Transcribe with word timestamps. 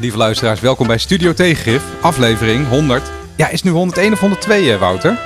lieve 0.00 0.16
luisteraars. 0.16 0.60
Welkom 0.60 0.86
bij 0.86 0.98
Studio 0.98 1.32
Tegengif, 1.32 1.82
aflevering 2.00 2.68
100. 2.68 3.02
Ja, 3.36 3.46
is 3.48 3.52
het 3.52 3.64
nu 3.64 3.70
101 3.70 4.12
of 4.12 4.20
102, 4.20 4.72
eh, 4.72 4.78
Wouter? 4.78 5.18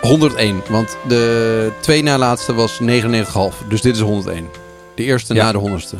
101, 0.00 0.62
want 0.68 0.96
de 1.08 1.72
twee 1.80 2.02
na 2.02 2.18
laatste 2.18 2.54
was 2.54 2.80
99,5. 2.80 3.62
Dus 3.68 3.80
dit 3.80 3.94
is 3.94 4.00
101. 4.00 4.48
De 4.94 5.02
eerste 5.04 5.34
Ja. 5.34 5.44
na 5.44 5.52
de 5.52 5.58
honderdste. 5.58 5.96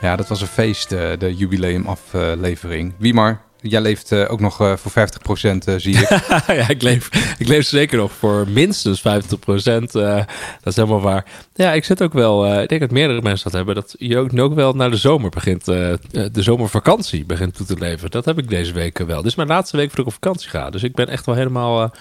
Ja, 0.00 0.16
dat 0.16 0.28
was 0.28 0.40
een 0.40 0.46
feest, 0.46 0.92
eh, 0.92 1.08
de 1.18 1.34
jubileumaflevering. 1.34 2.92
Wie 2.98 3.14
maar, 3.14 3.40
jij 3.62 3.80
leeft 3.80 4.12
eh, 4.12 4.30
ook 4.30 4.40
nog 4.40 4.60
eh, 4.60 4.72
voor 4.76 4.90
50%, 4.90 5.64
eh, 5.64 5.74
zie 5.76 5.96
ik. 5.96 6.08
ja, 6.46 6.68
ik 6.68 6.82
leef, 6.82 7.34
ik 7.38 7.48
leef 7.48 7.66
zeker 7.66 7.98
nog 7.98 8.12
voor 8.12 8.48
minstens 8.48 9.00
50 9.00 9.38
procent. 9.38 9.92
dat 9.92 10.26
is 10.64 10.76
helemaal 10.76 11.00
waar. 11.00 11.24
Ja, 11.54 11.72
ik 11.72 11.84
zit 11.84 12.02
ook 12.02 12.12
wel. 12.12 12.60
ik 12.60 12.68
denk 12.68 12.80
dat 12.80 12.90
meerdere 12.90 13.22
mensen 13.22 13.44
dat 13.44 13.52
hebben. 13.52 13.74
Dat 13.74 13.94
je 13.98 14.18
ook, 14.18 14.38
ook 14.38 14.54
wel 14.54 14.72
naar 14.72 14.90
de 14.90 14.96
zomer 14.96 15.30
begint. 15.30 15.64
de 15.64 16.30
zomervakantie 16.32 17.24
begint 17.24 17.56
toe 17.56 17.66
te 17.66 17.78
leven. 17.78 18.10
Dat 18.10 18.24
heb 18.24 18.38
ik 18.38 18.48
deze 18.48 18.72
week 18.72 18.98
wel. 18.98 19.16
Dit 19.16 19.26
is 19.26 19.34
mijn 19.34 19.48
laatste 19.48 19.76
week 19.76 19.86
voordat 19.86 20.06
ik 20.06 20.12
op 20.12 20.22
vakantie 20.22 20.50
ga. 20.50 20.70
Dus 20.70 20.82
ik 20.82 20.94
ben 20.94 21.08
echt 21.08 21.26
wel 21.26 21.34
helemaal 21.34 21.92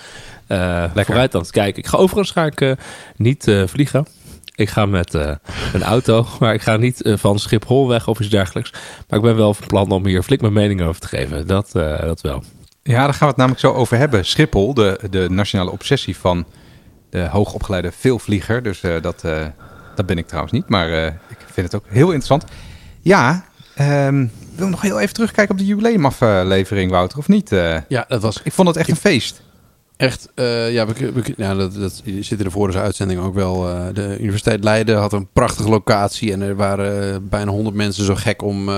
eh, 0.48 0.84
vooruit 0.94 1.36
aan 1.36 1.42
het 1.42 1.52
kijken. 1.52 1.84
Ik 1.84 1.88
ga 1.88 1.98
overigens 1.98 2.32
ga 2.32 2.46
ik 2.46 2.76
niet 3.16 3.52
vliegen. 3.66 4.06
Ik 4.62 4.70
ga 4.70 4.86
met 4.86 5.14
eh, 5.14 5.32
een 5.74 5.84
auto, 5.84 6.28
maar 6.40 6.54
ik 6.54 6.62
ga 6.62 6.78
niet 6.78 7.02
eh, 7.02 7.18
van 7.18 7.40
Schiphol 7.40 7.88
weg 7.88 8.08
of 8.08 8.20
iets 8.20 8.30
dergelijks. 8.30 8.72
Maar 9.08 9.20
ik 9.20 9.26
ben 9.26 9.36
wel 9.36 9.54
van 9.54 9.68
plan 9.68 9.92
om 9.92 10.06
hier 10.06 10.24
flink 10.24 10.42
mijn 10.42 10.54
mening 10.54 10.82
over 10.82 11.02
te 11.02 11.08
geven. 11.08 11.48
Dat, 11.48 11.76
eh, 11.76 12.00
dat 12.02 12.22
wel. 12.22 12.44
Ja, 12.84 13.04
daar 13.04 13.14
gaan 13.14 13.20
we 13.20 13.26
het 13.26 13.36
namelijk 13.38 13.62
zo 13.62 13.74
over 13.74 13.98
hebben. 13.98 14.26
Schiphol, 14.26 14.74
de, 14.74 15.00
de 15.10 15.28
nationale 15.30 15.72
obsessie 15.72 16.18
van 16.18 16.46
de 17.10 17.28
hoogopgeleide 17.28 17.92
veelvlieger. 17.92 18.64
Dus 18.64 18.82
eh, 18.82 19.02
dat, 19.02 19.24
eh, 19.24 19.46
dat 19.96 20.06
ben 20.06 20.18
ik 20.18 20.28
trouwens 20.28 20.54
niet, 20.54 20.70
maar 20.70 20.92
eh, 20.92 21.06
ik 21.06 21.38
vind 21.54 21.72
het 21.72 21.76
ook 21.76 21.86
heel 21.88 22.06
interessant. 22.06 22.44
Ja, 23.02 23.44
ehm, 23.76 24.22
ik 24.22 24.30
wil 24.56 24.68
nog 24.68 24.82
heel 24.82 25.00
even 25.00 25.14
terugkijken 25.14 25.54
op 25.54 25.60
de 25.60 25.66
jubileumaflevering, 25.66 26.92
Wouter, 26.92 27.18
of 27.18 27.28
niet? 27.28 27.52
Eh, 27.52 27.78
Ja, 27.88 28.06
dat 28.08 28.22
was 28.22 28.42
ik 28.44 28.52
vond 28.54 28.68
het 28.68 28.78
echt 28.78 28.90
een 28.90 28.96
feest. 28.96 29.42
Echt... 30.02 30.30
eh, 30.36 30.74
ja, 30.74 30.88
we, 30.88 31.12
we, 31.12 31.34
ja, 31.38 31.56
dat, 31.56 31.76
dat 31.76 32.02
zit 32.20 32.38
in 32.38 32.44
de 32.46 32.52
vorige 32.52 32.80
uitzending 32.80 33.20
ook 33.20 33.34
wel. 33.34 33.70
eh, 33.70 33.86
de 33.94 34.18
Universiteit 34.20 34.64
Leiden 34.64 34.98
had 34.98 35.14
een 35.14 35.28
prachtige 35.34 35.70
locatie. 35.70 36.32
En 36.32 36.42
er 36.42 36.56
waren 36.56 37.14
eh, 37.14 37.18
bijna 37.22 37.52
100 37.52 37.76
mensen 37.76 38.06
zo 38.06 38.16
gek 38.16 38.42
om... 38.42 38.70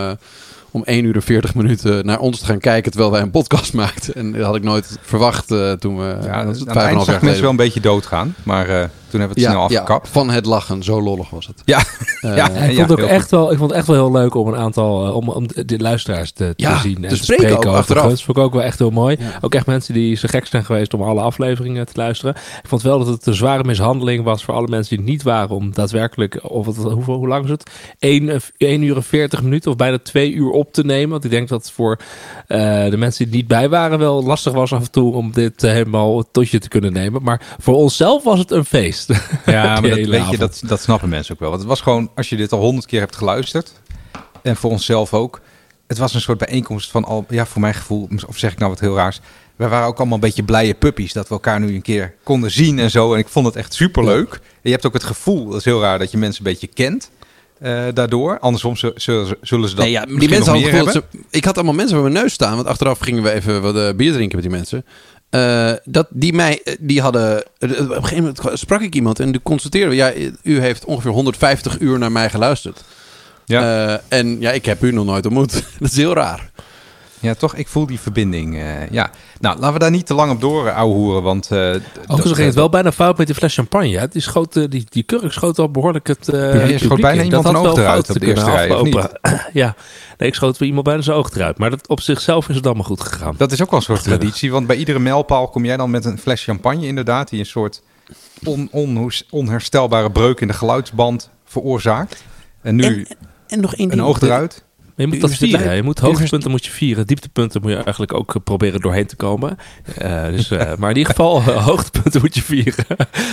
om 0.71 0.83
1 0.83 1.05
uur 1.05 1.15
en 1.15 1.21
40 1.21 1.55
minuten 1.55 2.05
naar 2.05 2.19
ons 2.19 2.39
te 2.39 2.45
gaan 2.45 2.59
kijken 2.59 2.91
terwijl 2.91 3.11
wij 3.11 3.21
een 3.21 3.31
podcast 3.31 3.73
maakten. 3.83 4.13
En 4.15 4.31
dat 4.31 4.45
had 4.45 4.55
ik 4.55 4.63
nooit 4.63 4.97
verwacht 5.01 5.47
toen 5.79 5.97
we 5.97 6.17
Ja, 6.23 6.43
dat, 6.43 6.67
aan 6.67 6.77
het 6.77 6.77
jaar 6.77 6.93
mensen 6.93 7.05
wel 7.11 7.19
geleden... 7.19 7.49
een 7.49 7.55
beetje 7.55 7.79
doodgaan, 7.79 8.35
maar 8.43 8.89
toen 9.13 9.21
hebben 9.21 9.37
we 9.37 9.43
het 9.43 9.53
snel 9.53 9.63
afgekapt. 9.65 10.09
van 10.09 10.29
het 10.29 10.45
lachen. 10.45 10.83
Zo 10.83 11.01
lollig 11.01 11.29
was 11.29 11.47
het. 11.47 11.61
Ja, 11.65 11.83
Eh, 12.21 12.35
ja, 12.35 12.49
Ik 12.49 12.75
vond, 12.75 12.89
het 12.89 13.01
ook 13.01 13.07
echt 13.07 13.31
wel, 13.31 13.51
ik 13.51 13.57
vond 13.57 13.69
het 13.69 13.79
echt 13.79 13.87
wel 13.87 13.95
heel 13.95 14.11
leuk 14.11 14.35
om 14.35 14.47
een 14.47 14.55
aantal, 14.55 15.05
eh, 15.05 15.15
om, 15.15 15.29
om 15.29 15.47
de 15.65 15.79
luisteraars 15.79 16.31
te, 16.31 16.53
te 16.55 16.63
Ja, 16.63 16.79
zien 16.79 17.01
te 17.01 17.07
en 17.07 17.09
te 17.09 17.23
spreken 17.23 17.55
ook 17.57 17.65
over 17.65 17.77
achteraf. 17.79 18.09
Dat 18.09 18.21
vond 18.21 18.37
ik 18.37 18.43
ook 18.43 18.53
wel 18.53 18.63
echt 18.63 18.79
heel 18.79 18.89
mooi. 18.89 19.15
Ja. 19.19 19.37
Ook 19.41 19.55
echt 19.55 19.65
mensen 19.65 19.93
die 19.93 20.15
zo 20.15 20.27
gek 20.31 20.45
zijn 20.45 20.65
geweest 20.65 20.93
om 20.93 21.01
alle 21.01 21.21
afleveringen 21.21 21.85
te 21.85 21.91
luisteren. 21.95 22.35
Ik 22.35 22.69
vond 22.69 22.81
wel 22.81 22.97
dat 22.97 23.07
het 23.07 23.25
een 23.25 23.33
zware 23.33 23.63
mishandeling 23.63 24.23
was 24.23 24.43
voor 24.43 24.53
alle 24.53 24.67
mensen 24.67 24.89
die 24.89 25.05
het 25.05 25.13
niet 25.13 25.23
waren 25.23 25.55
om 25.55 25.73
daadwerkelijk, 25.73 26.39
of 26.43 26.65
het, 26.65 26.75
hoeveel, 26.75 27.15
hoe 27.15 27.27
lang 27.27 27.43
is 27.43 27.49
het? 27.49 27.71
1, 27.99 28.41
1 28.57 28.81
uur 28.81 28.95
en 28.95 29.03
40 29.03 29.41
minuten 29.41 29.71
of 29.71 29.77
bijna 29.77 29.97
2 30.03 30.33
uur 30.33 30.49
op 30.49 30.73
te 30.73 30.83
nemen. 30.83 31.09
Want 31.09 31.23
ik 31.23 31.31
denk 31.31 31.49
dat 31.49 31.61
het 31.61 31.71
voor 31.71 31.99
eh, 32.47 32.89
de 32.89 32.97
mensen 32.97 33.23
die 33.25 33.33
er 33.33 33.39
niet 33.39 33.47
bij 33.47 33.69
waren 33.69 33.99
wel 33.99 34.23
lastig 34.23 34.53
was 34.53 34.73
af 34.73 34.81
en 34.81 34.91
toe 34.91 35.13
om 35.13 35.31
dit 35.31 35.63
eh, 35.63 35.71
helemaal 35.71 36.23
tot 36.31 36.49
je 36.49 36.59
te 36.59 36.67
kunnen 36.69 36.93
nemen. 36.93 37.23
Maar 37.23 37.41
voor 37.59 37.75
onszelf 37.75 38.23
was 38.23 38.39
het 38.39 38.51
een 38.51 38.65
feest. 38.65 39.02
Ja, 39.45 39.63
maar 39.79 39.81
dat, 39.89 39.97
weet 40.09 40.29
je, 40.29 40.37
dat, 40.37 40.61
dat 40.65 40.81
snappen 40.81 41.09
mensen 41.09 41.33
ook 41.33 41.39
wel. 41.39 41.49
Want 41.49 41.61
het 41.61 41.69
was 41.69 41.81
gewoon, 41.81 42.11
als 42.15 42.29
je 42.29 42.35
dit 42.35 42.51
al 42.51 42.59
honderd 42.59 42.85
keer 42.85 42.99
hebt 42.99 43.15
geluisterd, 43.15 43.71
en 44.41 44.55
voor 44.55 44.71
onszelf 44.71 45.13
ook, 45.13 45.41
het 45.87 45.97
was 45.97 46.13
een 46.13 46.21
soort 46.21 46.37
bijeenkomst 46.37 46.91
van 46.91 47.05
al, 47.05 47.25
ja, 47.29 47.45
voor 47.45 47.61
mijn 47.61 47.73
gevoel, 47.73 48.09
of 48.27 48.37
zeg 48.37 48.51
ik 48.51 48.57
nou 48.57 48.71
wat 48.71 48.79
heel 48.79 48.95
raars, 48.95 49.19
wij 49.55 49.69
waren 49.69 49.87
ook 49.87 49.97
allemaal 49.97 50.15
een 50.15 50.19
beetje 50.23 50.43
blije 50.43 50.73
puppies 50.73 51.13
dat 51.13 51.27
we 51.27 51.33
elkaar 51.33 51.59
nu 51.59 51.75
een 51.75 51.81
keer 51.81 52.13
konden 52.23 52.51
zien 52.51 52.79
en 52.79 52.91
zo. 52.91 53.13
En 53.13 53.19
ik 53.19 53.27
vond 53.27 53.45
het 53.45 53.55
echt 53.55 53.73
superleuk. 53.73 54.33
En 54.33 54.39
je 54.61 54.71
hebt 54.71 54.85
ook 54.85 54.93
het 54.93 55.03
gevoel, 55.03 55.45
dat 55.47 55.59
is 55.59 55.65
heel 55.65 55.81
raar, 55.81 55.99
dat 55.99 56.11
je 56.11 56.17
mensen 56.17 56.45
een 56.45 56.51
beetje 56.51 56.67
kent 56.67 57.09
eh, 57.59 57.83
daardoor. 57.93 58.39
Andersom 58.39 58.75
zu- 58.75 58.91
zullen 58.95 59.27
ze, 59.27 59.37
zullen 59.41 59.69
ze 59.69 59.75
dat 59.75 59.83
Nee, 59.83 59.93
ja, 59.93 60.05
die 60.05 60.29
mensen 60.29 60.51
hadden 60.53 60.69
gevoel 60.69 60.91
ze- 60.91 61.03
Ik 61.29 61.45
had 61.45 61.55
allemaal 61.55 61.73
mensen 61.73 61.95
voor 61.97 62.09
mijn 62.11 62.21
neus 62.23 62.33
staan. 62.33 62.55
Want 62.55 62.67
achteraf 62.67 62.99
gingen 62.99 63.23
we 63.23 63.31
even 63.31 63.61
wat 63.61 63.75
eh, 63.75 63.89
bier 63.95 64.13
drinken 64.13 64.35
met 64.39 64.45
die 64.47 64.55
mensen. 64.57 64.85
Eh, 65.33 65.71
dat 65.83 66.07
die 66.09 66.33
mij, 66.33 66.61
eh, 66.63 66.75
die 66.79 67.01
hadden. 67.01 67.43
eh, 67.59 67.69
Op 67.81 67.89
een 67.89 68.03
gegeven 68.03 68.33
moment 68.41 68.59
sprak 68.59 68.81
ik 68.81 68.95
iemand 68.95 69.19
en 69.19 69.31
die 69.31 69.41
constateerden 69.41 69.89
we, 69.89 69.95
ja, 69.95 70.13
u 70.43 70.59
heeft 70.59 70.85
ongeveer 70.85 71.11
150 71.11 71.79
uur 71.79 71.99
naar 71.99 72.11
mij 72.11 72.29
geluisterd. 72.29 72.83
Ja. 73.45 74.01
En 74.07 74.39
ja, 74.39 74.51
ik 74.51 74.65
heb 74.65 74.83
u 74.83 74.91
nog 74.91 75.05
nooit 75.05 75.25
ontmoet. 75.25 75.51
dat 75.79 75.89
is 75.89 75.95
heel 75.95 76.13
raar. 76.13 76.51
Ja, 77.23 77.33
toch, 77.33 77.55
ik 77.55 77.67
voel 77.67 77.85
die 77.85 77.99
verbinding. 77.99 78.55
eh, 78.55 78.89
ja, 78.89 79.09
nou, 79.39 79.55
laten 79.59 79.73
we 79.73 79.79
daar 79.79 79.91
niet 79.91 80.05
te 80.05 80.13
lang 80.13 80.31
op 80.31 80.41
door 80.41 80.65
uh, 80.65 80.75
ouwehoeren, 80.75 81.23
want... 81.23 81.43
eh, 81.51 81.59
dat- 81.59 81.81
Overigens 82.07 82.33
ging 82.33 82.45
het 82.47 82.55
wel 82.55 82.69
bijna 82.69 82.91
fout 82.91 83.17
met 83.17 83.27
die 83.27 83.35
fles 83.35 83.53
champagne. 83.55 83.97
hè. 83.97 84.07
Die, 84.07 84.21
schoot, 84.21 84.55
eh, 84.55 84.63
die, 84.69 84.85
die 84.89 85.03
kurk 85.03 85.31
schoot 85.31 85.57
wel 85.57 85.71
behoorlijk 85.71 86.07
het 86.07 86.29
eh 86.29 86.37
je 86.39 86.49
publiek 86.59 86.79
schoot 86.79 86.91
in. 86.97 87.01
bijna 87.01 87.15
Dat 87.17 87.25
iemand 87.25 87.43
had 87.45 87.53
een 87.53 87.69
oog 87.69 87.77
eruit 87.77 88.09
op 88.09 88.19
de 88.19 88.25
eerste 88.25 88.51
rij, 88.51 88.69
of 88.69 88.87
aflopen. 88.87 89.19
ja, 89.61 89.75
nee, 90.17 90.27
ik 90.29 90.35
schoot 90.35 90.57
weer 90.57 90.67
iemand 90.67 90.85
bijna 90.85 91.01
zijn 91.01 91.17
oog 91.17 91.31
eruit. 91.35 91.57
Maar 91.57 91.69
dat, 91.69 91.87
op 91.87 92.01
zichzelf 92.01 92.49
is 92.49 92.55
het 92.55 92.65
allemaal 92.65 92.83
goed 92.83 93.01
gegaan. 93.01 93.35
Dat 93.37 93.51
is 93.51 93.61
ook 93.61 93.69
wel 93.69 93.79
een 93.79 93.85
soort 93.85 94.03
traditie, 94.03 94.51
want 94.51 94.67
bij 94.67 94.75
iedere 94.75 94.99
mijlpaal 94.99 95.47
kom 95.47 95.65
jij 95.65 95.77
dan 95.77 95.89
met 95.91 96.05
een 96.05 96.17
fles 96.17 96.43
champagne 96.43 96.85
inderdaad, 96.87 97.29
die 97.29 97.39
een 97.39 97.45
soort 97.45 97.81
on, 98.43 98.67
on, 98.71 99.11
onherstelbare 99.29 100.11
breuk 100.11 100.39
in 100.41 100.47
de 100.47 100.53
geluidsband 100.53 101.29
veroorzaakt. 101.45 102.23
En 102.61 102.75
nu 102.75 103.07
En 103.47 103.59
nog 103.61 103.75
één 103.75 103.91
een 103.91 104.01
oog 104.03 104.21
eruit. 104.21 104.63
Je 105.03 105.09
moet 105.11 105.21
dat 105.21 105.33
vieren. 105.33 105.75
Je 105.75 105.83
moet 105.83 105.99
hoogtepunten 105.99 106.51
moet 106.51 106.65
je 106.65 106.71
vieren. 106.71 107.07
Dieptepunten 107.07 107.61
moet 107.61 107.71
je 107.71 107.75
eigenlijk 107.77 108.13
ook 108.13 108.35
eh, 108.35 108.41
proberen 108.43 108.79
doorheen 108.81 109.05
te 109.05 109.15
komen. 109.15 109.57
Eh, 109.97 110.25
dus, 110.29 110.51
eh, 110.51 110.71
maar 110.79 110.89
in 110.89 110.97
ieder 110.97 111.11
geval, 111.15 111.37
eh, 111.37 111.65
hoogtepunten 111.65 112.21
moet 112.21 112.35
je 112.35 112.41
vieren. 112.41 112.85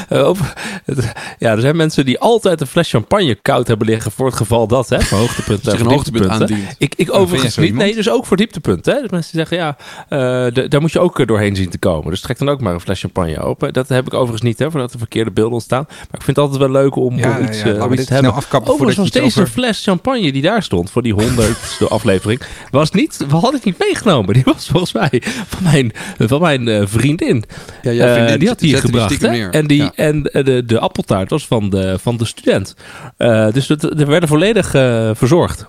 Op- 0.28 0.54
het- 0.84 1.12
ja, 1.38 1.50
er 1.50 1.60
zijn 1.60 1.76
mensen 1.76 2.04
die 2.04 2.18
altijd 2.18 2.60
een 2.60 2.66
fles 2.66 2.90
champagne 2.90 3.34
koud 3.34 3.66
hebben 3.66 3.86
liggen 3.86 4.12
voor 4.12 4.26
het 4.26 4.36
geval 4.36 4.66
dat, 4.66 4.88
hè, 4.88 5.00
voor 5.00 5.18
hoogtepunten. 5.18 5.78
voor 5.78 5.88
hoogtepunt 5.92 6.22
dieptepunten. 6.22 6.56
aandient. 6.56 6.74
Ik, 6.78 6.94
ik 6.96 7.14
overigens 7.14 7.56
niet. 7.56 7.74
Nee, 7.74 7.94
dus 7.94 8.10
ook 8.10 8.26
voor 8.26 8.36
dieptepunten. 8.36 8.94
Hè? 8.94 9.00
Dus 9.00 9.10
mensen 9.10 9.32
die 9.32 9.46
zeggen, 9.46 9.56
ja, 9.56 9.76
daar 10.68 10.80
moet 10.80 10.92
je 10.92 10.98
ook 11.00 11.26
doorheen 11.26 11.56
zien 11.56 11.70
te 11.70 11.78
komen. 11.78 12.10
Dus 12.10 12.20
trek 12.20 12.38
dan 12.38 12.48
ook 12.48 12.60
maar 12.60 12.74
een 12.74 12.80
fles 12.80 13.00
champagne 13.00 13.38
open. 13.40 13.72
Dat 13.72 13.88
heb 13.88 14.06
ik 14.06 14.14
overigens 14.14 14.42
niet, 14.42 14.58
hè, 14.58 14.70
voordat 14.70 14.92
er 14.92 14.98
verkeerde 14.98 15.30
beelden 15.30 15.52
ontstaan. 15.52 15.84
Maar 15.88 15.98
ik 16.18 16.22
vind 16.22 16.36
het 16.36 16.38
altijd 16.38 16.58
wel 16.58 16.70
leuk 16.82 16.96
om, 16.96 17.18
Ja, 17.18 17.38
om 17.38 17.44
iets, 17.44 17.62
ja, 17.62 17.84
om 17.84 17.92
iets 17.92 18.04
te 18.04 18.12
hebben. 18.14 18.32
afkappen 18.34 18.72
Overigens 18.72 19.06
iets 19.06 19.16
deze 19.16 19.40
over... 19.40 19.52
fles 19.52 19.82
champagne 19.82 20.32
die 20.32 20.42
daar 20.42 20.62
stond 20.62 20.90
voor 20.90 21.02
die 21.02 21.14
honderdste 21.60 21.88
aflevering, 21.88 22.40
was 22.70 22.90
niet, 22.90 23.24
wat 23.28 23.42
had 23.42 23.54
ik 23.54 23.64
niet 23.64 23.78
meegenomen. 23.78 24.34
Die 24.34 24.42
was 24.44 24.68
volgens 24.68 24.92
mij 24.92 25.22
van 25.46 25.62
mijn, 25.62 25.92
van 26.18 26.40
mijn 26.40 26.68
eh, 26.68 26.82
vriendin. 26.86 27.44
Ja, 27.82 28.26
Eh, 28.26 28.38
die 28.38 28.48
had 28.48 28.60
hier 28.60 28.78
gebracht. 28.78 29.22
En, 29.24 29.66
die, 29.66 29.82
Ja. 29.82 29.92
en 29.94 30.22
eh, 30.24 30.44
de, 30.44 30.64
de 30.64 30.78
appeltaart 30.78 31.30
was 31.30 31.46
van 31.46 31.70
de, 31.70 31.98
van 31.98 32.16
de 32.16 32.24
student. 32.24 32.74
Dus 33.52 33.68
het, 33.68 33.82
er 34.00 34.06
werden 34.06 34.28
volledig 34.28 34.70
verzorgd. 35.16 35.66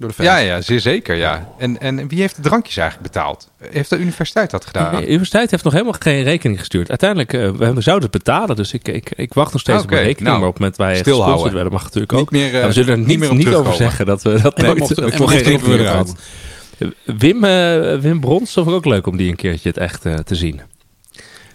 Door 0.00 0.12
de 0.16 0.22
Ja, 0.22 0.36
ja, 0.36 0.60
zeer 0.60 0.80
zeker, 0.80 1.16
ja. 1.16 1.48
En, 1.58 1.80
en 1.80 2.08
wie 2.08 2.20
heeft 2.20 2.36
de 2.36 2.42
drankjes 2.42 2.76
eigenlijk 2.76 3.12
betaald? 3.12 3.50
Heeft 3.70 3.90
de 3.90 3.98
universiteit 3.98 4.50
dat 4.50 4.66
gedaan? 4.66 4.96
De 4.96 5.06
universiteit 5.06 5.50
heeft 5.50 5.64
nog 5.64 5.72
helemaal 5.72 5.94
geen 5.98 6.22
rekening 6.22 6.58
gestuurd. 6.58 6.88
Uiteindelijk, 6.88 7.32
eh, 7.32 7.50
we 7.50 7.80
zouden 7.80 8.08
het 8.10 8.24
betalen. 8.24 8.56
Dus 8.56 8.72
ik, 8.72 8.88
ik, 8.88 9.10
ik 9.16 9.34
wacht 9.34 9.52
nog 9.52 9.60
steeds 9.60 9.82
op 9.82 9.90
een 9.90 9.96
rekening. 9.96 10.20
nou, 10.28 10.38
maar 10.38 10.48
op 10.48 10.52
het 10.54 10.62
moment 10.62 10.78
wij 10.78 10.96
stilhouden. 10.96 11.24
gesponsord 11.24 11.52
werden, 11.52 11.72
mag 11.72 11.84
het 11.84 11.94
natuurlijk 11.94 12.22
ook. 12.22 12.30
Niet 12.30 12.42
meer, 12.42 12.54
eh, 12.54 12.60
Ja, 12.60 12.66
we 12.66 12.72
zullen 12.72 12.90
er 12.90 12.98
niet 12.98 13.06
niet, 13.06 13.18
meer 13.18 13.34
niet 13.34 13.54
over 13.54 13.74
zeggen 13.74 14.06
dat 14.06 14.22
we 14.22 14.40
dat 14.40 14.54
En 14.54 14.64
nooit 14.64 14.78
nog 14.78 15.30
geen 15.30 15.42
rekening 15.42 15.60
hebben 15.66 15.86
gehad. 15.86 16.14
Wim, 17.04 17.44
eh, 17.44 17.98
Wim 17.98 18.20
Brons, 18.20 18.52
vond 18.52 18.66
ik 18.68 18.72
ook 18.72 18.84
leuk 18.84 19.06
om 19.06 19.16
die 19.16 19.30
een 19.30 19.36
keertje 19.36 19.68
het 19.68 19.78
echt 19.78 20.04
eh, 20.04 20.14
te 20.14 20.34
zien. 20.34 20.60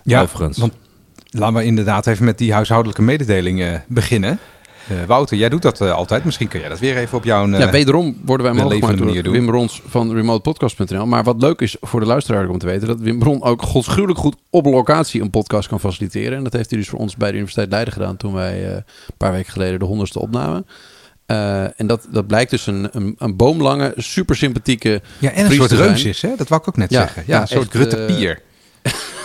Ja, 0.04 0.22
Overigens. 0.22 0.58
want 0.58 0.74
laten 1.30 1.56
we 1.56 1.64
inderdaad 1.64 2.08
even 2.08 2.26
met 2.26 2.38
die 2.38 2.54
huishoudelijke 2.54 3.02
mededeling 3.02 3.62
eh, 3.62 3.74
beginnen. 3.88 4.40
Eh, 4.88 4.96
Wouter, 5.08 5.38
jij 5.38 5.50
doet 5.50 5.62
dat 5.62 5.82
eh, 5.82 5.92
altijd. 5.92 6.24
Misschien 6.26 6.48
kun 6.48 6.60
jij 6.60 6.70
dat 6.70 6.80
weer 6.80 6.98
even 6.98 7.18
op 7.18 7.24
jouw... 7.24 7.52
eh, 7.52 7.60
Ja, 7.60 7.70
wederom 7.70 8.18
worden 8.26 8.46
wij 8.46 8.56
mogelijk 8.56 8.80
gemaakt 8.84 9.00
levende 9.00 9.22
door 9.24 9.32
manier 9.34 9.46
Wim 9.46 9.56
Rons 9.60 9.82
van 9.88 10.14
remotepodcast.nl. 10.14 11.06
Maar 11.06 11.24
wat 11.24 11.42
leuk 11.42 11.62
is 11.62 11.76
voor 11.82 12.00
de 12.00 12.06
luisteraar 12.06 12.50
om 12.50 12.58
te 12.58 12.66
weten... 12.66 12.88
dat 12.88 13.00
Wim 13.00 13.20
Bron 13.20 13.44
ook 13.44 13.62
godschuwelijk 13.62 14.20
goed 14.20 14.36
op 14.50 14.66
locatie 14.66 15.22
een 15.22 15.30
podcast 15.30 15.68
kan 15.68 15.80
faciliteren. 15.80 16.38
En 16.38 16.44
dat 16.44 16.54
heeft 16.54 16.70
hij 16.70 16.80
dus 16.80 16.90
voor 16.90 17.00
ons 17.00 17.16
bij 17.16 17.28
de 17.28 17.34
Universiteit 17.34 17.70
Leiden 17.72 17.94
gedaan... 17.94 18.18
toen 18.18 18.34
wij 18.34 18.66
eh, 18.68 18.74
een 18.76 18.84
paar 19.18 19.32
weken 19.32 19.52
geleden 19.52 19.80
de 19.80 19.86
honderdste 19.86 20.20
opnamen. 20.20 20.66
Eh, 21.26 21.80
en 21.80 21.88
dat, 21.88 22.08
dat 22.12 22.28
blijkt 22.28 22.52
dus 22.52 22.68
een, 22.68 22.88
een, 22.92 23.16
een 23.18 23.36
boomlange, 23.36 23.94
super 23.98 24.36
sympathieke... 24.36 25.02
Ja, 25.20 25.32
en 25.32 25.40
een 25.40 25.46
Fries 25.46 25.58
soort 25.60 25.72
reus 25.72 26.04
is, 26.06 26.22
hè? 26.22 26.30
Dat 26.38 26.48
wou 26.50 26.62
ik 26.62 26.68
ook 26.68 26.78
net 26.78 26.90
Ja, 26.92 27.00
zeggen. 27.02 27.24
Ja, 27.28 27.36
ja, 27.36 27.42
een 27.42 27.48
soort 27.48 27.70
Grutte 27.70 27.98
eh, 28.06 28.16
Pier. 28.16 28.42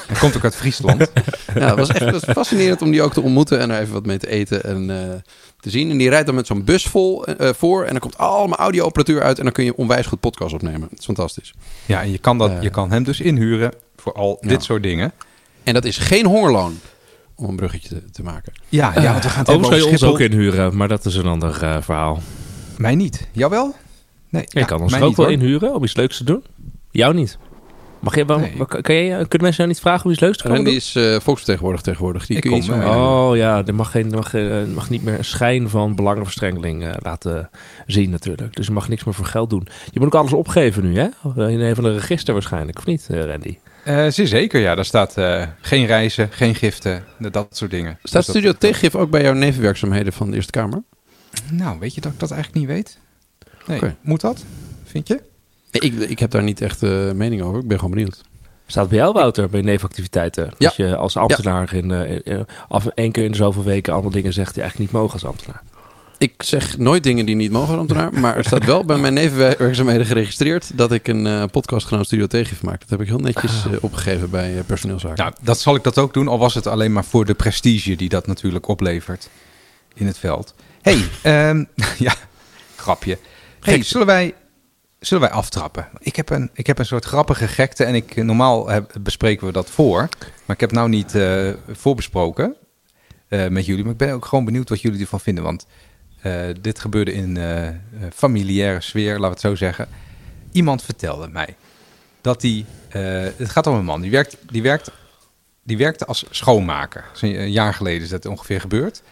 Hij 0.07 0.19
komt 0.19 0.37
ook 0.37 0.45
uit 0.45 0.57
Friesland. 0.57 0.99
Ja, 1.55 1.67
het 1.67 1.77
was 1.79 1.89
echt 1.89 2.01
het 2.01 2.25
was 2.25 2.35
fascinerend 2.37 2.83
om 2.83 2.91
die 2.91 3.03
ook 3.03 3.13
te 3.13 3.21
ontmoeten... 3.21 3.59
en 3.59 3.71
er 3.71 3.81
even 3.81 3.93
wat 3.93 4.07
mee 4.07 4.19
te 4.19 4.29
eten 4.29 4.65
en... 4.65 4.91
eh, 4.91 4.97
te 5.61 5.71
zien. 5.71 5.91
En 5.91 5.99
die 5.99 6.09
rijdt 6.09 6.27
dan 6.27 6.35
met 6.35 6.47
zo'n 6.47 6.65
bus 6.65 6.85
vol 6.87 7.27
eh, 7.27 7.53
voor. 7.53 7.85
En 7.85 7.95
er 7.95 8.01
komt 8.01 8.19
allemaal 8.19 8.59
audio-apparatuur 8.59 9.23
uit. 9.23 9.39
En 9.39 9.45
dan 9.45 9.53
kun 9.53 9.65
je 9.65 9.77
onwijs 9.77 10.07
goed 10.07 10.21
podcast 10.21 10.55
opnemen. 10.55 10.81
Dat 10.91 10.99
is 10.99 11.05
fantastisch. 11.05 11.55
Ja, 11.87 12.03
en 12.03 12.11
je 12.11 12.19
kan, 12.19 12.39
dat, 12.39 12.51
Eh. 12.51 12.63
je 12.63 12.71
kan 12.71 12.91
hem 12.91 13.03
dus 13.05 13.21
inhuren 13.21 13.73
voor 13.97 14.13
al 14.13 14.39
Ja. 14.41 14.49
dit 14.49 14.63
soort 14.63 14.83
dingen. 14.83 15.13
En 15.63 15.75
dat 15.75 15.85
is 15.85 15.99
geen 15.99 16.27
hongerloon. 16.27 16.79
Om 17.35 17.49
een 17.49 17.57
bruggetje 17.57 17.89
te, 17.89 18.11
te 18.11 18.23
maken. 18.23 18.53
Ja, 18.69 18.93
ja 19.01 19.11
want 19.13 19.23
we 19.25 19.29
gaan 19.31 19.45
het 19.45 19.55
over 19.55 19.77
je 19.77 19.83
ons 19.83 19.89
Schiphol. 19.91 20.09
ook 20.09 20.21
inhuren, 20.21 20.77
maar 20.77 20.89
dat 20.89 21.05
is 21.05 21.15
een 21.15 21.27
ander 21.27 21.63
eh, 21.63 21.77
verhaal. 21.83 22.21
Mij 22.79 22.95
niet. 22.95 23.27
Jou 23.33 23.51
wel? 23.51 23.75
Nee, 24.29 24.45
ja, 24.47 24.65
kan 24.65 24.81
ons 24.81 24.95
ook 24.95 25.01
niet, 25.07 25.17
wel 25.17 25.27
hoor. 25.27 25.35
inhuren 25.35 25.75
om 25.75 25.85
iets 25.85 25.97
leuks 25.97 26.17
te 26.17 26.25
doen. 26.25 26.45
Jou 26.91 27.15
niet. 27.15 27.39
Mag 28.01 28.15
je, 28.15 28.25
Nee. 28.25 28.67
kan 28.67 28.95
jij, 28.95 29.09
kunnen 29.09 29.27
mensen 29.29 29.55
jou 29.57 29.69
niet 29.69 29.81
vragen 29.81 30.05
om 30.05 30.11
iets 30.11 30.21
leuks 30.21 30.37
te 30.37 30.43
komen 30.43 30.57
Randy 30.59 30.71
doen? 30.71 30.81
is 30.81 30.95
eh 30.97 31.21
volksvertegenwoordiger 31.21 31.87
tegenwoordig. 31.87 32.27
Die 32.27 32.37
Ik 32.37 32.43
kun 32.43 32.63
je 32.63 32.71
kom. 32.71 32.83
Oh 32.83 33.37
ja, 33.37 33.67
er 33.67 33.75
mag, 33.75 33.91
geen, 33.91 34.11
er 34.11 34.17
mag, 34.17 34.35
eh, 34.35 34.61
er 34.61 34.69
mag 34.69 34.91
niet 34.91 35.03
meer 35.03 35.19
een 35.19 35.25
schijn 35.25 35.69
van 35.69 35.95
belangenverstrengeling 35.95 36.85
eh, 36.85 36.91
laten 36.99 37.51
zien 37.87 38.11
natuurlijk. 38.11 38.57
Dus 38.57 38.67
je 38.67 38.73
mag 38.73 38.89
niks 38.89 39.05
meer 39.05 39.15
voor 39.15 39.25
geld 39.25 39.51
doen. 39.51 39.67
Je 39.91 39.99
moet 40.01 40.09
ook 40.09 40.15
alles 40.21 40.33
opgeven 40.33 40.83
nu, 40.83 40.99
hè? 40.99 41.09
In 41.49 41.61
een 41.61 41.75
van 41.75 41.85
de 41.85 41.93
register 41.93 42.33
waarschijnlijk, 42.35 42.79
of 42.79 42.87
niet, 42.87 43.07
Randy? 43.11 43.59
Eh, 43.85 44.07
zeer 44.09 44.27
zeker, 44.27 44.61
ja. 44.61 44.75
Daar 44.75 44.85
staat 44.85 45.17
eh, 45.17 45.47
geen 45.61 45.87
reizen, 45.87 46.29
geen 46.33 46.55
giften, 46.55 47.05
dat 47.19 47.47
soort 47.57 47.71
dingen. 47.71 47.91
Staat 47.93 48.03
Dus 48.03 48.13
dat- 48.13 48.25
Studio 48.25 48.53
Tegengif 48.53 48.95
ook 48.95 49.11
bij 49.11 49.23
jouw 49.23 49.33
nevenwerkzaamheden 49.35 50.13
van 50.13 50.31
de 50.31 50.37
Eerste 50.37 50.51
Kamer? 50.53 50.83
Nou, 51.51 51.79
weet 51.79 51.95
je 51.95 52.01
dat 52.01 52.13
ik 52.13 52.19
dat 52.21 52.31
eigenlijk 52.31 52.61
niet 52.67 52.71
weet? 52.77 52.99
Nee, 53.67 53.81
moet 54.03 54.21
dat? 54.21 54.45
Vind 54.85 55.09
je? 55.09 55.21
Nee, 55.71 55.91
ik, 55.91 56.11
ik 56.11 56.19
heb 56.19 56.31
daar 56.31 56.43
niet 56.43 56.61
echt 56.61 56.83
eh, 56.83 57.11
mening 57.11 57.43
over. 57.43 57.61
Ik 57.61 57.69
ben 57.69 57.79
gewoon 57.79 57.95
benieuwd. 57.95 58.21
Staat 58.67 58.89
bij 58.89 58.99
jou, 58.99 59.13
Wouter, 59.13 59.49
bij 59.49 59.61
nevenactiviteiten? 59.61 60.45
Ja. 60.45 60.53
Dat 60.59 60.77
je 60.77 60.97
als 60.97 61.17
ambtenaar 61.17 61.75
in, 61.75 61.91
eh, 61.91 62.39
eh, 62.39 62.41
af 62.69 62.87
één 62.87 63.13
keer 63.13 63.25
in 63.25 63.31
de 63.31 63.37
zoveel 63.37 63.65
weken 63.65 63.93
allemaal 63.93 64.11
dingen 64.11 64.33
zegt 64.33 64.55
die 64.55 64.63
eigenlijk 64.63 64.93
niet 64.93 65.01
mogen 65.01 65.15
als 65.15 65.25
ambtenaar. 65.25 65.63
Ik 66.21 66.43
zeg 66.43 66.79
nooit 66.79 67.03
dingen 67.03 67.27
die 67.27 67.35
niet 67.35 67.51
mogen, 67.51 67.79
ambtenaar. 67.79 68.13
Maar 68.13 68.37
er 68.37 68.45
staat 68.45 68.65
wel 68.65 68.85
bij 68.85 68.99
mijn 68.99 69.15
nevenwerkzaamheden 69.15 70.07
geregistreerd 70.07 70.79
dat 70.79 70.93
ik 70.93 71.09
een 71.09 71.27
eh, 71.27 71.45
podcast 71.51 71.87
genaamd 71.87 72.07
Studio 72.07 72.27
Tegengif 72.27 72.63
maak. 72.63 72.81
Dat 72.81 72.91
heb 72.91 73.01
ik 73.01 73.07
heel 73.07 73.19
netjes 73.19 73.65
eh, 73.67 73.73
opgegeven 73.81 74.31
bij 74.31 74.63
personeelszaken. 74.67 75.17
Nou, 75.17 75.35
dat 75.43 75.61
zal 75.61 75.75
ik 75.75 75.83
dat 75.83 75.99
ook 75.99 76.15
doen, 76.15 76.29
al 76.29 76.39
was 76.39 76.55
het 76.55 76.67
alleen 76.67 76.93
maar 76.93 77.05
voor 77.05 77.25
de 77.25 77.35
prestige 77.35 77.97
die 77.97 78.09
dat 78.09 78.27
natuurlijk 78.27 78.69
oplevert 78.69 79.29
in 79.95 80.07
het 80.07 80.19
veld. 80.19 80.55
hey, 80.83 81.05
ehm, 81.23 81.65
ja, 81.99 82.15
grapje. 82.77 83.19
Hey, 83.61 83.83
zullen 83.83 84.07
wij, 84.07 84.35
zullen 85.01 85.23
wij 85.23 85.33
aftrappen? 85.33 85.89
Ik 85.99 86.17
heb 86.17 86.31
een, 86.31 86.51
ik 86.53 86.67
heb 86.67 86.79
een 86.79 86.87
soort 86.87 87.05
grappige 87.05 87.49
gekte 87.49 87.85
en 87.85 87.95
ik, 87.95 88.17
normaal 88.17 88.69
heb, 88.69 88.95
bespreken 89.01 89.47
we 89.47 89.53
dat 89.53 89.71
voor, 89.71 90.09
maar 90.45 90.57
ik 90.57 90.61
heb 90.61 90.73
nou 90.73 90.89
niet 90.89 91.15
eh, 91.15 91.51
voorbesproken 91.69 92.57
eh, 93.29 93.49
met 93.49 93.67
jullie. 93.67 93.83
Maar 93.83 93.93
ik 93.93 93.99
ben 93.99 94.13
ook 94.13 94.25
gewoon 94.25 94.45
benieuwd 94.45 94.69
wat 94.69 94.81
jullie 94.81 95.01
ervan 95.01 95.21
vinden, 95.21 95.45
want 95.45 95.67
eh, 96.21 96.43
dit 96.61 96.79
gebeurde 96.81 97.13
in 97.13 97.37
eh, 97.37 97.69
eh, 97.69 97.75
familiaire 98.15 98.81
sfeer, 98.81 99.11
laten 99.13 99.23
we 99.23 99.29
het 99.29 99.41
zo 99.41 99.55
zeggen. 99.55 99.89
Iemand 100.53 100.83
vertelde 100.83 101.29
mij 101.29 101.57
dat 102.21 102.43
hij, 102.43 102.65
eh, 102.89 103.33
het 103.37 103.51
gaat 103.51 103.67
om 103.67 103.75
een 103.75 103.85
man, 103.85 104.01
die 104.01 104.11
werkt, 104.11 104.37
die 104.51 104.63
werkt 104.63 104.91
die 105.63 105.77
werkte 105.77 106.07
als 106.07 106.25
schoonmaker. 106.31 107.05
Een 107.21 107.51
jaar 107.51 107.75
geleden 107.75 108.03
is 108.03 108.09
dat 108.09 108.27
ongeveer 108.27 108.61
gebeurd. 108.61 109.03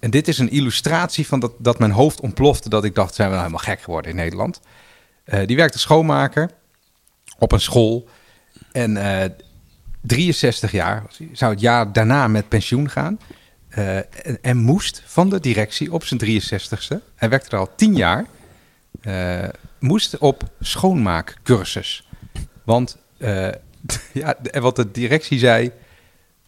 En 0.00 0.10
dit 0.10 0.28
is 0.28 0.38
een 0.38 0.50
illustratie 0.50 1.26
van 1.26 1.40
dat, 1.40 1.52
dat 1.58 1.78
mijn 1.78 1.90
hoofd 1.90 2.20
ontplofte. 2.20 2.68
Dat 2.68 2.84
ik 2.84 2.94
dacht, 2.94 3.14
zijn 3.14 3.28
we 3.28 3.34
nou 3.34 3.46
helemaal 3.46 3.66
gek 3.74 3.82
geworden 3.82 4.10
in 4.10 4.16
Nederland. 4.16 4.60
Eh, 5.26 5.46
die 5.46 5.56
werkte 5.56 5.78
schoonmaker 5.78 6.50
op 7.38 7.52
een 7.52 7.60
school. 7.60 8.08
En 8.72 8.96
eh 8.96 9.30
63 10.06 10.72
jaar, 10.72 11.02
was 11.06 11.18
hij, 11.18 11.28
zou 11.32 11.52
het 11.52 11.60
jaar 11.60 11.92
daarna 11.92 12.28
met 12.28 12.48
pensioen 12.48 12.90
gaan. 12.90 13.18
Eh, 13.68 13.98
en, 14.42 14.56
moest 14.56 15.02
van 15.06 15.30
de 15.30 15.40
directie 15.40 15.92
op 15.92 16.04
zijn 16.04 16.20
63ste, 16.20 16.96
hij 17.14 17.28
werkte 17.28 17.50
er 17.50 17.58
al 17.58 17.74
10 17.76 17.94
jaar, 17.94 18.24
eh, 19.00 19.48
moest 19.78 20.18
op 20.18 20.42
schoonmaakcursus. 20.60 22.08
Want 22.64 22.98
eh, 23.18 23.48
ja, 24.12 24.36
wat 24.52 24.76
de 24.76 24.90
directie 24.90 25.38
zei, 25.38 25.70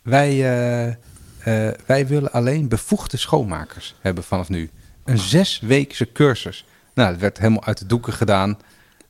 wij, 0.03 0.31
eh, 0.31 0.87
eh, 0.89 1.75
wij 1.87 2.07
willen 2.07 2.33
alleen 2.33 2.69
bevoegde 2.69 3.17
schoonmakers 3.17 3.95
hebben 4.01 4.25
vanaf 4.25 4.49
nu. 4.49 4.71
Een 5.05 5.19
zesweekse 5.19 6.13
cursus. 6.13 6.65
Nou, 6.99 7.11
het 7.11 7.21
werd 7.21 7.39
helemaal 7.39 7.65
uit 7.65 7.79
de 7.79 7.87
doeken 7.87 8.13
gedaan. 8.13 8.59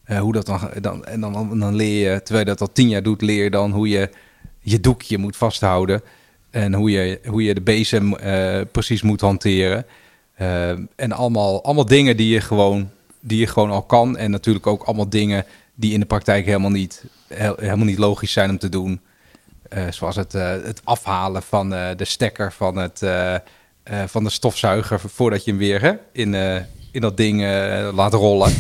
Eh, 0.05 0.19
hoe 0.19 0.33
dat 0.33 0.47
dan, 0.47 0.71
dan, 0.81 1.05
en 1.05 1.21
dan, 1.21 1.59
dan 1.59 1.75
leer 1.75 2.13
je, 2.13 2.23
terwijl 2.23 2.45
je 2.45 2.51
dat 2.51 2.61
al 2.61 2.73
tien 2.73 2.89
jaar 2.89 3.03
doet, 3.03 3.23
leer 3.23 3.45
je 3.45 3.51
dan 3.51 3.71
hoe 3.71 3.89
je 3.89 4.11
je 4.59 4.81
doekje 4.81 5.19
moet 5.19 5.37
vasthouden. 5.37 6.03
En 6.51 6.75
hoe 6.75 6.91
je, 6.91 7.21
hoe 7.27 7.43
je 7.43 7.55
de 7.55 7.61
bezem 7.61 8.17
eh, 8.17 8.61
precies 8.73 9.03
moet 9.03 9.21
hanteren. 9.21 9.87
Eh, 10.35 10.71
en 10.97 11.13
allemaal, 11.13 11.65
allemaal 11.65 11.85
dingen 11.85 12.17
die 12.17 12.29
je, 12.29 12.41
gewoon, 12.41 12.91
die 13.21 13.39
je 13.39 13.47
gewoon 13.47 13.71
al 13.71 13.83
kan. 13.83 14.17
En 14.17 14.31
natuurlijk 14.31 14.67
ook 14.67 14.83
allemaal 14.83 15.09
dingen 15.09 15.45
die 15.75 15.93
in 15.93 16.01
de 16.01 16.07
praktijk 16.07 16.45
helemaal 16.45 16.71
niet, 16.71 17.05
helemaal 17.57 17.87
niet 17.87 17.99
logisch 17.99 18.33
zijn 18.33 18.51
om 18.51 18.59
te 18.59 18.69
doen. 18.69 19.01
Zoals 19.91 20.17
het, 20.17 20.33
het 20.33 20.81
afhalen 20.85 21.43
van 21.43 21.71
de 21.71 22.05
stekker 22.05 22.53
van, 22.53 22.77
het, 22.77 23.03
van 24.07 24.25
de 24.25 24.31
stofzuiger 24.31 25.01
voordat 25.01 25.45
je 25.45 25.51
hem 25.51 25.61
weer 25.61 26.01
in, 26.13 26.35
eh, 26.35 26.57
in 26.99 27.05
dat 27.05 27.17
ding 27.17 27.43
eh, 27.43 27.89
laat 27.95 28.13
rollen. 28.13 28.53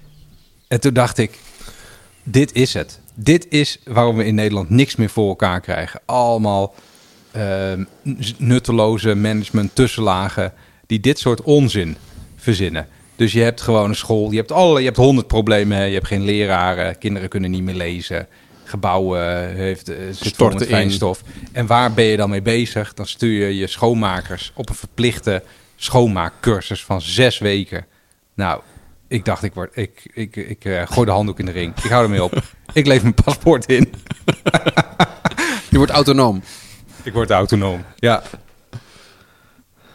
en 0.68 0.80
toen 0.80 0.92
dacht 0.92 1.18
ik, 1.18 1.38
dit 2.22 2.52
is 2.52 2.74
het. 2.74 3.00
Dit 3.14 3.46
is 3.48 3.78
waarom 3.84 4.16
we 4.16 4.24
in 4.24 4.34
Nederland 4.34 4.70
niks 4.70 4.96
meer 4.96 5.10
voor 5.10 5.28
elkaar 5.28 5.60
krijgen. 5.60 6.00
Allemaal 6.04 6.74
ehm, 7.30 7.84
nutteloze 8.36 9.14
management 9.14 9.74
tussenlagen 9.74 10.52
die 10.86 11.00
dit 11.00 11.18
soort 11.18 11.42
onzin 11.42 11.96
verzinnen. 12.36 12.86
Dus 13.16 13.32
je 13.32 13.40
hebt 13.40 13.60
gewoon 13.60 13.88
een 13.88 13.96
school, 13.96 14.30
je 14.30 14.36
hebt, 14.36 14.52
alle, 14.52 14.78
je 14.78 14.84
hebt 14.84 14.96
honderd 14.96 15.26
problemen, 15.26 15.76
hè. 15.76 15.84
je 15.84 15.94
hebt 15.94 16.06
geen 16.06 16.24
leraren, 16.24 16.98
kinderen 16.98 17.28
kunnen 17.28 17.50
niet 17.50 17.62
meer 17.62 17.74
lezen, 17.74 18.26
gebouwen 18.64 19.48
eh, 19.48 19.54
heeft, 19.54 19.88
eh, 19.88 19.96
Storten 20.12 20.66
fijnstof. 20.66 21.22
En 21.52 21.66
waar 21.66 21.92
ben 21.92 22.04
je 22.04 22.16
dan 22.16 22.30
mee 22.30 22.42
bezig? 22.42 22.94
Dan 22.94 23.06
stuur 23.06 23.46
je 23.46 23.56
je 23.56 23.66
schoonmakers 23.66 24.52
op 24.54 24.68
een 24.68 24.74
verplichte 24.74 25.42
schoonmaakcursus 25.84 26.84
van 26.84 27.00
zes 27.00 27.38
weken. 27.38 27.86
Nou, 28.34 28.60
ik 29.08 29.24
dacht, 29.24 29.42
ik, 29.42 29.54
word, 29.54 29.70
ik, 29.76 30.10
ik, 30.14 30.36
ik 30.36 30.64
eh, 30.64 30.82
gooi 30.86 31.06
de 31.06 31.12
handdoek 31.12 31.38
in 31.38 31.46
de 31.46 31.52
ring. 31.52 31.74
Ik 31.82 31.90
hou 31.90 32.02
ermee 32.04 32.24
op. 32.24 32.42
ik 32.72 32.86
leef 32.86 33.02
mijn 33.02 33.14
paspoort 33.14 33.66
in. 33.66 33.92
Je 35.68 35.76
wordt 35.76 35.92
autonoom. 35.92 36.42
Ik 37.02 37.12
word 37.12 37.30
autonoom. 37.30 37.84
Ja. 37.96 38.22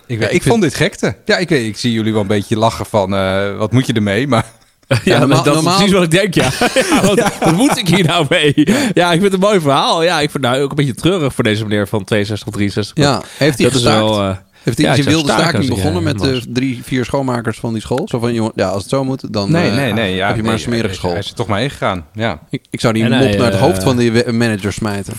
Ik, 0.08 0.20
ik 0.20 0.22
ik, 0.22 0.30
vind- 0.30 0.44
vond 0.44 0.62
dit 0.62 0.76
gekte. 0.76 1.16
Ja, 1.26 1.38
ik, 1.38 1.50
weet, 1.50 1.66
ik 1.68 1.78
zie 1.78 1.92
jullie 1.92 2.12
wel 2.12 2.22
een 2.22 2.28
beetje 2.28 2.58
lachen 2.58 2.86
van 2.86 3.16
eh, 3.16 3.58
wat 3.58 3.72
moet 3.72 3.88
je 3.88 3.94
ermee? 3.94 4.28
Maar 4.28 4.46
Ja, 5.04 5.20
normaal- 5.20 5.44
dat 5.44 5.54
normaal- 5.54 5.72
is 5.74 5.78
precies 5.78 5.94
wat 5.94 6.04
ik 6.04 6.12
denk, 6.12 6.34
ja. 6.34 6.50
ja 6.90 7.02
wat, 7.06 7.38
wat 7.40 7.52
moet 7.56 7.78
ik 7.78 7.88
hier 7.88 8.06
nou 8.06 8.26
mee? 8.30 8.54
Ja, 8.94 9.06
ik 9.12 9.20
vind 9.20 9.24
het 9.24 9.34
een 9.34 9.40
mooi 9.40 9.60
verhaal. 9.60 10.04
Ja, 10.04 10.14
ik 10.20 10.32
vind 10.32 10.44
het 10.44 10.52
nou 10.54 10.64
ook 10.64 10.70
een 10.70 10.76
beetje 10.76 10.94
treurig 10.96 11.34
voor 11.34 11.44
deze 11.44 11.64
meneer 11.64 11.88
van 11.88 12.04
62, 12.04 12.54
63. 12.54 13.04
Ja, 13.04 13.22
heeft 13.38 13.58
hij 13.58 13.68
dat 13.68 13.76
is 13.76 13.82
gestaakt? 13.84 13.98
wel... 14.10 14.22
eh, 14.22 14.38
Heeft 14.66 14.78
hij 14.78 14.88
Ja, 14.88 14.94
zijn 14.96 15.08
wilde 15.08 15.32
staking 15.32 15.56
als 15.56 15.66
ik, 15.66 15.70
begonnen 15.70 16.00
eh, 16.00 16.08
met 16.14 16.20
de 16.20 16.32
was. 16.34 16.44
drie, 16.50 16.80
vier 16.84 17.06
schoonmakers 17.06 17.60
van 17.60 17.74
die 17.74 17.82
school? 17.82 18.08
Zo 18.08 18.20
van, 18.20 18.34
jongen, 18.34 18.52
ja, 18.56 18.68
als 18.70 18.82
het 18.82 18.92
zo 18.92 19.04
moet, 19.04 19.34
dan 19.34 19.52
nee, 19.52 19.70
eh, 19.70 19.76
nee, 19.76 19.94
nee. 19.94 20.16
Ja, 20.16 20.28
heb 20.28 20.36
je 20.36 20.42
maar 20.42 20.52
nee, 20.52 20.62
een 20.62 20.68
smerige 20.72 20.96
school. 20.96 21.12
Hij 21.12 21.20
is 21.20 21.30
er 21.30 21.36
toch 21.36 21.48
mee 21.48 21.70
gegaan. 21.70 22.06
Ja. 22.14 22.40
Ik, 22.50 22.62
ik 22.70 22.80
zou 22.80 22.94
die 22.94 23.04
En 23.04 23.10
mop 23.12 23.20
hij, 23.20 23.38
naar 23.38 23.46
het 23.46 23.56
eh, 23.56 23.62
hoofd 23.62 23.84
van 23.84 23.98
die 23.98 24.32
manager 24.32 24.74
smijten. 24.74 25.14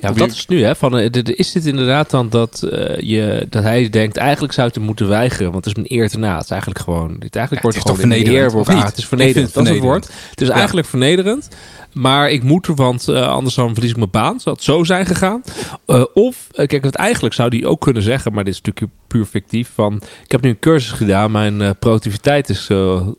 Ja, 0.00 0.12
dat 0.12 0.30
is 0.30 0.46
nu, 0.46 0.62
hè? 0.64 0.76
Van, 0.76 0.98
eh, 0.98 1.08
is 1.24 1.52
dit 1.52 1.66
inderdaad 1.66 2.10
dan 2.10 2.28
dat, 2.28 2.62
eh, 2.62 3.00
je, 3.00 3.46
dat 3.50 3.62
hij 3.62 3.88
denkt, 3.88 4.16
eigenlijk 4.16 4.52
zou 4.52 4.66
het 4.66 4.76
hem 4.76 4.84
moeten 4.84 5.08
weigeren, 5.08 5.52
want 5.52 5.64
het 5.64 5.76
is 5.76 5.82
een 5.82 5.98
eer 5.98 6.08
te 6.08 6.18
na. 6.18 6.34
Het 6.34 6.44
is 6.44 6.50
eigenlijk 6.50 6.80
gewoon, 6.80 7.16
dit 7.18 7.36
eigenlijk 7.36 7.50
Ja, 7.54 7.60
wordt 7.60 7.76
het 7.76 7.76
is 7.76 7.82
gewoon 7.82 7.96
toch 8.10 8.18
vernederend, 8.18 8.44
eer 8.44 8.50
wordt 8.52 8.68
of 8.68 8.74
niet? 8.74 8.82
ah, 8.82 8.88
Het 8.88 8.98
is 8.98 9.06
vernederend, 9.06 9.46
het 9.54 9.54
dat 9.54 9.66
is 9.66 9.70
het 9.70 9.80
woord. 9.80 10.08
Het 10.30 10.40
is 10.40 10.48
Ja. 10.48 10.54
eigenlijk 10.54 10.86
vernederend, 10.86 11.48
maar 11.92 12.30
ik 12.30 12.42
moet 12.42 12.66
er, 12.66 12.74
want 12.74 13.08
eh, 13.08 13.28
anders 13.28 13.54
dan 13.54 13.72
verlies 13.72 13.90
ik 13.90 13.96
mijn 13.96 14.10
baan. 14.10 14.40
Zou 14.40 14.54
het 14.54 14.64
zo 14.64 14.84
zijn 14.84 15.06
gegaan? 15.06 15.42
Eh, 15.86 16.04
of, 16.14 16.48
eh, 16.52 16.66
kijk, 16.66 16.84
wat 16.84 16.94
eigenlijk 16.94 17.34
zou 17.34 17.50
die 17.50 17.66
ook 17.66 17.80
kunnen 17.80 18.02
zeggen, 18.02 18.32
maar 18.32 18.44
dit 18.44 18.54
is 18.54 18.60
natuurlijk 18.60 18.92
puur 19.06 19.24
fictief, 19.24 19.70
van 19.74 20.02
ik 20.24 20.30
heb 20.30 20.40
nu 20.40 20.48
een 20.48 20.58
cursus 20.58 20.92
gedaan, 20.92 21.30
mijn 21.30 21.78
productiviteit 21.78 22.48
is 22.48 22.70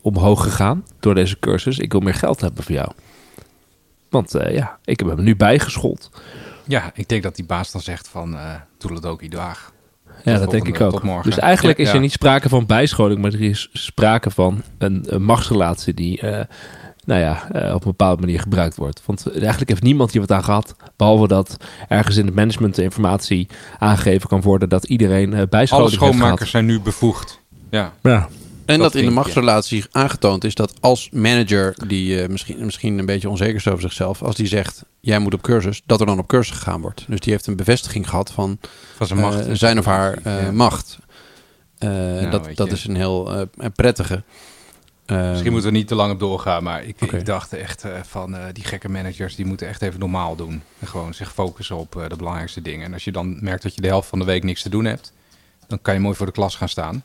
omhoog 0.02 0.44
gegaan 0.44 0.86
door 1.00 1.16
deze 1.16 1.40
cursus. 1.40 1.78
Ik 1.78 1.92
wil 1.92 2.02
meer 2.02 2.14
geld 2.14 2.42
hebben 2.42 2.64
voor 2.64 2.76
jou. 2.76 2.92
Want 4.10 4.36
ja, 4.52 4.78
ik 4.86 5.00
heb 5.00 5.10
hem 5.10 5.24
nu 5.24 5.36
bijgeschoold. 5.36 6.12
ja, 6.68 6.92
ik 6.94 7.10
denk 7.10 7.24
dat 7.24 7.36
die 7.36 7.46
baas 7.46 7.72
dan 7.72 7.82
zegt 7.82 8.08
van 8.08 8.34
uh, 8.34 8.54
toedeledokie 8.78 9.30
dag. 9.30 9.74
Ja, 10.24 10.38
dat 10.38 10.52
denk 10.52 10.68
ik 10.68 10.82
ook. 10.82 11.24
Dus 11.24 11.38
eigenlijk 11.38 11.78
Ja, 11.78 11.84
is 11.84 11.90
ja. 11.90 11.96
er 11.96 12.02
niet 12.02 12.12
sprake 12.12 12.50
van 12.50 12.66
bijscholing, 12.66 13.22
maar 13.22 13.34
er 13.34 13.42
is 13.42 13.70
sprake 13.74 14.32
van 14.32 14.64
een, 14.78 15.04
een 15.06 15.24
machtsrelatie 15.24 15.94
die, 15.94 16.22
nou 17.06 17.20
ja, 17.22 17.50
eh, 17.52 17.74
op 17.74 17.82
een 17.82 17.90
bepaalde 17.92 18.22
manier 18.22 18.40
gebruikt 18.40 18.76
wordt. 18.76 19.02
Want 19.06 19.32
eigenlijk 19.40 19.70
heeft 19.70 19.84
niemand 19.84 20.12
hier 20.12 20.22
wat 20.22 20.32
aan 20.32 20.44
gehad, 20.44 20.76
behalve 20.96 21.28
dat 21.28 21.58
ergens 21.88 22.18
in 22.18 22.26
het 22.26 22.36
management 22.36 22.76
de 22.76 22.84
informatie 22.84 23.48
aangegeven 23.80 24.30
kan 24.30 24.42
worden 24.42 24.70
dat 24.70 24.84
iedereen 24.86 25.34
Alle 25.34 25.48
bijscholing 25.48 25.90
heeft 25.90 26.02
schoonmakers 26.02 26.36
gehad. 26.38 26.48
zijn 26.50 26.66
nu 26.66 26.80
bevoegd. 26.80 27.40
Ja. 27.70 27.94
Ja. 28.02 28.28
En 28.66 28.80
Dat 28.80 28.92
dat, 28.92 29.02
in 29.02 29.08
de 29.08 29.14
machtsrelatie 29.16 29.86
aangetoond 29.92 30.44
is 30.44 30.56
dat 30.56 30.74
als 30.80 31.10
manager, 31.12 31.76
die 31.88 32.22
eh, 32.22 32.30
misschien, 32.30 32.66
misschien 32.66 33.00
een 33.00 33.06
beetje 33.06 33.30
onzeker 33.30 33.56
is 33.56 33.68
over 33.68 33.82
zichzelf, 33.82 34.24
als 34.24 34.36
die 34.36 34.48
zegt, 34.48 34.84
jij 35.00 35.20
moet 35.20 35.34
op 35.34 35.42
cursus, 35.42 35.82
dat 35.86 36.00
er 36.00 36.06
dan 36.06 36.20
op 36.20 36.28
cursus 36.28 36.58
gegaan 36.58 36.82
wordt. 36.82 37.06
Dus 37.08 37.20
die 37.20 37.32
heeft 37.34 37.48
een 37.48 37.56
bevestiging 37.56 38.10
gehad 38.10 38.32
van 38.32 38.58
Van 38.96 39.08
zijn 39.08 39.20
macht. 39.20 39.46
zijn 39.52 39.80
of 39.80 39.86
haar 39.86 40.18
eh, 40.24 40.42
Ja. 40.44 40.52
macht. 40.52 40.98
Eh, 41.78 42.32
dat 42.32 42.48
dat 42.56 42.68
je. 42.68 42.74
is 42.74 42.88
een 42.88 42.96
heel 42.96 43.34
eh, 43.36 43.66
prettige. 43.76 44.24
Eh, 45.06 45.30
Misschien 45.30 45.52
moeten 45.52 45.72
we 45.72 45.78
niet 45.78 45.88
te 45.88 45.96
lang 45.96 46.12
op 46.14 46.20
doorgaan, 46.20 46.64
maar 46.64 46.84
ik, 46.84 47.02
ik 47.02 47.26
dacht 47.26 47.54
echt 47.54 47.84
eh, 47.84 47.92
van 48.04 48.36
eh, 48.36 48.44
die 48.54 48.64
gekke 48.64 48.90
managers, 48.90 49.36
die 49.36 49.46
moeten 49.46 49.68
echt 49.68 49.82
even 49.82 50.00
normaal 50.00 50.36
doen. 50.36 50.62
En 50.80 50.88
gewoon 50.88 51.14
zich 51.14 51.34
focussen 51.34 51.76
op 51.78 51.96
eh, 51.96 52.10
de 52.10 52.16
belangrijkste 52.16 52.62
dingen. 52.62 52.86
En 52.86 52.94
als 52.94 53.04
je 53.04 53.12
dan 53.12 53.38
merkt 53.44 53.64
dat 53.64 53.76
je 53.76 53.82
de 53.82 53.88
helft 53.88 54.10
van 54.10 54.20
de 54.20 54.26
week 54.26 54.44
niks 54.44 54.62
te 54.62 54.70
doen 54.70 54.86
hebt, 54.86 55.14
dan 55.68 55.82
kan 55.82 55.94
je 55.94 56.00
mooi 56.00 56.16
voor 56.16 56.26
de 56.26 56.32
klas 56.32 56.56
gaan 56.56 56.70
staan. 56.70 57.04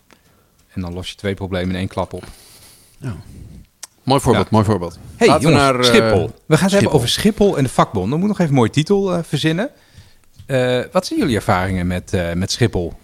En 0.73 0.81
dan 0.81 0.93
los 0.95 1.09
je 1.11 1.15
twee 1.17 1.35
problemen 1.35 1.71
in 1.71 1.77
één 1.77 1.89
klap 1.89 2.13
op. 2.13 2.25
Mooi 4.03 4.21
voorbeeld, 4.21 4.45
Ja. 4.45 4.51
mooi 4.53 4.65
voorbeeld. 4.65 4.99
Hey 5.17 5.29
Laten 5.29 5.49
we 5.49 5.55
naar, 5.55 5.79
eh, 5.81 5.85
Schiphol. 5.85 6.31
We 6.47 6.55
gaan 6.57 6.65
het 6.65 6.73
hebben 6.73 6.93
over 6.93 7.09
Schiphol 7.09 7.57
en 7.57 7.63
de 7.63 7.69
vakbond. 7.71 8.11
Dan 8.11 8.19
moet 8.19 8.29
nog 8.29 8.39
even 8.39 8.51
een 8.51 8.57
mooie 8.57 8.71
titel 8.71 9.23
verzinnen. 9.25 9.71
Eh, 10.47 10.81
wat 10.93 11.07
zijn 11.07 11.19
jullie 11.19 11.37
ervaringen 11.37 11.87
met, 11.87 12.13
eh, 12.13 12.33
met 12.33 12.51
Schiphol? 12.51 12.85
Word 12.89 12.99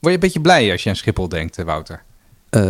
je 0.00 0.10
een 0.12 0.18
beetje 0.20 0.40
blij 0.40 0.70
als 0.72 0.82
je 0.82 0.88
aan 0.88 0.96
Schiphol 0.96 1.28
denkt, 1.28 1.62
Wouter? 1.62 2.02
Eh, 2.50 2.62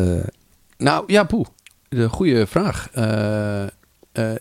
nou, 0.78 1.04
ja, 1.06 1.24
poeh. 1.24 1.46
De 1.88 2.08
goede 2.08 2.46
vraag. 2.46 2.88
Eh, 2.92 3.62
eh, 3.62 3.68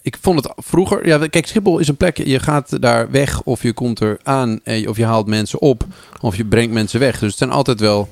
ik 0.01 0.17
vond 0.21 0.43
het 0.43 0.53
vroeger... 0.55 1.07
Ja, 1.07 1.27
kijk, 1.27 1.47
Schiphol 1.47 1.79
is 1.79 1.87
een 1.87 1.97
plek... 1.97 2.17
Je 2.17 2.39
gaat 2.39 2.81
daar 2.81 3.11
weg 3.11 3.43
of 3.43 3.61
je 3.61 3.73
komt 3.73 3.99
er 3.99 4.19
aan... 4.23 4.59
of 4.87 4.97
je 4.97 5.05
haalt 5.05 5.27
mensen 5.27 5.61
op 5.61 5.85
of 6.21 6.35
je 6.35 6.45
brengt 6.45 6.73
mensen 6.73 6.99
weg. 6.99 7.19
Dus 7.19 7.29
het 7.29 7.37
zijn 7.37 7.51
altijd 7.51 7.79
wel 7.79 8.09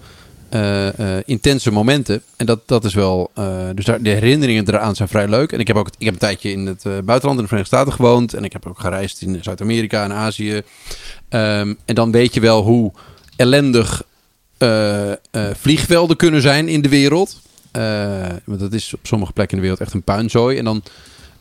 eh, 0.49 0.87
intense 1.25 1.71
momenten. 1.71 2.21
En 2.35 2.45
dat, 2.45 2.59
dat 2.65 2.85
is 2.85 2.93
wel... 2.93 3.31
dus 3.75 3.85
de 3.85 4.09
herinneringen 4.09 4.67
eraan 4.67 4.95
zijn 4.95 5.09
vrij 5.09 5.27
leuk. 5.27 5.51
En 5.51 5.59
ik 5.59 5.67
heb 5.67 5.75
ook 5.75 5.87
ik 5.97 6.05
heb 6.05 6.13
een 6.13 6.19
tijdje 6.19 6.51
in 6.51 6.65
het 6.65 6.83
buitenland 6.83 7.37
in 7.37 7.43
de 7.43 7.47
Verenigde 7.47 7.75
Staten 7.75 7.93
gewoond. 7.93 8.33
En 8.33 8.43
ik 8.43 8.53
heb 8.53 8.67
ook 8.67 8.79
gereisd 8.79 9.21
in 9.21 9.39
Zuid-Amerika 9.41 10.03
en 10.03 10.13
Azië. 10.13 10.61
Ehm, 11.29 11.73
en 11.85 11.95
dan 11.95 12.11
weet 12.11 12.33
je 12.33 12.39
wel 12.39 12.63
hoe 12.63 12.91
ellendig 13.35 14.03
vliegvelden 15.53 16.17
kunnen 16.17 16.41
zijn 16.41 16.67
in 16.67 16.81
de 16.81 16.89
wereld. 16.89 17.41
Eh, 17.73 18.35
want 18.45 18.59
dat 18.59 18.73
is 18.73 18.93
op 18.93 18.99
sommige 19.03 19.33
plekken 19.33 19.57
in 19.57 19.63
de 19.63 19.69
wereld 19.69 19.87
echt 19.87 19.95
een 19.95 20.03
puinzooi. 20.03 20.57
En 20.57 20.63
dan 20.65 20.83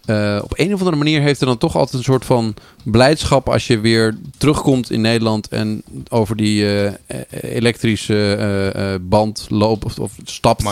eh, 0.05 0.41
op 0.43 0.53
een 0.59 0.73
of 0.73 0.79
andere 0.79 0.97
manier 0.97 1.21
heeft 1.21 1.41
er 1.41 1.47
dan 1.47 1.59
toch 1.59 1.77
altijd 1.77 1.97
een 1.97 2.03
soort 2.03 2.25
van 2.25 2.55
blijdschap 2.85 3.49
als 3.49 3.67
je 3.67 3.81
weer 3.81 4.17
terugkomt 4.39 4.91
in 4.91 5.01
Nederland 5.01 5.49
en 5.49 5.83
over 6.09 6.37
die 6.37 6.77
eh, 6.77 6.93
elektrische 7.41 8.35
eh, 8.35 8.95
band 9.01 9.47
loopt 9.49 9.85
of, 9.85 9.99
of 9.99 10.12
stapt. 10.25 10.62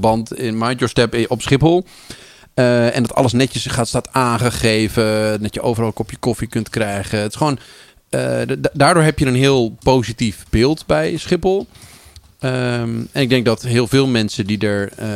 Band 0.00 0.34
in 0.38 0.58
Mind 0.58 0.72
Your 0.78 0.88
Step 0.88 1.24
op 1.28 1.42
Schiphol. 1.42 1.84
En 2.54 3.02
dat 3.02 3.14
alles 3.14 3.32
netjes 3.32 3.66
gaat, 3.66 3.88
staat 3.88 4.08
aangegeven. 4.12 5.42
Dat 5.42 5.54
je 5.54 5.62
overal 5.62 5.88
een 5.88 5.94
kopje 5.94 6.16
koffie 6.16 6.48
kunt 6.48 6.70
krijgen. 6.70 7.18
Het 7.18 7.30
is 7.30 7.36
gewoon. 7.36 7.58
da- 8.10 8.70
daardoor 8.72 9.02
heb 9.02 9.18
je 9.18 9.26
een 9.26 9.34
heel 9.34 9.76
positief 9.82 10.44
beeld 10.50 10.86
bij 10.86 11.16
Schiphol. 11.16 11.66
Ehm, 12.38 13.00
en 13.12 13.22
ik 13.22 13.28
denk 13.28 13.44
dat 13.44 13.62
heel 13.62 13.86
veel 13.86 14.06
mensen 14.06 14.46
die 14.46 14.58
er 14.58 14.92
eh, 14.96 15.08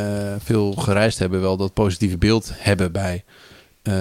veel 0.43 0.71
gereisd 0.71 1.19
hebben, 1.19 1.41
wel 1.41 1.57
dat 1.57 1.73
positieve 1.73 2.17
beeld 2.17 2.51
hebben 2.55 2.91
bij 2.91 3.23
eh, 3.81 3.93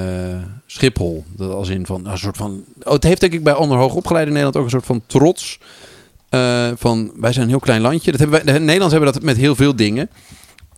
Schiphol. 0.66 1.24
Dat 1.36 1.52
als 1.52 1.68
in 1.68 1.86
van 1.86 2.06
een 2.06 2.18
soort 2.18 2.36
van. 2.36 2.64
Oh, 2.82 2.92
het 2.92 3.02
heeft 3.04 3.20
denk 3.20 3.32
ik 3.32 3.42
bij 3.42 3.54
onder 3.54 3.78
hoogopgeleiden 3.78 4.34
in 4.34 4.40
Nederland 4.40 4.56
ook 4.56 4.64
een 4.64 4.80
soort 4.80 4.98
van 4.98 5.02
trots. 5.06 5.58
eh, 6.28 6.70
van 6.76 7.12
wij 7.16 7.32
zijn 7.32 7.44
een 7.44 7.50
heel 7.50 7.60
klein 7.60 7.80
landje. 7.80 8.10
Dat 8.10 8.20
hebben 8.20 8.44
wij, 8.44 8.52
de 8.52 8.58
Nederlanders 8.58 8.92
hebben 8.92 9.12
dat 9.12 9.22
met 9.22 9.36
heel 9.36 9.56
veel 9.56 9.76
dingen. 9.76 10.10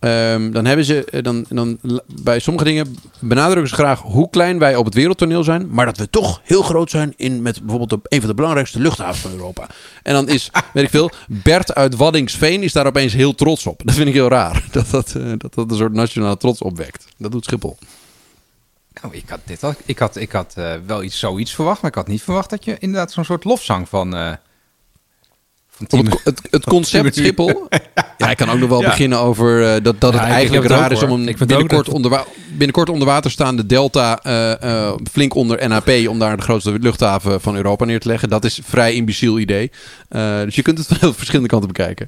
Ehm, 0.03 0.51
dan 0.51 0.65
hebben 0.65 0.85
ze 0.85 1.05
eh, 1.05 1.23
dan, 1.23 1.45
dan 1.49 1.79
bij 2.21 2.39
sommige 2.39 2.65
dingen 2.65 2.97
benadrukken 3.19 3.67
ze 3.67 3.75
graag 3.75 4.01
hoe 4.01 4.29
klein 4.29 4.59
wij 4.59 4.75
op 4.75 4.85
het 4.85 4.93
wereldtoneel 4.93 5.43
zijn, 5.43 5.67
maar 5.69 5.85
dat 5.85 5.97
we 5.97 6.09
toch 6.09 6.41
heel 6.43 6.61
groot 6.61 6.89
zijn 6.89 7.13
in 7.17 7.41
met 7.41 7.59
bijvoorbeeld 7.61 7.89
de, 7.89 7.99
een 8.03 8.19
van 8.19 8.29
de 8.29 8.35
belangrijkste 8.35 8.79
luchthavens 8.79 9.19
van 9.19 9.31
Europa. 9.31 9.67
En 10.03 10.13
dan 10.13 10.29
is, 10.29 10.49
weet 10.73 10.83
ik 10.83 10.89
veel, 10.89 11.11
Bert 11.27 11.75
uit 11.75 11.95
Waddingsveen 11.95 12.63
is 12.63 12.73
daar 12.73 12.85
opeens 12.85 13.13
heel 13.13 13.35
trots 13.35 13.67
op. 13.67 13.81
Dat 13.85 13.95
vind 13.95 14.07
ik 14.07 14.13
heel 14.13 14.27
raar. 14.27 14.63
Dat 14.71 14.89
dat, 14.89 15.15
eh, 15.15 15.31
dat, 15.37 15.53
dat 15.53 15.71
een 15.71 15.77
soort 15.77 15.93
nationale 15.93 16.37
trots 16.37 16.61
opwekt. 16.61 17.05
Dat 17.17 17.31
doet 17.31 17.45
Schiphol. 17.45 17.77
Nou, 19.01 19.15
ik 19.15 19.29
had, 19.29 19.39
dit 19.45 19.63
al, 19.63 19.73
ik 19.85 19.99
had, 19.99 20.15
ik 20.15 20.31
had 20.31 20.53
eh, 20.55 20.73
wel 20.85 21.03
iets, 21.03 21.19
zoiets 21.19 21.55
verwacht, 21.55 21.81
maar 21.81 21.89
ik 21.91 21.97
had 21.97 22.07
niet 22.07 22.23
verwacht 22.23 22.49
dat 22.49 22.65
je 22.65 22.77
inderdaad 22.79 23.11
zo'n 23.11 23.25
soort 23.25 23.43
lofzang 23.43 23.89
van... 23.89 24.37
van 25.87 26.05
het, 26.05 26.21
het, 26.23 26.41
het 26.51 26.63
concept. 26.63 27.15
Schiphol. 27.15 27.67
Ja, 28.17 28.29
ik 28.29 28.37
kan 28.37 28.49
ook 28.49 28.59
nog 28.59 28.69
wel 28.69 28.81
Ja. 28.81 28.89
beginnen 28.89 29.19
over 29.19 29.63
eh, 29.75 29.83
dat, 29.83 30.01
dat 30.01 30.13
Ja, 30.13 30.19
het 30.19 30.29
eigenlijk 30.29 30.63
het 30.69 30.77
raar 30.79 30.91
is 30.91 31.03
om 31.03 31.11
een 31.11 31.35
binnenkort, 31.37 31.85
dat- 31.85 31.95
onder, 31.95 32.23
binnenkort 32.49 32.89
onder 32.89 33.07
water 33.07 33.31
staande 33.31 33.65
Delta 33.65 34.19
eh, 34.23 34.61
eh, 34.87 34.93
flink 35.11 35.33
onder 35.35 35.67
NAP 35.67 35.89
om 36.07 36.19
daar 36.19 36.37
de 36.37 36.43
grootste 36.43 36.71
luchthaven 36.79 37.41
van 37.41 37.55
Europa 37.55 37.85
neer 37.85 37.99
te 37.99 38.07
leggen. 38.07 38.29
Dat 38.29 38.45
is 38.45 38.57
een 38.57 38.63
vrij 38.67 38.93
imbeciel 38.93 39.39
idee. 39.39 39.71
Dus 40.45 40.55
je 40.55 40.61
kunt 40.61 40.77
het 40.77 40.87
van 40.87 40.97
heel 40.99 41.13
verschillende 41.13 41.49
kanten 41.49 41.67
bekijken. 41.67 42.07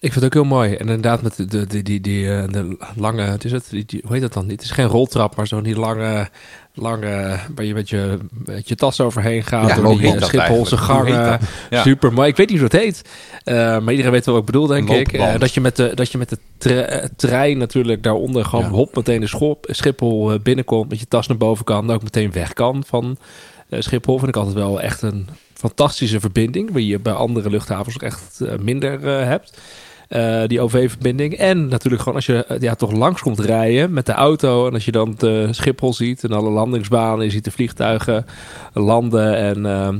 Ik 0.00 0.12
vind 0.12 0.14
het 0.14 0.24
ook 0.24 0.42
heel 0.42 0.56
mooi. 0.56 0.72
En 0.72 0.78
inderdaad 0.88 1.22
met 1.22 1.36
de, 1.36 1.44
de, 1.46 1.66
die, 1.66 1.82
die, 1.82 2.00
die, 2.00 2.34
eh, 2.34 2.48
de 2.48 2.76
lange, 2.96 3.22
het 3.22 3.44
is 3.44 3.52
het, 3.52 3.66
die, 3.70 3.84
die- 3.86 4.00
hoe 4.04 4.12
heet 4.12 4.20
dat 4.22 4.32
dan? 4.32 4.48
Het 4.48 4.62
is 4.62 4.70
geen 4.70 4.86
roltrap, 4.86 5.36
maar 5.36 5.46
zo'n 5.46 5.62
die 5.62 5.78
lange, 5.78 6.28
lange, 6.74 7.38
waar 7.54 7.64
je 7.64 7.74
met 7.74 7.88
je, 7.90 8.18
met 8.44 8.68
je 8.68 8.74
tas 8.74 9.00
overheen 9.00 9.42
gaat. 9.44 9.68
Ja, 9.68 9.74
door 9.74 9.98
die 9.98 10.14
eh, 10.14 10.22
Schipholse 10.22 10.76
gangen. 10.76 11.40
Ja. 11.70 11.82
Super 11.82 12.12
mooi. 12.12 12.28
Ik 12.28 12.36
weet 12.36 12.48
niet 12.48 12.58
hoe 12.60 12.68
het 12.72 12.80
heet. 12.80 13.02
Eh, 13.44 13.54
maar 13.54 13.90
iedereen 13.90 14.10
weet 14.12 14.24
wel 14.24 14.34
wat 14.34 14.42
ik 14.48 14.50
bedoel, 14.52 14.66
denk 14.66 14.88
ik. 14.90 15.38
dat, 15.40 15.54
je 15.54 15.60
met 15.60 15.76
de, 15.76 15.92
dat 15.94 16.12
je 16.12 16.18
met 16.18 16.28
de 16.28 16.38
tre- 16.58 17.08
trein 17.16 17.58
natuurlijk 17.58 18.02
daaronder 18.02 18.44
gewoon 18.44 18.64
Ja. 18.64 18.70
hop 18.70 18.96
meteen 18.96 19.20
de 19.20 19.26
schop, 19.26 19.66
Schiphol 19.70 20.38
binnenkomt. 20.42 20.88
Met 20.90 21.00
je 21.00 21.08
tas 21.08 21.26
naar 21.26 21.36
boven 21.36 21.64
kan. 21.64 21.88
En 21.88 21.94
ook 21.94 22.02
meteen 22.02 22.32
weg 22.32 22.52
kan 22.52 22.82
van 22.86 23.16
eh, 23.68 23.80
Schiphol. 23.80 24.16
Vind 24.18 24.28
ik 24.28 24.36
altijd 24.36 24.56
wel 24.56 24.80
echt 24.80 25.02
een 25.02 25.28
fantastische 25.54 26.20
verbinding. 26.20 26.70
Waar 26.72 26.80
je 26.80 26.98
bij 26.98 27.12
andere 27.12 27.50
luchthavens 27.50 27.94
ook 27.94 28.02
echt 28.02 28.40
minder 28.60 29.00
hebt. 29.26 29.58
Eh, 30.10 30.42
die 30.46 30.60
OV-verbinding. 30.60 31.34
En 31.34 31.68
natuurlijk 31.68 32.02
gewoon 32.02 32.16
als 32.16 32.26
je 32.26 32.44
eh, 32.44 32.60
ja, 32.60 32.74
toch 32.74 32.92
langs 32.92 33.20
komt 33.22 33.38
rijden 33.40 33.92
met 33.92 34.06
de 34.06 34.12
auto. 34.12 34.66
En 34.66 34.74
als 34.74 34.84
je 34.84 34.92
dan 34.92 35.14
de 35.18 35.48
Schiphol 35.50 35.94
ziet 35.94 36.24
en 36.24 36.32
alle 36.32 36.50
landingsbanen. 36.50 37.24
Je 37.24 37.30
ziet 37.30 37.44
de 37.44 37.50
vliegtuigen 37.50 38.26
landen 38.72 39.36
en 39.36 39.66
ehm, 39.66 39.98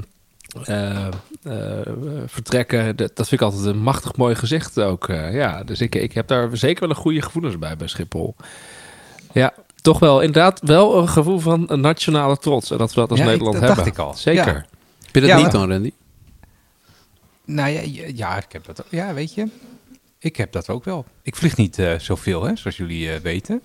eh, 0.64 1.06
eh, 1.42 1.86
vertrekken. 2.26 2.96
Dat, 2.96 3.16
dat 3.16 3.28
vind 3.28 3.40
ik 3.40 3.46
altijd 3.46 3.64
een 3.64 3.78
machtig 3.82 4.16
mooi 4.16 4.34
gezicht 4.34 4.80
ook. 4.80 5.08
eh, 5.08 5.34
ja, 5.34 5.64
dus 5.64 5.80
ik, 5.80 5.94
ik 5.94 6.12
heb 6.12 6.26
daar 6.28 6.56
zeker 6.56 6.80
wel 6.80 6.90
een 6.90 7.02
goede 7.02 7.22
gevoelens 7.22 7.58
bij 7.58 7.76
bij 7.76 7.88
Schiphol. 7.88 8.34
Ja, 9.32 9.52
toch 9.82 9.98
wel 9.98 10.20
inderdaad 10.20 10.60
wel 10.64 10.98
een 10.98 11.08
gevoel 11.08 11.38
van 11.38 11.64
een 11.66 11.80
nationale 11.80 12.36
trots. 12.38 12.70
En 12.70 12.78
dat 12.78 12.94
we 12.94 13.00
dat 13.00 13.10
als 13.10 13.18
Ja, 13.18 13.24
ik- 13.24 13.30
Nederland 13.30 13.58
dat 13.60 13.66
hebben. 13.68 13.84
dacht 13.84 13.98
ik 13.98 14.04
al. 14.04 14.14
Zeker. 14.14 14.46
Ja. 14.46 14.64
Heb 15.04 15.14
je 15.14 15.20
dat 15.20 15.28
Ja, 15.30 15.36
niet 15.36 15.50
dan, 15.52 15.70
Randy? 15.70 15.92
Nou 17.44 17.68
ja, 17.70 17.80
ja, 17.84 18.02
ja, 18.14 18.36
ik 18.36 18.52
heb 18.52 18.64
dat. 18.64 18.84
Ja, 18.88 19.14
weet 19.14 19.34
je. 19.34 19.46
Ik 20.22 20.36
heb 20.36 20.52
dat 20.52 20.68
ook 20.68 20.84
wel. 20.84 21.04
Ik 21.22 21.36
vlieg 21.36 21.56
niet 21.56 21.78
eh, 21.78 21.98
zoveel, 21.98 22.42
hè, 22.44 22.56
zoals 22.56 22.76
jullie 22.76 23.12
eh, 23.12 23.20
weten. 23.20 23.60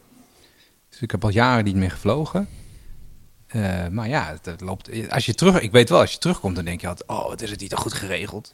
Dus 0.90 1.02
ik 1.02 1.12
heb 1.12 1.24
al 1.24 1.30
jaren 1.30 1.64
niet 1.64 1.76
meer 1.76 1.92
gevlogen. 1.92 2.48
Eh, 3.48 3.88
maar 3.92 4.08
ja, 4.08 4.26
het, 4.28 4.46
het 4.46 4.62
loopt. 4.62 5.10
Als 5.10 5.26
je 5.26 5.34
terug, 5.34 5.60
ik 5.62 5.72
weet 5.72 5.90
wel, 5.90 6.00
als 6.00 6.12
je 6.12 6.18
terugkomt, 6.18 6.56
dan 6.56 6.66
denk 6.66 6.82
je 6.82 6.88
altijd: 6.88 7.10
oh, 7.10 7.28
wat 7.28 7.42
is 7.42 7.50
het 7.52 7.60
niet 7.60 7.74
goed 7.74 7.94
geregeld? 7.94 8.54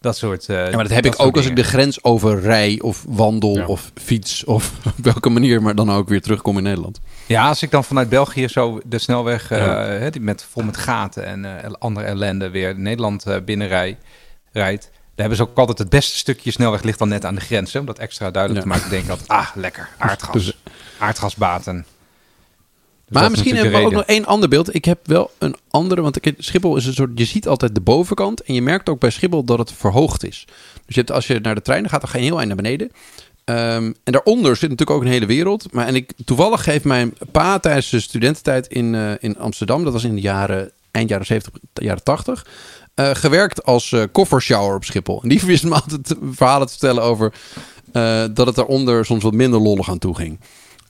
Dat 0.00 0.16
soort. 0.16 0.46
Ja, 0.46 0.62
maar 0.70 0.82
dat 0.82 0.92
heb 0.92 1.06
ik 1.06 1.14
ook 1.20 1.36
als 1.36 1.46
ik 1.46 1.56
de 1.56 1.62
grens 1.64 2.04
over 2.04 2.40
rij 2.40 2.80
of 2.80 3.04
wandel 3.08 3.56
Ja. 3.56 3.66
of 3.66 3.92
fiets 3.94 4.44
of 4.44 4.72
op 4.98 5.04
welke 5.04 5.28
manier, 5.28 5.62
maar 5.62 5.74
dan 5.74 5.90
ook 5.90 6.08
weer 6.08 6.22
terugkom 6.22 6.56
in 6.56 6.62
Nederland. 6.62 7.00
Ja, 7.26 7.48
als 7.48 7.62
ik 7.62 7.70
dan 7.70 7.84
vanuit 7.84 8.08
België 8.08 8.48
zo 8.48 8.80
de 8.86 8.98
snelweg 8.98 9.48
Ja. 9.48 10.10
met, 10.20 10.44
vol 10.44 10.62
met 10.62 10.76
gaten 10.76 11.24
en 11.44 11.78
andere 11.78 12.06
ellende 12.06 12.50
weer 12.50 12.78
Nederland 12.78 13.26
eh 13.26 13.40
binnenrij, 13.44 13.98
rijdt. 14.52 14.90
Daar 15.18 15.26
hebben 15.28 15.46
ze 15.46 15.52
ook 15.52 15.58
altijd 15.58 15.78
het 15.78 15.88
beste 15.88 16.16
stukje 16.16 16.50
snelweg 16.50 16.82
ligt 16.82 16.98
dan 16.98 17.08
net 17.08 17.24
aan 17.24 17.34
de 17.34 17.40
grens. 17.40 17.72
Hè, 17.72 17.78
om 17.80 17.86
dat 17.86 17.98
extra 17.98 18.30
duidelijk 18.30 18.64
Ja. 18.64 18.70
te 18.72 18.76
maken. 18.78 18.90
denk 18.90 19.04
ik 19.04 19.10
altijd, 19.10 19.28
ah, 19.28 19.48
lekker, 19.54 19.88
aardgas. 19.98 20.32
Dus- 20.44 20.56
Aardgasbaten. 20.98 21.74
Dus 21.74 21.84
maar 23.08 23.22
dat 23.22 23.30
is 23.32 23.36
misschien 23.38 23.54
hebben 23.62 23.80
we 23.80 23.86
ook 23.86 23.92
nog 23.92 24.04
één 24.04 24.24
ander 24.24 24.48
beeld. 24.48 24.74
Ik 24.74 24.84
heb 24.84 24.98
wel 25.06 25.30
een 25.38 25.56
andere, 25.70 26.00
want 26.00 26.26
ik, 26.26 26.34
Schiphol 26.38 26.76
is 26.76 26.86
een 26.86 26.94
soort, 26.94 27.10
je 27.14 27.24
ziet 27.24 27.48
altijd 27.48 27.74
de 27.74 27.80
bovenkant 27.80 28.42
en 28.42 28.54
je 28.54 28.62
merkt 28.62 28.88
ook 28.88 29.00
bij 29.00 29.10
Schiphol 29.10 29.44
dat 29.44 29.58
het 29.58 29.72
verhoogd 29.72 30.24
is. 30.24 30.44
Dus 30.86 30.94
je 30.94 31.00
hebt, 31.00 31.10
als 31.12 31.26
je 31.26 31.38
naar 31.40 31.54
de 31.54 31.62
treinen 31.62 31.90
gaat, 31.90 32.00
dan 32.00 32.10
ga 32.10 32.18
je 32.18 32.24
heel 32.24 32.36
eind 32.36 32.46
naar 32.46 32.56
beneden. 32.56 32.90
Ehm, 33.44 33.92
en 34.04 34.12
daaronder 34.12 34.56
zit 34.56 34.70
natuurlijk 34.70 34.98
ook 34.98 35.04
een 35.04 35.12
hele 35.12 35.26
wereld. 35.26 35.72
Maar 35.72 35.86
en 35.86 35.94
ik, 35.94 36.12
toevallig 36.24 36.64
heeft 36.64 36.84
mijn 36.84 37.12
pa 37.32 37.58
tijdens 37.58 37.90
de 37.90 38.00
studententijd 38.00 38.66
in, 38.66 38.94
eh, 38.94 39.10
in 39.18 39.38
Amsterdam, 39.38 39.84
dat 39.84 39.92
was 39.92 40.04
in 40.04 40.14
de 40.14 40.20
jaren, 40.20 40.70
eind 40.90 41.08
jaren 41.08 41.26
70, 41.26 41.52
jaren 41.72 42.02
80, 42.02 42.46
eh, 42.98 43.10
gewerkt 43.14 43.64
als 43.64 43.92
eh 43.92 44.02
koffershower 44.12 44.74
op 44.74 44.84
Schiphol. 44.84 45.22
En 45.22 45.28
die 45.28 45.40
wist 45.46 45.64
me 45.64 45.74
altijd 45.74 46.14
verhalen 46.32 46.66
te 46.66 46.72
vertellen 46.72 47.02
over 47.02 47.32
eh, 47.92 48.24
dat 48.34 48.46
het 48.46 48.56
daaronder 48.56 49.04
soms 49.04 49.22
wat 49.22 49.32
minder 49.32 49.60
lollig 49.60 49.90
aan 49.90 49.98
toe 49.98 50.16
ging. 50.16 50.40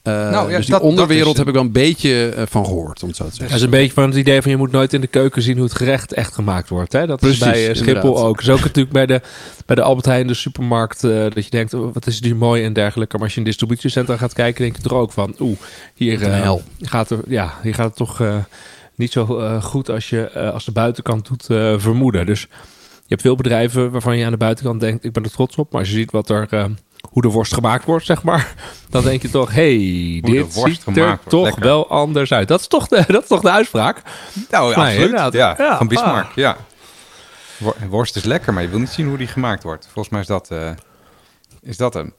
Eh, 0.02 0.14
Nou 0.14 0.50
ja, 0.50 0.56
dus 0.56 0.66
die 0.66 0.70
dat- 0.74 0.80
dat 0.82 0.90
onderwereld 0.90 1.32
is- 1.32 1.38
heb 1.38 1.46
ik 1.48 1.54
wel 1.54 1.62
een 1.62 1.72
beetje 1.72 2.34
van 2.48 2.64
gehoord, 2.64 3.02
om 3.02 3.08
het 3.08 3.16
zo 3.16 3.22
te 3.24 3.28
Dat 3.28 3.38
zeggen. 3.38 3.56
is 3.56 3.62
een 3.62 3.70
beetje 3.70 3.92
van 3.92 4.04
het 4.08 4.14
idee 4.16 4.42
van 4.42 4.50
je 4.50 4.56
moet 4.56 4.70
nooit 4.72 4.92
in 4.92 5.00
de 5.00 5.06
keuken 5.06 5.42
zien 5.42 5.54
hoe 5.56 5.64
het 5.66 5.74
gerecht 5.74 6.12
echt 6.12 6.34
gemaakt 6.34 6.68
wordt. 6.68 6.92
Hè? 6.92 7.06
Dat 7.06 7.20
Precies, 7.20 7.38
is 7.38 7.44
bij 7.50 7.62
Schiphol 7.74 7.86
inderdaad. 7.94 8.22
ook. 8.22 8.40
Zo 8.42 8.52
ook 8.52 8.60
natuurlijk 8.60 8.92
bij 8.94 9.06
de, 9.06 9.20
bij 9.66 9.76
de 9.76 9.82
Albert 9.82 10.06
Heijn, 10.06 10.26
de 10.26 10.34
supermarkt. 10.34 11.00
dat 11.00 11.44
je 11.44 11.50
denkt, 11.50 11.74
oh, 11.74 11.94
wat 11.94 12.06
is 12.06 12.20
die 12.20 12.34
mooi 12.34 12.64
en 12.64 12.72
dergelijke. 12.72 13.14
Maar 13.16 13.24
als 13.24 13.32
je 13.34 13.38
in 13.40 13.46
distributiecentra 13.46 14.16
gaat 14.16 14.32
kijken, 14.32 14.62
denk 14.62 14.76
je 14.76 14.88
er 14.88 14.94
ook 14.94 15.12
van, 15.12 15.34
oeh, 15.40 15.56
hier, 15.94 16.18
gaat, 16.80 17.10
er, 17.10 17.18
ja, 17.28 17.54
hier 17.62 17.74
gaat 17.74 17.86
het 17.86 17.96
toch 17.96 18.22
niet 18.98 19.12
zo 19.12 19.38
eh, 19.38 19.62
goed 19.62 19.90
als 19.90 20.08
je 20.10 20.28
eh, 20.30 20.52
als 20.52 20.64
de 20.64 20.72
buitenkant 20.72 21.28
doet 21.28 21.50
eh, 21.50 21.74
vermoeden. 21.76 22.26
Dus 22.26 22.40
je 22.40 23.14
hebt 23.14 23.22
veel 23.22 23.36
bedrijven 23.36 23.90
waarvan 23.90 24.16
je 24.18 24.24
aan 24.24 24.30
de 24.30 24.36
buitenkant 24.36 24.80
denkt, 24.80 25.04
ik 25.04 25.12
ben 25.12 25.24
er 25.24 25.30
trots 25.30 25.56
op. 25.56 25.72
Maar 25.72 25.80
als 25.80 25.90
je 25.90 25.96
ziet 25.96 26.10
wat 26.10 26.28
er, 26.28 26.48
hoe 27.10 27.22
de 27.22 27.28
worst 27.28 27.54
gemaakt 27.54 27.84
wordt, 27.84 28.06
zeg 28.06 28.22
maar. 28.22 28.54
Dan 28.90 29.02
denk 29.02 29.22
je 29.22 29.30
toch, 29.30 29.52
hey, 29.52 29.76
de 30.24 30.30
dit 30.30 30.54
worst 30.54 30.82
ziet 30.82 30.96
er 30.96 31.06
wordt, 31.06 31.28
toch 31.28 31.44
lekker. 31.44 31.62
wel 31.62 31.88
anders 31.88 32.32
uit. 32.32 32.48
Dat 32.48 32.60
is 32.60 32.66
toch 32.66 32.88
de, 32.88 33.04
dat 33.12 33.22
is 33.22 33.28
toch 33.28 33.40
de 33.40 33.50
uitspraak? 33.50 34.02
Nou, 34.50 34.70
ja, 34.70 34.82
Nee, 34.82 34.98
absoluut. 35.00 35.32
Ja, 35.32 35.54
Ja, 35.58 35.76
van 35.76 35.88
Bismarck, 35.88 36.28
ah. 36.28 36.34
ja. 36.34 36.56
Wor- 37.58 37.76
Worst 37.88 38.16
is 38.16 38.24
lekker, 38.24 38.52
maar 38.52 38.62
je 38.62 38.68
wil 38.68 38.78
niet 38.78 38.88
zien 38.88 39.08
hoe 39.08 39.16
die 39.18 39.26
gemaakt 39.26 39.62
wordt. 39.62 39.84
Volgens 39.84 40.08
mij 40.08 40.20
is 40.20 40.26
dat, 40.26 40.50
eh, 40.50 40.70
is 41.60 41.76
dat 41.76 41.94
hem. 41.94 42.12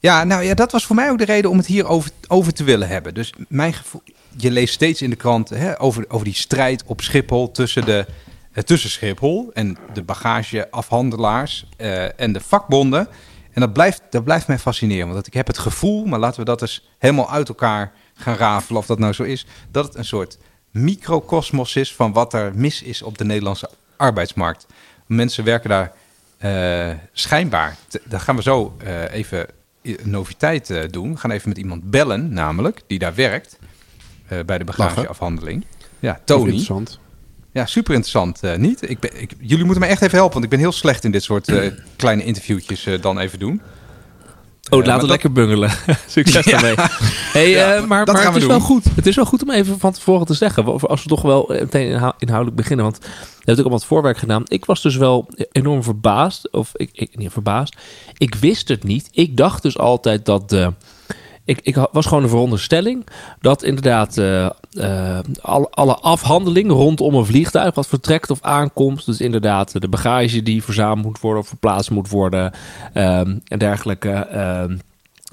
Ja, 0.00 0.24
nou 0.24 0.42
ja, 0.42 0.54
dat 0.54 0.72
was 0.72 0.86
voor 0.86 0.96
mij 0.96 1.10
ook 1.10 1.18
de 1.18 1.24
reden 1.24 1.50
om 1.50 1.56
het 1.56 1.66
hier 1.66 1.86
over, 1.86 2.10
over 2.28 2.52
te 2.52 2.64
willen 2.64 2.88
hebben. 2.88 3.14
Dus 3.14 3.32
mijn 3.48 3.72
gevoel, 3.72 4.02
je 4.36 4.50
leest 4.50 4.74
steeds 4.74 5.02
in 5.02 5.10
de 5.10 5.16
krant 5.16 5.48
hè, 5.48 5.80
over, 5.80 6.04
over 6.08 6.24
die 6.24 6.34
strijd 6.34 6.82
op 6.86 7.00
Schiphol 7.00 7.50
tussen, 7.50 7.84
de, 7.84 8.06
eh, 8.52 8.62
tussen 8.62 8.90
Schiphol 8.90 9.50
en 9.52 9.76
de 9.92 10.02
bagageafhandelaars 10.02 11.66
eh, 11.76 12.20
en 12.20 12.32
de 12.32 12.40
vakbonden. 12.40 13.08
En 13.52 13.60
dat 13.60 13.72
blijft, 13.72 14.02
dat 14.10 14.24
blijft 14.24 14.46
mij 14.46 14.58
fascineren, 14.58 15.12
want 15.12 15.26
ik 15.26 15.34
heb 15.34 15.46
het 15.46 15.58
gevoel, 15.58 16.04
maar 16.04 16.18
laten 16.18 16.40
we 16.40 16.44
dat 16.44 16.62
eens 16.62 16.88
helemaal 16.98 17.30
uit 17.30 17.48
elkaar 17.48 17.92
gaan 18.14 18.36
rafelen 18.36 18.80
of 18.80 18.86
dat 18.86 18.98
nou 18.98 19.12
zo 19.12 19.22
is, 19.22 19.46
dat 19.70 19.84
het 19.84 19.94
een 19.94 20.04
soort 20.04 20.38
microcosmos 20.70 21.76
is 21.76 21.94
van 21.94 22.12
wat 22.12 22.34
er 22.34 22.52
mis 22.54 22.82
is 22.82 23.02
op 23.02 23.18
de 23.18 23.24
Nederlandse 23.24 23.70
arbeidsmarkt. 23.96 24.66
Mensen 25.06 25.44
werken 25.44 25.70
daar 25.70 25.92
eh, 26.38 26.96
schijnbaar, 27.12 27.76
dat 28.04 28.20
gaan 28.20 28.36
we 28.36 28.42
zo 28.42 28.76
eh, 28.84 29.12
even 29.12 29.46
noviteit 30.02 30.70
eh, 30.70 30.82
doen. 30.90 31.12
We 31.12 31.18
gaan 31.18 31.30
even 31.30 31.48
met 31.48 31.58
iemand 31.58 31.90
bellen, 31.90 32.32
namelijk, 32.32 32.80
die 32.86 32.98
daar 32.98 33.14
werkt 33.14 33.58
eh, 34.26 34.38
bij 34.46 34.58
de 34.58 34.64
bagageafhandeling. 34.64 35.64
Ja, 35.98 36.20
Tony. 36.24 36.42
Interessant. 36.44 36.98
Ja, 37.52 37.66
super 37.66 37.94
interessant, 37.94 38.42
eh, 38.42 38.56
niet? 38.56 38.90
Ik 38.90 38.98
ben, 38.98 39.20
ik, 39.20 39.32
jullie 39.40 39.64
moeten 39.64 39.82
me 39.82 39.88
echt 39.88 40.02
even 40.02 40.16
helpen, 40.16 40.32
want 40.32 40.44
ik 40.44 40.50
ben 40.50 40.58
heel 40.58 40.72
slecht 40.72 41.04
in 41.04 41.10
dit 41.10 41.22
soort 41.22 41.52
kleine 41.96 42.24
interviewtjes 42.24 42.88
dan 43.00 43.18
even 43.18 43.38
doen. 43.38 43.60
Oh, 44.70 44.78
laten 44.78 44.92
we 44.94 45.00
dat- 45.00 45.08
lekker 45.08 45.32
bungelen. 45.32 45.70
Succes 46.06 46.44
daarmee. 46.44 46.74
Hey, 47.32 47.50
Ja, 47.50 47.74
eh, 47.74 47.84
maar 47.84 48.04
dat 48.04 48.14
maar 48.14 48.24
gaan 48.24 48.32
het 48.34 48.42
we 48.42 48.48
is 48.48 48.56
wel 48.56 48.60
goed. 48.66 48.84
Het 48.94 49.06
is 49.06 49.16
wel 49.16 49.24
goed 49.24 49.42
om 49.42 49.50
even 49.50 49.78
van 49.78 49.92
tevoren 49.92 50.26
te 50.26 50.34
zeggen. 50.34 50.80
Als 50.88 51.02
we 51.02 51.08
toch 51.08 51.22
wel 51.22 51.52
eh, 51.54 51.60
meteen 51.60 51.88
inhou- 51.90 52.12
inhoudelijk 52.18 52.56
beginnen. 52.56 52.84
Want 52.84 52.98
we 52.98 53.04
hebben 53.04 53.24
natuurlijk 53.34 53.58
allemaal 53.58 53.78
het 53.78 53.86
voorwerk 53.88 54.18
gedaan. 54.18 54.42
Ik 54.46 54.64
was 54.64 54.82
dus 54.82 54.96
wel 54.96 55.28
enorm 55.52 55.82
verbaasd. 55.82 56.50
Of 56.52 56.70
ik, 56.74 56.90
ik 56.92 57.16
niet 57.18 57.32
verbaasd. 57.32 57.76
Ik 58.16 58.34
wist 58.34 58.68
het 58.68 58.84
niet. 58.84 59.08
Ik 59.12 59.36
dacht 59.36 59.62
dus 59.62 59.78
altijd 59.78 60.24
dat 60.26 60.48
de. 60.50 60.72
Ik, 61.48 61.60
ik 61.62 61.76
was 61.92 62.06
gewoon 62.06 62.22
een 62.22 62.28
veronderstelling 62.28 63.06
dat 63.40 63.62
inderdaad 63.62 64.16
eh, 64.18 64.44
eh, 64.72 65.18
alle, 65.40 65.68
alle 65.70 65.94
afhandeling 65.94 66.70
rondom 66.70 67.14
een 67.14 67.24
vliegtuig, 67.26 67.74
wat 67.74 67.86
vertrekt 67.88 68.30
of 68.30 68.42
aankomt, 68.42 69.06
dus 69.06 69.20
inderdaad 69.20 69.80
de 69.80 69.88
bagage 69.88 70.42
die 70.42 70.62
verzameld 70.62 71.04
moet 71.06 71.20
worden 71.20 71.42
of 71.42 71.48
verplaatst 71.48 71.90
moet 71.90 72.08
worden 72.08 72.52
ehm, 72.92 73.36
en 73.44 73.58
dergelijke. 73.58 74.10
ehm, 74.10 74.76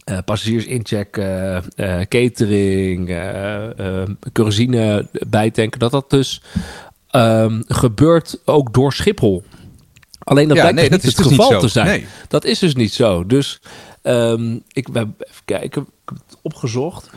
eh, 0.04 0.18
passagiers 0.26 0.66
incheck, 0.66 1.18
eh, 1.18 1.58
eh, 1.58 2.08
catering, 2.08 3.10
eh 3.10 3.80
eh, 3.80 4.10
kerosine 4.32 5.08
bijtanken, 5.28 5.80
dat 5.80 5.92
dat 5.92 6.10
dus 6.10 6.42
ehm, 7.10 7.62
gebeurt 7.68 8.40
ook 8.46 8.74
door 8.74 8.94
Schiphol. 8.94 9.44
Alleen 10.20 10.48
dat 10.48 10.58
Ja, 10.58 10.62
blijkt 10.72 10.80
nee, 10.80 10.90
dus 10.90 10.98
dat 10.98 11.06
niet 11.06 11.16
het 11.18 11.26
dus 11.26 11.32
niet 11.32 11.42
geval 11.46 11.62
zo. 11.62 11.68
te 11.68 11.72
zijn. 11.74 11.86
Nee. 11.88 12.06
Dat 12.28 12.46
is 12.46 12.60
dus 12.60 12.76
niet 12.76 12.94
zo. 12.94 13.26
Dus 13.26 13.62
ehm, 14.06 14.60
ik 14.72 14.92
ben 14.92 15.16
even 15.20 15.46
kijken, 15.46 15.66
ik 15.66 15.74
heb 15.74 15.86
het 16.06 16.38
opgezocht. 16.42 17.10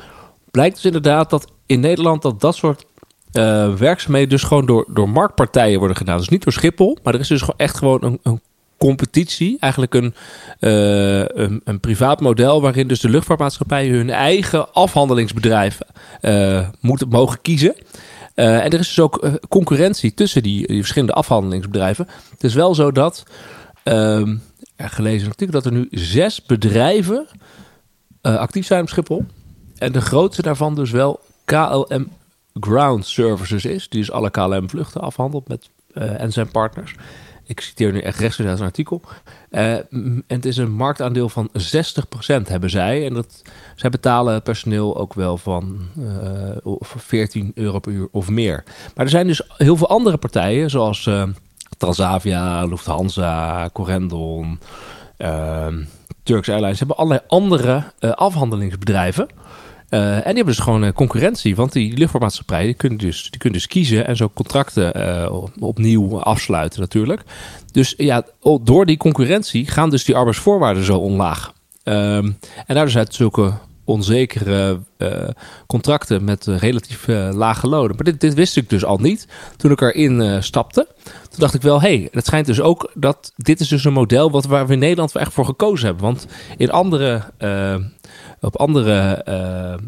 Blijkt 0.51 0.75
dus 0.75 0.85
inderdaad 0.85 1.31
dat 1.31 1.53
in 1.67 1.81
Nederland 1.81 2.23
dat 2.23 2.41
dat 2.41 2.57
soort 2.57 2.85
eh, 3.33 3.75
werkzaamheden 3.75 4.29
dus 4.29 4.43
gewoon 4.43 4.67
door, 4.67 4.87
door 4.89 5.09
marktpartijen 5.09 5.79
worden 5.79 5.97
gedaan. 5.97 6.19
Dus 6.19 6.29
niet 6.29 6.43
door 6.43 6.53
Schiphol, 6.53 6.99
maar 7.03 7.15
er 7.15 7.21
is 7.21 7.29
dus 7.29 7.41
gewoon 7.41 7.59
echt 7.59 7.77
gewoon 7.77 8.05
een, 8.05 8.19
een 8.23 8.41
competitie, 8.79 9.57
eigenlijk 9.61 9.95
een, 9.95 10.15
eh, 10.59 11.19
een, 11.19 11.61
een 11.65 11.81
privaat 11.81 12.21
model 12.21 12.61
waarin 12.61 12.89
dus 12.89 13.01
de 13.01 13.09
luchtvaartmaatschappijen 13.09 13.95
hun 13.95 14.11
eigen 14.11 14.73
afhandelingsbedrijven 14.73 15.87
eh, 16.21 16.69
moeten 16.81 17.09
mogen 17.09 17.41
kiezen. 17.43 17.75
En 18.35 18.71
er 18.71 18.79
is 18.79 18.89
dus 18.89 19.01
ook 19.01 19.31
concurrentie 19.49 20.15
tussen 20.15 20.43
die, 20.43 20.67
verschillende 20.67 21.13
afhandelingsbedrijven. 21.13 22.09
Het 22.31 22.45
is 22.45 22.55
wel 22.55 22.75
zo 22.75 22.93
dat, 22.93 23.23
ehm 23.83 24.35
gelezen 24.79 25.29
natuurlijk, 25.29 25.63
dat 25.63 25.73
er 25.73 25.79
nu 25.79 25.87
zes 25.91 26.43
bedrijven 26.43 27.27
eh, 28.21 28.37
actief 28.37 28.67
zijn 28.67 28.83
op 28.83 28.89
Schiphol. 28.89 29.25
En 29.79 29.93
de 29.93 30.01
grootste 30.01 30.43
daarvan 30.43 30.75
dus 30.75 30.91
wel 30.91 31.21
KLM 31.45 32.09
Ground 32.61 33.07
Services 33.07 33.65
is. 33.65 33.89
Die 33.89 34.01
dus 34.01 34.11
alle 34.11 34.31
KLM 34.31 34.71
vluchten 34.71 35.01
afhandelt 35.01 35.49
met, 35.49 35.71
eh, 35.95 36.21
en 36.21 36.33
zijn 36.33 36.51
partners. 36.51 36.95
Ik 37.45 37.61
citeer 37.61 37.93
nu 37.93 38.01
echt 38.01 38.19
rechtstreeks 38.19 38.51
uit 38.51 38.59
een 38.59 38.65
artikel. 38.65 39.03
Eh, 39.51 39.75
en 39.75 40.25
het 40.27 40.45
is 40.45 40.57
een 40.57 40.73
marktaandeel 40.73 41.29
van 41.29 41.49
60% 41.53 42.49
hebben 42.49 42.71
zij. 42.71 43.07
En 43.07 43.15
dat, 43.15 43.43
zij 43.77 43.91
betalen 43.91 44.43
personeel 44.43 44.97
ook 44.97 45.15
wel 45.15 45.37
van 45.37 45.79
eh, 45.99 46.57
of 46.63 46.95
14 46.99 47.53
euro 47.55 47.79
per 47.79 47.93
uur 47.93 48.09
of 48.11 48.29
meer. 48.29 48.65
Maar 48.95 49.05
er 49.05 49.11
zijn 49.11 49.27
dus 49.27 49.43
heel 49.57 49.77
veel 49.77 49.89
andere 49.89 50.17
partijen, 50.17 50.71
zoals 50.71 51.11
Transavia, 51.77 52.65
Lufthansa, 52.65 53.69
Corendon, 53.73 54.61
ehm 55.17 55.75
Turks 56.29 56.49
Airlines. 56.49 56.79
hebben 56.79 56.97
allerlei 56.97 57.21
andere 57.27 57.85
eh, 57.99 58.11
afhandelingsbedrijven. 58.11 59.29
Eh, 59.89 60.13
en 60.13 60.17
die 60.17 60.25
hebben 60.25 60.45
dus 60.47 60.59
gewoon 60.59 60.85
eh, 60.85 60.93
concurrentie. 60.93 61.57
Want 61.57 61.73
die 61.73 61.97
luchtvaartmaatschappijen 61.97 62.77
kunnen, 62.77 62.99
dus, 62.99 63.31
die 63.31 63.41
kunnen 63.41 63.59
dus 63.59 63.69
kiezen 63.69 64.07
en 64.07 64.17
zo 64.17 64.31
contracten 64.35 65.33
op- 65.33 65.53
opnieuw 65.61 66.21
afsluiten 66.21 66.81
natuurlijk. 66.81 67.23
Dus 67.73 67.95
ja, 67.97 68.23
door 68.63 68.87
die 68.87 68.97
concurrentie 68.97 69.67
gaan 69.67 69.91
dus 69.91 70.05
die 70.05 70.17
arbeidsvoorwaarden 70.17 70.85
zo 70.85 70.99
omlaag. 70.99 71.53
Ehm, 71.83 72.25
en 72.67 72.75
daardoor 72.75 72.91
zijn 72.91 73.05
het 73.05 73.15
zulke 73.15 73.53
onzekere 73.85 74.81
contracten 75.67 76.25
met 76.25 76.47
relatief 76.47 77.07
lage 77.33 77.67
lonen. 77.69 77.95
Maar 77.95 78.05
dit, 78.05 78.21
dit 78.21 78.35
wist 78.35 78.57
ik 78.57 78.71
dus 78.71 78.85
al 78.85 78.99
niet 78.99 79.27
toen 79.57 79.71
ik 79.71 79.81
erin 79.81 80.43
stapte. 80.43 80.87
Dacht 81.39 81.55
ik 81.55 81.63
wel, 81.63 81.81
hé, 81.81 81.97
hey, 81.97 82.09
het 82.13 82.27
schijnt 82.27 82.47
dus 82.47 82.61
ook 82.61 82.91
dat 82.95 83.33
dit 83.37 83.61
is 83.61 83.69
dus 83.69 83.85
een 83.85 83.93
model 83.93 84.31
wat, 84.31 84.45
waar 84.45 84.67
we 84.67 84.73
in 84.73 84.79
Nederland 84.79 85.17
echt 85.17 85.33
voor 85.33 85.45
gekozen 85.45 85.87
hebben. 85.87 86.05
Want 86.05 86.27
in 86.57 86.71
andere, 86.71 87.23
eh, 87.37 87.77
op 88.41 88.57
andere, 88.57 89.23
eh, 89.25 89.73
eh, 89.73 89.79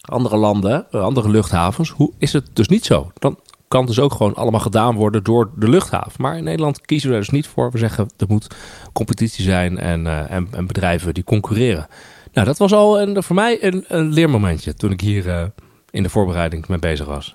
andere 0.00 0.36
landen, 0.36 0.90
andere 0.90 1.28
luchthavens, 1.28 1.90
hoe 1.90 2.12
is 2.18 2.32
het 2.32 2.48
dus 2.52 2.68
niet 2.68 2.84
zo? 2.84 3.10
Dan 3.18 3.38
kan 3.68 3.86
dus 3.86 3.98
ook 3.98 4.12
gewoon 4.12 4.34
allemaal 4.34 4.60
gedaan 4.60 4.94
worden 4.94 5.24
door 5.24 5.50
de 5.56 5.68
luchthaven. 5.68 6.22
Maar 6.22 6.36
in 6.36 6.44
Nederland 6.44 6.80
kiezen 6.80 7.08
we 7.08 7.14
daar 7.14 7.24
dus 7.24 7.34
niet 7.34 7.46
voor. 7.46 7.70
We 7.70 7.78
zeggen, 7.78 8.10
er 8.16 8.26
moet 8.28 8.46
competitie 8.92 9.44
zijn 9.44 9.78
en, 9.78 10.28
en, 10.28 10.48
en 10.50 10.66
bedrijven 10.66 11.14
die 11.14 11.24
concurreren. 11.24 11.86
Nou, 12.32 12.46
dat 12.46 12.58
was 12.58 12.72
al 12.72 13.00
een, 13.00 13.22
voor 13.22 13.36
mij 13.36 13.64
een, 13.64 13.84
een 13.88 14.12
leermomentje 14.12 14.74
toen 14.74 14.90
ik 14.90 15.00
hier 15.00 15.52
in 15.90 16.02
de 16.02 16.08
voorbereiding 16.08 16.68
mee 16.68 16.78
bezig 16.78 17.06
was. 17.06 17.34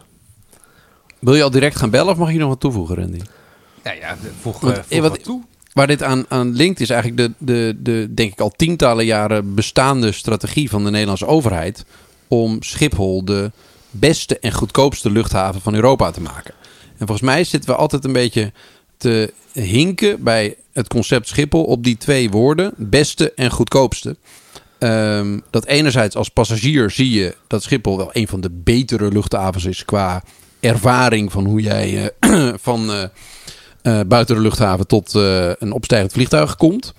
Wil 1.24 1.36
je 1.36 1.44
al 1.44 1.50
direct 1.52 1.76
gaan 1.76 1.90
bellen 1.90 2.12
of 2.12 2.18
mag 2.18 2.32
je 2.32 2.38
nog 2.38 2.50
wat 2.50 2.60
toevoegen, 2.60 2.96
Randy? 2.96 3.20
Nou 3.84 3.98
ja, 3.98 4.18
voeg, 4.42 4.60
Want, 4.60 4.74
eh, 4.74 4.80
eh, 4.80 4.86
voeg 4.90 5.00
wat- 5.02 5.10
wat 5.10 5.24
toe. 5.24 5.42
Waar 5.74 5.88
dit 5.88 6.04
aan, 6.04 6.26
aan 6.28 6.52
linkt 6.56 6.80
is 6.80 6.90
eigenlijk 6.90 7.22
de, 7.22 7.46
de, 7.46 7.76
de, 7.80 8.08
denk 8.14 8.32
ik 8.32 8.40
al 8.40 8.50
tientallen 8.56 9.06
jaren 9.06 9.54
bestaande 9.56 10.12
strategie 10.12 10.70
van 10.70 10.84
de 10.84 10.90
Nederlandse 10.90 11.26
overheid 11.26 11.86
om 12.28 12.62
Schiphol 12.64 13.26
de 13.26 13.52
beste 13.92 14.40
en 14.40 14.52
goedkoopste 14.52 15.12
luchthaven 15.12 15.62
van 15.62 15.74
Europa 15.76 16.12
te 16.12 16.22
maken. 16.22 16.54
En 16.98 17.08
volgens 17.08 17.22
mij 17.22 17.44
zitten 17.44 17.70
we 17.70 17.76
altijd 17.76 18.06
een 18.06 18.14
beetje 18.14 18.52
te 18.98 19.34
hinken 19.52 20.24
bij 20.24 20.56
het 20.74 20.88
concept 20.88 21.28
Schiphol 21.28 21.64
op 21.64 21.84
die 21.84 21.98
twee 21.98 22.30
woorden, 22.30 22.74
beste 22.78 23.34
en 23.34 23.52
goedkoopste. 23.52 24.16
Ehm, 24.80 25.40
dat 25.50 25.66
enerzijds 25.66 26.16
als 26.16 26.30
passagier 26.30 26.90
zie 26.92 27.10
je 27.10 27.36
dat 27.48 27.64
Schiphol 27.64 27.98
wel 27.98 28.10
een 28.12 28.28
van 28.28 28.42
de 28.42 28.50
betere 28.52 29.12
luchthavens 29.12 29.66
is 29.66 29.86
qua 29.86 30.24
ervaring 30.64 31.32
van 31.32 31.46
hoe 31.46 31.62
jij 31.62 32.12
eh, 32.20 32.54
van 32.68 32.92
eh, 32.92 33.04
eh, 33.82 34.08
buiten 34.08 34.36
de 34.36 34.42
luchthaven 34.42 34.88
tot 34.88 35.14
een 35.14 35.72
opstijgend 35.72 36.12
vliegtuig 36.12 36.56
komt. 36.56 36.94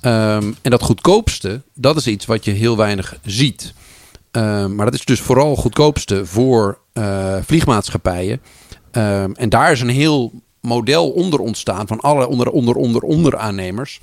Ehm, 0.00 0.52
en 0.62 0.70
dat 0.70 0.82
goedkoopste, 0.82 1.62
dat 1.74 1.96
is 1.96 2.06
iets 2.06 2.26
wat 2.26 2.44
je 2.44 2.50
heel 2.50 2.76
weinig 2.76 3.18
ziet. 3.24 3.74
Ehm, 4.30 4.74
maar 4.74 4.84
dat 4.84 4.94
is 4.94 5.04
dus 5.04 5.20
vooral 5.20 5.56
goedkoopste 5.56 6.26
voor 6.26 6.78
vliegmaatschappijen. 7.42 8.40
Ehm, 8.90 9.32
en 9.32 9.48
daar 9.48 9.72
is 9.72 9.80
een 9.80 9.88
heel 9.88 10.32
model 10.60 11.10
onder 11.10 11.40
ontstaan 11.40 11.86
van 11.86 12.00
alle 12.00 12.26
onder, 12.26 12.48
onder, 12.48 12.74
onder, 12.74 13.02
onder 13.02 13.36
aannemers. 13.36 14.00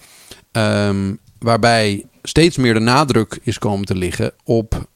Waarbij 1.39 2.05
steeds 2.23 2.57
meer 2.57 2.73
de 2.73 2.79
nadruk 2.79 3.39
is 3.43 3.57
komen 3.57 3.85
te 3.85 3.95
liggen 3.95 4.33
op 4.43 4.87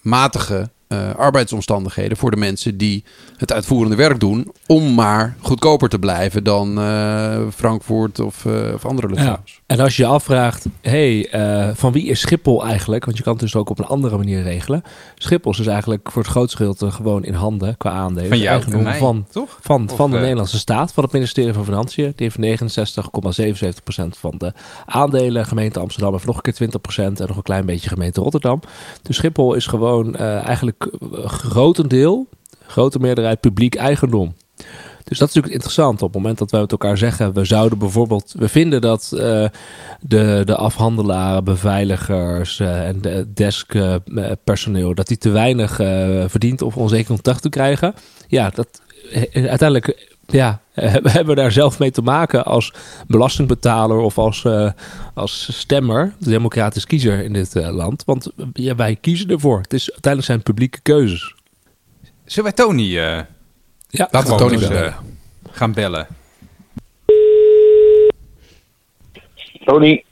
matige 0.00 0.70
eh, 0.88 1.14
arbeidsomstandigheden 1.14 2.16
voor 2.16 2.30
de 2.30 2.36
mensen 2.36 2.76
die 2.76 3.04
het 3.36 3.52
uitvoerende 3.52 3.96
werk 3.96 4.20
doen. 4.20 4.52
Om 4.66 4.94
maar 4.94 5.36
goedkoper 5.40 5.88
te 5.88 5.98
blijven 5.98 6.44
dan 6.44 6.80
eh, 6.80 7.40
Frankfurt 7.54 8.20
of, 8.20 8.44
eh, 8.44 8.74
of 8.74 8.86
andere 8.86 9.08
luchthavens. 9.08 9.60
En 9.66 9.80
als 9.80 9.96
je 9.96 10.02
je 10.02 10.08
afvraagt, 10.08 10.66
hey, 10.80 11.28
eh, 11.30 11.68
van 11.74 11.92
wie 11.92 12.06
is 12.06 12.20
Schiphol 12.20 12.66
eigenlijk? 12.66 13.04
Want 13.04 13.16
je 13.16 13.22
kan 13.22 13.32
het 13.32 13.42
dus 13.42 13.54
ook 13.54 13.70
op 13.70 13.78
een 13.78 13.84
andere 13.84 14.16
manier 14.16 14.42
regelen. 14.42 14.82
Schiphol 15.14 15.50
is 15.50 15.56
dus 15.56 15.66
eigenlijk 15.66 16.10
voor 16.10 16.22
het 16.22 16.30
grootste 16.30 16.56
gedeelte 16.56 16.90
gewoon 16.90 17.24
in 17.24 17.34
handen 17.34 17.76
qua 17.76 17.90
aandelen. 17.90 18.28
Van 18.28 18.38
jou 18.38 18.48
en 18.48 18.54
Eigendom 18.54 18.82
mij, 18.82 18.98
van, 18.98 19.26
toch? 19.30 19.58
van, 19.60 19.88
Of, 19.90 19.96
van 19.96 20.10
de 20.10 20.18
Nederlandse 20.18 20.58
staat, 20.58 20.92
van 20.92 21.04
het 21.04 21.12
ministerie 21.12 21.52
van 21.52 21.64
Financiën. 21.64 22.12
Die 22.16 22.30
heeft 22.36 22.60
69,77% 22.60 24.18
van 24.18 24.34
de 24.38 24.52
aandelen. 24.86 25.46
Gemeente 25.46 25.80
Amsterdam 25.80 26.12
heeft 26.12 26.26
nog 26.26 26.40
een 26.42 26.52
keer 26.52 26.68
20% 26.68 27.20
en 27.20 27.26
nog 27.26 27.36
een 27.36 27.42
klein 27.42 27.66
beetje 27.66 27.88
gemeente 27.88 28.20
Rotterdam. 28.20 28.60
Dus 29.02 29.16
Schiphol 29.16 29.54
is 29.54 29.66
gewoon 29.66 30.16
eh, 30.16 30.46
eigenlijk 30.46 30.77
grotendeel, 31.24 32.26
grote 32.66 32.98
meerderheid 32.98 33.40
publiek 33.40 33.74
eigendom. 33.74 34.34
Dus 35.04 35.18
dat 35.18 35.28
is 35.28 35.34
natuurlijk 35.34 35.54
interessant. 35.54 36.02
Op 36.02 36.12
het 36.12 36.22
moment 36.22 36.38
dat 36.38 36.50
wij 36.50 36.60
met 36.60 36.72
elkaar 36.72 36.98
zeggen, 36.98 37.32
we 37.32 37.44
zouden 37.44 37.78
bijvoorbeeld, 37.78 38.34
we 38.38 38.48
vinden 38.48 38.80
dat 38.80 39.10
uh, 39.14 39.20
de, 40.00 40.42
de 40.44 40.56
afhandelaren, 40.56 41.44
beveiligers 41.44 42.58
uh, 42.58 42.86
en 42.86 43.00
de 43.00 43.26
deskpersoneel, 43.34 44.94
dat 44.94 45.06
die 45.06 45.18
te 45.18 45.30
weinig 45.30 45.74
verdient 46.30 46.62
om 46.62 46.72
onze 46.74 47.04
contact 47.04 47.42
te 47.42 47.48
krijgen. 47.48 47.94
Ja, 48.26 48.50
dat 48.50 48.80
uiteindelijk 49.32 50.16
ja, 50.26 50.60
we 51.02 51.10
hebben 51.10 51.36
daar 51.36 51.52
zelf 51.52 51.78
mee 51.78 51.90
te 51.90 52.02
maken 52.02 52.44
als 52.44 52.72
belastingbetaler 53.06 53.98
of 53.98 54.18
als, 54.18 54.44
uh, 54.44 54.70
als 55.14 55.58
stemmer, 55.58 56.14
de 56.18 56.30
democratisch 56.30 56.86
kiezer 56.86 57.24
in 57.24 57.32
dit 57.32 57.56
uh, 57.56 57.68
land. 57.70 58.02
Want 58.06 58.30
ja, 58.52 58.74
wij 58.74 58.96
kiezen 59.00 59.30
ervoor. 59.30 59.60
Het 59.60 59.72
is 59.72 59.90
uiteindelijk 59.92 60.32
zijn 60.32 60.42
publieke 60.42 60.80
keuzes. 60.82 61.34
Zullen 62.24 62.54
wij 62.54 62.64
Tony, 62.66 62.82
uh, 62.82 63.20
ja, 63.88 64.08
laten 64.10 64.30
we 64.32 64.38
Tony 64.38 64.56
dus, 64.56 64.68
bellen. 64.68 64.94
gaan 65.50 65.72
bellen? 65.72 66.06
Tony, 69.64 70.04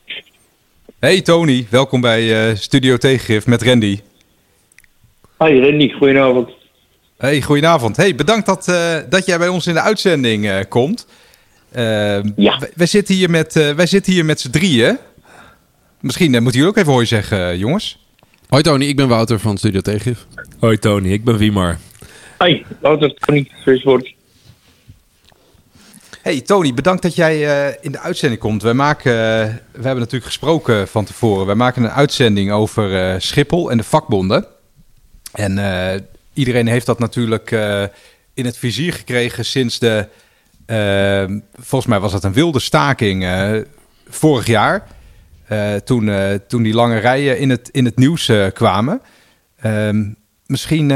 Hey 0.98 1.20
Tony, 1.20 1.66
welkom 1.70 2.00
bij 2.00 2.55
Studio 2.57 2.96
Tegengif 2.96 3.46
met 3.46 3.62
Randy. 3.62 4.00
hi 5.38 5.61
Randy, 5.61 5.92
goedenavond. 5.92 6.50
Hey, 7.16 7.42
goedenavond. 7.42 7.96
Hey, 7.96 8.14
bedankt 8.14 8.46
dat, 8.46 8.68
uh, 8.68 8.96
dat 9.09 9.26
jij 9.26 9.38
bij 9.38 9.48
ons 9.48 9.66
in 9.66 9.74
de 9.74 9.81
uitzending 9.81 10.44
uh, 10.44 10.59
komt. 10.68 11.07
Uh, 11.76 12.22
ja. 12.37 12.61
Wij 12.74 12.87
zitten 12.87 13.14
hier 13.14 13.31
met, 13.31 13.52
wij 13.52 13.87
zitten 13.87 14.12
hier 14.12 14.24
met 14.24 14.40
z'n 14.40 14.50
drieën. 14.50 14.98
Misschien 16.00 16.31
moeten 16.31 16.52
jullie 16.52 16.68
ook 16.68 16.76
even 16.76 16.92
hoi 16.92 17.07
zeggen, 17.07 17.59
jongens. 17.59 18.07
Hoi 18.48 18.62
Tony, 18.62 18.85
ik 18.85 18.96
ben 18.96 19.09
Wouter 19.09 19.40
van 19.40 19.57
Studio 19.57 19.81
Tegengif. 19.81 20.26
Hoi 20.59 20.79
Tony, 20.79 21.12
ik 21.12 21.24
ben 21.24 21.37
Wiemar. 21.37 21.79
Hoi, 22.38 22.64
Wouter, 22.81 23.14
Tony. 23.14 23.50
Hey 26.22 26.40
Tony, 26.40 26.74
bedankt 26.74 27.02
dat 27.02 27.14
jij 27.14 27.40
in 27.81 27.92
de 27.92 28.00
uitzending 28.00 28.40
komt. 28.40 28.62
Wij 28.62 28.74
maken, 28.74 29.12
we 29.72 29.83
hebben 29.83 29.98
natuurlijk 29.98 30.24
gesproken 30.24 30.88
van 30.88 31.05
tevoren. 31.05 31.46
Wij 31.46 31.55
maken 31.55 31.83
een 31.83 31.90
uitzending 31.90 32.52
over 32.52 33.20
Schiphol 33.22 33.70
en 33.70 33.76
de 33.76 33.85
vakbonden. 33.85 34.46
En 35.33 35.59
iedereen 36.37 36.66
heeft 36.66 36.87
dat 36.87 36.99
natuurlijk 36.99 37.51
uh, 37.51 37.83
in 38.35 38.44
het 38.44 38.59
vizier 38.59 38.92
gekregen 38.92 39.44
sinds 39.44 39.79
de. 39.79 40.09
Uh, 40.66 41.38
volgens 41.55 41.90
mij 41.90 42.01
was 42.01 42.12
dat 42.12 42.25
een 42.25 42.33
wilde 42.33 42.61
staking 42.61 43.22
uh, 43.22 43.61
vorig 44.09 44.46
jaar. 44.46 44.87
toen, 45.85 46.11
toen 46.46 46.62
die 46.62 46.75
lange 46.75 46.99
rijen 46.99 47.38
in 47.38 47.51
het, 47.51 47.68
in 47.72 47.85
het 47.85 47.96
nieuws 47.96 48.33
kwamen. 48.53 49.01
Ehm, 49.61 50.05
misschien 50.46 50.88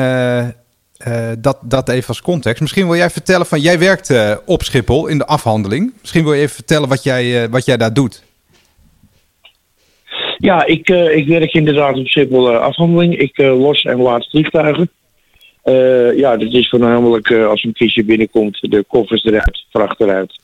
dat, 1.38 1.58
dat 1.62 1.88
even 1.88 2.08
als 2.08 2.22
context. 2.22 2.60
Misschien 2.60 2.86
wil 2.86 2.96
jij 2.96 3.10
vertellen 3.10 3.46
van. 3.46 3.60
Jij 3.60 3.78
werkt 3.78 4.14
op 4.46 4.62
Schiphol 4.62 5.06
in 5.06 5.18
de 5.18 5.26
afhandeling. 5.26 5.92
Misschien 6.00 6.24
wil 6.24 6.32
je 6.32 6.40
even 6.40 6.54
vertellen 6.54 6.88
wat 6.88 7.02
jij, 7.02 7.48
wat 7.48 7.64
jij 7.64 7.76
daar 7.76 7.92
doet. 7.92 8.22
Ja, 10.36 10.64
ik, 10.66 10.88
ik 10.88 11.26
werk 11.26 11.52
inderdaad 11.52 11.96
op 11.96 12.06
Schiphol 12.06 12.56
afhandeling. 12.56 13.18
Ik 13.18 13.36
los 13.36 13.82
en 13.82 14.00
laat 14.00 14.30
vliegtuigen. 14.30 14.90
Uh, 15.70 16.18
ja, 16.18 16.36
dat 16.36 16.52
is 16.52 16.68
voornamelijk 16.68 17.28
uh, 17.28 17.46
als 17.46 17.64
een 17.64 17.72
kistje 17.72 18.04
binnenkomt, 18.04 18.58
de 18.60 18.84
koffers 18.88 19.24
eruit, 19.24 19.64
vracht 19.70 20.00
eruit, 20.00 20.40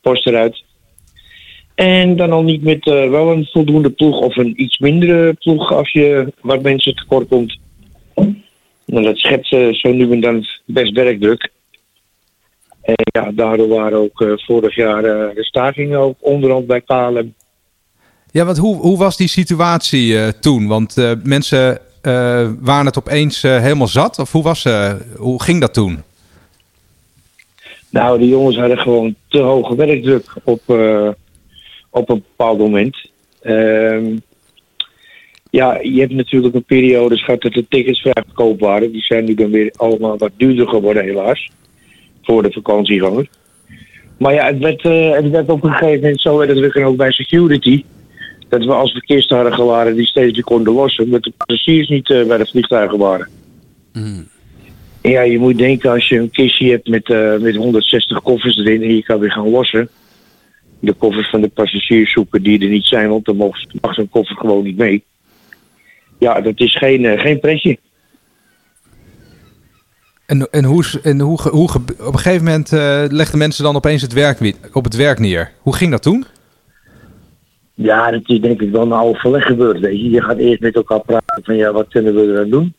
post 0.00 0.26
eruit. 0.26 0.64
En 1.74 2.16
dan 2.16 2.32
al 2.32 2.42
niet 2.42 2.62
met 2.62 2.86
uh, 2.86 3.10
wel 3.10 3.32
een 3.32 3.48
voldoende 3.52 3.90
ploeg 3.90 4.18
of 4.20 4.36
een 4.36 4.62
iets 4.62 4.78
mindere 4.78 5.34
ploeg 5.34 5.72
als 5.72 5.92
je 5.92 6.32
wat 6.40 6.62
mensen 6.62 6.94
tekort 6.94 7.28
komt. 7.28 7.58
Nou, 8.86 9.04
dat 9.04 9.18
schept 9.18 9.46
zo 9.72 9.92
nu 9.92 10.12
en 10.12 10.20
dan 10.20 10.46
best 10.64 10.92
werkdruk. 10.92 11.50
En 12.82 12.94
ja, 12.96 13.30
daardoor 13.32 13.68
waren 13.68 13.98
ook 13.98 14.36
vorig 14.36 14.74
jaar 14.74 15.02
de 15.02 15.44
stakingen 15.44 15.98
ook 15.98 16.16
onderhand 16.20 16.66
bij 16.66 16.80
KLM. 16.80 17.34
Ja, 18.30 18.44
want 18.44 18.58
hoe, 18.58 18.76
hoe 18.76 18.98
was 18.98 19.16
die 19.16 19.28
situatie 19.28 20.38
toen? 20.38 20.66
Want 20.66 21.16
mensen 21.22 21.80
waren 22.60 22.86
het 22.86 22.98
opeens 22.98 23.44
uh, 23.44 23.60
helemaal 23.60 23.86
zat? 23.86 24.18
Of 24.18 24.32
hoe, 24.32 24.42
was, 24.42 24.64
uh, 24.64 24.92
hoe 25.16 25.42
ging 25.42 25.60
dat 25.60 25.74
toen? 25.74 26.02
Nou, 27.90 28.18
de 28.18 28.28
jongens 28.28 28.56
hadden 28.56 28.78
gewoon 28.78 29.14
te 29.28 29.38
hoge 29.38 29.76
werkdruk 29.76 30.34
op, 30.44 30.60
op 31.90 32.08
een 32.08 32.22
bepaald 32.28 32.58
moment. 32.58 33.10
Ehm, 33.42 34.16
ja, 35.50 35.78
je 35.82 36.00
hebt 36.00 36.12
natuurlijk 36.12 36.54
een 36.54 36.64
periode 36.64 37.16
gehad 37.16 37.42
dat 37.42 37.52
de 37.52 37.68
tickets 37.68 38.00
vrij 38.00 38.22
goedkoop 38.26 38.60
waren. 38.60 38.92
Die 38.92 39.02
zijn 39.02 39.24
nu 39.24 39.34
dan 39.34 39.50
weer 39.50 39.72
allemaal 39.76 40.18
wat 40.18 40.30
duurder 40.36 40.68
geworden, 40.68 41.04
helaas. 41.04 41.50
Voor 42.22 42.42
de 42.42 42.52
vakantieganger. 42.52 43.28
Maar 44.18 44.34
ja, 44.34 44.46
het 44.46 44.58
werd, 44.58 44.82
het 45.16 45.30
werd 45.30 45.48
op 45.48 45.64
een 45.64 45.72
gegeven 45.72 46.00
moment 46.00 46.20
zo 46.20 46.36
werd 46.36 46.56
het 46.56 46.76
ook 46.76 46.96
bij 46.96 47.12
security 47.12 47.84
dat 48.48 48.64
we 48.64 48.72
als 48.72 48.92
we 48.92 49.00
kisten 49.00 49.36
hadden 49.36 49.54
gewaren 49.54 49.96
die 49.96 50.06
steeds 50.06 50.32
weer 50.32 50.44
konden 50.44 50.72
lossen, 50.72 51.10
dat 51.10 51.22
de 51.22 51.32
passagiers 51.36 51.88
niet 51.88 52.08
uh, 52.08 52.26
bij 52.26 52.38
de 52.38 52.46
vliegtuigen 52.46 52.98
waren. 52.98 53.28
Mm. 53.92 54.28
En 55.00 55.10
ja, 55.10 55.20
je 55.20 55.38
moet 55.38 55.58
denken 55.58 55.90
als 55.90 56.08
je 56.08 56.18
een 56.18 56.30
kistje 56.30 56.70
hebt 56.70 56.88
met, 56.88 57.08
uh, 57.08 57.36
met 57.36 57.56
160 57.56 58.22
koffers 58.22 58.56
erin 58.56 58.82
en 58.82 58.94
je 58.94 59.02
kan 59.02 59.18
weer 59.18 59.32
gaan 59.32 59.50
lossen. 59.50 59.88
De 60.78 60.92
koffers 60.92 61.30
van 61.30 61.40
de 61.40 61.48
passagiers 61.48 62.12
zoeken 62.12 62.42
die 62.42 62.60
er 62.60 62.68
niet 62.68 62.84
zijn, 62.84 63.08
want 63.08 63.24
dan 63.24 63.36
mag, 63.36 63.56
mag 63.80 63.94
zo'n 63.94 64.08
koffer 64.08 64.36
gewoon 64.36 64.64
niet 64.64 64.76
mee. 64.76 65.04
Ja, 66.18 66.40
dat 66.40 66.60
is 66.60 66.76
geen, 66.76 67.02
uh, 67.02 67.20
geen 67.20 67.40
pretje. 67.40 67.78
En, 70.26 70.50
en, 70.50 70.64
hoe, 70.64 70.84
en 71.02 71.20
hoe, 71.20 71.40
hoe, 71.42 71.68
op 72.00 72.12
een 72.12 72.18
gegeven 72.18 72.44
moment 72.44 72.70
legden 73.12 73.38
mensen 73.38 73.64
dan 73.64 73.76
opeens 73.76 74.02
het 74.02 74.12
werk 74.12 74.54
op 74.72 74.84
het 74.84 74.96
werk 74.96 75.18
neer. 75.18 75.52
Hoe 75.60 75.74
ging 75.76 75.90
dat 75.90 76.02
toen? 76.02 76.26
Ja, 77.74 78.10
dat 78.10 78.22
is 78.24 78.40
denk 78.40 78.60
ik 78.60 78.70
wel 78.70 78.82
een 78.82 78.92
overleg 78.92 79.46
gebeurd. 79.46 79.78
Je. 79.80 80.22
gaat 80.22 80.38
eerst 80.38 80.60
met 80.60 80.74
elkaar 80.74 81.00
praten 81.00 81.44
van 81.44 81.56
ja, 81.56 81.72
wat 81.72 81.88
kunnen 81.88 82.14
we 82.14 82.32
er 82.32 82.50
doen? 82.50 82.74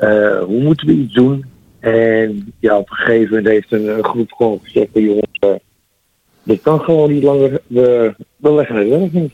Uh, 0.00 0.38
hoe 0.38 0.62
moeten 0.62 0.86
we 0.86 0.92
iets 0.92 1.14
doen? 1.14 1.44
En 1.80 2.52
ja, 2.58 2.78
op 2.78 2.90
een 2.90 2.96
gegeven 2.96 3.28
moment 3.28 3.46
heeft 3.46 3.72
een, 3.72 4.04
groep 4.04 4.32
gewoon 4.32 4.60
gezegd: 4.62 4.88
jongens, 4.92 5.38
uh, 5.44 5.50
dit 6.42 6.62
kan 6.62 6.80
gewoon 6.80 7.12
niet 7.12 7.22
langer. 7.22 7.60
We, 7.66 8.14
we 8.36 8.52
leggen 8.52 8.76
het 8.76 8.88
werk 8.88 9.12
niet. 9.12 9.32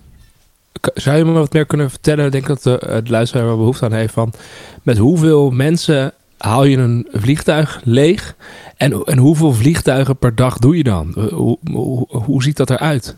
Zou 0.94 1.16
je 1.16 1.24
me 1.24 1.32
wat 1.32 1.52
meer 1.52 1.66
kunnen 1.66 1.90
vertellen? 1.90 2.24
Ik 2.24 2.32
denk 2.32 2.46
dat 2.46 2.62
de, 2.62 2.82
het 2.86 3.08
luisteraar 3.08 3.46
wel 3.46 3.56
behoefte 3.56 3.84
aan 3.84 3.92
heeft 3.92 4.12
van 4.12 4.32
met 4.82 4.98
hoeveel 4.98 5.50
mensen 5.50 6.12
haal 6.38 6.64
je 6.64 6.76
een 6.76 7.08
vliegtuig 7.10 7.80
leeg? 7.84 8.36
En, 8.76 9.04
en 9.04 9.18
hoeveel 9.18 9.52
vliegtuigen 9.52 10.16
per 10.16 10.34
dag 10.34 10.58
doe 10.58 10.76
je 10.76 10.82
dan? 10.82 11.28
Hoe, 11.30 11.58
hoe, 11.70 12.06
hoe 12.08 12.42
ziet 12.42 12.56
dat 12.56 12.70
eruit? 12.70 13.16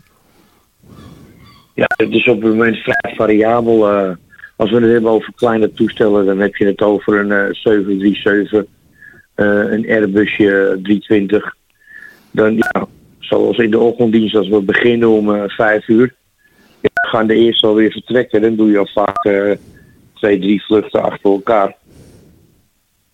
Ja, 1.73 1.87
het 1.95 2.11
is 2.11 2.27
op 2.27 2.41
het 2.41 2.51
moment 2.51 2.77
vrij 2.77 3.13
variabel. 3.15 3.93
Uh, 3.93 4.11
als 4.55 4.69
we 4.69 4.75
het 4.75 4.91
hebben 4.91 5.11
over 5.11 5.33
kleine 5.35 5.73
toestellen, 5.73 6.25
dan 6.25 6.39
heb 6.39 6.55
je 6.55 6.65
het 6.65 6.81
over 6.81 7.19
een 7.19 7.47
uh, 7.47 7.53
737, 7.53 8.65
uh, 9.35 9.71
een 9.71 9.85
Airbusje 9.89 10.79
320. 10.83 11.55
Dan, 12.31 12.55
ja, 12.55 12.87
zoals 13.19 13.57
in 13.57 13.71
de 13.71 13.79
ochtenddienst, 13.79 14.35
als 14.35 14.49
we 14.49 14.61
beginnen 14.61 15.09
om 15.09 15.29
uh, 15.29 15.43
vijf 15.47 15.87
uur, 15.87 16.13
ja, 16.81 17.09
gaan 17.09 17.27
de 17.27 17.35
eerste 17.35 17.67
alweer 17.67 17.91
vertrekken. 17.91 18.41
Dan 18.41 18.55
doe 18.55 18.71
je 18.71 18.77
al 18.77 18.89
vaak 18.93 19.21
twee, 20.13 20.39
drie 20.39 20.63
vluchten 20.63 21.03
achter 21.03 21.31
elkaar. 21.31 21.75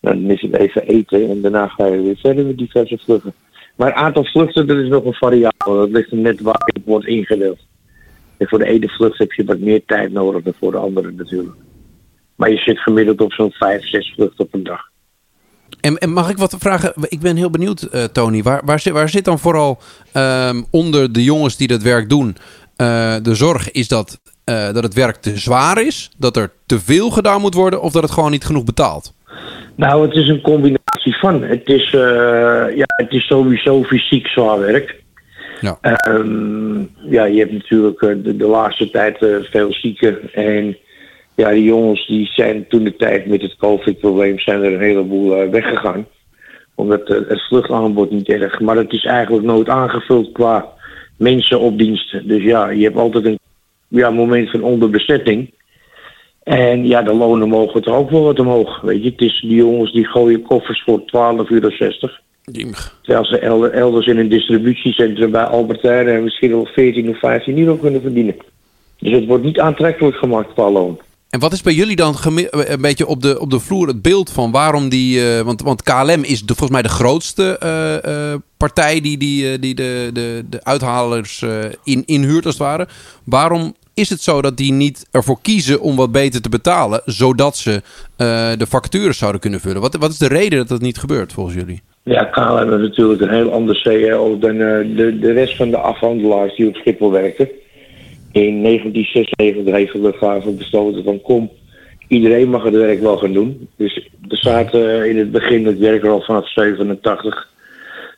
Dan 0.02 0.30
is 0.30 0.42
het 0.42 0.56
even 0.56 0.88
eten 0.88 1.30
en 1.30 1.42
daarna 1.42 1.68
ga 1.68 1.86
je 1.86 2.02
weer 2.02 2.18
verder 2.18 2.46
met 2.46 2.58
diverse 2.58 2.98
vluchten. 2.98 3.34
Maar 3.76 3.88
het 3.88 3.98
aantal 3.98 4.26
vluchten, 4.26 4.68
dat 4.68 4.78
is 4.78 4.90
nog 4.90 5.06
een 5.06 5.14
variabel. 5.14 5.76
Dat 5.76 5.90
ligt 5.90 6.12
er 6.12 6.18
net 6.18 6.42
waar 6.42 6.62
het 6.66 6.86
wordt 6.86 7.08
ingedeeld. 7.08 7.68
En 8.40 8.48
voor 8.48 8.60
de 8.60 8.66
ene 8.66 8.90
vlucht 8.90 9.18
heb 9.18 9.32
je 9.32 9.44
wat 9.46 9.60
meer 9.60 9.82
tijd 9.86 10.12
nodig 10.12 10.44
dan 10.44 10.54
voor 10.60 10.72
de 10.72 10.78
andere 10.78 11.12
natuurlijk. 11.12 11.56
Maar 12.36 12.50
je 12.50 12.58
zit 12.58 12.80
gemiddeld 12.80 13.22
op 13.22 13.34
zo'n 13.34 13.52
vijf, 13.52 13.88
zes 13.88 14.14
vluchten 14.16 14.46
op 14.46 14.54
een 14.54 14.64
dag. 14.64 14.82
En, 15.82 15.98
en 15.98 16.12
mag 16.14 16.30
ik 16.30 16.38
wat 16.38 16.56
vragen? 16.60 16.94
Ik 17.02 17.20
ben 17.20 17.36
heel 17.36 17.50
benieuwd, 17.50 17.88
uh, 17.92 18.04
Tony. 18.04 18.44
Waar, 18.44 18.62
waar, 18.66 18.80
zit, 18.80 18.94
waar 18.94 19.10
zit 19.10 19.26
dan 19.26 19.40
vooral 19.40 19.78
um, 20.14 20.66
onder 20.72 21.14
de 21.14 21.24
jongens 21.24 21.58
die 21.58 21.68
dat 21.68 21.82
werk 21.82 22.10
doen 22.10 22.28
uh, 22.28 23.16
de 23.22 23.36
zorg? 23.36 23.72
Is 23.72 23.88
dat, 23.88 24.20
uh, 24.46 24.74
dat 24.74 24.84
het 24.84 24.94
werk 24.94 25.16
te 25.16 25.38
zwaar 25.38 25.82
is? 25.82 26.12
Dat 26.18 26.38
er 26.38 26.52
te 26.66 26.80
veel 26.80 27.10
gedaan 27.10 27.42
moet 27.42 27.54
worden? 27.54 27.82
Of 27.82 27.92
dat 27.92 28.04
het 28.04 28.12
gewoon 28.12 28.32
niet 28.32 28.46
genoeg 28.46 28.64
betaalt? 28.64 29.14
Nou, 29.76 30.08
het 30.08 30.16
is 30.16 30.28
een 30.28 30.42
combinatie 30.42 31.18
van. 31.20 31.44
Het 31.44 31.68
is, 31.68 31.90
ja, 32.76 32.86
het 32.86 33.12
is 33.12 33.28
sowieso 33.28 33.84
fysiek 33.84 34.28
zwaar 34.28 34.60
werk. 34.60 35.04
Ja. 35.62 35.78
Um, 36.08 36.90
ja, 36.96 37.24
je 37.24 37.40
hebt 37.40 37.52
natuurlijk 37.52 38.00
de, 38.00 38.36
de 38.38 38.48
laatste 38.48 38.90
tijd 38.90 39.22
uh, 39.22 39.38
veel 39.42 39.74
zieken. 39.74 40.34
En 40.34 40.78
ja, 41.36 41.52
die 41.52 41.64
jongens 41.64 42.08
die 42.08 42.26
zijn 42.26 42.68
toen 42.68 42.84
de 42.84 42.96
tijd 42.96 43.26
met 43.26 43.42
het 43.42 43.56
COVID-probleem 43.56 44.40
zijn 44.40 44.64
er 44.64 44.74
een 44.74 44.80
heleboel 44.80 45.44
uh, 45.44 45.50
weggegaan. 45.50 46.08
Omdat 46.76 47.08
het 47.08 47.48
vluchtaanbod 47.48 48.12
niet 48.12 48.30
erg. 48.30 48.60
Maar 48.60 48.76
het 48.76 48.94
is 48.94 49.06
eigenlijk 49.06 49.46
nooit 49.46 49.70
aangevuld 49.70 50.32
qua 50.32 50.74
mensen 51.18 51.60
op 51.60 51.78
dienst. 51.78 52.28
Dus 52.28 52.44
ja, 52.44 52.70
je 52.70 52.84
hebt 52.84 52.98
altijd 52.98 53.26
een 53.26 53.40
ja, 53.88 54.10
moment 54.10 54.50
van 54.50 54.62
onderbezetting. 54.62 55.54
En 56.44 56.88
ja, 56.88 57.02
de 57.02 57.14
lonen 57.14 57.50
mogen 57.50 57.84
er 57.84 57.94
ook 57.94 58.10
wel 58.10 58.24
wat 58.24 58.40
omhoog. 58.40 58.82
Weet 58.82 59.04
je, 59.04 59.10
het 59.10 59.22
is 59.22 59.42
die 59.42 59.56
jongens 59.56 59.92
die 59.92 60.08
gooien 60.08 60.42
koffers 60.42 60.84
voor 60.86 61.00
12,60 61.00 61.06
uur. 61.50 62.22
Terwijl 63.02 63.26
ze 63.26 63.40
elder- 63.40 63.72
elders 63.72 64.08
in 64.08 64.18
een 64.18 64.30
distributiecentrum 64.30 65.32
bij 65.32 65.44
Albert 65.44 65.82
Heijn 65.82 66.08
en 66.08 66.24
misschien 66.24 66.50
wel 66.50 66.66
14 66.66 67.10
of 67.10 67.20
15 67.20 67.58
euro 67.60 67.76
kunnen 67.76 68.02
verdienen. 68.02 68.36
Dus 69.00 69.12
het 69.14 69.26
wordt 69.26 69.44
niet 69.44 69.60
aantrekkelijk 69.60 70.16
gemaakt 70.18 70.54
qua 70.54 70.72
loon. 70.72 71.00
En 71.30 71.40
wat 71.40 71.54
is 71.54 71.62
bij 71.62 71.74
jullie 71.74 71.96
dan 71.96 72.16
gemi- 72.18 72.48
een 72.52 72.82
beetje 72.82 73.08
op 73.08 73.22
de, 73.22 73.40
op 73.40 73.50
de 73.52 73.60
vloer 73.60 73.88
het 73.88 74.02
beeld 74.02 74.32
van 74.32 74.52
waarom 74.52 74.90
die... 74.90 75.34
eh, 75.38 75.42
want, 75.42 75.62
want 75.62 75.84
KLM 75.84 76.24
is 76.24 76.40
de, 76.42 76.46
volgens 76.56 76.70
mij 76.70 76.82
de 76.82 76.90
grootste 76.90 77.58
eh, 77.58 78.32
eh, 78.34 78.40
partij 78.58 79.02
die, 79.02 79.18
die, 79.18 79.52
eh, 79.52 79.62
die 79.62 79.76
de, 79.76 80.10
de, 80.14 80.46
de 80.50 80.64
uithalers 80.64 81.42
eh, 81.42 81.50
in, 81.84 82.04
inhuurt 82.06 82.46
als 82.46 82.54
het 82.58 82.64
ware. 82.64 82.88
Waarom 83.24 83.76
is 83.94 84.10
het 84.10 84.22
zo 84.22 84.42
dat 84.42 84.58
die 84.58 84.72
niet 84.72 85.08
ervoor 85.12 85.40
kiezen 85.42 85.82
om 85.82 85.96
wat 85.96 86.12
beter 86.12 86.42
te 86.42 86.50
betalen... 86.50 87.02
zodat 87.06 87.58
ze 87.58 87.72
eh, 88.16 88.52
de 88.58 88.66
vacatures 88.68 89.18
zouden 89.18 89.42
kunnen 89.42 89.60
vullen? 89.60 89.82
Wat, 89.82 89.96
wat 89.96 90.12
is 90.12 90.18
de 90.18 90.28
reden 90.28 90.58
dat 90.60 90.68
dat 90.68 90.82
niet 90.82 90.98
gebeurt 90.98 91.34
volgens 91.34 91.56
jullie? 91.56 91.82
Ja, 92.10 92.24
KLM 92.24 92.70
heeft 92.70 92.82
natuurlijk 92.82 93.22
een 93.22 93.30
heel 93.30 93.52
ander 93.52 93.76
CEO 93.76 94.38
dan 94.38 94.62
eh, 94.62 94.96
de, 94.96 95.20
de 95.20 95.32
rest 95.32 95.56
van 95.56 95.70
de 95.70 95.78
afhandelaars 95.78 96.56
die 96.56 96.68
op 96.68 96.76
Schiphol 96.76 97.12
werken. 97.12 97.50
In 98.32 98.64
1996 98.64 99.74
heeft 99.74 99.94
de 99.94 100.02
luchthaven 100.02 100.58
besloten 100.58 101.04
van 101.04 101.22
kom, 101.22 101.50
iedereen 102.08 102.50
mag 102.50 102.64
het 102.64 102.74
werk 102.74 103.00
wel 103.00 103.18
gaan 103.18 103.34
doen. 103.34 103.70
Dus 103.76 104.10
er 104.30 104.38
zaten 104.38 105.10
in 105.10 105.18
het 105.18 105.32
begin, 105.32 105.66
het 105.66 105.78
werk 105.78 106.04
er 106.04 106.10
al 106.10 106.22
vanaf 106.22 106.50
87, 106.50 107.48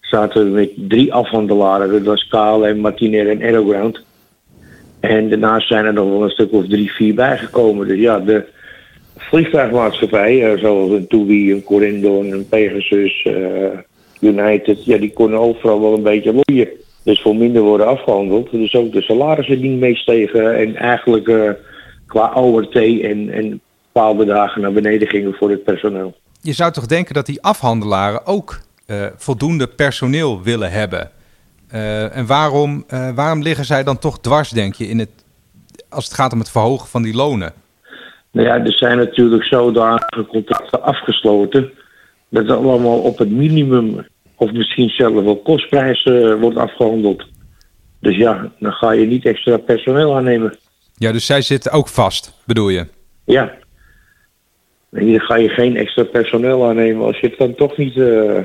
zaten 0.02 0.44
we 0.44 0.50
met 0.50 0.72
drie 0.76 1.14
afhandelaren. 1.14 1.92
Dat 1.92 2.04
was 2.04 2.28
KLM, 2.28 2.78
Martinair 2.78 3.30
en 3.30 3.42
Aeroground. 3.42 4.04
En 5.00 5.30
daarnaast 5.30 5.68
zijn 5.68 5.86
er 5.86 5.94
nog 5.94 6.10
wel 6.10 6.24
een 6.24 6.30
stuk 6.30 6.52
of 6.52 6.68
drie, 6.68 6.92
vier 6.92 7.16
bijgekomen. 7.16 7.88
Dus 7.88 8.00
ja, 8.00 8.20
de 8.20 8.46
vliegtuigmaatschappijen, 9.30 10.60
zoals 10.60 10.92
een 10.92 11.08
TUI, 11.08 11.52
een 11.52 11.64
Corendon, 11.64 12.32
een 12.32 12.48
Pegasus, 12.50 13.22
eh, 13.24 13.80
United, 14.20 14.86
ja, 14.86 14.98
die 14.98 15.14
konden 15.14 15.40
overal 15.40 15.82
wel 15.82 15.94
een 15.94 16.04
beetje 16.04 16.42
loeien. 16.46 16.68
Dus 17.04 17.22
voor 17.22 17.36
minder 17.36 17.62
worden 17.62 17.88
afgehandeld. 17.88 18.52
Dus 18.52 18.76
ook 18.76 18.92
de 18.92 19.02
salarissen 19.02 19.62
niet 19.62 19.80
meestegen. 19.80 20.56
En 20.56 20.76
eigenlijk 20.76 21.28
eh, 21.28 21.50
qua 22.08 22.34
ORT 22.34 22.76
en, 22.76 23.30
en 23.30 23.62
paalbedragen 23.92 24.62
naar 24.62 24.74
beneden 24.74 25.08
gingen 25.08 25.34
voor 25.34 25.50
het 25.50 25.64
personeel. 25.64 26.16
Je 26.42 26.54
zou 26.54 26.72
toch 26.72 26.86
denken 26.86 27.14
dat 27.14 27.26
die 27.26 27.42
afhandelaren 27.42 28.26
ook 28.26 28.60
eh, 28.86 29.06
voldoende 29.16 29.68
personeel 29.68 30.42
willen 30.42 30.72
hebben. 30.72 31.12
Eh, 31.68 32.16
en 32.16 32.26
waarom, 32.26 32.84
eh, 32.88 33.10
waarom 33.16 33.42
liggen 33.42 33.66
zij 33.66 33.84
dan 33.84 34.00
toch 34.00 34.20
dwars, 34.20 34.50
denk 34.50 34.74
je, 34.74 34.88
in 34.88 35.00
het, 35.00 35.10
als 35.90 36.06
het 36.06 36.14
gaat 36.14 36.34
om 36.34 36.40
het 36.40 36.50
verhogen 36.50 36.88
van 36.88 37.02
die 37.02 37.14
lonen? 37.14 37.54
Nou 38.32 38.48
ja, 38.48 38.66
er 38.66 38.74
zijn 38.74 38.98
natuurlijk 38.98 39.44
zodanige 39.44 40.26
contracten 40.28 40.84
afgesloten. 40.84 41.72
Dat 42.30 42.48
het 42.48 42.58
allemaal 42.58 43.00
op 43.00 43.18
het 43.18 43.30
minimum 43.32 44.06
of 44.36 44.52
misschien 44.52 44.90
zelfs 44.90 45.24
wel 45.24 45.38
kostprijs 45.38 46.04
eh, 46.04 46.34
wordt 46.34 46.58
afgehandeld. 46.58 47.24
Dus 48.00 48.16
ja, 48.16 48.52
dan 48.60 48.72
ga 48.72 48.92
je 48.92 49.06
niet 49.06 49.26
extra 49.26 49.58
personeel 49.58 50.16
aannemen. 50.16 50.58
Ja, 50.98 51.12
dus 51.12 51.26
zij 51.26 51.42
zitten 51.42 51.72
ook 51.72 51.88
vast, 51.88 52.34
bedoel 52.46 52.70
je? 52.70 52.86
Ja. 53.26 53.54
En 54.92 55.04
hier 55.04 55.22
ga 55.22 55.36
je 55.36 55.50
geen 55.50 55.78
extra 55.78 56.04
personeel 56.04 56.68
aannemen 56.68 57.06
als 57.06 57.20
je 57.20 57.28
het 57.28 57.38
dan 57.38 57.56
toch 57.56 57.78
niet. 57.78 57.98
eh 57.98 58.40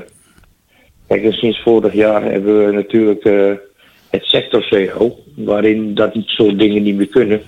Kijk, 1.07 1.23
en 1.23 1.33
sinds 1.33 1.61
vorig 1.61 1.93
jaar 1.93 2.23
hebben 2.23 2.65
we 2.65 2.71
natuurlijk 2.71 3.23
eh, 3.23 3.51
het 4.09 4.23
sector 4.23 4.67
CO, 4.69 5.19
waarin 5.35 5.93
dat 5.93 6.11
soort 6.25 6.59
dingen 6.59 6.83
niet 6.83 6.95
meer 6.95 7.07
kunnen. 7.07 7.41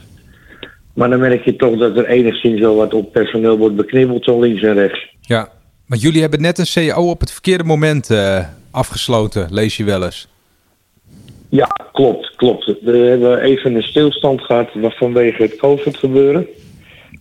Maar 0.99 1.09
dan 1.09 1.19
merk 1.19 1.43
je 1.43 1.55
toch 1.55 1.77
dat 1.77 1.97
er 1.97 2.05
enigszins 2.05 2.59
wel 2.59 2.75
wat 2.75 2.93
op 2.93 3.11
personeel 3.11 3.57
wordt 3.57 3.75
beknibbeld, 3.75 4.23
zo 4.23 4.39
links 4.39 4.61
en 4.61 4.73
rechts. 4.73 5.07
Ja, 5.21 5.49
maar 5.85 5.97
jullie 5.97 6.21
hebben 6.21 6.41
net 6.41 6.57
een 6.57 6.65
CEO 6.65 7.09
op 7.09 7.19
het 7.19 7.31
verkeerde 7.31 7.63
moment 7.63 8.09
eh, 8.09 8.45
afgesloten, 8.71 9.47
lees 9.51 9.77
je 9.77 9.83
wel 9.83 10.03
eens. 10.03 10.27
Ja, 11.49 11.67
klopt, 11.93 12.35
klopt. 12.35 12.65
We 12.81 12.97
hebben 12.97 13.41
even 13.41 13.75
een 13.75 13.83
stilstand 13.83 14.41
gehad 14.41 14.69
vanwege 14.81 15.41
het 15.41 15.55
COVID 15.55 15.97
gebeuren. 15.97 16.47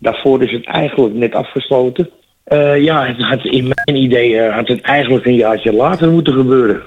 Daarvoor 0.01 0.43
is 0.43 0.53
het 0.53 0.67
eigenlijk 0.67 1.15
net 1.15 1.35
afgesloten. 1.35 2.11
Eh, 2.45 2.83
ja, 2.83 3.07
het 3.07 3.23
had 3.23 3.45
in 3.45 3.73
mijn 3.75 4.03
idee 4.03 4.39
eh, 4.39 4.55
had 4.55 4.69
het 4.69 4.81
eigenlijk 4.81 5.27
een 5.27 5.35
jaartje 5.35 5.73
later 5.73 6.11
moeten 6.11 6.33
gebeuren. 6.33 6.83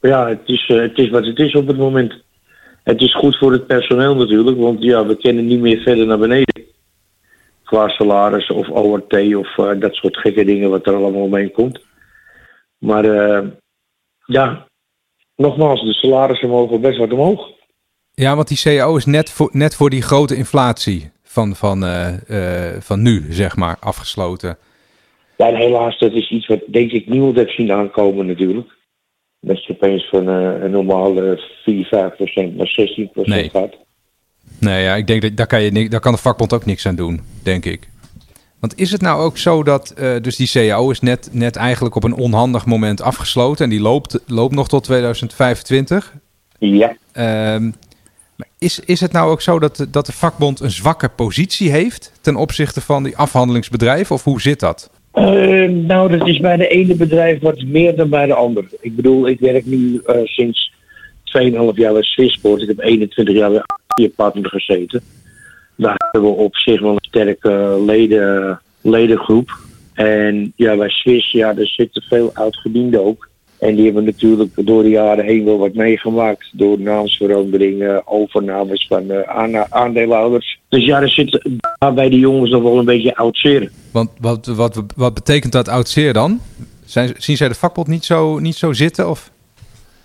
Ja, 0.00 0.28
het 0.28 0.42
is, 0.44 0.64
het 0.66 0.98
is 0.98 1.10
wat 1.10 1.26
het 1.26 1.38
is 1.38 1.54
op 1.54 1.66
het 1.66 1.78
moment. 1.78 2.22
Het 2.82 3.00
is 3.00 3.14
goed 3.14 3.38
voor 3.38 3.52
het 3.52 3.66
personeel 3.66 4.14
natuurlijk, 4.14 4.58
want 4.58 4.82
ja, 4.82 5.06
we 5.06 5.16
kunnen 5.16 5.46
niet 5.46 5.60
meer 5.60 5.78
verder 5.78 6.06
naar 6.06 6.18
beneden. 6.18 6.64
Qua 7.64 7.88
salaris 7.88 8.48
of 8.48 8.68
ORT 8.68 9.34
of 9.34 9.58
eh, 9.58 9.80
dat 9.80 9.94
soort 9.94 10.16
gekke 10.16 10.44
dingen 10.44 10.70
wat 10.70 10.86
er 10.86 10.94
allemaal 10.94 11.22
omheen 11.22 11.52
komt. 11.52 11.80
Maar 12.78 13.04
eh, 13.04 13.48
ja, 14.26 14.66
nogmaals, 15.36 15.80
de 15.80 15.92
salarissen 15.92 16.48
mogen 16.48 16.80
best 16.80 16.98
wat 16.98 17.12
omhoog. 17.12 17.50
Ja, 18.14 18.34
want 18.34 18.48
die 18.48 18.56
CEO 18.56 18.96
is 18.96 19.06
net 19.06 19.30
voor, 19.30 19.48
net 19.52 19.74
voor 19.74 19.90
die 19.90 20.02
grote 20.02 20.36
inflatie 20.36 21.10
van, 21.22 21.54
van, 21.54 21.84
eh, 21.84 22.78
van 22.80 23.02
nu, 23.02 23.26
zeg 23.28 23.56
maar, 23.56 23.76
afgesloten. 23.80 24.58
Ja, 25.36 25.48
en 25.48 25.56
helaas, 25.56 25.98
dat 25.98 26.12
is 26.12 26.30
iets 26.30 26.46
wat 26.46 26.60
denk 26.66 26.90
ik 26.90 27.08
niemand 27.08 27.36
heeft 27.36 27.54
zien 27.54 27.72
aankomen 27.72 28.26
natuurlijk. 28.26 28.70
Dat 29.44 29.64
je 29.64 29.72
opeens 29.72 30.08
van 30.08 30.28
eh, 30.28 30.62
een 30.62 30.70
normale 30.70 31.42
4, 31.64 31.84
5 31.84 32.16
procent 32.16 32.56
naar 32.56 32.66
16 32.66 33.10
procent 33.10 33.34
Nee. 33.36 33.50
gaat. 33.50 33.74
Nee, 34.58 34.82
ja, 34.82 34.94
ik 34.94 35.06
denk 35.06 35.22
dat 35.22 35.36
daar 35.36 35.46
kan, 35.46 35.62
je, 35.62 35.88
daar 35.88 36.00
kan 36.00 36.12
de 36.12 36.18
vakbond 36.18 36.52
ook 36.52 36.64
niks 36.64 36.86
aan 36.86 36.94
doen, 36.96 37.20
denk 37.42 37.64
ik. 37.64 37.88
Want 38.60 38.78
is 38.78 38.92
het 38.92 39.00
nou 39.00 39.22
ook 39.22 39.38
zo 39.38 39.62
dat, 39.62 39.90
eh, 39.90 40.14
dus 40.20 40.36
die 40.36 40.50
CAO 40.50 40.90
is 40.90 41.00
net, 41.00 41.28
net 41.32 41.56
eigenlijk 41.56 41.94
op 41.94 42.04
een 42.04 42.14
onhandig 42.14 42.66
moment 42.66 43.00
afgesloten 43.00 43.64
en 43.64 43.70
die 43.70 43.80
loopt, 43.80 44.18
loopt 44.26 44.54
nog 44.54 44.68
tot 44.68 44.84
2025? 44.84 46.14
Ja, 46.58 46.96
Ehm, 47.12 47.64
maar 48.36 48.48
is, 48.58 48.80
is 48.80 49.00
het 49.00 49.12
nou 49.12 49.30
ook 49.30 49.40
zo 49.40 49.58
dat, 49.58 49.76
de- 49.76 49.90
dat 49.90 50.06
de 50.06 50.12
vakbond 50.12 50.60
een 50.60 50.70
zwakke 50.70 51.08
positie 51.08 51.70
heeft 51.70 52.12
ten 52.20 52.36
opzichte 52.36 52.80
van 52.80 53.02
die 53.02 53.16
afhandelingsbedrijven? 53.16 54.14
Of 54.14 54.24
hoe 54.24 54.40
zit 54.40 54.60
dat? 54.60 54.90
Eh, 55.12 55.68
nou, 55.68 56.18
dat 56.18 56.28
is 56.28 56.38
bij 56.38 56.56
de 56.56 56.68
ene 56.68 56.94
bedrijf 56.94 57.40
wat 57.40 57.62
meer 57.62 57.96
dan 57.96 58.08
bij 58.08 58.26
de 58.26 58.34
andere. 58.34 58.66
Ik 58.80 58.96
bedoel, 58.96 59.28
ik 59.28 59.40
werk 59.40 59.66
nu 59.66 60.00
eh, 60.06 60.20
sinds 60.24 60.72
2,5 61.24 61.74
jaar 61.74 61.92
bij 61.92 62.02
Swissport. 62.02 62.62
Ik 62.62 62.68
heb 62.68 62.80
21 62.80 63.34
jaar 63.34 63.50
bij 63.50 64.08
partner 64.08 64.50
gezeten. 64.50 65.02
Daar 65.76 66.08
hebben 66.10 66.30
we 66.30 66.36
op 66.36 66.56
zich 66.56 66.80
wel 66.80 66.92
een 66.92 67.08
sterke 67.08 67.82
leden, 67.86 68.60
ledengroep. 68.80 69.50
En 69.94 70.52
ja, 70.56 70.76
bij 70.76 70.88
Swiss, 70.88 71.30
ja, 71.30 71.56
er 71.56 71.68
zitten 71.68 72.02
veel 72.02 72.30
oud-gedienden 72.34 73.04
ook. 73.04 73.28
En 73.62 73.74
die 73.74 73.84
hebben 73.84 74.04
natuurlijk 74.04 74.50
door 74.66 74.82
de 74.82 74.88
jaren 74.88 75.24
heen 75.24 75.44
wel 75.44 75.58
wat 75.58 75.74
meegemaakt. 75.74 76.48
Door 76.52 76.80
naamsveranderingen, 76.80 78.06
overnames 78.06 78.86
van 78.86 79.10
eh, 79.10 79.62
aandeelhouders. 79.68 80.58
Dus 80.68 80.84
ja, 80.84 81.00
er 81.00 81.08
zit 81.08 81.60
daar 81.78 81.94
bij 81.94 82.08
die 82.08 82.18
jongens 82.18 82.50
nog 82.50 82.62
wel 82.62 82.78
een 82.78 82.84
beetje 82.84 83.16
oud 83.16 83.36
zeer. 83.36 83.70
Want 83.92 84.10
wat, 84.20 84.46
wat, 84.46 84.82
wat 84.96 85.14
betekent 85.14 85.52
dat 85.52 85.68
oud 85.68 85.88
zeer 85.88 86.12
dan? 86.12 86.40
Zijn, 86.84 87.14
zien 87.16 87.36
zij 87.36 87.48
de 87.48 87.54
vakbond 87.54 87.86
niet 87.86 88.04
zo, 88.04 88.38
niet 88.38 88.56
zo 88.56 88.72
zitten? 88.72 89.10
Of? 89.10 89.30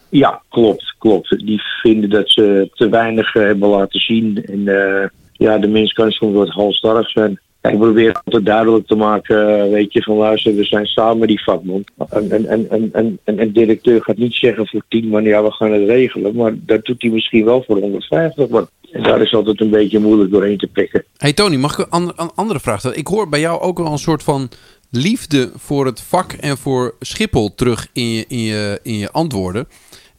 Ja, 0.10 0.42
klopt, 0.50 0.96
klopt. 0.98 1.46
Die 1.46 1.62
vinden 1.82 2.10
dat 2.10 2.30
ze 2.30 2.70
te 2.74 2.90
weinig 2.90 3.36
eh, 3.36 3.44
hebben 3.44 3.70
laten 3.70 4.00
zien. 4.00 4.44
En 4.46 4.68
eh, 4.68 5.10
ja, 5.32 5.58
de 5.58 5.68
mens 5.68 5.94
kan 5.94 6.12
soms 6.12 6.36
wat 6.36 6.50
halstarrig 6.50 7.10
zijn. 7.10 7.40
Ik 7.72 7.80
probeer 7.80 8.22
altijd 8.24 8.46
duidelijk 8.46 8.88
te 8.88 8.96
maken, 8.96 9.64
eh, 9.64 9.72
weet 9.72 9.94
je, 9.94 10.04
van 10.04 10.16
luister, 10.16 10.56
we 10.56 10.64
zijn 10.64 10.86
samen 10.86 11.28
die 11.28 11.42
een, 11.46 12.34
een, 12.34 12.52
een, 12.52 12.68
een, 12.70 13.20
een, 13.24 13.42
een 13.42 13.52
directeur 13.52 14.02
gaat 14.04 14.18
niet 14.18 14.34
zeggen 14.34 14.68
voor 14.68 14.82
10 14.88 15.08
man, 15.08 15.24
ja, 15.24 15.44
we 15.44 15.52
gaan 15.52 15.72
het 15.72 15.88
regelen. 15.88 16.36
Maar 16.36 16.54
dat 16.58 16.86
doet 16.86 17.02
hij 17.02 17.12
misschien 17.12 17.46
wel 17.46 17.64
voor 17.68 17.80
150 17.80 18.48
man. 18.50 18.68
En 18.92 19.04
daar 19.04 19.22
is 19.22 19.34
altijd 19.34 19.62
een 19.62 19.70
beetje 19.70 20.00
moeilijk 20.00 20.32
doorheen 20.32 20.58
te 20.58 20.68
prikken. 20.68 21.04
Hey 21.18 21.34
Tony, 21.34 21.56
mag 21.56 21.72
ik 21.72 21.78
een 21.78 21.92
ander- 21.92 22.14
een 22.18 22.32
andere 22.36 22.60
vraag 22.60 22.80
stellen? 22.80 22.98
Ik 22.98 23.08
hoor 23.08 23.30
bij 23.30 23.40
jou 23.40 23.62
ook 23.62 23.78
wel 23.78 23.92
een 23.92 23.98
soort 23.98 24.24
van 24.24 24.50
liefde 24.92 25.52
voor 25.56 25.86
het 25.86 26.02
vak 26.02 26.32
en 26.32 26.58
voor 26.58 26.96
Schiphol 27.00 27.56
terug 27.56 27.88
in 27.94 28.10
je, 28.12 28.26
in 28.28 28.40
je, 28.40 28.80
in 28.84 28.98
je 28.98 29.12
antwoorden. 29.12 29.68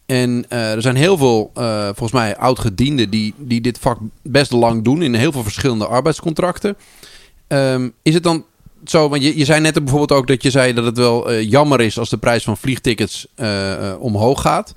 En 0.07 0.45
eh, 0.49 0.73
er 0.73 0.83
zijn 0.83 0.97
heel 0.97 1.17
veel, 1.17 1.51
eh, 1.55 1.85
volgens 1.85 2.13
mij, 2.13 2.37
oud-gedienden 2.37 3.11
die, 3.11 3.35
die 3.37 3.61
dit 3.61 3.79
vak 3.79 3.99
best 4.23 4.53
lang 4.53 4.85
doen 4.85 5.03
in 5.03 5.15
heel 5.15 5.33
veel 5.33 5.43
verschillende 5.43 5.87
arbeidscontracten. 5.87 6.77
Ehm, 7.49 7.89
is 8.03 8.15
het 8.15 8.23
dan 8.23 8.45
zo, 8.85 9.09
want 9.09 9.23
je, 9.23 9.39
je 9.39 9.45
zei 9.45 9.61
net 9.61 9.75
bijvoorbeeld 9.75 10.13
ook 10.13 10.27
dat 10.27 10.43
je 10.43 10.51
zei 10.51 10.73
dat 10.73 10.85
het 10.85 10.99
wel 10.99 11.31
eh, 11.31 11.51
jammer 11.51 11.81
is 11.81 11.99
als 11.99 12.11
de 12.11 12.19
prijs 12.19 12.45
van 12.45 12.57
vliegtickets 12.57 13.27
eh, 13.35 13.95
omhoog 13.99 14.41
gaat. 14.41 14.75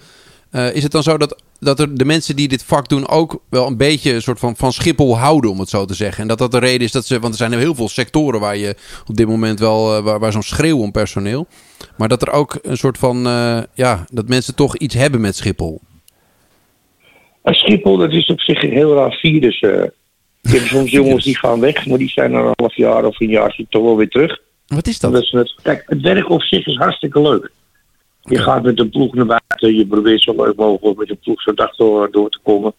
Eh, 0.51 0.75
is 0.75 0.83
het 0.83 0.91
dan 0.91 1.03
zo 1.03 1.17
dat, 1.17 1.43
dat 1.59 1.79
er 1.79 1.97
de 1.97 2.05
mensen 2.05 2.35
die 2.35 2.47
dit 2.47 2.63
vak 2.63 2.89
doen 2.89 3.07
ook 3.07 3.41
wel 3.49 3.67
een 3.67 3.77
beetje 3.77 4.13
een 4.13 4.21
soort 4.21 4.39
van, 4.39 4.55
van 4.55 4.73
Schiphol 4.73 5.17
houden, 5.17 5.51
om 5.51 5.59
het 5.59 5.69
zo 5.69 5.85
te 5.85 5.93
zeggen? 5.93 6.21
En 6.21 6.27
dat 6.27 6.37
dat 6.37 6.51
de 6.51 6.59
reden 6.59 6.81
is 6.81 6.91
dat 6.91 7.05
ze, 7.05 7.19
want 7.19 7.33
er 7.33 7.39
zijn 7.39 7.59
heel 7.59 7.75
veel 7.75 7.89
sectoren 7.89 8.39
waar 8.39 8.57
je 8.57 8.75
op 9.07 9.15
dit 9.15 9.27
moment 9.27 9.59
wel, 9.59 10.01
waar, 10.01 10.31
zo'n 10.31 10.41
schreeuw 10.41 10.77
om 10.77 10.91
personeel. 10.91 11.47
Maar 11.97 12.07
dat 12.07 12.21
er 12.21 12.31
ook 12.31 12.59
een 12.61 12.77
soort 12.77 12.97
van, 12.97 13.23
ja, 13.73 14.05
dat 14.11 14.27
mensen 14.27 14.55
toch 14.55 14.77
iets 14.77 14.95
hebben 14.95 15.21
met 15.21 15.35
Schiphol. 15.35 15.81
Schiphol, 17.43 17.97
dat 17.97 18.11
is 18.11 18.25
op 18.25 18.39
zich 18.39 18.63
een 18.63 18.71
heel 18.71 18.95
raar 18.95 19.11
virus. 19.11 19.63
Eh. 20.41 20.53
Ik 20.53 20.59
heb 20.59 20.67
soms 20.67 20.91
jongens 20.91 21.23
die 21.23 21.37
gaan 21.37 21.59
weg, 21.59 21.85
maar 21.85 21.97
die 21.97 22.09
zijn 22.09 22.31
na 22.31 22.39
een 22.39 22.53
half 22.55 22.75
jaar 22.75 23.05
of 23.05 23.19
een 23.19 23.29
jaar 23.29 23.59
toch 23.69 23.83
wel 23.83 23.97
weer 23.97 24.09
terug. 24.09 24.39
Wat 24.67 24.87
is 24.87 24.99
dat? 24.99 25.29
Het, 25.29 25.55
kijk, 25.61 25.83
het 25.85 26.01
werk 26.01 26.29
op 26.29 26.41
zich 26.41 26.65
is 26.65 26.75
hartstikke 26.75 27.21
leuk. 27.21 27.51
Je 28.21 28.37
gaat 28.37 28.63
met 28.63 28.79
een 28.79 28.89
ploeg 28.89 29.13
naar 29.13 29.25
buiten. 29.25 29.75
Je 29.75 29.87
probeert 29.87 30.21
zo 30.21 30.35
leuk 30.35 30.55
mogelijk 30.55 30.97
met 30.97 31.09
een 31.09 31.19
ploeg 31.19 31.41
zo'n 31.41 31.55
dag 31.55 31.75
door, 31.75 32.11
door 32.11 32.29
te 32.29 32.39
komen. 32.43 32.73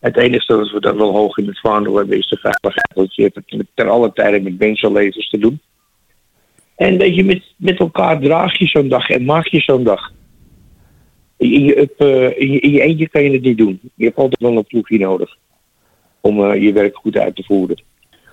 Het 0.00 0.16
enige 0.16 0.56
dat 0.56 0.70
we 0.70 0.80
dan 0.80 0.96
wel 0.96 1.12
hoog 1.12 1.36
in 1.36 1.46
het 1.46 1.60
vaandel 1.60 1.96
hebben 1.96 2.18
is 2.18 2.28
de 2.28 2.36
veiligheid. 2.36 2.92
Want 2.94 3.14
je 3.14 3.22
hebt 3.22 3.34
het 3.46 3.66
ter 3.74 3.88
alle 3.88 4.12
tijden 4.12 4.42
met 4.42 4.58
mensenlevens 4.58 5.28
te 5.28 5.38
doen. 5.38 5.60
En 6.76 6.98
dat 6.98 7.14
je 7.14 7.24
met, 7.24 7.42
met 7.56 7.78
elkaar 7.78 8.20
draag 8.20 8.58
je 8.58 8.66
zo'n 8.66 8.88
dag 8.88 9.08
en 9.10 9.24
maak 9.24 9.46
je 9.46 9.60
zo'n 9.60 9.84
dag. 9.84 10.12
In 11.36 11.64
je, 11.64 11.80
up, 11.80 12.02
uh, 12.02 12.40
in, 12.40 12.52
je, 12.52 12.60
in 12.60 12.70
je 12.70 12.80
eentje 12.80 13.08
kan 13.08 13.22
je 13.22 13.30
het 13.30 13.42
niet 13.42 13.58
doen. 13.58 13.80
Je 13.94 14.04
hebt 14.04 14.16
altijd 14.16 14.40
wel 14.40 14.56
een 14.56 14.64
ploegje 14.64 14.98
nodig. 14.98 15.36
Om 16.20 16.40
uh, 16.40 16.62
je 16.62 16.72
werk 16.72 16.96
goed 16.96 17.16
uit 17.16 17.36
te 17.36 17.44
voeren. 17.44 17.82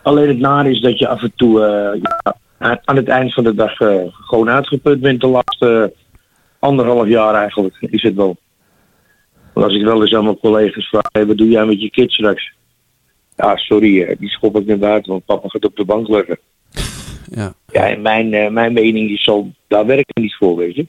Alleen 0.03 0.27
het 0.27 0.39
nare 0.39 0.71
is 0.71 0.81
dat 0.81 0.99
je 0.99 1.07
af 1.07 1.21
en 1.21 1.31
toe 1.35 1.59
uh, 1.59 2.01
ja, 2.01 2.81
aan 2.85 2.95
het 2.95 3.07
eind 3.07 3.33
van 3.33 3.43
de 3.43 3.55
dag 3.55 3.75
gewoon 4.11 4.49
uitgeput 4.49 4.99
bent. 4.99 5.21
De 5.21 5.27
laatste 5.27 5.93
anderhalf 6.59 7.07
jaar 7.07 7.33
eigenlijk 7.33 7.77
is 7.79 8.03
het 8.03 8.15
wel. 8.15 8.37
Want 9.53 9.65
als 9.65 9.75
ik 9.75 9.83
wel 9.83 10.01
eens 10.01 10.13
aan 10.13 10.23
mijn 10.23 10.39
collega's 10.39 10.87
vraag, 10.87 11.09
hey, 11.11 11.25
wat 11.25 11.37
doe 11.37 11.49
jij 11.49 11.65
met 11.65 11.81
je 11.81 11.89
kids 11.89 12.13
straks? 12.13 12.53
Ja, 13.35 13.55
sorry, 13.55 14.15
die 14.19 14.29
schop 14.29 14.57
ik 14.57 14.65
naar 14.65 14.77
buiten, 14.77 15.11
want 15.11 15.25
papa 15.25 15.47
gaat 15.49 15.65
op 15.65 15.75
de 15.75 15.85
bank 15.85 16.07
liggen. 16.07 16.39
Ja, 17.29 17.53
ja 17.71 17.87
en 17.87 18.01
mijn, 18.01 18.33
uh, 18.33 18.49
mijn 18.49 18.73
mening 18.73 19.09
is 19.09 19.23
zo, 19.23 19.47
daar 19.67 19.85
werk 19.85 20.09
je 20.13 20.21
niet 20.21 20.35
voor, 20.35 20.55
weet 20.55 20.75
je. 20.75 20.87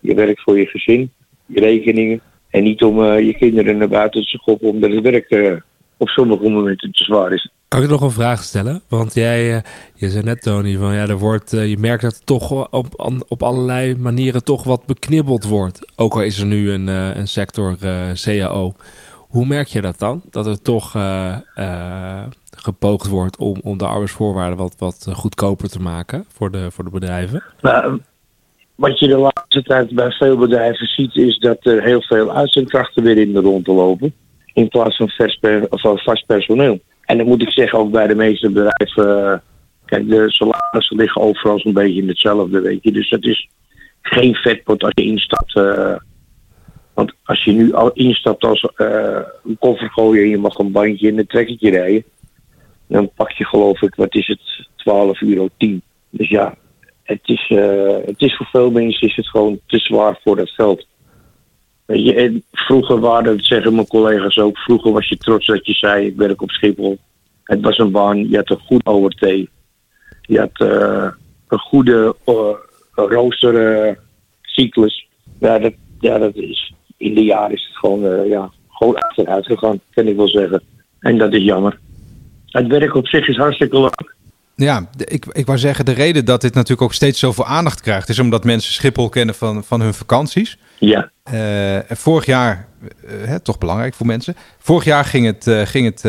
Je 0.00 0.14
werkt 0.14 0.42
voor 0.42 0.58
je 0.58 0.66
gezin, 0.66 1.12
je 1.46 1.60
rekeningen. 1.60 2.20
En 2.50 2.62
niet 2.62 2.82
om 2.82 2.98
uh, 2.98 3.20
je 3.20 3.34
kinderen 3.34 3.76
naar 3.76 3.88
buiten 3.88 4.20
te 4.20 4.38
schoppen 4.38 4.68
omdat 4.68 4.90
het 4.90 5.00
werk 5.00 5.30
uh, 5.30 5.56
op 5.98 6.08
sommige 6.08 6.48
momenten 6.48 6.92
te 6.92 7.04
zwaar 7.04 7.32
is. 7.32 7.50
Kan 7.68 7.82
ik 7.82 7.88
nog 7.88 8.00
een 8.00 8.10
vraag 8.10 8.42
stellen? 8.42 8.82
Want 8.88 9.14
jij, 9.14 9.62
je 9.94 10.08
zei 10.10 10.24
net 10.24 10.42
Tony, 10.42 10.76
van 10.76 10.94
ja, 10.94 11.06
er 11.06 11.18
wordt, 11.18 11.50
je 11.50 11.76
merkt 11.78 12.02
dat 12.02 12.14
er 12.14 12.24
toch 12.24 12.70
op, 12.70 13.20
op 13.28 13.42
allerlei 13.42 13.96
manieren 13.96 14.44
toch 14.44 14.64
wat 14.64 14.86
beknibbeld 14.86 15.44
wordt. 15.44 15.92
Ook 15.96 16.14
al 16.14 16.22
is 16.22 16.38
er 16.38 16.46
nu 16.46 16.70
een, 16.70 16.86
een 16.86 17.28
sector 17.28 17.76
CAO. 18.14 18.74
Hoe 19.16 19.46
merk 19.46 19.66
je 19.66 19.80
dat 19.80 19.98
dan? 19.98 20.22
Dat 20.30 20.46
er 20.46 20.62
toch 20.62 20.96
gepoogd 22.56 23.06
wordt 23.06 23.36
om, 23.36 23.56
om 23.62 23.78
de 23.78 23.86
arbeidsvoorwaarden 23.86 24.58
wat, 24.58 24.74
wat 24.78 25.08
goedkoper 25.12 25.68
te 25.68 25.80
maken 25.80 26.24
voor 26.28 26.50
de, 26.50 26.70
voor 26.70 26.84
de 26.84 26.90
bedrijven? 26.90 27.42
Nou, 27.60 28.00
wat 28.74 28.98
je 28.98 29.08
de 29.08 29.16
laatste 29.16 29.62
tijd 29.62 29.94
bij 29.94 30.10
veel 30.10 30.36
bedrijven 30.36 30.86
ziet, 30.86 31.16
is 31.16 31.38
dat 31.38 31.58
er 31.60 31.82
heel 31.82 32.02
veel 32.02 32.32
uitzendkrachten 32.32 33.02
weer 33.02 33.18
in 33.18 33.32
de 33.32 33.40
rond 33.40 33.66
lopen. 33.66 34.14
In 34.52 34.68
plaats 34.68 34.96
van, 34.96 35.98
vast 35.98 36.26
personeel. 36.26 36.80
En 37.04 37.16
dan 37.16 37.26
moet 37.26 37.42
ik 37.42 37.50
zeggen, 37.50 37.78
ook 37.78 37.90
bij 37.90 38.06
de 38.06 38.14
meeste 38.14 38.50
bedrijven. 38.50 39.22
Uh, 39.24 39.38
kijk, 39.84 40.08
de 40.08 40.30
salarissen 40.30 40.96
liggen 40.96 41.22
overal 41.22 41.58
zo'n 41.58 41.72
beetje 41.72 42.02
in 42.02 42.08
hetzelfde, 42.08 42.60
weet. 42.60 42.82
Dus 42.82 43.10
dat 43.10 43.24
is 43.24 43.48
geen 44.02 44.34
vetpot 44.34 44.82
als 44.82 44.92
je 44.94 45.04
instapt. 45.04 45.56
Uh, 45.56 45.96
want 46.94 47.12
als 47.24 47.44
je 47.44 47.52
nu 47.52 47.72
al 47.72 47.92
instapt 47.92 48.44
als 48.44 48.68
uh, 48.76 49.20
een 49.44 49.56
koffer 49.58 49.90
gooien 49.90 50.22
en 50.22 50.28
je 50.28 50.38
mag 50.38 50.58
een 50.58 50.72
bandje 50.72 51.08
in 51.08 51.18
een 51.18 51.26
trekketje 51.26 51.70
rijden. 51.70 52.04
Dan 52.86 53.10
pak 53.14 53.30
je 53.30 53.44
geloof 53.44 53.82
ik, 53.82 53.94
wat 53.94 54.14
is 54.14 54.26
het, 54.26 54.68
12 54.76 55.20
euro 55.20 55.48
10. 55.56 55.82
Dus 56.10 56.28
ja, 56.28 56.54
het 57.02 57.20
is, 57.24 57.48
het 58.06 58.20
is 58.20 58.36
voor 58.36 58.46
veel 58.46 58.70
mensen 58.70 59.08
is 59.08 59.16
het 59.16 59.28
gewoon 59.28 59.60
te 59.66 59.78
zwaar 59.78 60.20
voor 60.24 60.36
dat 60.36 60.50
geld. 60.50 60.86
Weet 61.88 62.04
je, 62.04 62.42
vroeger 62.52 63.00
waren, 63.00 63.36
dat 63.36 63.44
zeggen 63.44 63.74
mijn 63.74 63.86
collega's 63.86 64.38
ook, 64.38 64.58
vroeger 64.58 64.92
was 64.92 65.08
je 65.08 65.16
trots 65.16 65.46
dat 65.46 65.66
je 65.66 65.72
zei, 65.72 66.06
ik 66.06 66.16
werk 66.16 66.42
op 66.42 66.50
Schiphol. 66.50 66.98
Het 67.44 67.60
was 67.60 67.78
een 67.78 67.90
baan, 67.90 68.28
je 68.28 68.36
had 68.36 68.50
een 68.50 68.60
goed 68.66 68.86
ORT. 68.86 69.20
Je 70.20 70.38
had 70.38 70.60
uh, 70.60 71.08
een 71.48 71.58
goede 71.58 72.14
uh, 72.26 72.54
roostercyclus. 72.94 75.08
ja, 75.38 75.58
dat, 75.58 75.72
ja, 76.00 76.18
dat 76.18 76.34
is, 76.34 76.74
in 76.96 77.14
de 77.14 77.24
jaren 77.24 77.56
is 77.56 77.66
het 77.68 77.76
gewoon, 77.76 78.28
ja, 78.28 78.50
gewoon 78.68 78.96
achteruit 78.96 79.46
gegaan, 79.46 79.80
kan 79.90 80.06
ik 80.06 80.16
wel 80.16 80.28
zeggen. 80.28 80.62
En 81.00 81.18
dat 81.18 81.32
is 81.32 81.42
jammer. 81.42 81.78
Het 82.46 82.66
werk 82.66 82.94
op 82.94 83.06
zich 83.06 83.28
is 83.28 83.36
hartstikke 83.36 83.80
leuk. 83.80 84.14
Ja, 84.54 84.88
ik, 85.04 85.26
ik 85.26 85.46
wou 85.46 85.58
zeggen, 85.58 85.84
de 85.84 85.92
reden 85.92 86.24
dat 86.24 86.40
dit 86.40 86.54
natuurlijk 86.54 86.82
ook 86.82 86.94
steeds 86.94 87.18
zoveel 87.18 87.46
aandacht 87.46 87.80
krijgt, 87.80 88.08
is 88.08 88.18
omdat 88.18 88.44
mensen 88.44 88.72
Schiphol 88.72 89.08
kennen 89.08 89.34
van, 89.34 89.64
van 89.64 89.80
hun 89.80 89.94
vakanties. 89.94 90.58
Ja. 90.78 91.10
Uh, 91.32 91.78
vorig 91.88 92.26
jaar, 92.26 92.68
uh, 93.24 93.34
toch 93.34 93.58
belangrijk 93.58 93.94
voor 93.94 94.06
mensen. 94.06 94.34
Vorig 94.58 94.84
jaar 94.84 95.04
ging 95.04 95.26
het, 95.26 95.46
uh, 95.46 95.60
ging 95.60 95.84
het 95.86 96.02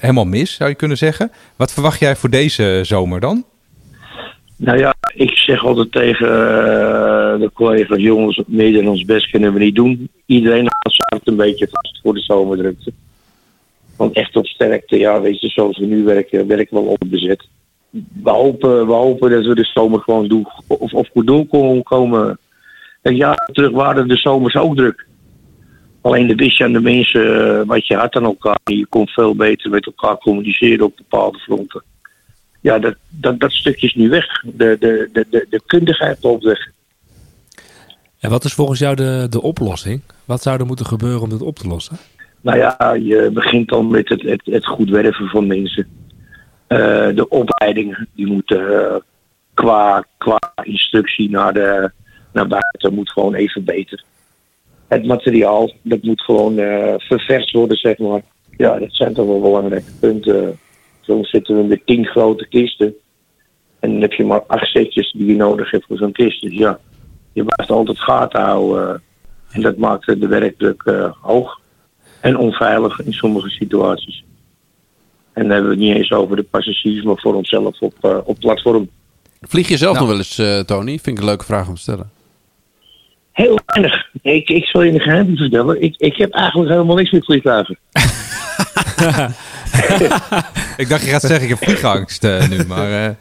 helemaal 0.00 0.24
mis, 0.24 0.54
zou 0.54 0.70
je 0.70 0.76
kunnen 0.76 0.96
zeggen. 0.96 1.32
Wat 1.56 1.72
verwacht 1.72 2.00
jij 2.00 2.16
voor 2.16 2.30
deze 2.30 2.80
zomer 2.82 3.20
dan? 3.20 3.44
Nou 4.56 4.78
ja, 4.78 4.94
ik 5.14 5.30
zeg 5.30 5.64
altijd 5.64 5.92
tegen 5.92 6.28
de 7.40 7.50
collega's, 7.54 8.00
jongens, 8.00 8.42
meer 8.46 8.72
dan 8.72 8.88
ons 8.88 9.04
best 9.04 9.30
kunnen 9.30 9.52
we 9.52 9.58
niet 9.58 9.74
doen. 9.74 10.08
Iedereen 10.26 10.68
houdt 10.68 11.28
een 11.28 11.36
beetje 11.36 11.68
vast 11.70 12.00
voor 12.02 12.14
de 12.14 12.20
zomerdrukte. 12.20 12.92
Want 13.96 14.16
echt 14.16 14.36
op 14.36 14.46
sterkte, 14.46 14.98
ja, 14.98 15.20
weet 15.20 15.40
je, 15.40 15.48
zoals 15.48 15.78
we 15.78 15.86
nu 15.86 16.04
werken, 16.04 16.46
werken 16.46 16.76
we 16.76 16.82
wel 16.82 16.96
onbezet. 17.00 17.46
We 18.22 18.30
hopen, 18.30 18.86
we 18.86 18.92
hopen 18.92 19.30
dat 19.30 19.44
we 19.44 19.54
de 19.54 19.64
zomer 19.64 20.00
gewoon 20.00 20.28
doen, 20.28 20.46
of, 20.66 20.92
of 20.92 21.08
goed 21.12 21.26
door 21.26 21.46
ja, 23.12 23.34
terug 23.52 23.70
waren 23.70 24.08
de 24.08 24.16
zomers 24.16 24.56
ook 24.56 24.76
druk. 24.76 25.06
Alleen 26.00 26.26
de 26.26 26.34
wist 26.34 26.56
je 26.58 26.64
aan 26.64 26.72
de 26.72 26.80
mensen 26.80 27.66
wat 27.66 27.86
je 27.86 27.96
had 27.96 28.14
aan 28.14 28.24
elkaar. 28.24 28.58
Je 28.64 28.86
kon 28.86 29.06
veel 29.08 29.34
beter 29.34 29.70
met 29.70 29.86
elkaar 29.86 30.16
communiceren 30.16 30.86
op 30.86 30.96
bepaalde 30.96 31.38
fronten. 31.38 31.82
Ja, 32.60 32.78
dat, 32.78 32.94
dat, 33.08 33.40
dat 33.40 33.52
stukje 33.52 33.86
is 33.86 33.94
nu 33.94 34.08
weg. 34.08 34.26
De, 34.42 34.76
de, 34.80 35.08
de, 35.12 35.26
de, 35.30 35.46
de 35.50 35.60
kundigheid 35.66 36.22
loopt 36.22 36.44
weg. 36.44 36.72
En 38.20 38.30
wat 38.30 38.44
is 38.44 38.52
volgens 38.52 38.78
jou 38.78 38.94
de, 38.94 39.26
de 39.30 39.42
oplossing? 39.42 40.00
Wat 40.24 40.42
zou 40.42 40.58
er 40.58 40.66
moeten 40.66 40.86
gebeuren 40.86 41.20
om 41.20 41.28
dit 41.28 41.42
op 41.42 41.56
te 41.56 41.68
lossen? 41.68 41.96
Nou 42.40 42.58
ja, 42.58 42.94
je 43.02 43.30
begint 43.32 43.68
dan 43.68 43.90
met 43.90 44.08
het, 44.08 44.22
het, 44.22 44.40
het 44.44 44.66
goed 44.66 44.90
werven 44.90 45.28
van 45.28 45.46
mensen. 45.46 45.86
Uh, 46.68 46.78
de 47.14 47.28
opleiding, 47.28 48.06
die 48.14 48.26
moeten 48.26 48.60
uh, 48.60 48.94
qua, 49.54 50.04
qua 50.18 50.38
instructie 50.62 51.30
naar, 51.30 51.52
de, 51.52 51.90
naar 52.34 52.46
buiten, 52.46 52.94
moet 52.94 53.10
gewoon 53.10 53.34
even 53.34 53.64
beter. 53.64 54.04
Het 54.88 55.06
materiaal, 55.06 55.72
dat 55.82 56.02
moet 56.02 56.20
gewoon 56.20 56.58
uh, 56.58 56.94
ververst 56.98 57.52
worden, 57.52 57.76
zeg 57.76 57.98
maar. 57.98 58.22
Ja, 58.56 58.78
dat 58.78 58.88
zijn 58.92 59.14
toch 59.14 59.26
wel 59.26 59.40
belangrijke 59.40 59.92
punten. 60.00 60.58
Soms 61.00 61.30
zitten 61.30 61.56
we 61.56 61.62
met 61.62 61.86
tien 61.86 62.06
grote 62.06 62.48
kisten. 62.48 62.94
En 63.80 63.92
dan 63.92 64.00
heb 64.00 64.12
je 64.12 64.24
maar 64.24 64.42
acht 64.46 64.66
setjes 64.66 65.12
die 65.12 65.26
je 65.26 65.36
nodig 65.36 65.70
hebt 65.70 65.84
voor 65.86 65.96
zo'n 65.96 66.12
kist. 66.12 66.42
Dus 66.42 66.52
ja, 66.52 66.78
je 67.32 67.44
blijft 67.44 67.70
altijd 67.70 68.00
gaten 68.00 68.40
houden. 68.40 69.02
en 69.50 69.60
dat 69.60 69.76
maakt 69.76 70.06
de 70.06 70.26
werkdruk 70.26 70.82
hoog 71.20 71.60
en 72.20 72.36
onveilig 72.36 73.00
in 73.00 73.12
sommige 73.12 73.48
situaties. 73.48 74.24
En 75.32 75.42
dan 75.42 75.50
hebben 75.50 75.70
we 75.70 75.76
het 75.76 75.84
niet 75.84 75.96
eens 75.96 76.12
over 76.12 76.36
de 76.36 76.42
passagiers, 76.42 77.04
maar 77.04 77.18
voor 77.18 77.34
onszelf 77.34 77.80
op, 77.80 77.94
uh, 78.02 78.18
op 78.24 78.38
platform. 78.38 78.88
Vlieg 79.40 79.68
je 79.68 79.76
zelf 79.76 79.94
nou. 79.94 80.06
nog 80.06 80.14
wel 80.14 80.24
eens, 80.24 80.38
uh, 80.38 80.60
Tony? 80.60 80.90
Vind 80.90 81.06
ik 81.06 81.18
een 81.18 81.24
leuke 81.24 81.44
vraag 81.44 81.68
om 81.68 81.74
te 81.74 81.80
stellen. 81.80 82.10
Heel 83.34 83.58
weinig. 83.66 84.06
Ik, 84.22 84.48
ik 84.48 84.64
zal 84.64 84.82
je 84.82 84.92
een 84.92 85.00
geheim 85.00 85.36
vertellen. 85.36 85.82
Ik, 85.82 85.94
ik 85.96 86.16
heb 86.16 86.32
eigenlijk 86.32 86.70
helemaal 86.70 86.96
niks 86.96 87.10
met 87.10 87.24
vliegtuigen. 87.24 87.78
ik 90.76 90.88
dacht 90.88 91.04
je 91.04 91.10
gaat 91.10 91.22
zeggen, 91.22 91.42
ik 91.42 91.48
heb 91.48 91.58
vliegangst 91.58 92.24
uh, 92.24 92.48
nu, 92.48 92.64
maar... 92.66 93.16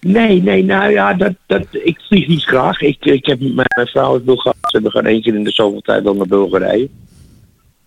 Nee, 0.00 0.42
nee, 0.42 0.64
nou 0.64 0.90
ja, 0.90 1.14
dat, 1.14 1.32
dat, 1.46 1.66
ik 1.70 2.00
vlieg 2.00 2.28
niet 2.28 2.44
graag. 2.44 2.80
Ik, 2.80 3.04
ik 3.04 3.26
heb 3.26 3.40
met 3.40 3.74
mijn 3.74 3.86
vrouw 3.86 4.14
het 4.14 4.24
Bulgaars 4.24 4.72
en 4.72 4.82
we 4.82 4.90
gaan 4.90 5.06
één 5.06 5.22
keer 5.22 5.34
in 5.34 5.44
de 5.44 5.50
zoveel 5.50 5.80
tijd 5.80 6.04
dan 6.04 6.16
naar 6.16 6.26
Bulgarije. 6.26 6.88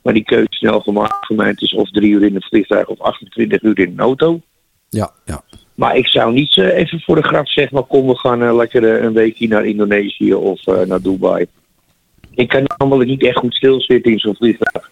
Maar 0.02 0.14
die 0.14 0.24
keuze 0.24 0.48
is 0.50 0.58
snel 0.58 0.80
gemaakt 0.80 1.26
voor 1.26 1.36
mij. 1.36 1.48
Het 1.48 1.62
is 1.62 1.74
of 1.74 1.90
drie 1.90 2.12
uur 2.12 2.24
in 2.24 2.36
het 2.36 2.46
vliegtuig 2.46 2.88
of 2.88 3.00
28 3.00 3.62
uur 3.62 3.80
in 3.80 3.92
een 3.92 4.00
auto. 4.00 4.42
Ja, 4.90 5.12
ja. 5.26 5.42
Maar 5.78 5.98
ik 5.98 6.08
zou 6.08 6.34
niet 6.34 6.56
uh, 6.56 6.76
even 6.76 7.02
voor 7.02 7.16
de 7.16 7.28
grap 7.28 7.48
zeggen, 7.48 7.76
maar 7.76 7.84
kom, 7.84 8.08
we 8.08 8.18
gaan 8.18 8.44
uh, 8.44 8.56
lekker 8.56 8.84
uh, 8.84 9.04
een 9.04 9.14
weekje 9.14 9.48
naar 9.48 9.66
Indonesië 9.66 10.34
of 10.34 10.66
naar 10.66 11.02
Dubai. 11.02 11.46
Ik 12.34 12.48
kan 12.48 12.64
namelijk 12.78 13.10
niet 13.10 13.24
echt 13.24 13.38
goed 13.38 13.56
stilzitten 13.56 14.12
in 14.12 14.20
zo'n 14.20 14.36
vliegtuig. 14.36 14.92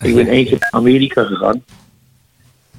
Ik 0.00 0.14
ben 0.14 0.26
keer 0.26 0.56
naar 0.58 0.70
Amerika 0.70 1.24
gegaan. 1.24 1.64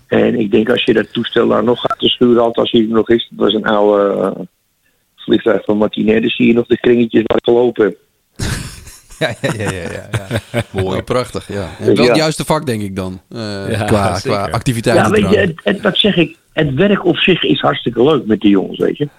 En 0.07 0.39
ik 0.39 0.51
denk 0.51 0.69
als 0.69 0.83
je 0.83 0.93
dat 0.93 1.13
toestel 1.13 1.47
daar 1.47 1.63
nog 1.63 1.79
gaat 1.81 1.99
te 1.99 2.07
sturen, 2.07 2.41
altijd 2.41 2.57
als 2.57 2.71
hij 2.71 2.81
er 2.81 2.87
nog 2.87 3.09
is, 3.09 3.27
dat 3.29 3.45
was 3.45 3.53
een 3.53 3.65
oude 3.65 4.47
vliegtuig 5.15 5.63
van 5.63 5.77
Martinez, 5.77 6.21
dan 6.21 6.29
zie 6.29 6.47
je 6.47 6.53
nog 6.53 6.67
de 6.67 6.79
kringetjes 6.79 7.23
waar 7.25 7.37
ik 7.37 7.43
gelopen 7.43 7.85
heb. 7.85 7.97
Ja, 9.19 9.35
ja, 9.41 9.53
ja, 9.53 9.71
ja, 9.71 10.09
ja. 10.51 10.61
Mooi, 10.71 11.01
prachtig. 11.01 11.47
Ja. 11.47 11.69
En 11.79 11.95
wel 11.95 12.05
het 12.05 12.15
juiste 12.15 12.45
vak, 12.45 12.65
denk 12.65 12.81
ik 12.81 12.95
dan. 12.95 13.21
Uh, 13.29 13.71
ja, 13.71 13.85
qua, 13.85 14.19
qua 14.19 14.49
activiteiten. 14.49 15.05
Ja, 15.05 15.09
weet 15.11 15.33
je, 15.33 15.39
het, 15.39 15.59
het, 15.63 15.81
dat 15.81 15.97
zeg 15.97 16.15
ik. 16.15 16.37
Het 16.53 16.73
werk 16.73 17.05
op 17.05 17.17
zich 17.17 17.43
is 17.43 17.59
hartstikke 17.59 18.03
leuk 18.03 18.25
met 18.25 18.39
die 18.39 18.49
jongens, 18.49 18.79
weet 18.79 18.97
je. 18.97 19.09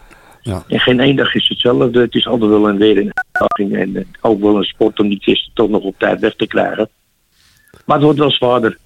Ja. 0.42 0.64
En 0.68 0.80
geen 0.80 1.00
één 1.00 1.16
dag 1.16 1.34
is 1.34 1.48
hetzelfde. 1.48 2.00
Het 2.00 2.14
is 2.14 2.26
altijd 2.26 2.50
wel 2.50 2.68
een 2.68 2.76
weer 2.76 2.98
een 2.98 3.12
uitdaging. 3.14 3.76
En 3.76 4.06
ook 4.20 4.40
wel 4.40 4.56
een 4.56 4.64
sport 4.64 5.00
om 5.00 5.08
die 5.08 5.20
kisten 5.20 5.50
toch 5.54 5.68
nog 5.68 5.82
op 5.82 5.98
tijd 5.98 6.20
weg 6.20 6.34
te 6.36 6.46
krijgen. 6.46 6.88
Maar 7.84 7.96
het 7.96 8.04
wordt 8.04 8.18
wel 8.18 8.30
zwaarder. 8.30 8.78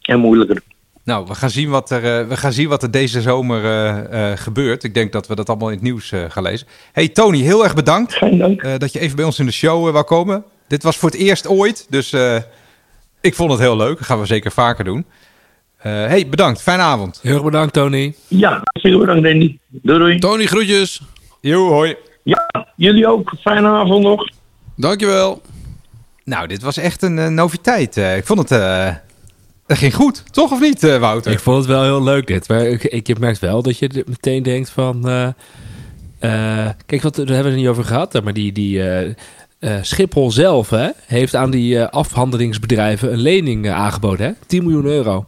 En 0.00 0.20
moeilijker. 0.20 0.62
Nou, 1.06 1.26
we 1.26 1.34
gaan 1.34 1.50
zien 1.50 1.68
wat 1.70 1.90
er, 1.90 2.20
eh, 2.20 2.28
we 2.28 2.36
gaan 2.36 2.52
zien 2.52 2.68
wat 2.68 2.82
er 2.82 2.90
deze 2.90 3.20
zomer 3.20 3.64
eh, 3.64 4.30
eh, 4.32 4.38
gebeurt. 4.38 4.84
Ik 4.84 4.94
denk 4.94 5.12
dat 5.12 5.26
we 5.26 5.34
dat 5.34 5.48
allemaal 5.48 5.68
in 5.68 5.74
het 5.74 5.82
nieuws 5.82 6.12
eh, 6.12 6.24
gaan 6.28 6.42
lezen. 6.42 6.66
Hey 6.92 7.08
Tony, 7.08 7.38
heel 7.40 7.64
erg 7.64 7.74
bedankt 7.74 8.14
Geen 8.14 8.38
dank. 8.38 8.62
eh, 8.62 8.72
dat 8.78 8.92
je 8.92 8.98
even 8.98 9.16
bij 9.16 9.24
ons 9.24 9.38
in 9.38 9.46
de 9.46 9.52
show 9.52 9.90
wou 9.90 10.04
komen. 10.04 10.44
Dit 10.68 10.82
was 10.82 10.96
voor 10.96 11.10
het 11.10 11.18
eerst 11.18 11.48
ooit, 11.48 11.86
dus 11.88 12.12
eh, 12.12 12.36
ik 13.20 13.34
vond 13.34 13.50
het 13.50 13.60
heel 13.60 13.76
leuk. 13.76 13.96
Dat 13.98 14.06
gaan 14.06 14.20
we 14.20 14.26
zeker 14.26 14.50
vaker 14.52 14.84
doen. 14.84 15.04
Eh, 15.76 15.92
hey, 15.92 16.28
bedankt. 16.28 16.62
Fijne 16.62 16.82
avond. 16.82 17.18
Heel 17.22 17.34
erg 17.34 17.44
bedankt, 17.44 17.72
Tony. 17.72 18.14
Ja, 18.28 18.62
veel 18.72 18.98
bedankt 18.98 19.22
Danny. 19.22 19.58
Doei 19.68 19.98
doei. 19.98 20.18
Tony, 20.18 20.46
groetjes. 20.46 21.00
Jo, 21.40 21.68
hoi. 21.68 21.96
Ja, 22.22 22.48
jullie 22.76 23.08
ook. 23.08 23.32
Fijne 23.40 23.68
avond 23.68 24.02
nog. 24.02 24.28
Dankjewel. 24.76 25.42
Nou, 26.24 26.46
dit 26.46 26.62
was 26.62 26.76
echt 26.76 27.02
een 27.02 27.34
noviteit. 27.34 27.96
Eh, 27.96 28.16
ik 28.16 28.26
vond 28.26 28.48
het... 28.48 29.04
eh 29.66 29.76
het 29.76 29.78
ging 29.78 29.94
goed, 29.94 30.22
toch 30.30 30.52
of 30.52 30.60
niet, 30.60 30.82
eh, 30.84 30.98
Wouter? 30.98 31.32
Ik 31.32 31.40
vond 31.40 31.56
het 31.56 31.66
wel 31.66 31.82
heel 31.82 32.02
leuk 32.02 32.26
dit. 32.26 32.48
Maar 32.48 32.66
ik, 32.66 32.84
ik 32.84 33.18
merk 33.18 33.38
wel 33.40 33.62
dat 33.62 33.78
je 33.78 34.04
meteen 34.06 34.42
denkt 34.42 34.70
van... 34.70 35.08
eh, 35.08 35.26
eh, 36.18 36.70
kijk, 36.86 37.02
wat, 37.02 37.14
daar 37.16 37.26
hebben 37.26 37.44
we 37.44 37.50
het 37.50 37.58
niet 37.58 37.68
over 37.68 37.84
gehad. 37.84 38.22
Maar 38.24 38.32
die, 38.32 38.52
die 38.52 38.82
eh, 38.82 39.14
eh, 39.58 39.82
Schiphol 39.82 40.30
zelf 40.30 40.70
hè, 40.70 40.88
heeft 41.06 41.34
aan 41.34 41.50
die 41.50 41.78
eh, 41.78 41.88
afhandelingsbedrijven 41.88 43.12
een 43.12 43.18
lening 43.20 43.66
eh, 43.66 43.74
aangeboden. 43.74 44.26
Hè? 44.26 44.32
10 44.46 44.62
miljoen 44.62 44.84
euro. 44.84 45.26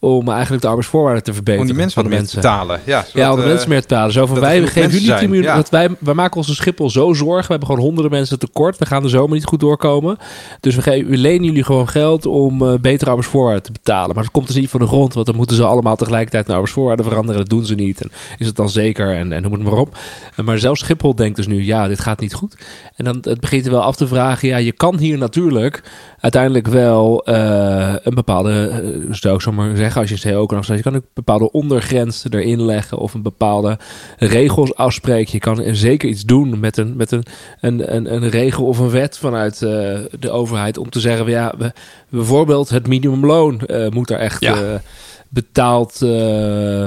Om 0.00 0.28
eigenlijk 0.28 0.62
de 0.62 0.68
arbeidsvoorwaarden 0.68 1.22
te 1.22 1.32
verbeteren. 1.32 1.60
Om 1.60 1.66
die 1.66 1.76
mensen 1.76 1.94
van 1.94 2.02
wat 2.02 2.12
de 2.12 2.18
meer 2.18 2.28
te 2.28 2.36
betalen. 2.36 2.80
Ja, 2.84 2.98
zodat, 3.00 3.12
Ja, 3.12 3.30
om 3.30 3.36
de 3.36 3.42
eh, 3.42 3.48
mensen 3.48 3.68
meer 3.68 3.80
te 3.80 3.88
betalen. 3.88 4.12
Zo 4.12 4.26
van, 4.26 4.34
dat 4.34 4.44
wij 4.44 4.60
geven 4.60 4.80
mensen 4.80 5.00
jullie 5.00 5.16
10 5.18 5.30
miljoen. 5.30 5.46
ja. 5.46 5.54
Want 5.54 5.68
wij, 5.68 5.88
wij 5.98 6.14
maken 6.14 6.36
ons 6.36 6.48
een 6.48 6.54
Schiphol 6.54 6.90
zo 6.90 7.12
zorgen. 7.12 7.42
We 7.42 7.50
hebben 7.50 7.68
gewoon 7.68 7.82
honderden 7.82 8.12
mensen 8.12 8.38
tekort. 8.38 8.78
We 8.78 8.86
gaan 8.86 9.02
de 9.02 9.08
zomer 9.08 9.34
niet 9.34 9.44
goed 9.44 9.60
doorkomen. 9.60 10.18
Dus 10.60 10.74
we, 10.74 10.82
geven, 10.82 11.10
we 11.10 11.16
lenen 11.16 11.44
jullie 11.44 11.64
gewoon 11.64 11.88
geld 11.88 12.26
om 12.26 12.62
eh, 12.62 12.74
betere 12.80 13.10
arbeidsvoorwaarden 13.10 13.62
te 13.62 13.72
betalen. 13.72 14.14
Maar 14.14 14.24
dat 14.24 14.32
komt 14.32 14.46
dus 14.46 14.56
niet 14.56 14.70
van 14.70 14.80
de 14.80 14.86
grond. 14.86 15.14
Want 15.14 15.26
dan 15.26 15.36
moeten 15.36 15.56
ze 15.56 15.64
allemaal 15.64 15.96
tegelijkertijd 15.96 16.46
naar 16.46 16.54
arbeidsvoorwaarden 16.56 17.04
veranderen. 17.04 17.40
Dat 17.40 17.50
doen 17.50 17.66
ze 17.66 17.74
niet. 17.74 18.00
En 18.00 18.10
is 18.38 18.46
het 18.46 18.56
dan 18.56 18.70
zeker? 18.70 19.16
En, 19.16 19.32
en 19.32 19.42
noem 19.42 19.52
het 19.52 19.62
maar 19.62 19.72
op. 19.72 19.98
Maar 20.44 20.58
zelfs 20.58 20.80
Schiphol 20.80 21.14
denkt 21.14 21.36
dus 21.36 21.46
nu, 21.46 21.64
ja, 21.64 21.88
dit 21.88 22.00
gaat 22.00 22.20
niet 22.20 22.34
goed. 22.34 22.56
En 22.96 23.04
dan 23.04 23.18
het 23.20 23.40
begint 23.40 23.64
er 23.66 23.72
wel 23.72 23.82
af 23.82 23.96
te 23.96 24.06
vragen. 24.06 24.48
Ja, 24.48 24.56
je 24.56 24.72
kan 24.72 24.98
hier 24.98 25.18
natuurlijk 25.18 25.82
uiteindelijk 26.20 26.66
wel 26.66 27.24
eh, 27.24 27.94
een 28.02 28.14
bepaalde, 28.14 28.82
uh, 28.82 29.14
zou 29.14 29.34
ik 29.34 29.40
zo 29.40 29.52
maar 29.52 29.76
zeggen, 29.76 30.00
als 30.00 30.10
je 30.10 30.28
het 30.28 30.36
ook 30.36 30.50
nog 30.50 30.66
je 30.66 30.82
kan 30.82 30.96
ook 30.96 31.04
bepaalde 31.14 31.50
ondergrens 31.50 32.24
erin 32.30 32.62
leggen 32.62 32.98
of 32.98 33.14
een 33.14 33.22
bepaalde 33.22 33.78
regels 34.18 34.74
afspreken. 34.74 35.32
Je 35.32 35.38
kan 35.38 35.62
zeker 35.76 36.08
iets 36.08 36.24
doen 36.24 36.60
met 36.60 36.76
een, 36.76 36.96
met 36.96 37.10
een, 37.10 37.24
een, 37.60 37.94
een, 37.94 38.14
een 38.14 38.30
regel 38.30 38.66
of 38.66 38.78
een 38.78 38.90
wet 38.90 39.18
vanuit 39.18 39.60
uh, 39.60 39.70
de 40.18 40.30
overheid 40.30 40.78
om 40.78 40.90
te 40.90 41.00
zeggen, 41.00 41.26
ja, 41.26 41.54
we, 41.58 41.72
bijvoorbeeld 42.08 42.68
het 42.68 42.86
minimumloon 42.86 43.60
moet 43.90 44.10
er 44.10 44.18
echt. 44.18 44.40
Ja. 44.40 44.80
Betaald, 45.30 46.00
uh, 46.02 46.10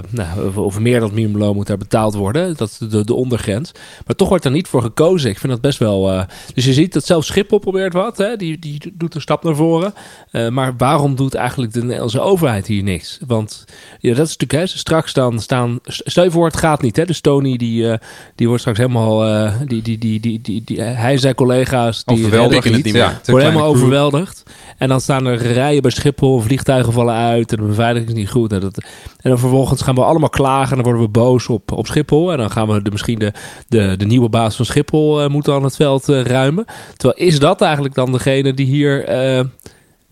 nou, 0.09 0.55
of 0.55 0.79
meer 0.79 0.99
dan 0.99 1.03
het 1.03 1.13
minimumloon 1.13 1.55
moet 1.55 1.67
daar 1.67 1.77
betaald 1.77 2.13
worden. 2.13 2.57
Dat 2.57 2.69
is 2.69 2.77
de, 2.77 3.05
de 3.05 3.13
ondergrens. 3.13 3.71
Maar 4.05 4.15
toch 4.15 4.29
wordt 4.29 4.45
er 4.45 4.51
niet 4.51 4.67
voor 4.67 4.81
gekozen. 4.81 5.29
Ik 5.29 5.39
vind 5.39 5.51
dat 5.51 5.61
best 5.61 5.79
wel... 5.79 6.13
Uh, 6.13 6.23
dus 6.53 6.65
je 6.65 6.73
ziet 6.73 6.93
dat 6.93 7.05
zelfs 7.05 7.27
Schiphol 7.27 7.59
probeert 7.59 7.93
wat. 7.93 8.17
Hè? 8.17 8.35
Die, 8.35 8.59
die 8.59 8.93
doet 8.93 9.15
een 9.15 9.21
stap 9.21 9.43
naar 9.43 9.55
voren. 9.55 9.93
Uh, 10.31 10.49
maar 10.49 10.73
waarom 10.77 11.15
doet 11.15 11.35
eigenlijk 11.35 11.73
de 11.73 11.81
Nederlandse 11.83 12.19
overheid 12.19 12.67
hier 12.67 12.83
niks? 12.83 13.19
Want 13.27 13.65
ja, 13.99 14.13
dat 14.13 14.27
is 14.27 14.37
natuurlijk... 14.37 14.71
Hè, 14.71 14.77
straks 14.77 15.13
dan 15.13 15.39
staan... 15.39 15.79
Stel 15.83 16.23
je 16.23 16.31
voor, 16.31 16.45
het 16.45 16.57
gaat 16.57 16.81
niet. 16.81 16.95
Hè? 16.95 17.05
Dus 17.05 17.21
Tony, 17.21 17.57
die, 17.57 17.83
uh, 17.83 17.93
die 18.35 18.47
wordt 18.47 18.61
straks 18.61 18.79
helemaal... 18.79 19.27
Uh, 19.27 19.53
die, 19.67 19.81
die, 19.81 19.97
die, 19.97 20.19
die, 20.19 20.41
die, 20.41 20.61
die, 20.65 20.81
hij 20.81 21.11
en 21.11 21.19
zijn 21.19 21.35
collega's... 21.35 22.03
Die 22.03 22.17
overweldigd 22.17 22.63
het 22.63 22.73
niet 22.73 22.83
meer. 22.83 22.95
Ja, 22.95 23.19
worden 23.25 23.49
helemaal 23.49 23.69
overweldigd. 23.69 24.43
En 24.77 24.87
dan 24.87 25.01
staan 25.01 25.25
er 25.25 25.37
rijen 25.37 25.81
bij 25.81 25.91
Schiphol. 25.91 26.39
Vliegtuigen 26.39 26.93
vallen 26.93 27.15
uit. 27.15 27.51
En 27.51 27.57
de 27.57 27.65
beveiliging 27.65 28.09
is 28.11 28.17
niet 28.17 28.29
goed. 28.31 28.51
En, 28.53 28.59
dat, 28.59 28.77
en 29.21 29.29
dan 29.29 29.39
vervolgens 29.39 29.81
gaan 29.81 29.95
we 29.95 30.03
allemaal 30.03 30.29
klagen. 30.29 30.69
En 30.69 30.75
dan 30.75 30.83
worden 30.83 31.01
we 31.01 31.07
boos 31.07 31.47
op, 31.47 31.71
op 31.71 31.87
Schiphol. 31.87 32.31
En 32.31 32.37
dan 32.37 32.51
gaan 32.51 32.67
we 32.67 32.81
de, 32.81 32.91
misschien 32.91 33.19
de, 33.19 33.33
de, 33.67 33.97
de 33.97 34.05
nieuwe 34.05 34.29
baas 34.29 34.55
van 34.55 34.65
Schiphol 34.65 35.23
uh, 35.23 35.29
moeten 35.29 35.53
aan 35.53 35.63
het 35.63 35.75
veld 35.75 36.09
uh, 36.09 36.21
ruimen. 36.21 36.65
Terwijl 36.97 37.27
is 37.27 37.39
dat 37.39 37.61
eigenlijk 37.61 37.95
dan 37.95 38.11
degene 38.11 38.53
die 38.53 38.65
hier, 38.65 39.09
uh, 39.37 39.43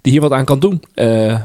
die 0.01 0.11
hier 0.11 0.21
wat 0.21 0.31
aan 0.31 0.45
kan 0.45 0.59
doen? 0.59 0.83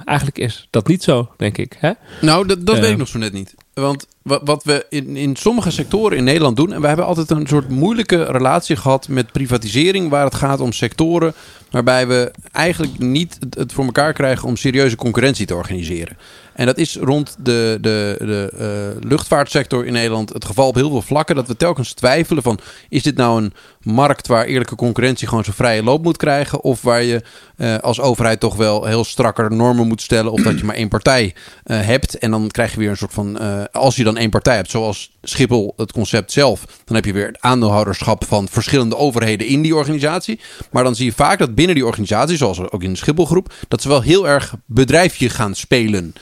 eigenlijk 0.05 0.39
is 0.39 0.68
dat 0.70 0.87
niet 0.87 1.03
zo, 1.03 1.29
denk 1.37 1.59
ik. 1.59 1.77
Hè? 1.79 1.93
Nou, 2.20 2.47
dat, 2.47 2.66
dat 2.66 2.79
weet 2.79 2.91
ik 2.91 2.97
nog 2.97 3.09
zo 3.09 3.18
net 3.18 3.33
niet. 3.33 3.55
Want 3.75 4.07
wat, 4.22 4.64
we 4.64 4.87
in, 4.89 5.16
in 5.16 5.37
sommige 5.37 5.70
sectoren 5.70 6.16
in 6.16 6.25
Nederland 6.25 6.57
doen... 6.57 6.72
en 6.72 6.81
we 6.81 6.87
hebben 6.87 7.07
altijd 7.07 7.31
een 7.31 7.47
soort 7.47 7.68
moeilijke 7.68 8.25
relatie 8.25 8.77
gehad 8.77 9.09
met 9.09 9.33
privatisering... 9.33 10.11
waar 10.11 10.25
het 10.25 10.35
gaat 10.35 10.61
om 10.61 10.72
sectoren 10.72 11.35
waarbij 11.70 12.07
we 12.07 12.33
eigenlijk 12.53 12.99
niet 12.99 13.39
het 13.51 13.72
voor 13.72 13.85
elkaar 13.85 14.12
krijgen... 14.12 14.49
om 14.49 14.57
serieuze 14.57 14.97
concurrentie 14.97 15.47
te 15.47 15.55
organiseren. 15.55 16.16
En 16.55 16.67
dat 16.67 16.79
is 16.79 16.97
rond 16.97 17.37
de, 17.39 17.79
de, 17.81 18.17
de 18.19 18.53
uh, 19.01 19.09
luchtvaartsector 19.09 19.87
in 19.87 19.93
Nederland 19.93 20.33
het 20.33 20.45
geval 20.45 20.69
op 20.69 20.75
heel 20.75 20.91
veel 20.91 21.03
vlakken. 21.03 21.37
Dat 21.37 21.49
we 21.49 21.57
telkens 21.57 21.93
twijfelen 21.93 22.43
van, 22.43 22.59
is 22.89 23.03
dit 23.03 23.17
nou 23.17 23.43
een 23.43 23.53
markt 23.81 24.27
waar 24.27 24.45
eerlijke 24.45 24.75
concurrentie 24.75 25.29
gewoon 25.29 25.45
zo 25.45 25.53
vrije 25.55 25.83
loop 25.83 26.03
moet 26.03 26.17
krijgen? 26.17 26.63
Of 26.63 26.83
waar 26.83 27.03
je 27.03 27.23
uh, 27.57 27.79
als 27.79 28.01
overheid 28.01 28.41
toch 28.41 28.57
wel 28.57 28.85
heel 28.85 29.05
strakker 29.05 29.53
normen 29.53 29.87
moet 29.87 30.03
stellen? 30.03 30.33
Of 30.33 30.43
dat 30.43 30.59
je 30.59 30.65
maar 30.65 30.75
één 30.75 30.89
partij 30.89 31.35
uh, 31.65 31.81
hebt 31.81 32.19
en 32.19 32.31
dan 32.31 32.49
krijg 32.49 32.73
je 32.73 32.79
weer 32.79 32.91
een 32.91 32.97
soort 32.97 33.13
van, 33.13 33.39
als 33.73 33.97
je 33.97 34.05
dan 34.05 34.17
één 34.17 34.31
partij 34.31 34.57
hebt, 34.57 34.71
zoals 34.71 35.13
Schiphol 35.23 35.73
het 35.77 35.93
concept 35.93 36.33
zelf, 36.33 36.65
dan 36.85 36.97
heb 36.97 37.05
je 37.05 37.13
weer 37.13 37.27
het 37.27 37.41
aandeelhouderschap 37.41 38.25
van 38.25 38.49
verschillende 38.49 38.97
overheden 38.97 39.47
in 39.47 39.63
die 39.63 39.77
organisatie. 39.77 40.41
Maar 40.71 40.85
dan 40.85 40.95
zie 40.95 41.05
je 41.05 41.13
vaak 41.13 41.39
dat 41.39 41.55
binnen 41.55 41.75
die 41.75 41.87
organisatie, 41.87 42.37
zoals 42.37 42.71
ook 42.71 42.83
in 42.83 42.91
de 42.91 42.99
Schipholgroep, 42.99 43.53
dat 43.69 43.83
ze 43.83 43.89
wel 43.89 44.03
heel 44.03 44.29
erg 44.29 44.55
bedrijfje 44.67 45.29
gaan 45.29 45.55
spelen. 45.55 46.15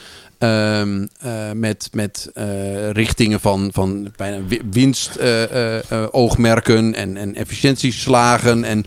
Um, 0.43 1.09
uh, 1.25 1.51
met 1.55 1.89
met 1.93 2.31
uh, 2.35 2.91
richtingen 2.91 3.41
van, 3.41 3.71
van 3.73 4.13
bijna 4.17 4.39
winstoogmerken 4.71 6.95
uh, 6.95 7.01
en, 7.01 7.17
en 7.17 7.35
efficiëntieslagen 7.35 8.65
en 8.65 8.85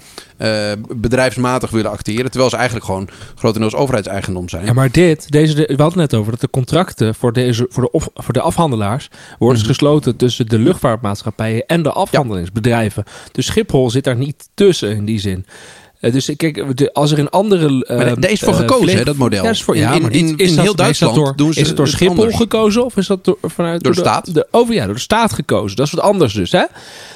bedrijfsmatig 0.95 1.69
willen 1.69 1.91
acteren. 1.91 2.25
Terwijl 2.25 2.49
ze 2.49 2.55
eigenlijk 2.55 2.85
gewoon 2.85 3.09
grotendeels 3.35 3.75
overheidseigendom 3.75 4.49
zijn. 4.49 4.65
Ja, 4.65 4.73
maar 4.73 4.91
dit, 4.91 5.31
deze, 5.31 5.55
we 5.55 5.81
hadden 5.81 5.85
het 5.85 6.11
net 6.11 6.13
over 6.13 6.31
dat 6.31 6.41
de 6.41 6.49
contracten 6.49 7.15
voor, 7.15 7.33
deze, 7.33 7.65
voor, 7.69 7.83
de, 7.83 7.91
of, 7.91 8.09
voor 8.13 8.33
de 8.33 8.41
afhandelaars 8.41 9.09
worden 9.39 9.39
mm 9.39 9.55
-hmm. 9.55 9.65
gesloten 9.65 10.15
tussen 10.15 10.47
de 10.47 10.59
luchtvaartmaatschappijen 10.59 11.65
en 11.65 11.83
de 11.83 11.91
afhandelingsbedrijven. 11.91 13.03
Dus 13.31 13.45
Schiphol 13.45 13.89
zit 13.89 14.03
daar 14.03 14.15
niet 14.15 14.49
tussen 14.53 14.95
in 14.95 15.05
die 15.05 15.19
zin. 15.19 15.45
Uh, 16.05 16.11
dus 16.11 16.35
kijk, 16.37 16.77
de, 16.77 16.93
als 16.93 17.11
er 17.11 17.17
in 17.17 17.29
andere. 17.29 17.85
Uh, 17.89 17.97
maar 17.97 18.19
daar 18.19 18.31
is 18.31 18.39
voor 18.39 18.53
gekozen, 18.53 18.89
uh, 18.89 18.97
hè, 18.97 19.03
dat 19.03 19.15
model. 19.15 19.43
Ja, 19.43 19.49
is, 19.49 19.63
voor, 19.63 19.77
ja, 19.77 19.91
in, 19.93 20.01
in, 20.01 20.11
in, 20.11 20.37
is 20.37 20.49
in 20.49 20.55
dat, 20.55 20.63
heel 20.63 20.75
Duitsland 20.75 21.13
is 21.13 21.19
dat 21.19 21.25
door, 21.25 21.35
doen 21.35 21.53
ze 21.53 21.59
is 21.59 21.67
het 21.67 21.77
door 21.77 21.87
Schiphol 21.87 22.15
anders. 22.15 22.35
gekozen 22.35 22.85
of 22.85 22.97
is 22.97 23.07
dat 23.07 23.25
door, 23.25 23.37
vanuit 23.41 23.83
door 23.83 23.93
de, 23.93 24.01
de 24.01 24.07
staat? 24.07 24.33
De, 24.33 24.47
over, 24.51 24.73
ja, 24.73 24.85
door 24.85 24.93
de 24.93 24.99
staat 24.99 25.33
gekozen. 25.33 25.75
Dat 25.75 25.85
is 25.85 25.91
wat 25.91 26.03
anders 26.03 26.33
dus, 26.33 26.51
hè? 26.51 26.63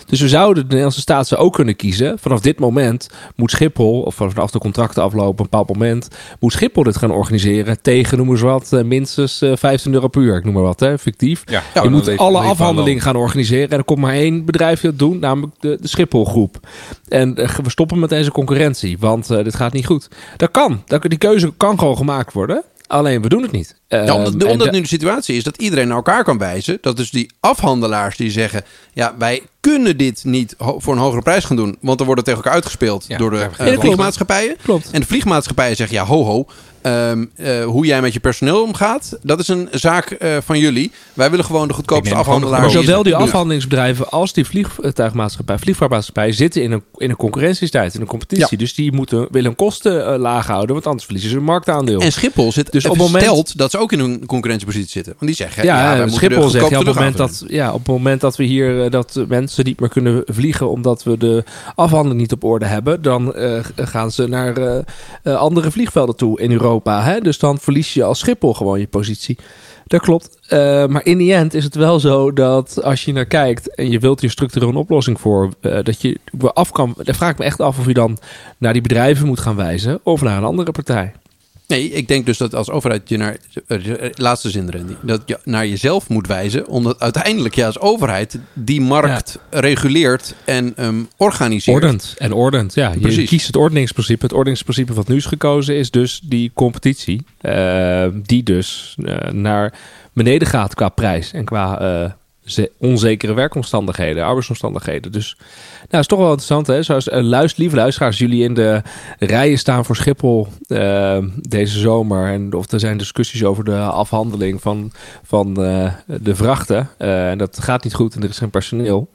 Dus 0.05 0.21
we 0.21 0.27
zouden 0.27 0.63
de 0.63 0.67
Nederlandse 0.67 0.99
staat 0.99 1.27
ze 1.27 1.37
ook 1.37 1.53
kunnen 1.53 1.75
kiezen. 1.75 2.19
Vanaf 2.19 2.39
dit 2.39 2.59
moment 2.59 3.09
moet 3.35 3.51
Schiphol, 3.51 4.01
of 4.01 4.15
vanaf 4.15 4.51
de 4.51 4.59
contracten 4.59 5.03
aflopen, 5.03 5.29
op 5.29 5.39
een 5.39 5.43
bepaald 5.49 5.69
moment, 5.69 6.07
moet 6.39 6.51
Schiphol 6.51 6.83
dit 6.83 6.97
gaan 6.97 7.11
organiseren 7.11 7.81
tegen, 7.81 8.17
noem 8.17 8.29
eens 8.29 8.41
wat, 8.41 8.81
minstens 8.85 9.41
uh, 9.41 9.51
15 9.55 9.93
euro 9.93 10.07
per 10.07 10.21
uur. 10.21 10.35
Ik 10.35 10.43
noem 10.43 10.53
maar 10.53 10.63
wat, 10.63 10.79
hè, 10.79 10.97
fictief. 10.97 11.43
Ja, 11.45 11.63
ja, 11.73 11.83
je 11.83 11.89
moet 11.89 12.17
alle 12.17 12.39
afhandelingen 12.39 13.01
gaan 13.01 13.15
organiseren. 13.15 13.69
En 13.69 13.77
er 13.77 13.83
komt 13.83 13.99
maar 13.99 14.13
één 14.13 14.45
bedrijf 14.45 14.81
dat 14.81 14.99
doen, 14.99 15.19
namelijk 15.19 15.53
de, 15.59 15.77
de 15.81 15.87
Schipholgroep. 15.87 16.67
En 17.07 17.41
uh, 17.41 17.49
we 17.63 17.69
stoppen 17.69 17.99
met 17.99 18.09
deze 18.09 18.31
concurrentie, 18.31 18.78
want 18.99 19.31
uh, 19.31 19.43
dit 19.43 19.55
gaat 19.55 19.73
niet 19.73 19.85
goed. 19.85 20.07
Dat 20.37 20.51
kan. 20.51 20.81
Dat, 20.85 21.01
die 21.01 21.17
keuze 21.17 21.53
kan 21.57 21.79
gewoon 21.79 21.97
gemaakt 21.97 22.33
worden. 22.33 22.63
Alleen 22.87 23.21
we 23.21 23.29
doen 23.29 23.41
het 23.41 23.51
niet. 23.51 23.78
Ja, 23.89 24.15
omdat, 24.15 24.43
omdat 24.43 24.67
de, 24.67 24.71
nu 24.71 24.81
de 24.81 24.87
situatie 24.87 25.35
is 25.35 25.43
dat 25.43 25.57
iedereen 25.57 25.87
naar 25.87 25.95
elkaar 25.95 26.23
kan 26.23 26.37
wijzen. 26.37 26.77
Dat 26.81 26.97
dus 26.97 27.11
die 27.11 27.31
afhandelaars 27.39 28.17
die 28.17 28.31
zeggen: 28.31 28.63
ja, 28.93 29.15
wij 29.17 29.41
kunnen 29.59 29.97
dit 29.97 30.23
niet 30.23 30.55
voor 30.57 30.93
een 30.93 30.99
hogere 30.99 31.21
prijs 31.21 31.45
gaan 31.45 31.55
doen. 31.55 31.77
Want 31.81 31.99
er 31.99 32.05
wordt 32.05 32.21
het 32.21 32.29
tegen 32.29 32.43
elkaar 32.43 32.61
uitgespeeld 32.61 33.05
ja, 33.07 33.17
door 33.17 33.29
de 33.29 33.47
uh, 33.61 33.79
vliegmaatschappijen. 33.79 34.55
Klopt. 34.63 34.89
En 34.91 34.99
de 34.99 35.07
vliegmaatschappijen 35.07 35.75
zeggen: 35.75 35.97
ja, 35.97 36.05
ho, 36.05 36.23
ho. 36.23 36.45
Um, 36.83 37.31
uh, 37.37 37.65
hoe 37.65 37.85
jij 37.85 38.01
met 38.01 38.13
je 38.13 38.19
personeel 38.19 38.63
omgaat, 38.63 39.17
dat 39.21 39.39
is 39.39 39.47
een 39.47 39.67
zaak 39.71 40.15
uh, 40.19 40.37
van 40.45 40.59
jullie. 40.59 40.91
Wij 41.13 41.29
willen 41.29 41.45
gewoon 41.45 41.67
de 41.67 41.73
goedkoopste 41.73 42.15
afhandelaar. 42.15 42.61
Maar 42.61 42.69
zowel 42.69 43.03
die 43.03 43.15
afhandelingsbedrijven 43.15 44.09
als 44.09 44.33
die 44.33 44.45
vliegtuigmaatschappij, 44.45 45.57
vliegvaartmaatschappij 45.57 46.31
zitten 46.31 46.63
in 46.63 46.71
een, 46.71 46.83
in 46.97 47.09
een 47.09 47.15
concurrentiestrijd, 47.15 47.93
in 47.93 48.01
een 48.01 48.07
competitie. 48.07 48.47
Ja. 48.49 48.57
Dus 48.57 48.73
die 48.73 48.91
moeten, 48.91 49.27
willen 49.31 49.55
kosten 49.55 50.13
uh, 50.13 50.19
laag 50.19 50.47
houden, 50.47 50.73
want 50.73 50.85
anders 50.87 51.05
verliezen 51.05 51.31
ze 51.31 51.37
een 51.37 51.43
marktaandeel. 51.43 51.99
En 51.99 52.11
Schiphol 52.11 52.51
zit 52.51 52.71
dus 52.71 52.85
op 52.85 52.91
het 52.91 52.99
moment 52.99 53.57
dat 53.57 53.71
ze 53.71 53.78
ook 53.79 53.91
in 53.91 53.99
een 53.99 54.25
concurrentiepositie 54.25 54.89
zitten. 54.89 55.13
Want 55.17 55.25
die 55.25 55.35
zeggen, 55.35 55.63
ja, 55.63 55.95
ja 55.95 56.07
Schiphol 56.07 56.49
zegt 56.49 56.69
ja, 56.69 56.79
op, 56.79 56.85
het 56.85 56.95
moment 56.95 57.17
dat, 57.17 57.43
ja, 57.47 57.73
op 57.73 57.79
het 57.79 57.87
moment 57.87 58.21
dat 58.21 58.35
we 58.35 58.43
hier 58.43 58.89
dat 58.89 59.25
mensen 59.27 59.65
niet 59.65 59.79
meer 59.79 59.89
kunnen 59.89 60.23
vliegen 60.25 60.69
omdat 60.69 61.03
we 61.03 61.17
de 61.17 61.43
afhandeling 61.75 62.19
niet 62.19 62.31
op 62.31 62.43
orde 62.43 62.65
hebben, 62.65 63.01
dan 63.01 63.33
gaan 63.75 64.11
ze 64.11 64.27
naar 64.27 64.83
andere 65.23 65.71
vliegvelden 65.71 66.15
toe 66.15 66.39
in 66.39 66.51
Europa. 66.51 66.67
Europa. 66.69 67.03
Hè? 67.03 67.19
Dus 67.19 67.39
dan 67.39 67.57
verlies 67.57 67.93
je 67.93 68.03
als 68.03 68.19
Schiphol 68.19 68.53
gewoon 68.53 68.79
je 68.79 68.87
positie. 68.87 69.37
Dat 69.87 70.01
klopt. 70.01 70.37
Uh, 70.49 70.85
maar 70.85 71.05
in 71.05 71.17
die 71.17 71.33
end 71.33 71.53
is 71.53 71.63
het 71.63 71.75
wel 71.75 71.99
zo 71.99 72.33
dat 72.33 72.83
als 72.83 73.05
je 73.05 73.13
naar 73.13 73.25
kijkt 73.25 73.75
en 73.75 73.91
je 73.91 73.99
wilt 73.99 74.21
hier 74.21 74.29
structureel 74.29 74.69
een 74.69 74.75
oplossing 74.75 75.19
voor, 75.19 75.49
uh, 75.61 75.77
dat 75.83 76.01
je 76.01 76.19
af 76.53 76.71
kan. 76.71 76.95
Dan 77.03 77.15
vraag 77.15 77.31
ik 77.31 77.37
me 77.37 77.43
echt 77.43 77.59
af 77.59 77.79
of 77.79 77.85
je 77.85 77.93
dan 77.93 78.17
naar 78.57 78.73
die 78.73 78.81
bedrijven 78.81 79.27
moet 79.27 79.39
gaan 79.39 79.55
wijzen 79.55 79.99
of 80.03 80.21
naar 80.21 80.37
een 80.37 80.43
andere 80.43 80.71
partij. 80.71 81.13
Nee, 81.69 81.91
ik 81.91 82.07
denk 82.07 82.25
dus 82.25 82.37
dat 82.37 82.55
als 82.55 82.69
overheid 82.69 83.09
je 83.09 83.17
naar... 83.17 83.37
eh, 83.67 83.77
Laatste 84.13 84.49
zin, 84.49 84.69
Randy. 84.69 84.93
Dat 85.01 85.21
je 85.25 85.39
naar 85.43 85.67
jezelf 85.67 86.09
moet 86.09 86.27
wijzen. 86.27 86.67
Omdat 86.67 86.99
uiteindelijk 86.99 87.55
je 87.55 87.65
als 87.65 87.79
overheid 87.79 88.39
die 88.53 88.81
markt 88.81 89.39
reguleert 89.49 90.35
en 90.45 90.73
ehm, 90.75 91.03
organiseert. 91.17 91.75
Ordend 91.75 92.15
en 92.17 92.33
ordend, 92.33 92.73
ja. 92.73 92.93
Je 92.99 93.25
kiest 93.25 93.47
het 93.47 93.55
ordeningsprincipe. 93.55 94.23
Het 94.23 94.33
ordeningsprincipe 94.33 94.93
wat 94.93 95.07
nu 95.07 95.15
is 95.15 95.25
gekozen 95.25 95.75
is 95.75 95.91
dus 95.91 96.19
die 96.23 96.51
competitie. 96.53 97.21
eh, 97.41 98.07
die 98.13 98.43
dus 98.43 98.95
eh, 99.03 99.31
naar 99.31 99.73
beneden 100.13 100.47
gaat 100.47 100.75
qua 100.75 100.89
prijs 100.89 101.33
en 101.33 101.45
qua 101.45 101.79
eh, 101.79 102.11
onzekere 102.77 103.33
werkomstandigheden, 103.33 104.23
arbeidsomstandigheden. 104.23 105.11
Dus 105.11 105.37
nou, 105.89 106.01
is 106.01 106.07
toch 106.07 106.19
wel 106.19 106.27
interessant, 106.27 106.67
hè? 106.67 106.83
Zoals 106.83 107.07
uh, 107.07 107.21
luister, 107.21 107.61
lieve 107.61 107.75
luisteraars, 107.75 108.17
jullie 108.17 108.43
in 108.43 108.53
de 108.53 108.81
rijen 109.19 109.57
staan 109.57 109.85
voor 109.85 109.95
Schiphol 109.95 110.47
eh, 110.67 111.17
deze 111.41 111.79
zomer. 111.79 112.27
En 112.31 112.53
of 112.53 112.71
er 112.71 112.79
zijn 112.79 112.97
discussies 112.97 113.43
over 113.43 113.63
de 113.63 113.77
afhandeling 113.79 114.61
van, 114.61 114.91
van 115.23 115.63
eh, 115.63 115.93
de 116.05 116.35
vrachten. 116.35 116.89
Eh, 116.97 117.29
en 117.29 117.37
dat 117.37 117.57
gaat 117.61 117.83
niet 117.83 117.93
goed 117.93 118.15
en 118.15 118.23
er 118.23 118.29
is 118.29 118.37
geen 118.37 118.49
personeel. 118.49 119.09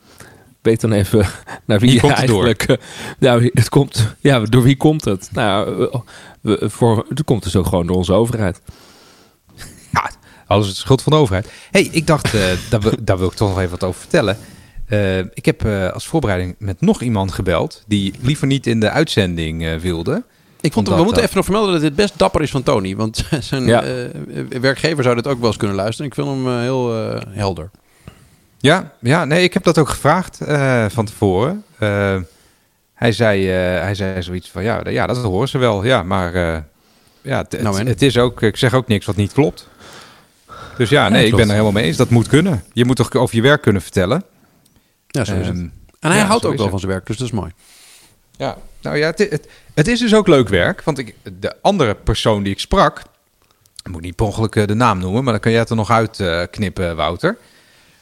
Weet 0.62 0.80
dan 0.80 0.93
even 0.93 1.26
naar 1.66 1.78
wie 1.78 1.91
Wie 1.91 2.01
komt 2.01 2.26
door? 2.26 2.45
eigenlijk. 2.47 2.62
eh, 2.62 2.76
nou, 3.18 3.51
het 3.53 3.68
komt. 3.68 4.14
Ja, 4.20 4.41
door 4.41 4.62
wie 4.62 4.76
komt 4.76 5.05
het? 5.05 5.28
Nou, 5.32 5.89
we, 6.41 6.70
voor, 6.70 7.07
het 7.09 7.24
komt 7.24 7.43
dus 7.43 7.57
ook 7.57 7.66
gewoon 7.66 7.87
door 7.87 7.97
onze 7.97 8.12
overheid. 8.12 8.61
Alles 10.47 10.66
is 10.66 10.74
de 10.74 10.80
schuld 10.80 11.03
van 11.03 11.12
de 11.12 11.18
overheid. 11.18 11.51
hey, 11.70 11.88
ik 11.90 12.07
dacht, 12.07 12.34
eh, 12.34 12.40
daar, 12.70 12.80
wil, 12.80 12.92
daar 13.01 13.18
wil 13.18 13.26
ik 13.28 13.34
toch 13.34 13.49
nog 13.49 13.59
even 13.59 13.70
wat 13.70 13.84
over 13.84 14.01
vertellen. 14.01 14.36
Eh, 14.86 15.18
ik 15.18 15.45
heb 15.45 15.64
eh, 15.64 15.90
als 15.90 16.07
voorbereiding 16.07 16.55
met 16.59 16.80
nog 16.80 17.03
iemand 17.03 17.32
gebeld... 17.32 17.82
die 17.86 18.14
liever 18.20 18.47
niet 18.47 18.66
in 18.66 18.80
de 18.80 18.90
uitzending 18.90 19.80
wilde. 19.80 20.24
Ik 20.61 20.72
vond, 20.72 20.88
we 20.88 21.03
moeten 21.03 21.22
even 21.22 21.36
nog 21.36 21.45
vermelden 21.45 21.72
dat 21.72 21.80
dit 21.80 21.95
best 21.95 22.18
dapper 22.18 22.42
is 22.42 22.51
van 22.51 22.62
Tony. 22.62 22.97
Want 22.97 23.24
zijn 23.40 23.66
Ja. 23.66 23.84
werkgever 24.61 25.03
zou 25.03 25.14
dit 25.14 25.26
ook 25.26 25.38
wel 25.38 25.47
eens 25.47 25.57
kunnen 25.57 25.76
luisteren. 25.76 26.07
Ik 26.07 26.14
vind 26.14 26.26
hem 26.26 26.59
heel 26.61 26.90
helder. 27.28 27.70
Ja, 28.59 28.92
ja, 29.01 29.24
nee, 29.24 29.42
ik 29.42 29.55
heb 29.55 29.64
dat 29.64 29.78
ook 29.78 29.88
gevraagd 29.88 30.38
van 30.92 31.05
tevoren. 31.05 31.64
Hij, 32.95 33.12
zei, 33.12 33.47
hij 33.49 33.95
zei 33.95 34.22
zoiets 34.22 34.51
van, 34.51 34.62
ja, 34.62 34.80
ja, 34.88 35.07
dat 35.07 35.16
horen 35.16 35.49
ze 35.49 35.59
wel. 35.59 35.84
Ja, 35.84 36.03
maar 36.03 36.64
ja, 37.22 37.38
het, 37.38 37.62
Nou, 37.62 37.86
het 37.88 38.03
is 38.03 38.18
ook, 38.18 38.42
ik 38.42 38.57
zeg 38.57 38.74
ook 38.74 38.88
niks 38.88 39.07
wat 39.07 39.16
niet 39.16 39.32
klopt. 39.32 39.68
Dus 40.77 40.89
ja, 40.89 41.09
nee, 41.09 41.27
ik 41.27 41.37
ben 41.37 41.47
er 41.47 41.51
helemaal 41.51 41.72
mee 41.72 41.85
eens. 41.85 41.97
Dat 41.97 42.11
moet 42.11 42.29
kunnen. 42.29 42.64
Je 42.72 42.85
moet 42.85 42.97
toch 42.97 43.14
over 43.14 43.37
je 43.37 43.43
werk 43.43 43.62
kunnen 43.62 43.83
vertellen. 43.83 44.25
Ja, 45.07 45.25
zo 45.25 45.35
is 45.35 45.47
het. 45.47 45.57
Ehm, 45.57 45.68
En 46.01 46.11
hij 46.11 46.16
ja, 46.16 46.27
houdt 46.27 46.45
ook 46.45 46.57
wel 46.57 46.68
van 46.68 46.79
zijn 46.79 46.91
werk, 46.93 47.07
dus 47.07 47.16
dat 47.16 47.27
is 47.27 47.33
mooi. 47.33 47.53
Ja, 48.37 48.57
nou 48.81 48.97
ja, 48.97 49.07
het, 49.07 49.18
het, 49.18 49.49
het 49.75 49.89
is 49.89 49.99
dus 49.99 50.14
ook 50.14 50.29
leuk 50.29 50.49
werk. 50.49 50.83
Want 50.83 50.99
ik, 50.99 51.14
de 51.41 51.57
andere 51.62 51.95
persoon 51.95 52.43
die 52.43 52.53
ik 52.53 52.61
sprak, 52.61 53.03
ik 53.83 53.91
moet 53.91 54.03
niet 54.03 54.16
per 54.16 54.27
ongeluk 54.27 54.57
eh, 54.57 54.66
de 54.66 54.75
naam 54.75 54.99
noemen, 54.99 55.25
maar 55.25 55.33
dan 55.33 55.43
kan 55.43 55.51
jij 55.51 55.61
het 55.61 55.70
er 55.70 55.77
nog 55.77 55.91
uit 55.91 56.20
eh, 56.20 56.43
knippen, 56.51 56.97
Wouter. 56.97 57.37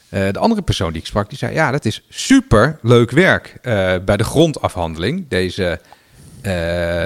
Eh, 0.09 0.29
de 0.33 0.39
andere 0.39 0.63
persoon 0.63 0.93
die 0.93 1.01
ik 1.01 1.07
sprak, 1.07 1.29
die 1.29 1.39
zei: 1.39 1.55
Ja, 1.55 1.71
dat 1.71 1.85
is 1.85 2.05
super 2.09 2.79
leuk 2.83 3.11
werk 3.11 3.59
bij 4.05 4.17
de 4.17 4.25
grondafhandeling. 4.25 5.29
Deze 5.29 5.81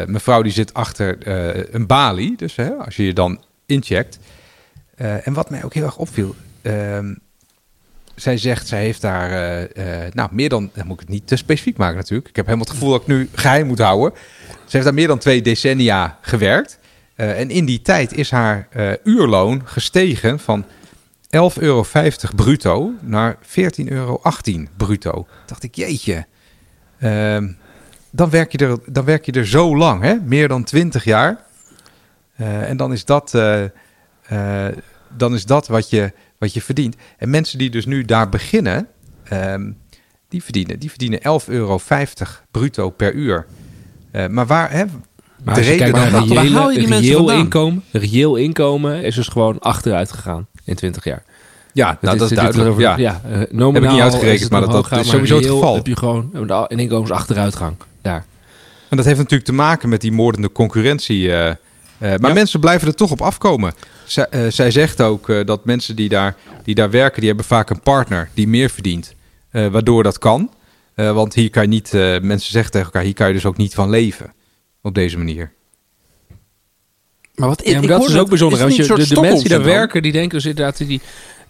mevrouw 0.07 0.43
die 0.43 0.53
zit 0.53 0.75
achter 0.75 1.29
een 1.75 1.87
balie, 1.87 2.37
dus 2.37 2.57
hè, 2.57 2.71
als 2.71 2.97
je 2.97 3.05
je 3.05 3.13
dan 3.13 3.41
incheckt. 3.67 4.19
Eh, 4.97 5.27
en 5.27 5.33
wat 5.33 5.51
mij 5.51 5.65
ook 5.65 5.75
heel 5.75 5.85
erg 5.85 5.97
opviel. 5.97 6.35
ehm, 6.63 7.15
zij 8.15 8.39
zegt, 8.39 8.67
zij 8.67 8.81
heeft 8.83 9.01
daar, 9.01 9.31
eh, 9.31 10.05
eh, 10.05 10.13
nou, 10.13 10.29
meer 10.33 10.49
dan, 10.49 10.71
dan 10.75 10.87
moet 10.87 10.95
ik 10.95 11.01
het 11.01 11.09
niet 11.09 11.27
te 11.27 11.37
specifiek 11.37 11.77
maken 11.77 11.97
natuurlijk. 11.97 12.29
Ik 12.29 12.37
heb 12.37 12.45
helemaal 12.45 12.67
het 12.67 12.75
gevoel 12.75 12.91
dat 12.91 13.01
ik 13.01 13.07
nu 13.07 13.29
geheim 13.35 13.67
moet 13.67 13.79
houden. 13.79 14.19
Ze 14.49 14.53
heeft 14.69 14.85
daar 14.85 14.95
meer 14.95 15.07
dan 15.07 15.19
twee 15.19 15.43
decennia 15.43 16.19
gewerkt. 16.21 16.79
En 17.15 17.51
in 17.51 17.65
die 17.65 17.83
tijd 17.83 18.13
is 18.13 18.31
haar 18.31 18.69
uurloon 19.05 19.63
gestegen 19.65 20.39
van 20.39 20.65
11,50 21.31 21.63
euro 21.63 21.85
bruto 22.37 22.93
naar 23.01 23.37
14,18 23.41 23.89
euro 23.89 24.21
bruto. 24.77 25.27
Dacht 25.47 25.63
ik, 25.63 25.75
jeetje. 25.75 26.27
Ehm, 26.99 27.49
dan, 28.11 28.31
werk 28.31 28.53
je 28.53 28.59
er, 28.59 28.79
dan 28.87 29.05
werk 29.05 29.25
je 29.27 29.33
er 29.33 29.47
zo 29.47 29.77
lang, 29.77 30.03
hè? 30.03 30.15
meer 30.15 30.49
dan 30.49 30.65
20 30.65 31.05
jaar. 31.05 31.45
En 32.37 32.77
dan 32.77 32.93
is 32.93 33.05
dat, 33.05 33.33
eh, 34.29 34.67
eh, 34.67 34.77
dan 35.17 35.35
is 35.35 35.45
dat 35.45 35.67
wat, 35.69 35.91
je, 35.91 36.13
wat 36.39 36.55
je 36.55 36.63
verdient. 36.63 36.97
En 37.19 37.31
mensen 37.31 37.59
die 37.59 37.71
dus 37.71 37.87
nu 37.87 38.05
daar 38.05 38.29
beginnen, 38.29 38.87
ehm, 39.25 39.71
die, 40.29 40.43
verdienen, 40.43 40.79
die 40.79 40.89
verdienen 40.91 41.21
11,50 41.23 41.47
euro 41.47 41.81
bruto 42.51 42.91
per 42.91 43.13
uur. 43.13 43.47
Eh, 44.11 44.27
maar 44.27 44.47
waar, 44.47 44.71
hè, 44.71 44.85
Maar 44.85 44.95
de 45.45 45.51
als 45.51 45.59
je 45.59 45.65
reden 45.65 45.79
kijkt 45.93 45.97
naar 45.97 46.11
dan- 46.21 46.29
waar 46.35 46.47
haal 46.47 46.71
je 46.71 46.79
die 46.79 46.89
mensen 46.89 47.09
reëel 47.15 47.31
inkomen, 47.33 47.83
reëel 47.93 48.37
inkomen 48.37 49.03
is 49.03 49.15
dus 49.15 49.29
gewoon 49.29 49.59
achteruit 49.59 50.13
gegaan 50.13 50.47
in 50.65 50.75
20 50.75 51.05
jaar. 51.05 51.23
Ja, 51.73 51.87
nou, 51.87 51.99
dat 52.01 52.13
is 52.15 52.19
dit- 52.21 52.29
dit 52.29 52.39
duidelijk. 52.39 52.71
over- 52.71 52.83
Ja. 52.83 52.97
ja, 52.97 53.21
eh, 53.31 53.41
nominaal 53.51 53.93
niet 53.93 54.03
uitgerekend, 54.03 54.35
is 54.35 54.43
het 54.43 54.51
maar 54.51 54.61
dat- 54.61 54.71
dat 54.91 54.99
is 55.01 55.09
sowieso 55.09 55.37
het 55.37 55.47
geval. 55.47 55.75
heb 55.75 55.87
je 55.87 55.97
gewoon 55.97 56.31
een 56.69 56.79
inkomensachteruitgang 56.79 57.77
daar. 58.03 58.25
En 58.89 58.97
dat 58.97 59.07
heeft 59.07 59.19
natuurlijk 59.19 59.45
te 59.45 59.53
maken 59.55 59.89
met 59.89 60.01
die 60.01 60.13
moordende 60.13 60.53
concurrentie. 60.53 61.33
eh, 61.33 61.55
eh, 61.99 62.09
maar 62.19 62.29
Ja. 62.29 62.35
mensen 62.35 62.61
blijven 62.61 62.89
er 62.89 62.95
toch 62.95 63.11
op 63.11 63.21
afkomen. 63.23 63.75
Zij, 64.05 64.27
eh, 64.27 64.41
zij 64.49 64.71
zegt 64.71 65.01
ook 65.03 65.29
eh, 65.29 65.45
dat 65.47 65.65
mensen 65.65 65.97
die 65.97 66.09
daar, 66.09 66.37
die 66.65 66.75
daar 66.75 66.91
werken, 66.91 67.19
die 67.19 67.29
hebben 67.29 67.47
vaak 67.47 67.71
een 67.71 67.81
partner 67.81 68.29
die 68.35 68.49
meer 68.49 68.71
verdient. 68.71 69.15
eh, 69.51 69.67
waardoor 69.67 70.03
dat 70.03 70.19
kan. 70.19 70.51
Eh, 70.95 71.13
want 71.13 71.35
hier 71.35 71.51
kan 71.51 71.63
je 71.63 71.69
niet, 71.69 71.95
eh, 71.95 72.21
mensen 72.21 72.51
zeggen 72.53 72.71
tegen 72.73 72.87
elkaar, 72.87 73.03
hier 73.03 73.15
kan 73.15 73.27
je 73.29 73.33
dus 73.33 73.47
ook 73.47 73.57
niet 73.57 73.75
van 73.75 73.91
leven. 73.91 74.33
Op 74.83 74.95
deze 74.95 75.19
manier. 75.19 75.53
Maar 77.35 77.49
wat 77.49 77.63
Ja, 77.65 77.79
maar 77.79 77.89
dat 77.89 78.09
is 78.09 78.17
ook 78.17 78.29
bijzonder. 78.29 78.59
Want 78.59 78.77
je, 78.77 78.83
de, 78.83 79.09
de 79.09 79.21
mensen 79.21 79.41
die 79.41 79.49
daar 79.49 79.59
werken. 79.59 79.79
werken, 79.79 80.03
die 80.03 80.13
denken 80.13 80.31
dus 80.39 80.47
inderdaad, 80.47 80.77
die, 80.77 81.01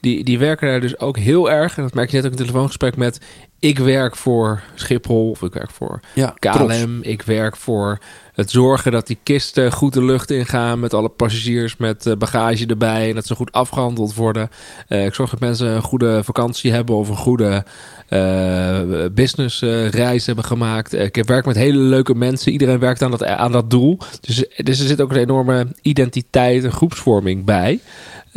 die, 0.07 0.25
die 0.25 0.39
werken 0.39 0.69
daar 0.69 0.81
dus 0.81 0.99
ook 0.99 1.17
heel 1.19 1.51
erg. 1.51 1.77
En 1.77 1.83
dat 1.83 1.95
merk 1.95 2.11
je 2.11 2.17
net 2.17 2.25
ook 2.25 2.31
in 2.31 2.37
het 2.37 2.47
telefoongesprek 2.47 2.97
met... 2.97 3.21
ik 3.59 3.79
werk 3.79 4.17
voor 4.17 4.63
Schiphol 4.75 5.31
of 5.31 5.43
ik 5.43 5.53
werk 5.53 5.71
voor 5.71 6.01
Ja, 6.15 6.35
KLM. 6.39 6.53
trots. 6.53 6.77
Ik 7.01 7.23
werk 7.23 7.57
voor 7.57 7.99
het 8.33 8.51
zorgen 8.51 8.93
dat 8.93 9.07
die 9.07 9.19
kisten 9.23 9.73
goed 9.73 9.93
de 9.93 10.05
lucht 10.05 10.31
ingaan... 10.31 10.81
met 10.81 10.95
alle 10.95 11.09
passagiers, 11.09 11.77
met 11.77 12.07
eh, 12.07 12.17
bagage 12.17 12.67
erbij... 12.67 13.09
en 13.09 13.15
dat 13.15 13.27
ze 13.27 13.35
goed 13.35 13.53
afgehandeld 13.53 14.15
worden. 14.15 14.49
Eh, 14.89 15.05
ik 15.05 15.15
zorg 15.15 15.31
dat 15.31 15.41
mensen 15.41 15.69
een 15.69 15.83
goede 15.83 16.25
vakantie 16.25 16.73
hebben... 16.73 16.95
of 16.97 17.09
een 17.09 17.17
goede 17.17 17.65
eh 18.09 19.05
businessreis 19.13 20.27
hebben 20.27 20.45
gemaakt. 20.45 20.93
Ik 20.93 21.25
werk 21.25 21.47
met 21.47 21.57
hele 21.57 21.79
leuke 21.79 22.15
mensen. 22.15 22.53
Iedereen 22.53 22.79
werkt 22.79 23.03
aan 23.03 23.11
dat, 23.11 23.25
aan 23.25 23.53
dat 23.53 23.71
doel. 23.71 23.99
Dus, 24.21 24.37
dus 24.57 24.81
er 24.81 24.87
zit 24.87 25.01
ook 25.01 25.11
een 25.11 25.17
enorme 25.17 25.67
identiteit 25.83 26.65
en 26.65 26.73
groepsvorming 26.73 27.45
bij... 27.45 27.81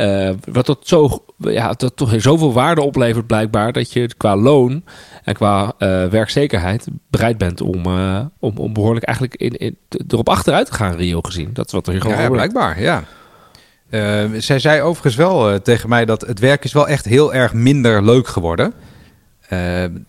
Eh, 0.00 0.30
wat 0.52 0.66
dat 0.66 0.78
zo, 0.82 1.24
ja, 1.36 1.72
dat 1.72 1.96
toch 1.96 2.14
zoveel 2.16 2.52
waarde 2.52 2.80
oplevert 2.80 3.26
blijkbaar 3.26 3.72
dat 3.72 3.92
je 3.92 4.10
qua 4.16 4.36
loon 4.36 4.84
en 5.24 5.34
qua 5.34 5.72
eh, 5.78 6.06
werkzekerheid 6.06 6.86
bereid 7.10 7.38
bent 7.38 7.60
om, 7.60 7.86
eh, 7.86 8.20
om, 8.38 8.56
om 8.56 8.72
behoorlijk 8.72 9.04
eigenlijk 9.04 9.36
in, 9.36 9.56
in, 9.56 9.76
erop 10.08 10.28
achteruit 10.28 10.66
te 10.66 10.72
gaan, 10.72 10.96
reëel 10.96 11.20
gezien. 11.20 11.50
Dat 11.52 11.66
is 11.66 11.72
wat 11.72 11.86
er 11.86 11.92
hier 11.92 12.00
gewoon 12.00 12.16
Ja, 12.16 12.22
ja, 12.22 12.30
blijkbaar, 12.30 12.80
ja. 12.80 13.04
Zij 14.38 14.58
zei 14.58 14.82
overigens 14.82 15.16
wel 15.16 15.62
tegen 15.62 15.88
mij 15.88 16.04
dat 16.04 16.20
het 16.20 16.38
werk 16.38 16.64
is 16.64 16.72
wel 16.72 16.88
echt 16.88 17.04
heel 17.04 17.34
erg 17.34 17.52
minder 17.52 18.04
leuk 18.04 18.26
geworden. 18.26 18.72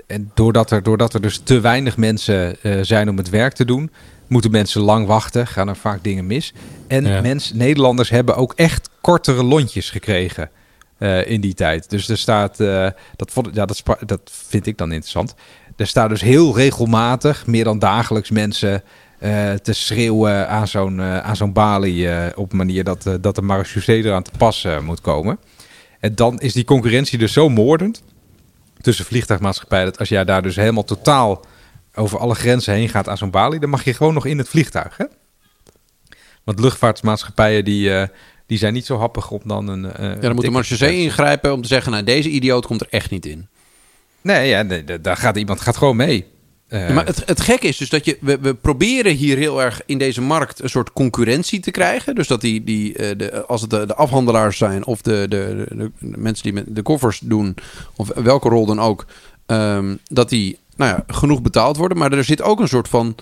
En 0.07 0.31
doordat 0.33 0.71
er, 0.71 0.83
doordat 0.83 1.13
er 1.13 1.21
dus 1.21 1.37
te 1.37 1.59
weinig 1.59 1.97
mensen 1.97 2.55
zijn 2.81 3.09
om 3.09 3.17
het 3.17 3.29
werk 3.29 3.53
te 3.53 3.65
doen, 3.65 3.91
moeten 4.31 4.51
mensen 4.51 4.81
lang 4.81 5.07
wachten, 5.07 5.47
gaan 5.47 5.67
er 5.67 5.75
vaak 5.75 6.03
dingen 6.03 6.27
mis. 6.27 6.53
En 6.87 7.05
Ja. 7.05 7.21
mensen, 7.21 7.57
Nederlanders 7.57 8.09
hebben 8.09 8.35
ook 8.35 8.53
echt 8.55 8.89
kortere 9.01 9.43
lontjes 9.43 9.89
gekregen 9.89 10.49
eh, 10.97 11.27
in 11.27 11.41
die 11.41 11.53
tijd. 11.53 11.89
Dus 11.89 12.09
er 12.09 12.17
staat, 12.17 12.59
eh, 12.59 12.87
dat, 13.15 13.31
vond, 13.31 13.49
ja, 13.53 13.65
dat, 13.65 13.83
dat 14.05 14.21
vind 14.47 14.65
ik 14.65 14.77
dan 14.77 14.91
interessant. 14.91 15.35
Er 15.75 15.87
staan 15.87 16.09
dus 16.09 16.21
heel 16.21 16.55
regelmatig, 16.55 17.47
meer 17.47 17.63
dan 17.63 17.79
dagelijks 17.79 18.29
mensen 18.29 18.83
eh, 19.19 19.53
te 19.53 19.73
schreeuwen 19.73 20.49
aan 20.49 20.67
zo'n 20.67 21.01
aan 21.01 21.35
zo'n 21.35 21.53
balie 21.53 22.07
op 22.37 22.51
een 22.51 22.57
manier 22.57 22.83
dat, 22.83 23.09
dat 23.21 23.35
de 23.35 23.41
marechaussee 23.41 24.03
eraan 24.03 24.23
te 24.23 24.31
pas 24.37 24.67
moet 24.81 25.01
komen. 25.01 25.37
En 25.99 26.15
dan 26.15 26.39
is 26.39 26.53
die 26.53 26.63
concurrentie 26.63 27.17
dus 27.17 27.33
zo 27.33 27.49
moordend 27.49 28.03
tussen 28.81 29.05
vliegtuigmaatschappijen 29.05 29.85
dat 29.85 29.99
als 29.99 30.09
jij 30.09 30.25
daar 30.25 30.41
dus 30.41 30.55
helemaal 30.55 30.83
totaal 30.83 31.45
over 31.95 32.19
alle 32.19 32.35
grenzen 32.35 32.73
heen 32.73 32.89
gaat 32.89 33.07
aan 33.09 33.17
zo'n 33.17 33.29
balie, 33.31 33.59
dan 33.59 33.69
mag 33.69 33.83
je 33.83 33.93
gewoon 33.93 34.13
nog 34.13 34.25
in 34.25 34.37
het 34.37 34.49
vliegtuig. 34.49 34.97
Hè? 34.97 35.05
Want 36.43 36.59
luchtvaartmaatschappijen 36.59 37.65
die, 37.65 37.93
eh, 37.93 38.07
die 38.45 38.57
zijn 38.57 38.73
niet 38.73 38.85
zo 38.85 38.97
happig 38.97 39.31
om 39.31 39.39
dan 39.45 39.67
een. 39.67 39.85
eh, 39.85 39.91
Ja, 39.91 40.15
dan 40.15 40.35
moet 40.35 40.43
de 40.43 40.51
te- 40.77 40.97
ingrijpen 41.03 41.53
om 41.53 41.61
te 41.61 41.67
zeggen... 41.67 41.91
nou, 41.91 42.03
deze 42.03 42.29
idioot 42.29 42.65
komt 42.65 42.81
er 42.81 42.87
echt 42.89 43.09
niet 43.11 43.25
in. 43.25 43.47
Nee, 44.21 44.49
ja, 44.49 44.61
nee, 44.61 45.01
daar 45.01 45.17
gaat 45.17 45.37
iemand 45.37 45.61
gaat 45.61 45.77
gewoon 45.77 45.95
mee. 45.95 46.25
Eh, 46.67 46.87
Ja, 46.87 46.93
maar 46.93 47.05
het, 47.05 47.23
het 47.25 47.41
gekke 47.41 47.67
is 47.67 47.77
dus 47.77 47.89
dat 47.89 48.05
je, 48.05 48.17
we, 48.21 48.39
we 48.39 48.53
proberen 48.55 49.15
hier 49.15 49.37
heel 49.37 49.61
erg 49.61 49.81
in 49.85 49.97
deze 49.97 50.21
markt 50.21 50.63
een 50.63 50.69
soort 50.69 50.93
concurrentie 50.93 51.59
te 51.59 51.71
krijgen. 51.71 52.15
Dus 52.15 52.27
dat 52.27 52.41
die, 52.41 52.63
die 52.63 53.15
de, 53.17 53.45
als 53.45 53.61
het 53.61 53.69
de, 53.69 53.85
de 53.85 53.95
afhandelaars 53.95 54.57
zijn 54.57 54.85
of 54.85 55.01
de, 55.01 55.25
de, 55.29 55.65
de, 55.69 55.91
de 55.99 56.17
mensen 56.17 56.43
die 56.43 56.53
met 56.53 56.65
de 56.75 56.81
koffers 56.81 57.19
doen, 57.23 57.55
of 57.95 58.07
welke 58.15 58.49
rol 58.49 58.65
dan 58.65 58.79
ook, 58.81 59.05
ehm, 59.45 59.95
dat 60.07 60.29
die 60.29 60.57
nou 60.75 60.91
ja, 60.91 61.03
genoeg 61.07 61.41
betaald 61.41 61.77
worden. 61.77 61.97
Maar 61.97 62.11
er 62.11 62.23
zit 62.23 62.41
ook 62.41 62.59
een 62.59 62.67
soort 62.67 62.87
van 62.87 63.15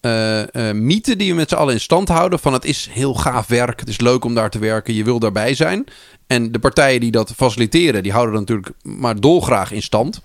eh, 0.00 0.42
mythe 0.72 1.16
die 1.16 1.30
we 1.30 1.36
met 1.36 1.48
z'n 1.48 1.54
allen 1.54 1.74
in 1.74 1.80
stand 1.80 2.08
houden. 2.08 2.38
Van 2.38 2.52
het 2.52 2.64
is 2.64 2.88
heel 2.90 3.14
gaaf 3.14 3.46
werk, 3.46 3.80
het 3.80 3.88
is 3.88 4.00
leuk 4.00 4.24
om 4.24 4.34
daar 4.34 4.50
te 4.50 4.58
werken, 4.58 4.94
je 4.94 5.04
wil 5.04 5.18
daarbij 5.18 5.54
zijn. 5.54 5.84
En 6.26 6.52
de 6.52 6.58
partijen 6.58 7.00
die 7.00 7.10
dat 7.10 7.32
faciliteren, 7.36 8.02
die 8.02 8.12
houden 8.12 8.34
dat 8.34 8.48
natuurlijk 8.48 8.72
maar 8.82 9.20
dolgraag 9.20 9.72
in 9.72 9.82
stand. 9.82 10.20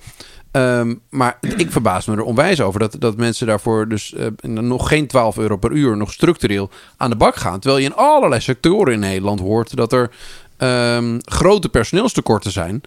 Ehm, 0.51 0.95
maar 1.09 1.37
ik 1.57 1.71
verbaas 1.71 2.05
me 2.05 2.15
er 2.15 2.23
onwijs 2.23 2.61
over 2.61 2.79
dat, 2.79 2.95
dat 2.99 3.17
mensen 3.17 3.47
daarvoor 3.47 3.87
dus 3.87 4.13
eh, 4.13 4.27
nog 4.41 4.87
geen 4.87 5.07
12 5.07 5.37
euro 5.37 5.57
per 5.57 5.71
uur, 5.71 5.97
nog 5.97 6.11
structureel 6.11 6.69
aan 6.97 7.09
de 7.09 7.15
bak 7.15 7.35
gaan. 7.35 7.59
Terwijl 7.59 7.81
je 7.81 7.89
in 7.89 7.95
allerlei 7.95 8.41
sectoren 8.41 8.93
in 8.93 8.99
Nederland 8.99 9.39
hoort 9.39 9.75
dat 9.75 9.93
er 9.93 10.09
ehm, 10.57 11.19
grote 11.19 11.69
personeelstekorten 11.69 12.51
zijn. 12.51 12.81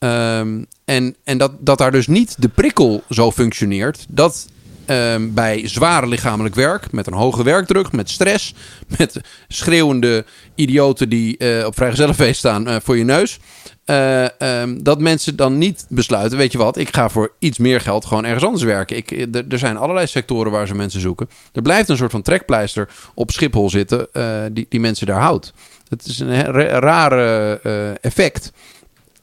Ehm, 0.00 0.62
en 0.84 1.16
en 1.24 1.38
dat, 1.38 1.52
dat 1.58 1.78
daar 1.78 1.90
dus 1.92 2.06
niet 2.06 2.34
de 2.38 2.48
prikkel 2.48 3.02
zo 3.10 3.30
functioneert 3.32 4.06
dat 4.08 4.48
ehm, 4.86 5.28
bij 5.32 5.68
zware 5.68 6.06
lichamelijk 6.06 6.54
werk, 6.54 6.92
met 6.92 7.06
een 7.06 7.12
hoge 7.12 7.42
werkdruk, 7.42 7.92
met 7.92 8.10
stress, 8.10 8.54
met 8.98 9.20
schreeuwende 9.48 10.24
idioten 10.54 11.08
die 11.08 11.36
eh, 11.36 11.66
op 11.66 11.74
vrijgezellenfeest 11.74 12.38
staan 12.38 12.68
eh, 12.68 12.76
voor 12.82 12.96
je 12.96 13.04
neus. 13.04 13.38
eh, 13.84 14.40
ehm, 14.40 14.78
dat 14.82 15.00
mensen 15.00 15.36
dan 15.36 15.58
niet 15.58 15.86
besluiten, 15.88 16.38
weet 16.38 16.52
je 16.52 16.58
wat, 16.58 16.76
ik 16.76 16.94
ga 16.94 17.08
voor 17.08 17.32
iets 17.38 17.58
meer 17.58 17.80
geld 17.80 18.04
gewoon 18.04 18.24
ergens 18.24 18.44
anders 18.44 18.62
werken. 18.64 18.96
Ik, 18.96 19.10
er- 19.50 19.58
zijn 19.58 19.76
allerlei 19.76 20.06
sectoren 20.06 20.52
waar 20.52 20.66
ze 20.66 20.74
mensen 20.74 21.00
zoeken. 21.00 21.28
Er 21.52 21.62
blijft 21.62 21.88
een 21.88 21.96
soort 21.96 22.10
van 22.10 22.22
trekpleister 22.22 22.88
op 23.14 23.30
Schiphol 23.30 23.70
zitten 23.70 24.08
die, 24.52 24.66
die 24.68 24.80
mensen 24.80 25.06
daar 25.06 25.20
houdt. 25.20 25.52
Het 25.88 26.06
is 26.06 26.18
een 26.18 26.42
rare 26.80 27.52
effect. 28.00 28.52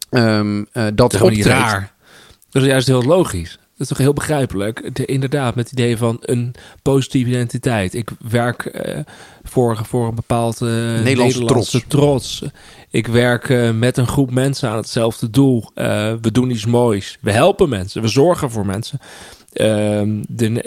Eh, 0.09 0.51
dat 0.71 1.11
Dat 1.11 1.31
is 1.31 1.45
raar. 1.45 1.93
Dat 2.49 2.61
is 2.61 2.67
juist 2.67 2.87
heel 2.87 3.03
logisch. 3.03 3.51
Dat 3.51 3.79
is 3.81 3.87
toch 3.87 3.97
heel 3.97 4.13
begrijpelijk. 4.13 4.95
De, 4.95 5.05
inderdaad, 5.05 5.55
met 5.55 5.69
het 5.69 5.79
idee 5.79 5.97
van 5.97 6.17
een 6.21 6.53
positieve 6.81 7.29
identiteit. 7.29 7.93
Ik 7.93 8.09
werk 8.29 8.65
eh, 8.65 8.99
voor, 9.43 9.79
voor 9.85 10.07
een 10.07 10.15
bepaald 10.15 10.61
eh, 10.61 10.67
Nederlandse, 10.67 11.45
trots. 11.45 11.83
trots. 11.87 12.43
Ik 12.89 13.07
werk 13.07 13.73
met 13.73 13.97
een 13.97 14.07
groep 14.07 14.31
mensen 14.31 14.69
aan 14.69 14.77
hetzelfde 14.77 15.29
doel. 15.29 15.71
We 16.21 16.31
doen 16.31 16.49
iets 16.49 16.65
moois. 16.65 17.17
We 17.21 17.31
helpen 17.31 17.69
mensen. 17.69 18.01
We 18.01 18.07
zorgen 18.07 18.51
voor 18.51 18.65
mensen. 18.65 18.99
Ehm, 19.53 20.21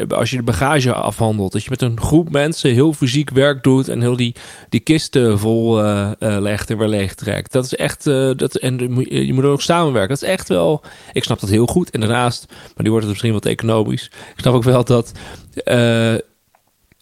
als 0.09 0.31
je 0.31 0.37
de 0.37 0.43
bagage 0.43 0.93
afhandelt, 0.93 1.53
dat 1.53 1.63
je 1.63 1.71
met 1.71 1.83
een 1.83 2.01
groep 2.01 2.31
mensen 2.31 2.73
heel 2.73 2.93
fysiek 2.93 3.31
werk 3.31 3.63
doet 3.63 3.89
en 3.89 4.01
heel 4.01 4.17
die, 4.17 4.35
die 4.69 4.81
kisten 4.81 5.39
vol 5.39 5.83
eh, 5.83 6.11
eh, 6.19 6.41
legt 6.41 6.71
en 6.71 6.79
weer 6.79 6.89
leeg 6.89 7.15
trekt. 7.15 7.53
Dat 7.53 7.65
is 7.65 7.75
echt, 7.75 8.07
eh, 8.07 8.31
dat, 8.37 8.55
en 8.55 8.79
je 9.09 9.33
moet 9.33 9.45
ook 9.45 9.63
samenwerken. 9.63 10.15
Dat 10.15 10.23
is 10.23 10.29
echt 10.29 10.49
wel, 10.49 10.83
ik 11.13 11.25
snap 11.25 11.41
dat 11.41 11.51
heel 11.51 11.67
goed. 11.67 11.91
En 11.91 12.01
daarnaast, 12.01 12.47
maar 12.49 12.85
nu 12.85 12.91
wordt 12.91 13.05
het 13.05 13.13
misschien 13.13 13.33
wat 13.33 13.47
economisch. 13.47 14.05
Ik 14.05 14.41
snap 14.41 14.55
ook 14.55 14.63
wel 14.63 14.85
dat 14.85 15.13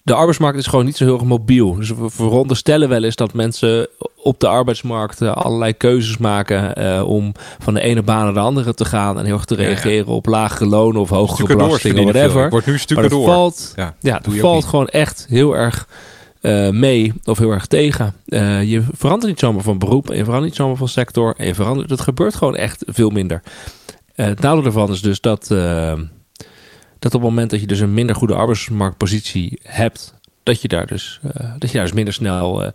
de 0.08 0.14
arbeidsmarkt 0.14 0.58
is 0.58 0.66
gewoon 0.66 0.84
niet 0.84 0.96
zo 0.96 1.04
heel 1.04 1.14
erg 1.14 1.24
mobiel. 1.24 1.74
Dus 1.74 1.88
we 1.94 2.10
veronderstellen 2.10 2.88
wel 2.88 3.04
eens 3.04 3.16
dat 3.16 3.32
mensen 3.34 3.88
op 4.16 4.40
de 4.40 4.48
arbeidsmarkt 4.48 5.20
eh, 5.20 5.32
allerlei 5.36 5.72
keuzes 5.76 6.18
maken 6.18 6.74
eh, 6.74 7.08
om 7.08 7.32
van 7.58 7.74
de 7.74 7.80
ene 7.80 8.02
baan 8.02 8.24
naar 8.24 8.32
de 8.34 8.40
andere 8.40 8.74
te 8.74 8.84
gaan 8.84 9.18
en 9.18 9.24
heel 9.24 9.34
erg 9.34 9.44
te 9.44 9.54
Ja, 9.54 9.60
ja. 9.62 9.66
reageren 9.68 10.06
op 10.06 10.26
lagere 10.26 10.66
lonen 10.66 11.00
of 11.00 11.08
hogere 11.08 11.34
Stukken 11.34 11.56
belastingen, 11.56 11.96
veel. 12.02 12.12
whatever. 12.12 12.44
Ik 12.44 12.50
word 12.50 12.66
nu 12.66 12.72
Maar 12.72 12.80
stukken 12.80 13.08
dat 13.08 13.18
door. 13.18 13.28
valt, 13.28 13.72
Ja, 13.76 13.94
ja, 14.00 14.18
dat 14.18 14.34
valt 14.34 14.64
gewoon 14.64 14.88
echt 14.88 15.26
heel 15.28 15.56
erg 15.56 15.88
eh, 16.40 16.68
mee 16.70 17.12
of 17.24 17.38
heel 17.38 17.50
erg 17.50 17.66
tegen. 17.66 18.14
Je 18.64 18.82
verandert 18.92 19.30
niet 19.30 19.38
zomaar 19.38 19.62
van 19.62 19.78
beroep 19.78 20.10
en 20.10 20.16
je 20.16 20.24
verandert 20.24 20.50
niet 20.50 20.60
zomaar 20.60 20.76
van 20.76 20.88
sector. 20.88 21.34
En 21.36 21.46
je 21.46 21.54
verandert, 21.54 21.88
dat 21.88 22.00
gebeurt 22.00 22.34
gewoon 22.34 22.56
echt 22.56 22.84
veel 22.86 23.10
minder. 23.10 23.42
Het 24.14 24.40
nadeel 24.40 24.62
daarvan 24.62 24.90
is 24.90 25.00
dus 25.02 25.20
dat, 25.20 25.50
dat 26.98 27.14
op 27.14 27.20
het 27.20 27.30
moment 27.30 27.50
dat 27.50 27.60
je 27.60 27.66
dus 27.66 27.80
een 27.80 27.94
minder 27.94 28.16
goede 28.16 28.34
arbeidsmarktpositie 28.34 29.58
hebt, 29.62 30.14
dat 30.42 30.62
je 30.62 30.68
daar 30.68 30.86
dus, 30.86 31.20
eh, 31.22 31.52
dat 31.58 31.70
je 31.70 31.76
daar 31.76 31.86
dus 31.86 31.94
minder 31.94 32.14
snel 32.14 32.64
eh, 32.64 32.72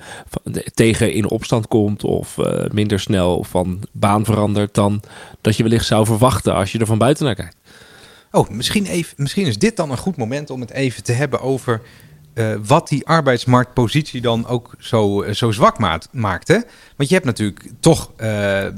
tegen 0.74 1.14
in 1.14 1.30
opstand 1.30 1.68
komt 1.68 2.04
of 2.04 2.38
eh, 2.38 2.70
minder 2.72 3.00
snel 3.00 3.44
van 3.44 3.82
baan 3.92 4.26
verandert 4.26 4.74
dan 4.74 5.02
dat 5.42 5.56
je 5.56 5.64
wellicht 5.64 5.86
zou 5.86 6.06
verwachten 6.06 6.54
als 6.54 6.72
je 6.72 6.80
er 6.80 6.86
van 6.86 6.98
buiten 6.98 7.26
naar 7.26 7.36
kijkt. 7.36 7.56
Oh, 8.32 8.50
misschien, 8.50 8.86
even, 8.86 9.14
misschien 9.18 9.46
is 9.46 9.58
dit 9.58 9.76
dan 9.76 9.92
een 9.92 9.98
goed 9.98 10.18
moment 10.18 10.50
om 10.50 10.62
het 10.62 10.72
even 10.72 11.04
te 11.04 11.12
hebben 11.12 11.42
over 11.42 11.82
eh, 12.34 12.54
wat 12.66 12.88
die 12.88 13.08
arbeidsmarktpositie 13.08 14.22
dan 14.22 14.48
ook 14.48 14.76
zo, 14.80 15.22
eh, 15.22 15.34
zo 15.34 15.52
zwak 15.52 15.80
maakt, 15.80 16.08
maakt. 16.12 16.48
Hè? 16.48 16.60
Want 16.96 17.10
je 17.10 17.16
hebt 17.16 17.26
natuurlijk 17.26 17.66
toch 17.80 18.12
eh, 18.16 18.28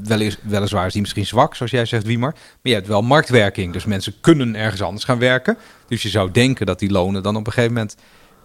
wel 0.04 0.20
eens, 0.20 0.38
weliswaar 0.42 0.86
is 0.86 0.94
die 0.94 1.02
misschien 1.02 1.26
zwak, 1.26 1.56
zoals 1.56 1.72
jij 1.72 1.86
zegt, 1.86 2.06
Wiemar. 2.06 2.32
Maar 2.32 2.60
je 2.62 2.74
hebt 2.74 2.88
wel 2.88 3.02
marktwerking. 3.02 3.74
Dus 3.74 3.86
mensen 3.86 4.14
kunnen 4.22 4.56
ergens 4.56 4.82
anders 4.82 5.04
gaan 5.04 5.20
werken. 5.20 5.58
Dus 5.88 6.02
je 6.02 6.10
zou 6.10 6.32
denken 6.32 6.66
dat 6.66 6.80
die 6.80 6.92
lonen 6.92 7.24
dan 7.24 7.36
op 7.36 7.48
een 7.48 7.54
gegeven 7.54 7.74
moment 7.74 7.96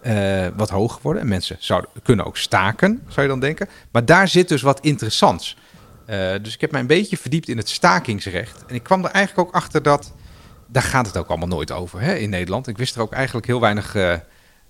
eh, 0.01 0.47
wat 0.55 0.69
hoger 0.69 0.99
worden. 1.01 1.21
En 1.21 1.27
mensen 1.27 1.55
zouden, 1.59 1.89
kunnen 2.03 2.25
ook 2.25 2.37
staken, 2.37 3.01
zou 3.07 3.21
je 3.21 3.27
dan 3.27 3.39
denken. 3.39 3.69
Maar 3.91 4.05
daar 4.05 4.27
zit 4.27 4.49
dus 4.49 4.61
wat 4.61 4.79
interessants. 4.79 5.57
Eh, 6.05 6.31
dus 6.41 6.53
ik 6.53 6.61
heb 6.61 6.71
mij 6.71 6.81
een 6.81 6.87
beetje 6.87 7.17
verdiept 7.17 7.47
in 7.47 7.57
het 7.57 7.69
stakingsrecht. 7.69 8.63
En 8.67 8.75
ik 8.75 8.83
kwam 8.83 9.05
er 9.05 9.11
eigenlijk 9.11 9.47
ook 9.47 9.55
achter 9.55 9.83
dat 9.83 10.13
daar 10.67 10.83
gaat 10.83 11.05
het 11.05 11.17
ook 11.17 11.27
allemaal 11.27 11.47
nooit 11.47 11.71
over 11.71 12.01
hè, 12.01 12.15
in 12.15 12.29
Nederland. 12.29 12.67
Ik 12.67 12.77
wist 12.77 12.95
er 12.95 13.01
ook 13.01 13.13
eigenlijk 13.13 13.47
heel 13.47 13.59
weinig, 13.59 13.95
eh, 13.95 14.13
eh, 14.13 14.19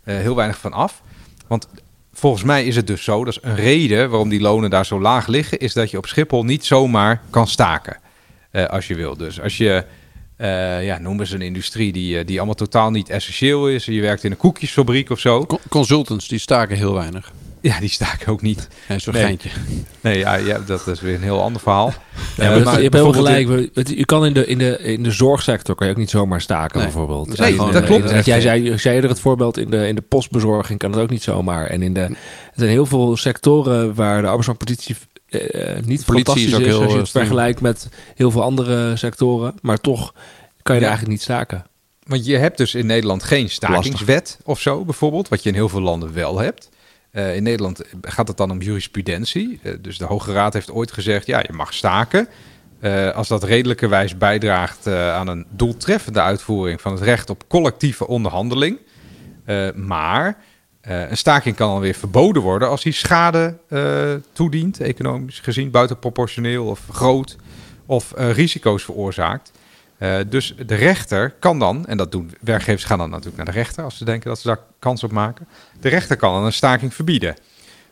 heel 0.03 0.35
weinig 0.35 0.57
van 0.57 0.73
af. 0.73 1.01
Want 1.47 1.67
volgens 2.13 2.43
mij 2.43 2.65
is 2.65 2.75
het 2.75 2.87
dus 2.87 3.03
zo, 3.03 3.25
dat 3.25 3.33
is 3.33 3.39
een 3.49 3.55
reden 3.55 4.09
waarom 4.09 4.29
die 4.29 4.41
lonen 4.41 4.69
daar 4.69 4.85
zo 4.85 5.01
laag 5.01 5.27
liggen, 5.27 5.59
is 5.59 5.73
dat 5.73 5.91
je 5.91 5.97
op 5.97 6.05
Schiphol 6.05 6.43
niet 6.43 6.65
zomaar 6.65 7.21
kan 7.29 7.47
staken 7.47 7.97
eh, 8.51 8.65
als 8.65 8.87
je 8.87 8.95
wil. 8.95 9.17
Dus 9.17 9.41
als 9.41 9.57
je, 9.57 9.85
eh, 10.37 10.85
ja, 10.85 10.97
noem 10.97 11.19
eens 11.19 11.31
een 11.31 11.41
industrie 11.41 11.91
die, 11.91 12.17
eh, 12.19 12.25
die 12.25 12.37
allemaal 12.37 12.55
totaal 12.55 12.91
niet 12.91 13.09
essentieel 13.09 13.69
is. 13.69 13.85
Je 13.85 14.01
werkt 14.01 14.23
in 14.23 14.31
een 14.31 14.37
koekjesfabriek 14.37 15.09
of 15.09 15.19
zo. 15.19 15.45
Co- 15.45 15.59
Consultants 15.69 16.27
die 16.27 16.39
staken 16.39 16.77
heel 16.77 16.93
weinig. 16.93 17.31
Ja, 17.71 17.79
die 17.79 17.89
staken 17.89 18.31
ook 18.31 18.41
niet. 18.41 18.67
Ja, 18.87 18.99
Zo'n 18.99 19.13
Nee. 19.13 19.23
geintje. 19.23 19.49
Nee, 20.01 20.17
ja, 20.17 20.35
ja, 20.35 20.59
dat 20.65 20.87
is 20.87 21.01
weer 21.01 21.15
een 21.15 21.21
heel 21.21 21.41
ander 21.41 21.61
verhaal. 21.61 21.93
Ja, 22.37 22.43
Eh, 22.43 22.49
maar 22.49 22.61
maar 22.63 22.81
je 22.81 22.89
hebt 22.89 23.15
gelijk. 23.15 23.69
Het- 23.73 23.89
Je 23.89 24.05
kan 24.05 24.25
in 24.25 24.33
de, 24.33 24.45
in, 24.45 24.57
de, 24.57 24.77
in 24.79 25.03
de 25.03 25.11
zorgsector 25.11 25.75
kan 25.75 25.87
je 25.87 25.93
ook 25.93 25.99
niet 25.99 26.09
zomaar 26.09 26.41
staken, 26.41 26.75
Nee. 26.77 26.85
bijvoorbeeld. 26.85 27.37
Nee, 27.37 27.51
In 27.51 27.57
dat 27.57 27.83
klopt. 27.83 28.09
in 28.09 28.17
de- 28.17 28.21
jij 28.23 28.41
zei, 28.41 28.77
zei 28.79 28.97
er 28.97 29.09
het 29.09 29.19
voorbeeld 29.19 29.57
in 29.57 29.69
de, 29.69 29.87
in 29.87 29.95
de 29.95 30.01
postbezorging 30.01 30.79
kan 30.79 30.91
het 30.91 30.99
ook 31.01 31.09
niet 31.09 31.23
zomaar. 31.23 31.65
En 31.67 31.81
in 31.81 31.93
de, 31.93 31.99
er 32.01 32.15
zijn 32.55 32.69
heel 32.69 32.85
veel 32.85 33.17
sectoren 33.17 33.95
waar 33.95 34.21
de 34.21 34.27
arbeidsmarktpolitie 34.27 34.95
eh, 35.27 35.39
niet 35.85 36.05
Politie 36.05 36.05
fantastisch 36.05 36.43
is 36.45 36.49
is, 36.51 36.55
ook 36.55 36.63
heel, 36.65 36.77
als 36.81 36.87
je 36.87 36.93
eh, 36.97 37.01
het 37.01 37.09
vergelijkt 37.11 37.61
met 37.61 37.89
heel 38.15 38.31
veel 38.31 38.43
andere 38.43 38.95
sectoren. 38.95 39.53
Maar 39.61 39.77
toch 39.77 40.13
kan 40.61 40.75
je 40.75 40.81
Ja. 40.81 40.87
er 40.87 40.91
eigenlijk 40.93 41.07
niet 41.07 41.21
staken. 41.21 41.65
Want 42.03 42.25
je 42.25 42.37
hebt 42.37 42.57
dus 42.57 42.75
in 42.75 42.85
Nederland 42.85 43.23
geen 43.23 43.49
stakingswet 43.49 44.37
of 44.43 44.59
zo, 44.59 44.85
bijvoorbeeld, 44.85 45.27
wat 45.29 45.43
je 45.43 45.49
in 45.49 45.55
heel 45.55 45.69
veel 45.69 45.81
landen 45.81 46.13
wel 46.13 46.39
hebt. 46.39 46.69
Eh, 47.11 47.35
in 47.35 47.43
Nederland 47.43 47.81
gaat 48.01 48.27
het 48.27 48.37
dan 48.37 48.51
om 48.51 48.61
jurisprudentie. 48.61 49.59
Eh, 49.63 49.73
dus 49.81 49.97
de 49.97 50.05
Hoge 50.05 50.33
Raad 50.33 50.53
heeft 50.53 50.71
ooit 50.71 50.91
gezegd, 50.91 51.25
ja, 51.25 51.39
je 51.39 51.53
mag 51.53 51.73
staken. 51.73 52.27
eh, 52.79 53.11
als 53.11 53.27
dat 53.27 53.43
redelijkerwijs 53.43 54.17
bijdraagt 54.17 54.87
aan 54.87 55.27
een 55.27 55.45
doeltreffende 55.49 56.21
uitvoering 56.21 56.81
van 56.81 56.91
het 56.91 57.01
recht 57.01 57.29
op 57.29 57.43
collectieve 57.47 58.07
onderhandeling. 58.07 58.77
Maar 59.75 60.37
een 60.81 61.17
staking 61.17 61.55
kan 61.55 61.69
dan 61.69 61.79
weer 61.79 61.93
verboden 61.93 62.41
worden 62.41 62.69
als 62.69 62.83
hij 62.83 62.91
schade 62.91 63.57
toedient, 64.33 64.79
economisch 64.79 65.39
gezien, 65.39 65.71
buitenproportioneel 65.71 66.65
of 66.65 66.81
groot, 66.91 67.35
of 67.85 68.13
risico's 68.15 68.83
veroorzaakt. 68.83 69.51
Eh, 70.01 70.17
dus 70.27 70.53
de 70.65 70.75
rechter 70.75 71.33
kan 71.39 71.59
dan, 71.59 71.85
en 71.85 71.97
dat 71.97 72.11
doen 72.11 72.31
werkgevers 72.39 72.83
gaan 72.83 72.97
dan 72.97 73.09
natuurlijk 73.09 73.37
naar 73.37 73.45
de 73.45 73.51
rechter 73.51 73.83
als 73.83 73.97
ze 73.97 74.05
denken 74.05 74.29
dat 74.29 74.39
ze 74.39 74.47
daar 74.47 74.59
kans 74.79 75.03
op 75.03 75.11
maken. 75.11 75.47
De 75.79 75.89
rechter 75.89 76.17
kan 76.17 76.33
dan 76.33 76.45
een 76.45 76.53
staking 76.53 76.93
verbieden. 76.93 77.35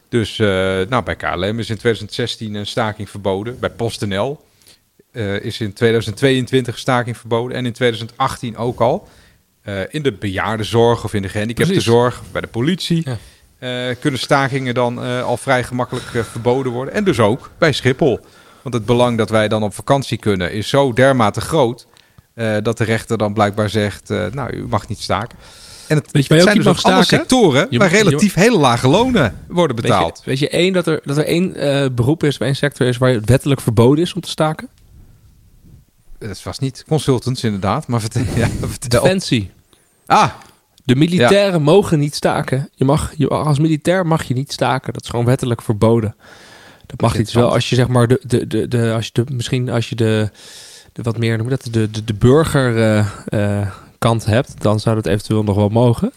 Dus 0.07 0.39
eh, 0.39 0.47
nou, 0.89 1.03
bij 1.03 1.15
KLM 1.15 1.59
is 1.59 1.69
in 1.69 1.77
2016 1.77 2.53
een 2.53 2.65
staking 2.67 3.09
verboden. 3.09 3.59
Bij 3.59 3.69
PostNL 3.69 4.43
eh, 5.11 5.39
is 5.39 5.59
in 5.59 5.73
2022 5.73 6.77
staking 6.77 7.17
verboden. 7.17 7.57
En 7.57 7.65
in 7.65 7.73
2018 7.73 8.57
ook 8.57 8.79
al. 8.79 9.07
In 9.89 10.01
de 10.01 10.13
bejaardenzorg 10.13 11.03
of 11.03 11.13
in 11.13 11.21
de 11.21 11.29
gehandicaptenzorg, 11.29 12.21
bij 12.31 12.41
de 12.41 12.47
politie. 12.47 13.07
Ja. 13.59 13.93
kunnen 13.93 14.19
stakingen 14.19 14.73
dan 14.73 14.97
al 15.23 15.37
vrij 15.37 15.63
gemakkelijk 15.63 16.25
verboden 16.25 16.71
worden. 16.71 16.93
En 16.93 17.03
dus 17.03 17.19
ook 17.19 17.51
bij 17.57 17.71
Schiphol. 17.71 18.19
Want 18.61 18.75
het 18.75 18.85
belang 18.85 19.17
dat 19.17 19.29
wij 19.29 19.47
dan 19.47 19.63
op 19.63 19.73
vakantie 19.73 20.17
kunnen 20.17 20.51
is 20.51 20.69
zo 20.69 20.93
dermate 20.93 21.41
groot. 21.41 21.87
Eh, 22.39 22.57
dat 22.63 22.77
de 22.77 22.83
rechter 22.83 23.17
dan 23.17 23.33
blijkbaar 23.33 23.69
zegt: 23.69 24.09
eh, 24.09 24.25
Nou, 24.31 24.53
u 24.55 24.67
mag 24.67 24.87
niet 24.87 24.99
staken. 24.99 25.37
En 25.87 25.95
het, 25.97 26.11
Weet 26.11 26.25
je 26.27 26.33
het 26.33 26.43
zijn 26.43 26.61
dus 26.61 26.79
staken? 26.79 27.05
sectoren 27.05 27.67
Je 27.69 27.77
waar 27.77 27.89
mag- 27.89 27.97
je- 27.97 28.03
relatief 28.03 28.33
hele 28.33 28.57
lage 28.57 28.87
lonen 28.87 29.39
worden 29.47 29.75
Weet 29.75 29.85
betaald. 29.85 30.17
je, 30.23 30.29
weet 30.29 30.39
je 30.39 30.49
één, 30.49 30.73
dat 30.73 30.87
er, 30.87 31.01
dat 31.03 31.17
er 31.17 31.25
één 31.25 31.55
eh, 31.55 31.89
beroep 31.91 32.23
is, 32.23 32.37
bij 32.37 32.47
één 32.47 32.55
sector 32.55 32.87
is 32.87 32.97
waar 32.97 33.11
het 33.13 33.29
wettelijk 33.29 33.61
verboden 33.61 34.03
is 34.03 34.13
om 34.13 34.21
te 34.21 34.29
staken? 34.29 34.67
Het 36.19 36.43
was 36.43 36.59
niet 36.59 36.83
consultants 36.87 37.43
inderdaad, 37.43 37.87
maar 37.87 37.99
vertel. 38.01 38.21
Ja, 38.35 38.47
vertel. 38.67 39.01
Defensie. 39.03 39.51
Ah, 40.05 40.29
De 40.83 40.95
militairen 40.95 41.61
mogen 41.61 41.99
niet 41.99 42.15
staken. 42.15 42.69
Je 42.75 42.85
mag, 42.85 43.13
je, 43.17 43.27
als 43.27 43.59
militair 43.59 44.05
mag 44.07 44.23
je 44.23 44.33
niet 44.33 44.51
staken. 44.51 44.93
Dat 44.93 45.03
is 45.03 45.09
gewoon 45.09 45.25
wettelijk 45.25 45.61
verboden. 45.61 46.15
Dat 46.85 47.01
mag 47.01 47.17
niet. 47.17 47.31
Wel 47.31 47.51
als 47.53 47.69
je 47.69 47.75
zeg 47.75 47.87
maar 47.87 48.07
de, 48.07 48.21
de, 48.23 48.47
de, 48.47 48.67
de 48.67 48.91
als 48.93 49.05
je 49.05 49.23
de, 49.23 49.33
misschien 49.33 49.69
als 49.69 49.89
je 49.89 49.95
de 49.95 50.29
wat 51.01 51.17
meer 51.17 51.37
noem 51.37 51.49
dat 51.49 51.67
de, 51.71 51.91
de, 51.91 52.03
de 52.03 52.13
burger 52.13 52.77
eh, 52.77 53.61
eh, 53.61 54.21
hebt, 54.23 54.61
dan 54.61 54.79
zou 54.79 54.95
dat 54.95 55.05
eventueel 55.05 55.43
nog 55.43 55.55
wel 55.55 55.69
mogen. 55.69 56.11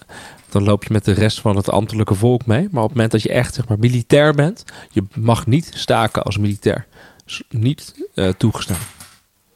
dan 0.48 0.62
loop 0.62 0.84
je 0.84 0.92
met 0.92 1.04
de 1.04 1.12
rest 1.12 1.40
van 1.40 1.56
het 1.56 1.70
ambtelijke 1.70 2.14
volk 2.14 2.46
mee. 2.46 2.68
Maar 2.70 2.82
op 2.82 2.88
het 2.88 2.96
moment 2.96 3.12
dat 3.12 3.22
je 3.22 3.28
echt 3.28 3.54
zeg 3.54 3.68
maar, 3.68 3.78
militair 3.78 4.34
bent, 4.34 4.64
je 4.90 5.04
mag 5.14 5.46
niet 5.46 5.70
staken 5.74 6.22
als 6.22 6.38
militair. 6.38 6.86
Is 7.26 7.42
niet 7.48 7.94
eh, 8.14 8.28
toegestaan. 8.28 8.76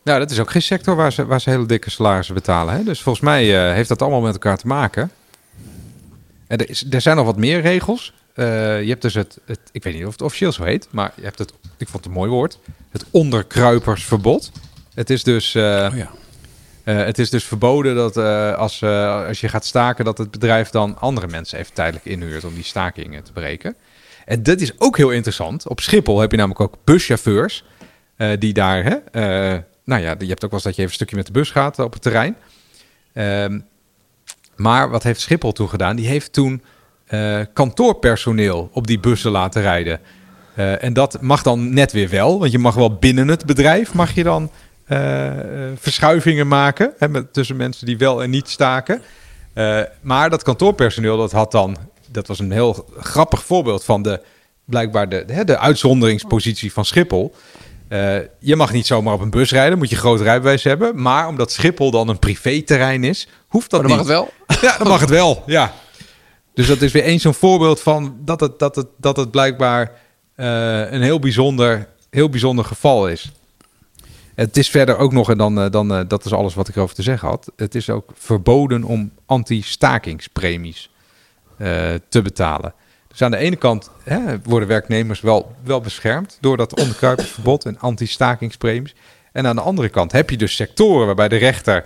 Nou, 0.05 0.19
dat 0.19 0.31
is 0.31 0.41
ook 0.41 0.51
geen 0.51 0.63
sector 0.63 0.97
waar 0.97 1.13
ze, 1.13 1.27
waar 1.27 1.41
ze 1.41 1.51
hele 1.51 1.67
dikke 1.67 1.91
salarissen 1.91 2.35
betalen. 2.35 2.75
Hè? 2.75 2.83
Dus 2.83 3.03
volgens 3.03 3.25
mij 3.25 3.73
heeft 3.75 3.89
dat 3.89 4.03
allemaal 4.03 4.21
met 4.21 4.33
elkaar 4.33 4.59
te 4.59 4.67
maken. 4.67 5.11
En 6.47 6.59
er, 6.59 6.83
er 6.91 7.01
zijn 7.01 7.17
nog 7.17 7.27
wat 7.27 7.37
meer 7.37 7.61
regels. 7.61 8.15
Je 8.35 8.87
hebt 8.89 9.03
dus 9.03 9.15
het, 9.15 9.39
het, 9.45 9.61
ik 9.73 9.83
weet 9.83 9.95
niet 9.95 10.05
of 10.05 10.13
het 10.13 10.23
officieel 10.23 10.53
zo 10.53 10.65
heet, 10.65 10.89
maar 10.91 11.13
je 11.15 11.23
hebt 11.23 11.39
het, 11.39 11.53
ik 11.77 11.89
vond 11.89 12.05
het 12.05 12.07
een 12.07 12.19
mooi 12.19 12.31
woord, 12.31 12.59
het 12.91 13.05
onderkruipersverbod. 13.11 14.51
Het 14.97 15.11
is 15.11 15.23
dus, 15.23 15.55
eh, 15.55 15.89
Oh 15.93 15.97
ja. 15.97 16.11
eh, 16.85 16.97
het 16.97 17.19
is 17.19 17.31
dus 17.31 17.45
verboden 17.45 17.95
dat 17.95 18.17
eh, 18.17 18.55
als, 18.55 18.83
als 19.29 19.41
je 19.41 19.49
gaat 19.49 19.65
staken, 19.65 20.05
dat 20.05 20.19
het 20.19 20.31
bedrijf 20.31 20.71
dan 20.71 20.99
andere 20.99 21.27
mensen 21.27 21.59
even 21.59 21.73
tijdelijk 21.73 22.05
inhuurt 22.05 22.45
om 22.45 22.55
die 22.55 22.65
stakingen 22.65 23.25
te 23.25 23.33
breken. 23.33 23.75
En 24.25 24.43
dat 24.43 24.61
is 24.61 24.81
ook 24.81 24.97
heel 24.97 25.11
interessant. 25.11 25.69
Op 25.69 25.81
Schiphol 25.81 26.21
heb 26.21 26.31
je 26.31 26.37
namelijk 26.37 26.61
ook 26.61 26.77
buschauffeurs 26.85 27.65
die 28.39 28.53
daar, 28.53 28.85
hè, 28.85 28.97
nou 29.85 30.03
ja, 30.03 30.15
je 30.19 30.27
hebt 30.27 30.45
ook 30.45 30.51
wel 30.51 30.61
eens 30.61 30.63
dat 30.63 30.77
je 30.77 30.83
even 30.83 30.85
een 30.85 30.91
stukje 30.91 31.17
met 31.17 31.27
de 31.27 31.33
bus 31.33 31.51
gaat 31.51 31.79
op 31.79 31.93
het 31.93 32.03
terrein. 32.03 32.37
Ehm, 33.13 33.61
maar 34.57 34.91
wat 34.91 35.03
heeft 35.03 35.21
Schiphol 35.21 35.53
toen 35.53 35.69
gedaan? 35.69 35.97
Die 35.97 36.07
heeft 36.07 36.33
toen 36.33 36.63
kantoorpersoneel 37.53 38.71
op 38.73 38.87
die 38.87 39.01
bussen 39.01 39.31
laten 39.31 39.63
rijden. 39.63 40.01
En 40.55 40.93
dat 40.93 41.21
mag 41.21 41.43
dan 41.43 41.75
net 41.75 41.93
weer 41.93 42.09
wel, 42.09 42.39
want 42.39 42.53
je 42.53 42.59
mag 42.59 42.75
wel 42.75 42.95
binnen 42.95 43.29
het 43.29 43.47
bedrijf 43.47 43.95
mag 43.95 44.15
je 44.15 44.23
dan 44.23 44.51
verschuivingen 45.77 46.49
maken 46.49 46.93
hè, 46.99 47.09
met, 47.09 47.33
tussen 47.33 47.57
mensen 47.57 47.87
die 47.87 47.99
wel 47.99 48.23
en 48.23 48.31
niet 48.31 48.49
staken. 48.49 49.03
Eh, 49.57 49.81
maar 50.01 50.31
dat 50.31 50.43
kantoorpersoneel 50.43 51.17
dat 51.17 51.33
had 51.33 51.53
dan, 51.53 51.77
dat 52.11 52.27
was 52.27 52.39
een 52.39 52.53
heel 52.53 52.89
grappig 52.99 53.45
voorbeeld 53.45 53.85
van 53.85 54.03
de 54.03 54.21
blijkbaar 54.65 55.09
de, 55.09 55.25
hè, 55.27 55.45
de 55.45 55.59
uitzonderingspositie 55.59 56.73
van 56.73 56.85
Schiphol. 56.85 57.35
Eh, 57.89 58.17
je 58.39 58.57
mag 58.57 58.73
niet 58.73 58.87
zomaar 58.87 59.15
op 59.15 59.21
een 59.21 59.31
bus 59.31 59.51
rijden, 59.51 59.79
moet 59.79 59.91
je 59.91 59.97
groot 59.97 60.21
rijbewijs 60.21 60.65
hebben. 60.65 61.03
Maar 61.03 61.29
omdat 61.29 61.53
Schiphol 61.53 61.91
dan 61.91 62.09
een 62.09 62.19
privéterrein 62.19 63.05
is, 63.05 63.29
hoeft 63.49 63.71
dat 63.71 63.81
Maar 63.81 63.89
dan 63.89 63.99
mag 63.99 64.07
het 64.07 64.17
wel. 64.17 64.33
Ja, 64.71 64.79
dan 64.79 64.89
mag 64.89 65.01
het 65.01 65.11
wel, 65.11 65.43
ja. 65.47 65.73
Dus 66.55 66.67
dat 66.67 66.83
is 66.83 66.93
weer 66.93 67.03
eens 67.03 67.23
zo'n 67.23 67.35
voorbeeld 67.35 67.81
van 67.81 68.17
dat 68.21 68.41
het, 68.41 68.59
dat 68.59 68.77
het, 68.77 68.87
dat 68.97 69.17
het 69.17 69.31
blijkbaar 69.31 69.93
eh, 70.35 70.93
een 70.93 71.03
heel 71.03 71.19
bijzonder, 71.19 71.89
heel 72.11 72.29
bijzonder 72.29 72.65
geval 72.65 73.09
is. 73.09 73.33
Het 74.37 74.57
is 74.57 74.71
verder 74.71 74.99
ook 74.99 75.13
nog, 75.13 75.31
en 75.31 75.39
dan, 75.39 75.61
eh, 75.61 75.71
dan, 75.71 75.95
eh, 75.95 76.01
dat 76.09 76.25
is 76.25 76.33
alles 76.33 76.55
wat 76.55 76.69
ik 76.69 76.77
erover 76.77 76.95
te 76.95 77.03
zeggen 77.03 77.29
had. 77.29 77.53
Het 77.57 77.75
is 77.75 77.91
ook 77.91 78.11
verboden 78.15 78.85
om 78.85 79.13
anti-stakingspremies 79.27 80.91
eh, 81.59 81.95
te 82.09 82.23
betalen. 82.23 82.75
Dus 83.09 83.23
aan 83.23 83.31
de 83.31 83.37
ene 83.37 83.57
kant 83.57 83.91
hè, 84.03 84.21
worden 84.43 84.69
werknemers 84.69 85.21
wel, 85.21 85.55
wel 85.65 85.81
beschermd 85.81 86.39
door 86.41 86.57
dat 86.57 86.79
onderkruipersverbod 86.79 87.65
en 87.65 87.79
anti-stakingspremies. 87.79 88.95
En 89.33 89.47
aan 89.47 89.57
de 89.57 89.63
andere 89.63 89.89
kant 89.89 90.13
heb 90.13 90.31
je 90.31 90.37
dus 90.37 90.57
sectoren 90.57 91.07
waarbij 91.07 91.29
de 91.29 91.37
rechter 91.37 91.85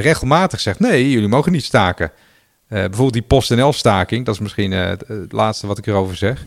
regelmatig 0.00 0.60
zegt: 0.60 0.78
nee, 0.78 1.10
jullie 1.10 1.28
mogen 1.28 1.52
niet 1.52 1.64
staken. 1.64 2.12
Bijvoorbeeld 2.68 3.12
die 3.12 3.22
PostNL-staking, 3.22 4.24
dat 4.24 4.34
is 4.34 4.40
misschien 4.40 4.72
het, 4.72 5.04
het 5.08 5.32
laatste 5.32 5.66
wat 5.66 5.78
ik 5.78 5.86
erover 5.86 6.16
zeg. 6.16 6.44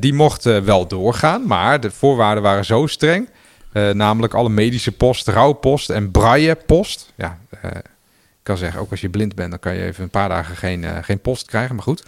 Die 0.00 0.14
mocht 0.14 0.44
wel 0.44 0.86
doorgaan, 0.86 1.46
maar 1.46 1.80
de 1.80 1.90
voorwaarden 1.90 2.42
waren 2.42 2.64
zo 2.64 2.86
streng. 2.86 3.28
Eh, 3.76 3.90
namelijk 3.90 4.34
alle 4.34 4.48
medische 4.48 4.92
post, 4.92 5.28
rouwpost 5.28 5.90
en 5.90 6.10
braille-post. 6.10 7.12
Ja, 7.14 7.38
eh, 7.50 7.70
ik 7.70 8.42
kan 8.42 8.56
zeggen, 8.56 8.80
ook 8.80 8.90
als 8.90 9.00
je 9.00 9.08
blind 9.08 9.34
bent, 9.34 9.50
dan 9.50 9.58
kan 9.58 9.74
je 9.74 9.82
even 9.82 10.02
een 10.02 10.10
paar 10.10 10.28
dagen 10.28 10.56
geen, 10.56 10.84
eh, 10.84 10.98
geen 11.00 11.20
post 11.20 11.46
krijgen. 11.46 11.74
Maar 11.74 11.84
goed, 11.84 12.04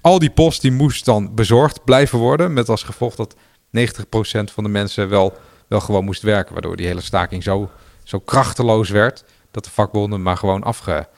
al 0.00 0.18
die 0.18 0.30
post 0.30 0.60
die 0.60 0.72
moest 0.72 1.04
dan 1.04 1.34
bezorgd 1.34 1.84
blijven 1.84 2.18
worden. 2.18 2.52
Met 2.52 2.68
als 2.68 2.82
gevolg 2.82 3.14
dat 3.14 3.34
90% 3.70 4.50
van 4.50 4.64
de 4.64 4.70
mensen 4.70 5.08
wel, 5.08 5.36
wel 5.68 5.80
gewoon 5.80 6.04
moest 6.04 6.22
werken. 6.22 6.52
Waardoor 6.52 6.76
die 6.76 6.86
hele 6.86 7.00
staking 7.00 7.42
zo, 7.42 7.70
zo 8.02 8.18
krachteloos 8.18 8.88
werd 8.90 9.24
dat 9.50 9.64
de 9.64 9.70
vakbonden 9.70 10.22
maar 10.22 10.36
gewoon 10.36 10.62
afge, 10.62 11.08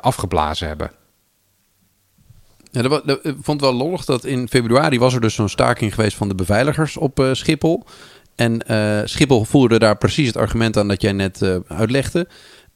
afgeblazen 0.00 0.68
hebben. 0.68 0.90
Ja, 2.70 2.82
dat, 2.82 3.08
ik 3.08 3.36
vond 3.40 3.60
het 3.60 3.70
wel 3.70 3.74
lollig 3.74 4.04
dat 4.04 4.24
in 4.24 4.48
februari 4.48 4.98
was 4.98 5.14
er 5.14 5.20
dus 5.20 5.34
zo'n 5.34 5.48
staking 5.48 5.94
geweest 5.94 6.16
van 6.16 6.28
de 6.28 6.34
beveiligers 6.34 6.96
op 6.96 7.28
Schiphol. 7.32 7.84
En 8.36 8.66
eh, 8.66 9.00
Schiphol 9.04 9.44
voerde 9.44 9.78
daar 9.78 9.96
precies 9.96 10.26
het 10.26 10.36
argument 10.36 10.76
aan 10.76 10.88
dat 10.88 11.02
jij 11.02 11.12
net 11.12 11.42
eh, 11.42 11.56
uitlegde. 11.68 12.28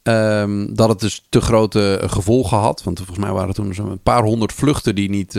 Ehm, 0.02 0.74
dat 0.74 0.88
het 0.88 1.00
dus 1.00 1.26
te 1.28 1.40
grote 1.40 1.96
eh, 1.96 2.10
gevolgen 2.10 2.58
had. 2.58 2.82
Want 2.82 2.98
volgens 2.98 3.18
mij 3.18 3.32
waren 3.32 3.48
er 3.48 3.54
toen 3.54 3.74
zo'n 3.74 4.00
paar 4.02 4.22
honderd 4.22 4.52
vluchten 4.52 4.94
die 4.94 5.10
niet 5.10 5.38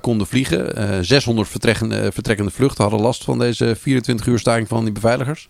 konden 0.00 0.26
vliegen. 0.26 0.76
Eh 0.76 0.98
600 1.00 1.48
vertrekkende, 1.48 2.12
vertrekkende 2.12 2.50
vluchten 2.50 2.82
hadden 2.82 3.00
last 3.00 3.24
van 3.24 3.38
deze 3.38 3.76
24 3.78 4.26
uur 4.26 4.38
staking 4.38 4.68
van 4.68 4.84
die 4.84 4.92
beveiligers. 4.92 5.48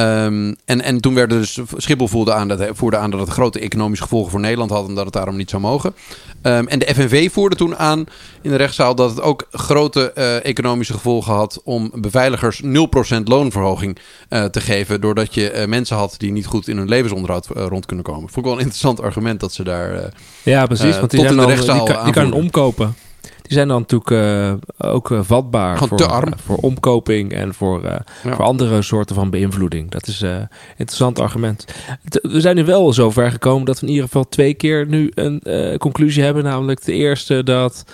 Ehm, 0.00 0.54
en, 0.64 0.82
en 0.82 1.00
toen 1.00 1.14
werden 1.14 1.38
dus 1.38 1.58
Schiphol 1.76 2.08
voerde 2.08 2.32
aan, 2.32 2.48
dat, 2.48 2.68
voerde 2.72 2.96
aan 2.96 3.10
dat 3.10 3.20
het 3.20 3.28
grote 3.28 3.58
economische 3.58 4.04
gevolgen 4.04 4.30
voor 4.30 4.40
Nederland 4.40 4.70
had 4.70 4.88
en 4.88 4.94
dat 4.94 5.04
het 5.04 5.12
daarom 5.12 5.36
niet 5.36 5.50
zou 5.50 5.62
mogen. 5.62 5.94
Ehm, 6.42 6.66
en 6.66 6.78
de 6.78 6.94
FNV 6.94 7.30
voerde 7.32 7.56
toen 7.56 7.76
aan 7.76 8.04
in 8.42 8.50
de 8.50 8.56
rechtszaal 8.56 8.94
dat 8.94 9.10
het 9.10 9.20
ook 9.20 9.46
grote 9.50 10.12
eh, 10.12 10.44
economische 10.44 10.92
gevolgen 10.92 11.34
had 11.34 11.60
om 11.64 11.90
beveiligers 11.94 12.62
0% 12.62 12.66
loonverhoging 13.24 13.98
eh, 14.28 14.44
te 14.44 14.60
geven. 14.60 15.00
Doordat 15.00 15.34
je 15.34 15.50
eh, 15.50 15.68
mensen 15.68 15.96
had 15.96 16.14
die 16.18 16.32
niet 16.32 16.46
goed 16.46 16.68
in 16.68 16.76
hun 16.76 16.88
levensonderhoud 16.88 17.46
rond 17.46 17.86
kunnen 17.86 18.04
komen. 18.04 18.20
Vond 18.20 18.36
ik 18.36 18.44
wel 18.44 18.52
een 18.52 18.58
interessant 18.58 19.00
argument 19.00 19.40
dat 19.40 19.52
ze 19.52 19.64
daar. 19.64 20.12
Ja, 20.42 20.66
precies. 20.66 20.98
Want 20.98 21.10
die, 21.10 21.20
tot 21.20 21.30
in 21.30 21.36
de 21.36 21.44
die, 21.44 21.54
rechtszaal 21.54 21.84
kan, 21.84 22.04
die 22.04 22.12
kan 22.12 22.32
omkopen. 22.32 22.94
Die 23.50 23.58
zijn 23.58 23.70
dan 23.70 23.80
natuurlijk 23.80 24.10
eh, 24.10 24.92
ook 24.92 25.10
eh, 25.10 25.20
vatbaar 25.22 25.76
Gewoon 25.76 25.98
voor, 25.98 26.22
eh, 26.22 26.32
voor 26.44 26.56
omkoping 26.56 27.32
en 27.32 27.54
voor, 27.54 27.82
Ja. 27.82 28.04
voor 28.22 28.44
andere 28.44 28.82
soorten 28.82 29.14
van 29.14 29.30
beïnvloeding. 29.30 29.90
Dat 29.90 30.06
is 30.06 30.20
een 30.20 30.48
interessant 30.70 31.18
argument. 31.20 31.64
We 32.10 32.40
zijn 32.40 32.56
nu 32.56 32.64
wel 32.64 32.92
zover 32.92 33.30
gekomen 33.30 33.66
dat 33.66 33.80
we 33.80 33.86
in 33.86 33.92
ieder 33.92 34.04
geval 34.04 34.28
twee 34.28 34.54
keer 34.54 34.86
nu 34.86 35.10
een 35.14 35.42
conclusie 35.78 36.22
hebben. 36.22 36.44
Namelijk 36.44 36.84
de 36.84 36.92
eerste 36.92 37.42
dat 37.42 37.84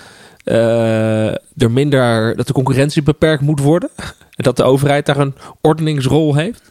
er 0.44 1.70
minder, 1.70 2.36
dat 2.36 2.46
de 2.46 2.52
concurrentie 2.52 3.02
beperkt 3.02 3.42
moet 3.42 3.60
worden. 3.60 3.90
En 4.30 4.44
dat 4.48 4.56
de 4.56 4.64
overheid 4.64 5.06
daar 5.06 5.18
een 5.18 5.34
ordeningsrol 5.60 6.34
heeft. 6.34 6.62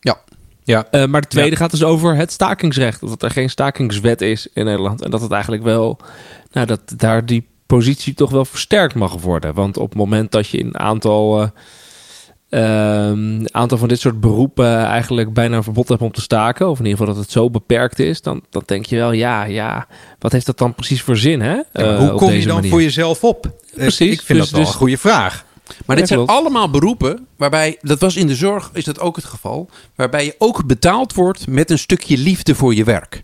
Ja. 0.00 0.18
Ja. 0.64 0.86
Maar 1.06 1.20
de 1.20 1.28
tweede 1.28 1.56
gaat 1.56 1.70
dus 1.70 1.84
over 1.84 2.16
het 2.16 2.32
stakingsrecht. 2.32 3.00
Dat 3.00 3.22
er 3.22 3.30
geen 3.30 3.50
stakingswet 3.50 4.20
is 4.20 4.48
in 4.52 4.64
Nederland. 4.64 5.02
En 5.02 5.10
dat 5.10 5.20
het 5.20 5.32
eigenlijk 5.32 5.62
wel, 5.62 5.98
nou, 6.52 6.66
dat 6.66 6.80
daar 6.96 7.26
die 7.26 7.52
positie 7.76 8.14
toch 8.14 8.30
wel 8.30 8.44
versterkt 8.44 8.94
mag 8.94 9.12
worden. 9.20 9.54
Want 9.54 9.76
op 9.76 9.88
het 9.88 9.98
moment 9.98 10.30
dat 10.32 10.48
je 10.48 10.58
in 10.58 10.66
een 10.66 10.78
aantal, 10.78 11.42
eh, 11.42 11.48
ehm, 13.08 13.44
aantal 13.50 13.78
van 13.78 13.88
dit 13.88 14.00
soort 14.00 14.20
beroepen 14.20 14.76
eigenlijk 14.84 15.32
bijna 15.32 15.56
een 15.56 15.62
verbod 15.62 15.88
hebt 15.88 16.02
om 16.02 16.12
te 16.12 16.20
staken, 16.20 16.68
of 16.68 16.78
in 16.78 16.84
ieder 16.84 16.98
geval 16.98 17.14
dat 17.14 17.22
het 17.22 17.32
zo 17.32 17.50
beperkt 17.50 17.98
is, 17.98 18.22
dan, 18.22 18.42
dan 18.50 18.62
denk 18.66 18.86
je 18.86 18.96
wel, 18.96 19.12
ja, 19.12 19.44
ja, 19.44 19.86
wat 20.18 20.32
heeft 20.32 20.46
dat 20.46 20.58
dan 20.58 20.74
precies 20.74 21.02
voor 21.02 21.16
zin, 21.16 21.40
hè? 21.40 21.54
Ja, 21.54 21.64
Eh, 21.72 21.98
hoe 21.98 22.12
kom 22.12 22.30
je 22.30 22.44
dan 22.46 22.54
manier? 22.54 22.70
voor 22.70 22.82
jezelf 22.82 23.24
op? 23.24 23.46
Eh, 23.46 23.74
Precies, 23.74 24.12
Ik 24.12 24.22
vind 24.22 24.38
dus- 24.38 24.38
dat 24.38 24.50
wel 24.50 24.60
dus- 24.60 24.68
een 24.68 24.78
goede 24.78 24.98
vraag. 24.98 25.44
Maar 25.86 25.96
dit 25.96 26.08
zijn 26.08 26.26
allemaal 26.26 26.70
beroepen 26.70 27.26
waarbij, 27.36 27.78
dat 27.80 28.00
was 28.00 28.16
in 28.16 28.26
de 28.26 28.34
zorg, 28.34 28.70
is 28.72 28.84
dat 28.84 29.00
ook 29.00 29.16
het 29.16 29.24
geval, 29.24 29.70
waarbij 29.94 30.24
je 30.24 30.34
ook 30.38 30.66
betaald 30.66 31.14
wordt 31.14 31.46
met 31.46 31.70
een 31.70 31.78
stukje 31.78 32.18
liefde 32.18 32.54
voor 32.54 32.74
je 32.74 32.84
werk. 32.84 33.22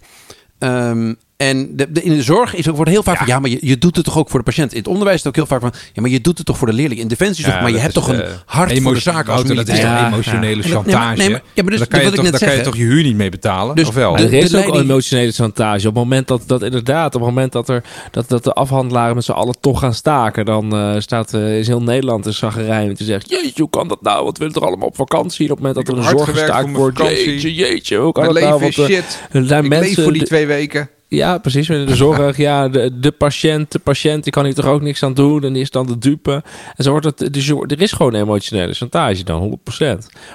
Ehm, 0.59 1.15
en 1.41 1.77
de, 1.77 1.93
de- 1.93 2.03
in 2.03 2.17
de 2.17 2.23
zorg 2.23 2.55
is, 2.55 2.67
wordt 2.67 2.91
heel 2.91 3.03
vaak 3.03 3.17
van, 3.19 3.27
ja, 3.27 3.39
maar 3.39 3.51
je, 3.51 3.59
je 3.61 3.79
doet 3.79 3.97
het 3.97 4.05
toch 4.05 4.19
ook 4.19 4.29
voor 4.31 4.39
de 4.39 4.45
patiënt. 4.45 4.73
In 4.73 4.79
het 4.79 4.89
onderwijs 4.89 5.17
is 5.19 5.25
het 5.25 5.29
ook 5.29 5.49
heel 5.49 5.59
vaak 5.59 5.61
van, 5.73 5.81
ja, 5.93 6.01
maar 6.03 6.11
je 6.11 6.21
doet 6.21 6.37
het 6.37 6.47
toch 6.47 6.59
voor 6.59 6.67
de 6.67 6.73
leerling. 6.73 7.01
In 7.01 7.09
defensie 7.09 7.47
Ja, 7.47 7.61
maar 7.61 7.71
je 7.71 7.79
hebt 7.79 7.95
toch 7.95 8.09
een 8.09 8.23
eh, 8.23 8.31
hart 8.47 8.79
voor 8.83 8.95
de 8.95 9.01
zaak 9.01 9.17
als 9.29 9.43
Wouter, 9.43 9.55
dat 9.55 9.69
is 9.69 9.73
militair. 9.75 9.97
Ja, 9.97 10.05
toch 10.05 10.13
emotionele 10.13 10.57
ja. 10.57 10.63
Nee, 10.63 10.73
chantage. 10.73 10.97
maar- 11.07 11.17
nee, 11.17 11.31
maar- 11.31 11.43
ja, 11.55 11.63
maar 11.63 11.71
dus- 11.71 11.79
daar 11.79 11.89
kan, 11.89 12.01
je 12.05 12.11
toch, 12.11 12.23
net 12.25 12.33
daar 12.33 12.49
kan 12.49 12.57
je 12.59 12.63
toch 12.65 12.77
huur 12.77 13.03
niet 13.03 13.17
mee 13.17 13.29
betalen? 13.31 13.77
Dus 13.77 13.89
of 13.89 13.95
wel? 13.95 14.17
de- 14.17 14.23
er 14.23 14.33
is 14.33 14.55
ook 14.55 14.65
al 14.65 14.81
emotionele 14.81 15.33
chantage. 15.33 15.79
Op 15.89 15.95
het 15.95 16.03
moment 16.05 16.29
dat, 16.29 16.43
dat 16.47 16.63
inderdaad, 16.63 17.15
op 17.15 17.21
het 17.21 17.31
moment 17.31 17.53
dat, 17.53 17.69
er, 17.69 17.85
dat, 18.11 18.29
dat 18.29 18.45
de 18.45 18.53
afhandelaren 18.53 19.15
met 19.15 19.25
z'n 19.25 19.33
allen 19.33 19.55
toch 19.61 19.79
gaan 19.79 19.95
staken, 19.95 20.45
dan 20.45 20.73
eh, 20.77 20.95
staat 20.99 21.35
eh, 21.35 21.59
is 21.59 21.67
heel 21.67 21.83
Nederland 21.83 22.27
een 22.27 22.33
zagerijn. 22.35 22.87
Want 22.87 22.99
je 22.99 23.05
zegt, 23.05 23.31
jeetje, 23.31 23.63
hoe 23.63 23.71
kan 23.71 23.89
dat 23.89 24.03
nou? 24.03 24.25
Want 24.25 24.39
we 24.39 24.45
willen 24.45 24.61
toch 24.61 24.69
allemaal 24.69 24.89
op 24.89 24.97
vakantie? 24.97 25.47
En 25.47 25.53
op 25.53 25.59
het 25.59 25.67
moment 25.67 25.87
dat 25.87 25.97
er 25.97 26.03
een 26.03 26.19
zorg 26.19 26.31
gestaakt 26.39 26.73
wordt, 26.73 26.99
jeetje, 26.99 27.55
jeetje, 27.55 27.97
hoe 27.97 28.13
kan 28.13 28.25
dat 28.25 28.33
nou? 28.35 28.45
leven 28.53 28.69
is 28.69 28.77
Want, 28.77 28.89
shit. 28.91 29.23
zijn 29.49 29.69
mensen, 29.69 29.89
leef 29.89 30.03
voor 30.05 30.13
die 30.13 30.23
twee 30.25 30.47
weken. 30.47 30.89
Ja, 31.11 31.39
precies. 31.39 31.67
De 31.67 31.97
zorg, 31.97 32.37
ja, 32.49 32.69
de, 32.69 32.99
de 33.01 33.11
patiënt, 33.11 33.73
de 33.73 33.79
patiënt, 33.79 34.23
die 34.25 34.33
kan 34.33 34.45
hier 34.45 34.55
toch 34.55 34.67
ook 34.67 34.81
niks 34.83 35.03
aan 35.03 35.15
doen. 35.15 35.45
En 35.45 35.53
die 35.53 35.63
is 35.63 35.71
dan 35.71 35.87
de 35.87 35.99
dupe. 35.99 36.43
En 36.77 36.85
zo 36.85 36.91
wordt 36.91 37.07
het, 37.07 37.33
dus 37.33 37.49
er 37.49 37.81
is 37.83 37.93
gewoon 37.93 38.15
emotionele 38.15 38.73
chantage 38.75 39.25
dan, 39.25 39.59
100%. 39.83 39.85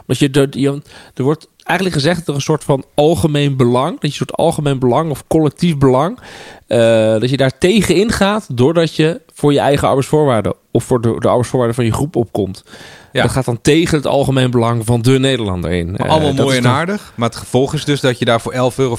Want 0.06 0.20
je, 0.20 0.30
er, 0.30 0.48
je, 0.52 0.82
er 1.14 1.24
wordt 1.24 1.48
eigenlijk 1.64 1.98
gezegd 2.00 2.18
dat 2.18 2.28
er 2.28 2.36
een 2.36 2.42
soort 2.42 2.64
van 2.64 2.84
algemeen 2.96 3.58
belang, 3.58 3.92
dat 3.92 4.02
je 4.02 4.08
een 4.08 4.14
soort 4.14 4.34
algemeen 4.34 4.80
belang 4.80 5.10
of 5.12 5.24
collectief 5.28 5.78
belang, 5.78 6.20
eh, 6.68 6.78
dat 7.20 7.30
je 7.30 7.38
daar 7.38 7.58
tegen 7.58 7.96
ingaat 7.96 8.58
doordat 8.58 8.96
je 8.96 9.22
voor 9.34 9.54
je 9.54 9.60
eigen 9.60 9.88
arbeidsvoorwaarden 9.88 10.54
of 10.72 10.84
voor 10.84 11.02
de, 11.02 11.16
de 11.20 11.28
arbeidsvoorwaarden 11.28 11.76
van 11.76 11.86
je 11.86 11.92
groep 11.94 12.16
opkomt. 12.16 12.64
Ja. 13.12 13.22
Dat 13.22 13.32
gaat 13.32 13.46
dan 13.46 13.62
tegen 13.62 13.98
het 13.98 14.08
algemeen 14.08 14.52
belang 14.52 14.86
van 14.86 15.02
de 15.02 15.20
Nederlander 15.20 15.72
in. 15.72 15.92
Maar 15.92 16.00
Eh, 16.00 16.10
allemaal 16.12 16.36
dat 16.36 16.46
mooi 16.46 16.58
en 16.58 16.64
dan- 16.64 16.72
aardig. 16.72 17.14
Maar 17.16 17.30
het 17.30 17.38
gevolg 17.38 17.74
is 17.74 17.86
dus 17.86 18.00
dat 18.00 18.20
je 18.20 18.26
daar 18.26 18.42
voor 18.42 18.54
11,50 18.54 18.60
euro 18.76 18.98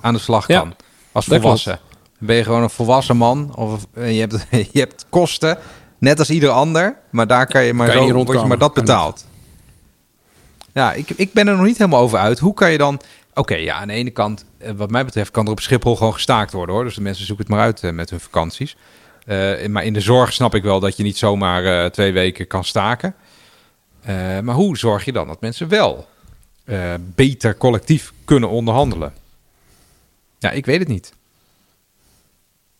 aan 0.00 0.14
de 0.14 0.20
slag 0.20 0.46
Ja, 0.48 0.58
kan. 0.60 0.74
Als 1.12 1.26
dat 1.26 1.40
volwassen. 1.40 1.80
Ben 2.18 2.36
je 2.36 2.44
gewoon 2.44 2.62
een 2.62 2.70
volwassen 2.70 3.16
man 3.16 3.54
of 3.54 3.86
eh, 3.92 4.14
je 4.14 4.20
hebt, 4.20 4.46
je 4.72 4.78
hebt 4.78 5.06
kosten, 5.08 5.58
net 5.98 6.18
als 6.18 6.30
ieder 6.30 6.50
ander, 6.50 6.96
maar 7.10 7.26
daar 7.26 7.46
kan 7.46 7.64
je 7.64 7.74
maar, 7.74 7.86
Kan 7.86 7.96
je 7.96 8.00
zo, 8.00 8.06
niet 8.06 8.14
word 8.14 8.28
je 8.28 8.32
rondkomen. 8.32 8.58
maar 8.58 8.68
dat 8.68 8.74
betaald. 8.86 9.26
Ja, 10.72 10.92
ik, 10.92 11.10
ik 11.10 11.32
ben 11.32 11.48
er 11.48 11.56
nog 11.56 11.66
niet 11.66 11.78
helemaal 11.78 12.00
over 12.00 12.18
uit. 12.18 12.38
Hoe 12.38 12.54
kan 12.54 12.72
je 12.72 12.78
dan... 12.78 13.00
Oké, 13.34 13.54
ja, 13.54 13.74
aan 13.74 13.88
de 13.88 13.94
ene 13.94 14.10
kant, 14.10 14.44
eh, 14.58 14.70
wat 14.76 14.90
mij 14.90 15.04
betreft, 15.04 15.30
kan 15.30 15.44
er 15.44 15.50
op 15.50 15.60
Schiphol 15.60 15.96
gewoon 15.96 16.12
gestaakt 16.12 16.52
worden, 16.52 16.74
hoor. 16.74 16.84
Dus 16.84 16.94
de 16.94 17.00
mensen 17.00 17.26
zoeken 17.26 17.44
het 17.44 17.54
maar 17.54 17.64
uit 17.64 17.82
eh, 17.82 17.90
met 17.90 18.10
hun 18.10 18.20
vakanties. 18.20 18.76
Maar 19.68 19.84
in 19.84 19.92
de 19.92 20.00
zorg 20.00 20.32
snap 20.32 20.54
ik 20.54 20.62
wel 20.62 20.80
dat 20.80 20.96
je 20.96 21.02
niet 21.02 21.18
zomaar 21.18 21.90
twee 21.90 22.12
weken 22.12 22.46
kan 22.46 22.64
staken. 22.64 23.14
Maar 24.42 24.54
hoe 24.54 24.76
zorg 24.76 25.04
je 25.04 25.12
dan 25.12 25.26
dat 25.26 25.40
mensen 25.40 25.68
wel 25.68 26.06
beter 27.14 27.56
collectief 27.56 28.12
kunnen 28.24 28.48
onderhandelen? 28.48 29.12
Ja, 30.38 30.50
ik 30.50 30.66
weet 30.66 30.78
het 30.78 30.88
niet. 30.88 31.12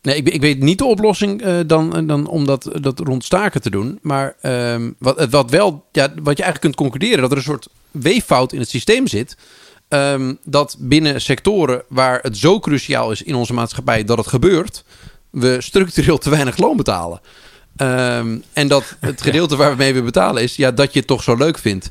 Nee, 0.03 0.17
ik, 0.17 0.29
ik 0.29 0.41
weet 0.41 0.61
niet 0.61 0.79
de 0.79 0.85
oplossing 0.85 1.43
eh, 1.43 1.59
dan, 1.67 2.07
dan 2.07 2.27
om 2.27 2.47
dat, 2.47 2.71
dat 2.81 2.99
rond 2.99 3.25
staken 3.25 3.63
te 3.63 3.71
doen. 3.71 3.99
Maar 4.03 4.37
ehm, 4.41 4.91
wat, 4.99 5.31
wat, 5.31 5.51
wel, 5.51 5.85
ja, 5.93 6.03
wat 6.09 6.37
je 6.37 6.43
eigenlijk 6.43 6.61
kunt 6.61 6.75
concluderen, 6.75 7.21
dat 7.21 7.31
er 7.31 7.37
een 7.37 7.43
soort 7.43 7.69
weeffout 7.91 8.53
in 8.53 8.61
het 8.61 8.69
systeem 8.69 9.07
zit. 9.07 9.37
ehm, 9.89 10.35
dat 10.45 10.77
binnen 10.79 11.21
sectoren 11.21 11.83
waar 11.89 12.19
het 12.23 12.37
zo 12.37 12.59
cruciaal 12.59 13.11
is 13.11 13.23
in 13.23 13.35
onze 13.35 13.53
maatschappij 13.53 14.05
dat 14.05 14.19
het 14.19 14.27
gebeurt, 14.27 14.85
we 15.31 15.57
structureel 15.61 16.19
te 16.19 16.31
weinig 16.31 16.57
loon 16.57 16.77
betalen. 16.77 17.21
Ehm, 17.77 18.39
en 18.53 18.69
dat 18.69 18.97
het 19.01 19.23
gedeelte 19.29 19.57
waar 19.57 19.71
we 19.71 19.77
mee 19.77 19.93
willen 19.93 20.05
betalen 20.05 20.43
is 20.43 20.57
ja, 20.57 20.71
dat 20.71 20.93
je 20.93 20.99
het 20.99 21.09
toch 21.09 21.23
zo 21.23 21.35
leuk 21.37 21.59
vindt. 21.59 21.89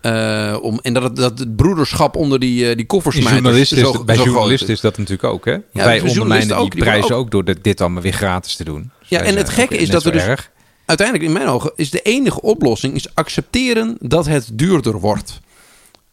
Eh, 0.00 0.56
om, 0.60 0.78
en 0.82 0.92
dat 0.92 1.02
het, 1.02 1.16
dat 1.16 1.38
het 1.38 1.56
broederschap 1.56 2.16
onder 2.16 2.38
die, 2.38 2.68
eh, 2.70 2.76
die 2.76 2.86
koffers 2.86 3.16
journalisten 3.16 3.78
zo, 3.78 3.90
is, 3.92 4.04
bij 4.04 4.16
zo 4.16 4.24
journalisten 4.24 4.68
is 4.68 4.80
dat 4.80 4.96
natuurlijk 4.98 5.24
ook, 5.32 5.44
hè? 5.44 5.56
Wij 5.72 6.00
ondermijnen 6.00 6.46
die 6.48 6.56
ook, 6.56 6.70
die 6.70 6.82
prijzen 6.82 7.14
ook- 7.14 7.20
ook 7.20 7.30
door 7.30 7.44
dit, 7.44 7.64
dit 7.64 7.80
allemaal 7.80 8.02
weer 8.02 8.12
gratis 8.12 8.56
te 8.56 8.64
doen. 8.64 8.90
Dus 9.00 9.08
Ja, 9.08 9.20
en 9.20 9.36
het 9.36 9.48
gekke 9.48 9.76
is 9.76 9.88
dat 9.90 10.02
we 10.02 10.10
dus- 10.10 10.22
erg. 10.22 10.50
uiteindelijk, 10.86 11.28
in 11.28 11.34
mijn 11.34 11.46
ogen, 11.48 11.72
is 11.76 11.90
de 11.90 12.02
enige 12.02 12.40
oplossing 12.42 12.94
is 12.94 13.14
accepteren 13.14 13.96
dat 14.00 14.26
het 14.26 14.48
duurder 14.52 15.00
wordt. 15.00 15.40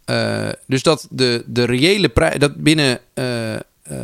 Eh, 0.06 0.48
dus 0.68 0.84
dat 0.84 1.08
de, 1.10 1.44
de 1.48 1.66
reële 1.66 2.10
prijs, 2.10 2.38
dat 2.40 2.56
binnen 2.56 3.00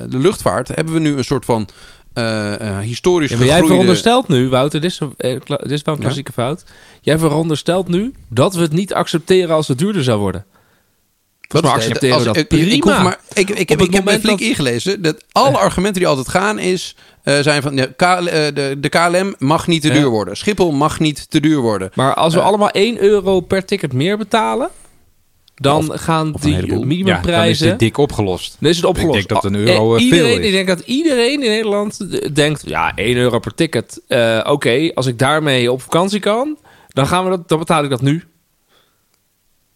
de 0.09 0.17
luchtvaart 0.17 0.67
hebben 0.67 0.93
we 0.93 0.99
nu 0.99 1.17
een 1.17 1.23
soort 1.23 1.45
van 1.45 1.67
eh, 2.13 2.53
eh, 2.69 2.79
historisch 2.79 3.29
Ja, 3.31 3.37
maar 3.37 3.45
jij 3.45 3.63
veronderstelt 3.63 4.27
nu, 4.27 4.49
Wouter, 4.49 4.81
dit 4.81 4.91
is, 4.91 4.99
een- 4.99 5.13
eh, 5.17 5.39
dit 5.47 5.71
is 5.71 5.81
wel 5.81 5.93
een 5.93 5.99
Ja. 5.99 6.05
klassieke 6.05 6.31
fout. 6.31 6.63
Jij 7.01 7.17
veronderstelt 7.17 7.87
nu 7.87 8.13
dat 8.29 8.55
we 8.55 8.61
het 8.61 8.71
niet 8.73 8.93
accepteren 8.93 9.55
als 9.55 9.67
het 9.67 9.77
duurder 9.77 10.03
zou 10.03 10.19
worden. 10.19 10.45
Wat 11.47 11.63
maar 11.63 11.71
accepteren 11.71 12.15
Als- 12.15 12.23
dat 12.23 12.37
ik, 12.37 12.47
prima. 12.47 12.71
Ik, 12.73 12.83
hoef 12.83 13.01
maar, 13.03 13.19
ik, 13.33 13.49
ik, 13.49 13.69
heb, 13.69 13.81
ik 13.81 13.93
heb 13.93 14.03
moment 14.05 14.21
flink 14.21 14.39
dat- 14.39 14.47
ingelezen. 14.47 15.01
Dat 15.01 15.23
alle 15.31 15.57
argumenten 15.57 15.99
die 15.99 16.07
altijd 16.07 16.29
gaan 16.29 16.59
is, 16.59 16.95
zijn 17.23 17.61
van... 17.61 17.75
De, 17.75 17.93
KL, 17.95 18.23
de, 18.53 18.75
de 18.79 18.89
KLM 18.89 19.35
mag 19.37 19.67
niet 19.67 19.81
te 19.81 19.87
Ja. 19.87 19.93
duur 19.93 20.09
worden. 20.09 20.37
Schiphol 20.37 20.71
mag 20.71 20.99
niet 20.99 21.29
te 21.29 21.39
duur 21.39 21.59
worden. 21.59 21.91
Maar 21.93 22.13
als 22.13 22.33
we 22.33 22.41
allemaal 22.41 22.69
1 22.71 23.01
euro 23.03 23.39
per 23.39 23.65
ticket 23.65 23.93
meer 23.93 24.17
betalen, 24.17 24.69
dan 25.61 25.99
gaan 25.99 26.33
of 26.33 26.41
die 26.41 26.53
heleboel. 26.53 26.73
Ja, 26.77 26.81
dan 26.83 26.89
is 26.91 26.97
minimumprijzen... 26.97 27.69
dit 27.69 27.79
dik 27.79 27.97
opgelost. 27.97 28.57
Dan 28.59 28.69
is 28.69 28.75
het 28.75 28.85
opgelost. 28.85 29.19
Ik 29.19 29.27
denk 29.27 29.41
dat 29.41 29.51
een 29.51 29.59
Eh, 29.59 29.67
euro, 29.67 29.95
eh, 29.95 30.03
iedereen, 30.03 30.25
veel 30.25 30.39
is. 30.39 30.45
Ik 30.45 30.51
denk 30.51 30.67
dat 30.67 30.79
iedereen 30.79 31.43
in 31.43 31.49
Nederland 31.49 32.07
denkt... 32.35 32.63
ja, 32.65 32.91
1 32.95 33.17
euro 33.17 33.39
per 33.39 33.53
ticket. 33.55 34.01
eh, 34.07 34.39
Oké, 34.47 34.91
als 34.93 35.05
ik 35.05 35.19
daarmee 35.19 35.71
op 35.71 35.81
vakantie 35.81 36.19
kan... 36.19 36.57
dan, 36.87 37.07
gaan 37.07 37.23
we 37.23 37.29
dat, 37.29 37.49
dan 37.49 37.59
betaal 37.59 37.83
ik 37.83 37.89
dat 37.89 38.01
nu. 38.01 38.23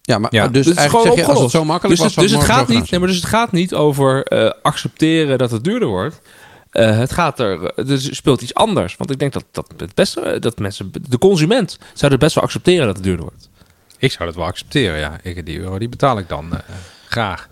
Ja, 0.01 0.17
maar 0.17 0.33
Ja. 0.33 0.47
dus, 0.47 0.65
Dus 0.65 0.75
eigenlijk 0.75 0.89
gewoon 1.07 1.17
zeg 1.17 1.25
je, 1.25 1.31
als 1.31 1.41
het 1.41 1.51
zo 1.51 1.65
makkelijk 1.65 1.99
dus 1.99 2.05
was... 2.05 2.15
het, 2.15 2.23
dus, 2.23 2.33
het 2.39 2.49
gaat 2.51 2.67
niet, 2.67 2.91
nee, 2.91 2.99
maar 2.99 3.09
dus 3.09 3.17
het 3.17 3.25
gaat 3.25 3.51
niet 3.51 3.73
over 3.73 4.23
eh, 4.23 4.51
accepteren 4.61 5.37
dat 5.37 5.51
het 5.51 5.63
duurder 5.63 5.87
wordt. 5.87 6.21
Eh, 6.69 6.97
het 6.97 7.11
gaat 7.11 7.39
er, 7.39 7.73
dus 7.85 8.15
speelt 8.15 8.41
iets 8.41 8.53
anders. 8.53 8.95
Want 8.97 9.11
ik 9.11 9.19
denk 9.19 9.33
dat, 9.33 9.43
dat, 9.51 9.73
het 9.77 9.95
beste, 9.95 10.37
dat 10.39 10.59
mensen, 10.59 10.91
de 11.09 11.17
consument, 11.17 11.77
zou 11.93 12.11
het 12.11 12.19
best 12.21 12.35
wel 12.35 12.43
accepteren 12.43 12.85
dat 12.85 12.95
het 12.95 13.03
duurder 13.03 13.25
wordt. 13.25 13.49
Ik 13.97 14.11
zou 14.11 14.25
dat 14.25 14.35
wel 14.35 14.45
accepteren, 14.45 14.99
ja. 14.99 15.19
Ik, 15.23 15.45
die 15.45 15.59
euro 15.59 15.79
die 15.79 15.89
betaal 15.89 16.17
ik 16.17 16.29
dan 16.29 16.53
eh, 16.53 16.59
graag. 17.07 17.49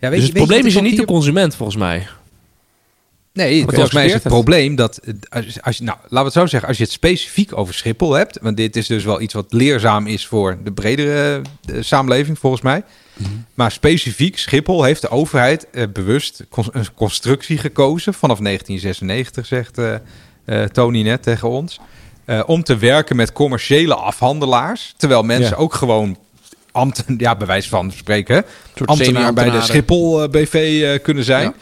Ja, 0.00 0.10
weet 0.10 0.10
dus 0.10 0.18
je- 0.18 0.24
het 0.24 0.32
weet 0.32 0.32
probleem 0.46 0.66
is 0.66 0.74
er 0.74 0.82
niet 0.82 0.96
de 0.96 1.04
consument, 1.04 1.54
volgens 1.54 1.78
mij. 1.78 2.06
Nee, 3.32 3.58
Want 3.60 3.70
volgens 3.72 3.94
mij 3.94 4.06
is 4.06 4.12
het 4.12 4.22
probleem 4.22 4.74
dat, 4.74 5.00
als, 5.60 5.80
nou, 5.80 5.98
laten 6.02 6.16
we 6.18 6.22
het 6.24 6.32
zo 6.32 6.46
zeggen, 6.46 6.68
als 6.68 6.76
je 6.78 6.82
het 6.84 6.92
specifiek 6.92 7.56
over 7.58 7.74
Schiphol 7.74 8.12
hebt, 8.12 8.38
want 8.42 8.56
dit 8.56 8.76
is 8.76 8.86
dus 8.86 9.04
wel 9.04 9.20
iets 9.20 9.34
wat 9.34 9.52
leerzaam 9.52 10.06
is 10.06 10.26
voor 10.26 10.58
de 10.64 10.72
bredere 10.72 11.42
eh, 11.64 11.76
samenleving, 11.82 12.38
volgens 12.38 12.62
mij. 12.62 12.82
Mhm. 13.16 13.30
Maar 13.54 13.72
specifiek 13.72 14.38
Schiphol 14.38 14.82
heeft 14.82 15.00
de 15.00 15.08
overheid 15.10 15.70
eh, 15.70 15.84
bewust 15.92 16.44
een 16.72 16.94
constructie 16.94 17.58
gekozen 17.58 18.14
vanaf 18.14 18.38
1996, 18.38 19.46
zegt 19.46 19.78
eh, 19.78 19.94
eh, 20.44 20.68
Tony 20.68 21.02
net 21.02 21.22
tegen 21.22 21.48
ons, 21.48 21.80
eh, 22.24 22.42
om 22.46 22.62
te 22.62 22.76
werken 22.76 23.16
met 23.16 23.32
commerciële 23.32 23.94
afhandelaars, 23.94 24.94
terwijl 24.96 25.22
mensen 25.22 25.50
Ja. 25.50 25.56
ook 25.56 25.74
gewoon 25.74 26.16
ambten, 26.72 27.14
ja, 27.18 27.36
bij 27.36 27.46
wijze 27.46 27.68
van 27.68 27.92
spreken, 27.92 28.44
ambtenaar 28.84 29.32
bij 29.32 29.50
de. 29.50 29.60
Schiphol 29.60 30.22
eh, 30.22 30.28
BV 30.28 30.80
eh, 30.84 31.02
kunnen 31.02 31.24
zijn. 31.24 31.54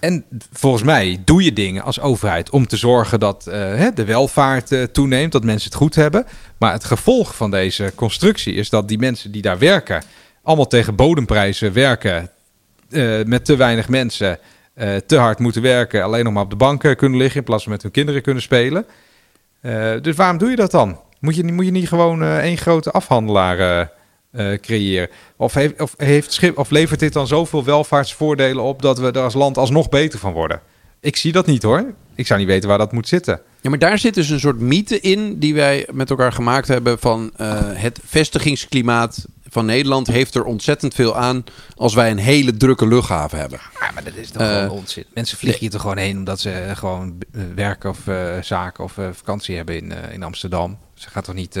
En 0.00 0.24
volgens 0.52 0.82
mij 0.82 1.22
doe 1.24 1.44
je 1.44 1.52
dingen 1.52 1.82
als 1.82 2.00
overheid 2.00 2.50
om 2.50 2.66
te 2.66 2.76
zorgen 2.76 3.20
dat 3.20 3.42
de 3.94 4.04
welvaart 4.06 4.88
toeneemt, 4.92 5.32
dat 5.32 5.44
mensen 5.44 5.68
het 5.70 5.78
goed 5.78 5.94
hebben. 5.94 6.26
Maar 6.58 6.72
het 6.72 6.84
gevolg 6.84 7.36
van 7.36 7.50
deze 7.50 7.92
constructie 7.94 8.54
is 8.54 8.68
dat 8.68 8.88
die 8.88 8.98
mensen 8.98 9.32
die 9.32 9.42
daar 9.42 9.58
werken, 9.58 10.02
allemaal 10.42 10.66
tegen 10.66 10.94
bodemprijzen 10.94 11.72
werken, 11.72 12.30
met 13.24 13.44
te 13.44 13.56
weinig 13.56 13.88
mensen, 13.88 14.38
te 15.06 15.16
hard 15.16 15.38
moeten 15.38 15.62
werken, 15.62 16.02
alleen 16.02 16.24
nog 16.24 16.32
maar 16.32 16.42
op 16.42 16.50
de 16.50 16.56
banken 16.56 16.96
kunnen 16.96 17.18
liggen 17.18 17.38
in 17.38 17.44
plaats 17.44 17.62
van 17.62 17.72
met 17.72 17.82
hun 17.82 17.90
kinderen 17.90 18.22
kunnen 18.22 18.42
spelen. 18.42 18.86
Eh, 19.64 19.92
dus 20.02 20.16
waarom 20.16 20.38
doe 20.38 20.50
je 20.50 20.56
dat 20.56 20.70
dan? 20.70 21.00
Moet 21.20 21.36
je, 21.36 21.44
je 21.44 21.70
niet 21.70 21.88
gewoon 21.88 22.22
eh, 22.22 22.38
één 22.38 22.56
grote 22.56 22.90
afhandelaar 22.90 23.90
eh, 24.30 24.58
creëren? 24.60 25.08
Of, 25.36 25.54
heeft, 25.54 25.80
of, 25.80 25.94
heeft 25.96 26.32
Schip, 26.32 26.58
of 26.58 26.70
levert 26.70 27.00
dit 27.00 27.12
dan 27.12 27.26
zoveel 27.26 27.64
welvaartsvoordelen 27.64 28.64
op 28.64 28.82
dat 28.82 28.98
we 28.98 29.10
er 29.10 29.22
als 29.22 29.34
land 29.34 29.58
alsnog 29.58 29.88
beter 29.88 30.18
van 30.18 30.32
worden? 30.32 30.60
Ik 31.00 31.16
zie 31.16 31.32
dat 31.32 31.46
niet 31.46 31.62
hoor. 31.62 31.84
Ik 32.14 32.26
zou 32.26 32.40
niet 32.40 32.48
weten 32.48 32.68
waar 32.68 32.78
dat 32.78 32.92
moet 32.92 33.08
zitten. 33.08 33.40
Ja, 33.60 33.70
maar 33.70 33.78
daar 33.78 33.98
zit 33.98 34.14
dus 34.14 34.28
een 34.28 34.40
soort 34.40 34.60
mythe 34.60 35.00
in 35.00 35.38
die 35.38 35.54
wij 35.54 35.88
met 35.92 36.10
elkaar 36.10 36.32
gemaakt 36.32 36.68
hebben 36.68 36.98
van 36.98 37.32
het 37.74 38.00
vestigingsklimaat 38.06 39.26
van 39.54 39.66
Nederland 39.66 40.06
heeft 40.06 40.34
er 40.34 40.44
ontzettend 40.44 40.94
veel 40.94 41.16
aan 41.16 41.44
als 41.76 41.94
wij 41.94 42.10
een 42.10 42.18
hele 42.18 42.56
drukke 42.56 42.86
luchthaven 42.86 43.38
hebben. 43.38 43.60
Ja, 43.80 43.90
maar 43.94 44.04
dat 44.04 44.14
is 44.14 44.30
toch 44.30 44.42
Eh, 44.42 44.48
gewoon 44.62 44.70
onzin. 44.78 45.04
Mensen 45.14 45.38
vliegen 45.38 45.60
hier 45.60 45.70
toch 45.70 45.80
gewoon 45.80 45.96
heen 45.96 46.16
omdat 46.16 46.40
ze 46.40 46.50
eh, 46.50 46.76
gewoon 46.76 47.14
eh, 47.32 47.40
werken 47.54 47.90
of 47.90 48.06
eh, 48.06 48.42
zaken 48.42 48.84
of 48.84 48.92
vakantie 49.12 49.56
hebben 49.56 49.76
in, 49.76 49.92
in 50.12 50.22
Amsterdam. 50.22 50.78
Ze 50.94 51.08
gaat 51.10 51.24
toch 51.24 51.34
niet. 51.34 51.54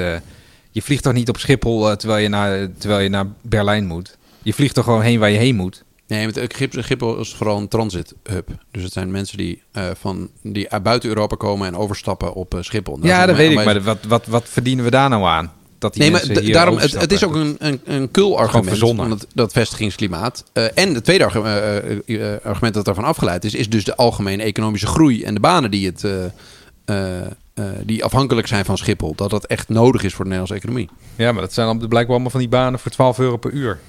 je 0.70 0.82
vliegt 0.82 1.02
toch 1.02 1.12
niet 1.12 1.28
op 1.28 1.38
Schiphol 1.38 1.96
terwijl, 1.96 2.22
je 2.22 2.28
naar, 2.28 2.68
terwijl 2.78 3.00
je 3.00 3.08
naar 3.08 3.26
Berlijn 3.42 3.86
moet. 3.86 4.16
Je 4.42 4.54
vliegt 4.54 4.74
toch 4.74 4.84
gewoon 4.84 5.02
heen 5.02 5.18
waar 5.18 5.30
je 5.30 5.38
heen 5.38 5.56
moet. 5.56 5.84
Nee, 6.06 6.26
met 6.26 6.40
Schip- 6.48 6.74
Schiphol 6.78 7.18
is 7.18 7.34
vooral 7.34 7.58
een 7.58 7.68
transit 7.68 8.14
hub. 8.22 8.48
Dus 8.70 8.82
het 8.82 8.92
zijn 8.92 9.10
mensen 9.10 9.36
die, 9.36 9.62
van, 9.98 10.30
die 10.42 10.70
uit 10.70 10.82
buiten 10.82 11.08
Europa 11.08 11.36
komen 11.36 11.66
en 11.66 11.76
overstappen 11.76 12.34
op 12.34 12.56
Schiphol. 12.60 12.98
ja, 13.02 13.26
dat 13.26 13.36
weet 13.36 13.50
ik. 13.50 13.64
Maar 13.64 13.82
wat, 13.82 14.04
wat, 14.04 14.26
wat 14.26 14.48
verdienen 14.48 14.84
we 14.84 14.90
daar 14.90 15.08
nou 15.08 15.24
aan? 15.24 15.52
Dat 15.84 15.92
die 15.92 16.02
Nee, 16.02 16.10
maar 16.10 16.42
hier 16.42 16.52
daarom, 16.52 16.76
het, 16.76 17.00
het 17.00 17.12
is 17.12 17.24
ook 17.24 17.34
een, 17.34 17.56
een, 17.58 17.80
een 17.84 18.10
kul 18.10 18.38
argument 18.38 18.78
van 18.78 19.10
het, 19.10 19.26
dat 19.34 19.52
vestigingsklimaat. 19.52 20.44
Eh, 20.52 20.64
en 20.74 20.94
het 20.94 21.04
tweede 21.04 21.24
argu- 21.24 21.42
eh, 21.42 22.34
eh, 22.34 22.40
argument 22.44 22.74
dat 22.74 22.84
daarvan 22.84 23.04
afgeleid 23.04 23.44
is, 23.44 23.54
is 23.54 23.68
dus 23.68 23.84
de 23.84 23.96
algemene 23.96 24.42
economische 24.42 24.86
groei 24.86 25.24
en 25.24 25.34
de 25.34 25.40
banen 25.40 25.70
die, 25.70 25.86
het, 25.86 26.06
die 27.82 28.04
afhankelijk 28.04 28.46
zijn 28.46 28.64
van 28.64 28.78
Schiphol. 28.78 29.14
Dat 29.14 29.30
dat 29.30 29.44
echt 29.46 29.68
nodig 29.68 30.02
is 30.02 30.14
voor 30.14 30.24
de 30.24 30.30
Nederlandse 30.30 30.66
economie. 30.66 30.88
Ja, 31.16 31.32
maar 31.32 31.42
dat 31.42 31.52
zijn 31.52 31.66
dan 31.66 31.78
blijkbaar 31.78 32.14
allemaal 32.14 32.30
van 32.30 32.40
die 32.40 32.48
banen 32.48 32.78
voor 32.78 32.90
12 32.90 33.18
euro 33.18 33.36
per 33.36 33.50
uur. 33.50 33.80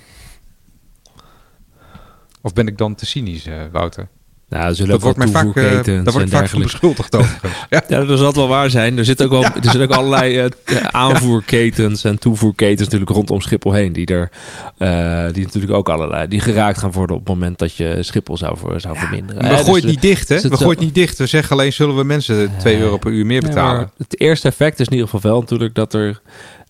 Of 2.42 2.54
ben 2.54 2.68
ik 2.68 2.78
dan 2.78 2.96
te 2.96 3.06
cynisch, 3.06 3.48
Wouter? 3.72 4.08
Nou, 4.50 4.68
er 4.68 4.76
zullen 4.76 4.92
Dat 4.92 5.04
ook 5.04 5.16
wel 5.16 5.26
wordt 5.26 5.34
mij 5.34 5.42
vaak, 5.44 5.56
eh, 5.56 5.64
toevoerketens 5.64 6.04
daar 6.04 6.14
word 6.14 6.26
en 6.26 6.32
ik 6.32 6.38
vaak 6.38 6.50
van 6.50 6.62
beschuldigd 6.62 7.16
over. 7.16 7.40
ja. 7.70 7.84
Ja, 7.88 8.04
dat 8.04 8.18
zal 8.18 8.28
het 8.28 8.36
wel 8.36 8.48
waar 8.48 8.70
zijn. 8.70 8.98
Er 8.98 9.06
zitten 9.06 9.26
ook, 9.26 9.32
wel, 9.32 9.44
er 9.44 9.52
zitten 9.62 9.82
ook 9.82 9.92
allerlei 9.92 10.38
eh, 10.38 10.76
aanvoerketens 11.06 12.04
en 12.04 12.20
toevoerketens 12.20 12.82
natuurlijk 12.82 13.12
rondom 13.12 13.42
Schiphol 13.42 13.74
heen. 13.74 13.94
Die, 13.94 14.06
er, 14.06 14.30
eh, 14.78 15.34
die 15.34 15.44
natuurlijk 15.44 15.74
ook 15.74 15.90
allerlei, 15.90 16.28
die 16.28 16.40
geraakt 16.40 16.78
gaan 16.78 16.92
worden 16.92 17.16
op 17.16 17.22
het 17.26 17.34
moment 17.34 17.60
dat 17.60 17.76
je 17.76 17.98
Schiphol 18.02 18.38
zou, 18.38 18.58
voor, 18.58 18.80
zou 18.80 18.98
verminderen. 18.98 19.42
We 19.42 19.48
Eh, 19.48 19.58
gooien 19.58 19.74
dus, 19.74 19.76
het 19.76 19.92
niet 19.92 20.02
dicht, 20.02 20.30
hè? 20.30 20.36
dus 20.36 20.50
We 20.50 20.58
gooien 20.58 20.72
het 20.72 20.80
niet 20.80 20.96
dicht. 20.96 21.18
We 21.18 21.26
zeggen 21.26 21.58
alleen, 21.58 21.74
zullen 21.74 21.96
we 21.96 22.04
mensen 22.04 22.52
2 22.58 22.80
euro 22.80 22.98
per 22.98 23.12
uur 23.12 23.26
meer 23.26 23.42
betalen? 23.42 23.92
het 23.98 24.20
eerste 24.20 24.48
effect 24.48 24.80
is 24.80 24.86
in 24.86 24.94
ieder 24.94 25.10
geval 25.10 25.32
wel 25.32 25.40
natuurlijk 25.40 25.76
dat 25.76 25.94
er, 25.94 26.22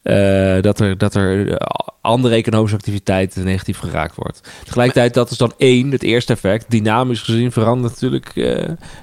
eh, 0.06 0.62
dat 0.62 0.80
er, 0.80 0.97
dat 0.97 1.16
er 1.16 1.51
eh, 1.51 1.68
andere 2.01 2.36
economische 2.36 2.76
activiteit 2.76 3.36
negatief 3.36 3.78
geraakt 3.78 4.16
wordt. 4.16 4.41
Tegelijkertijd, 4.64 5.14
dat 5.14 5.32
is 5.32 5.38
dan 5.38 5.53
één, 5.58 5.91
het 5.91 6.03
eerste 6.03 6.34
effect. 6.34 6.66
Dynamisch 6.72 7.22
gezien 7.22 7.51
verandert 7.51 7.93
natuurlijk, 7.93 8.28
eh, 8.36 8.43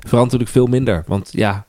verandert 0.00 0.12
natuurlijk 0.12 0.50
veel 0.50 0.66
minder. 0.66 1.04
Want 1.06 1.28
ja, 1.32 1.64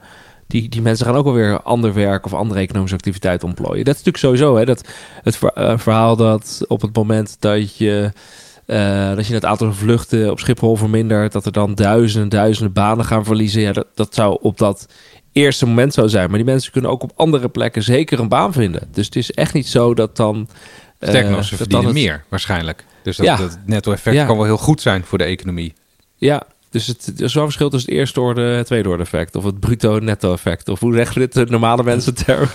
die, 0.47 0.69
die 0.69 0.81
mensen 0.81 1.05
gaan 1.05 1.15
ook 1.15 1.23
wel 1.23 1.34
weer 1.34 1.61
ander 1.61 1.93
werk 1.93 2.25
of 2.25 2.34
andere 2.34 2.59
economische 2.59 2.95
activiteit 2.95 3.43
ontplooien. 3.43 3.86
Dat 3.86 3.95
is 3.95 4.03
natuurlijk 4.03 4.17
sowieso 4.17 4.57
hè, 4.57 4.65
dat 4.65 4.88
het 5.23 5.36
ver- 5.38 5.79
verhaal 5.79 6.15
dat 6.15 6.65
op 6.67 6.81
het 6.81 6.95
moment 6.95 7.36
dat 7.39 7.77
je 7.77 8.11
dat 9.15 9.27
je 9.27 9.34
het 9.34 9.45
aantal 9.45 9.73
vluchten 9.73 10.31
op 10.31 10.39
Schiphol 10.39 10.75
vermindert, 10.75 11.31
dat 11.31 11.45
er 11.45 11.51
dan 11.51 11.75
duizenden, 11.75 12.29
duizenden 12.29 12.73
banen 12.73 13.05
gaan 13.05 13.25
verliezen. 13.25 13.61
Ja, 13.61 13.71
dat, 13.71 13.88
dat 13.93 14.15
zou 14.15 14.38
op 14.41 14.57
dat 14.57 14.88
eerste 15.34 15.65
moment 15.65 15.93
zo 15.93 16.07
zijn. 16.07 16.27
Maar 16.29 16.38
die 16.38 16.47
mensen 16.47 16.71
kunnen 16.71 16.91
ook 16.91 17.03
op 17.03 17.11
andere 17.15 17.49
plekken 17.49 17.84
zeker 17.84 18.19
een 18.19 18.27
baan 18.29 18.53
vinden. 18.53 18.88
Dus 18.91 19.05
het 19.05 19.15
is 19.15 19.31
echt 19.31 19.53
niet 19.53 19.67
zo 19.67 19.93
dat 19.93 20.15
dan... 20.17 20.47
eh, 20.99 21.09
Sterker 21.09 21.31
nog, 21.31 21.43
ze 21.43 21.55
verdienen 21.55 21.86
het- 21.86 21.93
meer 21.95 22.23
waarschijnlijk. 22.29 22.86
Dus 23.03 23.17
dat, 23.17 23.25
Ja. 23.25 23.36
dat 23.36 23.57
netto-effect 23.65 24.15
Ja. 24.15 24.25
kan 24.25 24.36
wel 24.36 24.45
heel 24.45 24.57
goed 24.57 24.81
zijn 24.81 25.03
voor 25.03 25.17
de 25.17 25.23
economie. 25.23 25.73
Ja, 26.15 26.43
dus 26.74 26.88
het, 26.88 27.11
er 27.17 27.24
is 27.24 27.34
wel 27.34 27.43
een 27.43 27.49
verschil 27.49 27.69
tussen 27.69 27.89
het 27.89 27.99
eerste 27.99 28.21
orde 28.21 28.41
en 28.41 28.57
het 28.57 28.65
tweede 28.65 28.89
orde 28.89 29.03
effect. 29.03 29.36
Of 29.36 29.43
het 29.43 29.59
bruto 29.59 29.99
netto 29.99 30.34
effect. 30.34 30.69
Of 30.69 30.80
hoe 30.80 30.93
zeggen 30.95 31.21
we 31.21 31.28
dit 31.34 31.49
normale 31.49 31.84
mensen 31.84 32.13
termen? 32.15 32.49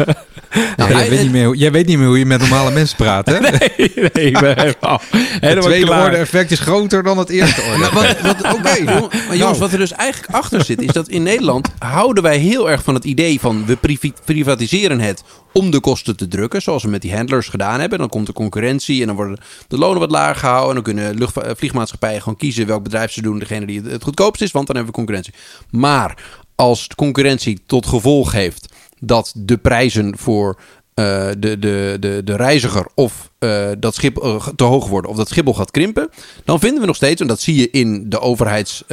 Nou, 0.76 0.90
jij, 0.96 1.08
weet 1.10 1.22
niet 1.22 1.32
meer, 1.32 1.46
hoe- 1.46 1.56
jij 1.56 1.72
weet 1.72 1.86
niet 1.86 1.98
meer 1.98 2.06
hoe 2.06 2.18
je 2.18 2.26
met 2.26 2.40
normale 2.40 2.70
mensen 2.70 2.96
praat, 2.96 3.26
hè? 3.26 3.38
nee, 3.40 3.50
nee, 3.94 4.26
ik 4.26 4.40
ben 4.40 4.58
helemaal, 4.64 5.00
het 5.10 5.60
tweede 5.60 5.86
klaar. 5.86 6.04
orde 6.04 6.16
effect 6.16 6.50
is 6.50 6.60
groter 6.60 7.02
dan 7.02 7.18
het 7.18 7.28
eerste 7.28 7.60
orde. 7.62 7.78
Nou, 7.78 7.92
wat, 7.94 8.20
wat, 8.20 8.54
Oké, 8.54 8.72
jong- 8.74 8.86
maar 9.12 9.36
jongens, 9.36 9.38
Nou. 9.38 9.58
wat 9.58 9.72
er 9.72 9.78
dus 9.78 9.92
eigenlijk 9.92 10.32
achter 10.34 10.64
zit, 10.64 10.82
is 10.82 10.92
dat 10.92 11.08
in 11.08 11.22
Nederland 11.22 11.68
houden 11.78 12.22
wij 12.22 12.38
heel 12.38 12.70
erg 12.70 12.82
van 12.82 12.94
het 12.94 13.04
idee 13.04 13.40
van 13.40 13.66
we 13.66 13.76
privi- 13.76 14.12
privatiseren 14.24 15.00
het 15.00 15.22
om 15.52 15.70
de 15.70 15.80
kosten 15.80 16.16
te 16.16 16.28
drukken, 16.28 16.62
zoals 16.62 16.82
we 16.82 16.88
met 16.88 17.02
die 17.02 17.14
handlers 17.14 17.48
gedaan 17.48 17.80
hebben. 17.80 17.98
Dan 17.98 18.08
komt 18.08 18.28
er 18.28 18.34
concurrentie 18.34 19.00
en 19.00 19.06
dan 19.06 19.16
worden 19.16 19.38
de 19.68 19.78
lonen 19.78 20.00
wat 20.00 20.10
lager 20.10 20.36
gehouden. 20.36 20.68
En 20.68 20.74
dan 20.74 20.82
kunnen 20.94 21.14
lucht, 21.18 21.34
vliegmaatschappijen 21.56 22.22
gewoon 22.22 22.38
kiezen 22.38 22.66
welk 22.66 22.82
bedrijf 22.82 23.12
ze 23.12 23.22
doen, 23.22 23.38
degene 23.38 23.66
die 23.66 23.80
het, 23.80 23.90
het 23.90 24.07
goedkoopst 24.08 24.42
is, 24.42 24.50
want 24.50 24.66
dan 24.66 24.76
hebben 24.76 24.94
we 24.94 24.98
concurrentie. 24.98 25.34
Maar 25.70 26.24
als 26.54 26.88
de 26.88 26.94
concurrentie 26.94 27.60
tot 27.66 27.86
gevolg 27.86 28.32
heeft 28.32 28.74
dat 29.00 29.32
de 29.36 29.56
prijzen 29.56 30.18
voor 30.18 30.58
eh, 30.98 31.28
de, 31.38 31.58
de, 31.58 31.96
de, 32.00 32.20
de 32.24 32.36
reiziger 32.36 32.86
of 32.94 33.30
eh, 33.38 33.68
dat 33.78 33.94
schip 33.94 34.16
eh, 34.16 34.46
te 34.56 34.64
hoog 34.64 34.88
worden 34.88 35.10
of 35.10 35.16
dat 35.16 35.28
Schiphol 35.28 35.54
gaat 35.54 35.70
krimpen, 35.70 36.10
dan 36.44 36.60
vinden 36.60 36.80
we 36.80 36.86
nog 36.86 36.96
steeds, 36.96 37.20
en 37.20 37.26
dat 37.26 37.40
zie 37.40 37.54
je 37.54 37.70
in 37.70 38.08
de 38.08 38.20
overheids 38.20 38.84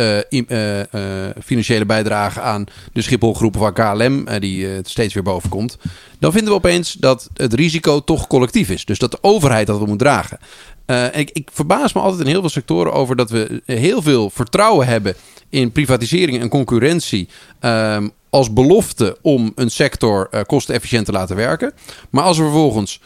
bijdrage 1.86 2.41
aan 2.41 2.66
de 2.93 3.01
Schipholgroep 3.01 3.57
of 3.57 3.63
aan 3.63 3.74
KLM, 3.74 4.39
die 4.39 4.68
steeds 4.84 5.13
weer 5.13 5.24
boven 5.24 5.49
komt, 5.49 5.78
dan 6.20 6.32
vinden 6.32 6.49
we 6.49 6.57
opeens 6.57 6.93
dat 6.93 7.30
het 7.34 7.53
risico 7.53 7.99
toch 7.99 8.28
collectief 8.28 8.70
is. 8.70 8.86
Dus 8.86 8.99
dat 8.99 9.11
de 9.11 9.18
overheid 9.22 9.68
dat 9.68 9.88
moet 9.88 9.99
dragen. 9.99 10.39
Eh, 10.86 11.05
ik, 11.15 11.29
ik 11.33 11.49
verbaas 11.53 11.93
me 11.93 12.01
altijd 12.01 12.21
in 12.21 12.27
heel 12.27 12.39
veel 12.39 12.49
sectoren 12.49 12.93
over 12.93 13.15
dat 13.15 13.29
we 13.29 13.61
heel 13.65 14.01
veel 14.01 14.29
vertrouwen 14.29 14.88
hebben 14.88 15.15
in 15.49 15.71
privatisering 15.71 16.41
en 16.41 16.49
concurrentie. 16.49 17.27
ehm, 17.59 18.07
als 18.29 18.53
belofte 18.53 19.17
om 19.21 19.51
een 19.55 19.69
sector 19.69 20.27
eh, 20.31 20.41
kostenefficiënt 20.41 21.05
te 21.05 21.11
laten 21.11 21.36
werken. 21.36 21.73
Maar 22.09 22.23
als 22.23 22.38
er 22.38 22.43
vervolgens 22.43 22.99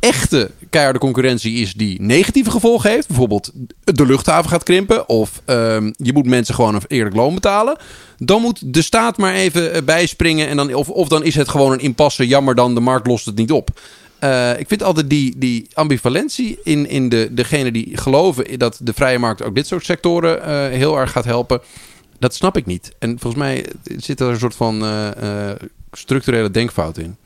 echte 0.00 0.50
keiharde 0.70 0.98
concurrentie 0.98 1.60
is 1.60 1.74
die 1.74 2.00
negatieve 2.00 2.50
gevolgen 2.50 2.90
heeft. 2.90 3.08
Bijvoorbeeld 3.08 3.52
de 3.84 4.06
luchthaven 4.06 4.50
gaat 4.50 4.62
krimpen. 4.62 5.08
Of 5.08 5.42
ehm, 5.44 5.92
je 5.96 6.12
moet 6.12 6.26
mensen 6.26 6.54
gewoon 6.54 6.74
een 6.74 6.82
eerlijk 6.88 7.16
loon 7.16 7.34
betalen. 7.34 7.76
Dan 8.18 8.40
moet 8.40 8.74
de 8.74 8.82
staat 8.82 9.16
maar 9.16 9.34
even 9.34 9.72
eh, 9.72 9.82
bijspringen. 9.82 10.48
En 10.48 10.56
dan, 10.56 10.74
of, 10.74 10.88
of 10.88 11.08
dan 11.08 11.24
is 11.24 11.34
het 11.34 11.48
gewoon 11.48 11.72
een 11.72 11.80
impasse. 11.80 12.26
Jammer 12.26 12.54
dan, 12.54 12.74
de 12.74 12.80
markt 12.80 13.06
lost 13.06 13.26
het 13.26 13.36
niet 13.36 13.52
op. 13.52 13.80
Eh, 14.18 14.58
ik 14.58 14.68
vind 14.68 14.82
altijd 14.82 15.10
die, 15.10 15.38
die 15.38 15.68
ambivalentie 15.74 16.58
in, 16.62 16.88
in 16.88 17.08
de, 17.08 17.28
degene 17.30 17.72
die 17.72 17.96
geloven 17.96 18.58
dat 18.58 18.78
de 18.82 18.92
vrije 18.92 19.18
markt 19.18 19.42
ook 19.42 19.54
dit 19.54 19.66
soort 19.66 19.84
sectoren 19.84 20.42
eh, 20.42 20.78
heel 20.78 20.98
erg 20.98 21.10
gaat 21.12 21.24
helpen. 21.24 21.60
Dat 22.18 22.34
snap 22.34 22.56
ik 22.56 22.66
niet. 22.66 22.94
En 22.98 23.18
volgens 23.18 23.42
mij 23.42 23.66
zit 23.96 24.20
er 24.20 24.28
een 24.28 24.38
soort 24.38 24.54
van 24.54 24.82
eh, 24.82 25.50
eh, 25.50 25.56
structurele 25.92 26.50
denkfout 26.50 26.98
in. 26.98 27.16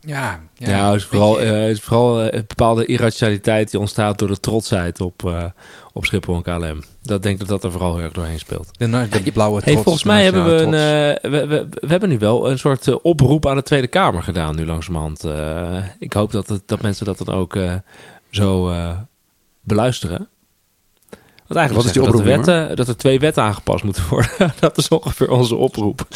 Ja, 0.00 0.40
Ja, 0.54 0.90
het 0.90 1.00
is 1.00 1.06
vooral, 1.06 1.38
het 1.38 1.76
is 1.76 1.80
vooral 1.80 2.22
een 2.22 2.44
bepaalde 2.46 2.86
irrationaliteit 2.86 3.70
die 3.70 3.80
ontstaat 3.80 4.18
door 4.18 4.28
de 4.28 4.40
trotsheid 4.40 5.00
op, 5.00 5.26
eh, 5.26 5.44
op 5.92 6.04
Schiphol 6.04 6.34
en 6.34 6.42
KLM. 6.42 6.82
Dat 7.02 7.22
denk 7.22 7.34
ik 7.34 7.40
dat 7.40 7.48
dat 7.48 7.64
er 7.64 7.70
vooral 7.70 7.94
heel 7.94 8.04
erg 8.04 8.12
doorheen 8.12 8.38
speelt. 8.38 8.68
de, 8.78 9.08
de 9.24 9.32
blauwe 9.32 9.54
Hey, 9.54 9.62
trots, 9.72 9.82
volgens 9.82 10.04
mij 10.04 10.24
hebben 10.24 10.44
we 10.44 10.52
een. 10.62 10.74
eh, 11.22 11.30
we, 11.30 11.46
we, 11.46 11.66
we 11.70 11.86
hebben 11.86 12.08
nu 12.08 12.18
wel 12.18 12.50
een 12.50 12.58
soort 12.58 12.88
eh, 12.88 12.94
oproep 13.02 13.46
aan 13.46 13.56
de 13.56 13.62
Tweede 13.62 13.86
Kamer 13.86 14.22
gedaan, 14.22 14.56
nu 14.56 14.66
langzamerhand. 14.66 15.24
Eh 15.24 15.76
ik 15.98 16.12
hoop 16.12 16.32
dat, 16.32 16.48
het, 16.48 16.62
dat 16.66 16.80
mensen 16.82 17.04
dat 17.06 17.18
dan 17.18 17.34
ook 17.34 17.56
eh, 17.56 17.74
zo 18.30 18.70
eh, 18.70 18.90
beluisteren. 19.60 20.28
Want 21.46 21.60
eigenlijk 21.64 21.74
Wat 21.74 21.84
is 21.84 21.92
die 21.92 22.02
dat, 22.02 22.10
oproep, 22.10 22.46
de 22.46 22.52
wetten, 22.54 22.76
dat 22.76 22.88
er 22.88 22.96
twee 22.96 23.18
wetten 23.20 23.42
aangepast 23.42 23.84
moeten 23.84 24.02
worden. 24.10 24.30
dat 24.60 24.78
is 24.78 24.88
ongeveer 24.88 25.30
onze 25.30 25.54
oproep. 25.56 26.06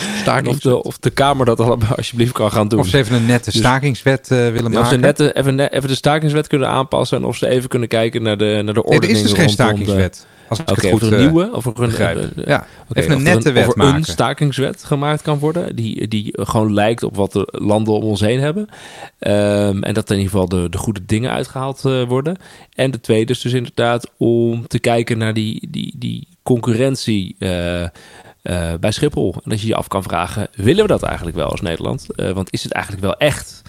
Of 0.44 0.58
de, 0.58 0.82
of 0.82 0.98
de 0.98 1.10
Kamer 1.10 1.46
dat 1.46 1.60
allemaal 1.60 1.96
alsjeblieft 1.96 2.32
kan 2.32 2.52
gaan 2.52 2.68
doen. 2.68 2.78
Of 2.78 2.86
ze 2.86 2.96
even 2.98 3.16
een 3.16 3.26
nette 3.26 3.50
Dus- 3.50 3.60
stakingswet 3.60 4.28
willen 4.28 4.54
Ja, 4.72 4.80
of 4.80 4.88
ze 4.88 4.98
maken. 4.98 5.00
net 5.00 5.20
eh, 5.20 5.26
even, 5.42 5.60
even 5.70 5.88
de 5.88 5.94
stakingswet 5.94 6.46
kunnen 6.46 6.68
aanpassen. 6.68 7.18
En 7.18 7.24
of 7.24 7.36
ze 7.36 7.48
even 7.48 7.68
kunnen 7.68 7.88
kijken 7.88 8.22
naar 8.22 8.36
de, 8.36 8.44
naar 8.44 8.54
de 8.54 8.62
nee, 8.64 8.74
er 8.74 8.82
ordening 8.94 9.12
is 9.18 9.22
dus 9.22 9.32
geen 9.32 9.46
de- 9.46 9.52
stakingswet. 9.52 10.26
Als 10.48 10.58
ik 10.58 10.68
het 10.68 10.84
of 10.84 10.90
goed 10.90 11.00
er 11.00 11.06
een 11.06 11.12
eh, 11.12 11.18
nieuwe? 11.18 11.52
Of 11.52 11.66
er 11.66 11.98
een, 11.98 12.32
ja, 12.46 12.66
even 12.92 13.12
een 13.12 13.22
nette 13.22 13.52
wet 13.52 13.72
een 13.76 14.04
stakingswet 14.04 14.84
gemaakt 14.84 15.22
kan 15.22 15.38
worden. 15.38 15.76
Die, 15.76 16.08
die 16.08 16.28
gewoon 16.32 16.74
lijkt 16.74 17.02
op 17.02 17.16
wat 17.16 17.32
de 17.32 17.48
landen 17.50 17.94
om 17.94 18.02
ons 18.02 18.20
heen 18.20 18.40
hebben. 18.40 18.68
Ehm, 19.18 19.82
en 19.82 19.94
dat 19.94 20.10
in 20.10 20.16
ieder 20.16 20.30
geval 20.30 20.48
de, 20.48 20.68
de 20.68 20.78
goede 20.78 21.04
dingen 21.06 21.30
uitgehaald 21.30 21.84
eh, 21.84 22.02
worden. 22.02 22.36
En 22.74 22.90
de 22.90 23.00
tweede 23.00 23.32
is 23.32 23.40
dus 23.40 23.52
inderdaad 23.52 24.10
om 24.16 24.66
te 24.66 24.78
kijken 24.78 25.18
naar 25.18 25.34
die, 25.34 25.68
die, 25.70 25.94
die 25.96 26.28
concurrentie 26.42 27.36
eh, 27.38 27.84
bij 28.80 28.92
Schiphol. 28.92 29.34
En 29.34 29.50
dat 29.50 29.60
je 29.60 29.66
je 29.66 29.74
af 29.74 29.88
kan 29.88 30.02
vragen, 30.02 30.48
willen 30.54 30.82
we 30.82 30.88
dat 30.88 31.02
eigenlijk 31.02 31.36
wel 31.36 31.50
als 31.50 31.60
Nederland? 31.60 32.06
Want 32.16 32.52
is 32.52 32.62
het 32.62 32.72
eigenlijk 32.72 33.04
wel 33.04 33.16
echt 33.16 33.62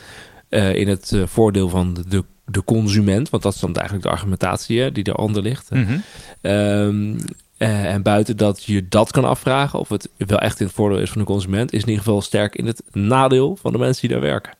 in 0.49 0.87
het 0.87 1.13
voordeel 1.25 1.69
van 1.69 1.93
de, 1.93 2.03
de, 2.07 2.23
de 2.51 2.63
consument? 2.63 3.29
Want 3.29 3.43
dat 3.43 3.53
is 3.53 3.59
dan 3.59 3.73
eigenlijk 3.75 4.05
de 4.05 4.11
argumentatie 4.11 4.79
hè, 4.81 4.91
die 4.91 5.07
eronder 5.07 5.41
ligt. 5.41 5.69
Mhm. 5.69 5.97
Ehm, 6.41 7.17
eh, 7.57 7.93
en 7.93 8.01
buiten 8.01 8.37
dat 8.37 8.63
je 8.63 8.87
dat 8.87 9.11
kan 9.11 9.25
afvragen, 9.25 9.79
of 9.79 9.89
het 9.89 10.09
wel 10.17 10.39
echt 10.39 10.59
in 10.59 10.65
het 10.65 10.75
voordeel 10.75 10.99
is 10.99 11.09
van 11.09 11.21
de 11.21 11.27
consument, 11.27 11.73
is 11.73 11.81
in 11.81 11.87
ieder 11.87 12.03
geval 12.03 12.21
sterk 12.21 12.55
in 12.55 12.65
het 12.65 12.81
nadeel 12.91 13.57
van 13.61 13.71
de 13.71 13.77
mensen 13.77 14.01
die 14.01 14.09
daar 14.17 14.27
werken. 14.29 14.53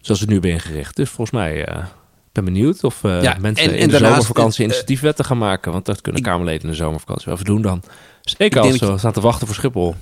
Zoals 0.00 0.20
het 0.20 0.30
nu 0.30 0.40
ben 0.40 0.50
ingericht. 0.50 0.96
Dus 0.96 1.08
volgens 1.08 1.30
mij 1.36 1.64
eh, 1.64 1.84
ben 2.32 2.44
benieuwd 2.44 2.84
of 2.84 3.04
eh, 3.04 3.22
Ja, 3.22 3.36
mensen 3.40 3.64
en- 3.70 3.78
in 3.78 3.88
de 3.88 3.96
zomervakantie 3.98 4.58
eh, 4.58 4.64
initiatiefwetten 4.64 5.24
gaan 5.24 5.38
maken. 5.38 5.72
Want 5.72 5.84
dat 5.86 6.00
kunnen 6.00 6.20
ik- 6.20 6.26
Kamerleden 6.26 6.62
in 6.62 6.68
de 6.68 6.74
zomervakantie 6.74 7.24
wel 7.24 7.34
even 7.34 7.46
doen 7.46 7.62
dan. 7.62 7.82
Zeker 8.22 8.46
Ik 8.64 8.64
als 8.70 8.78
ze 8.78 8.94
staan 8.98 9.12
te 9.12 9.20
wachten 9.20 9.46
voor 9.46 9.56
Schiphol. 9.56 9.94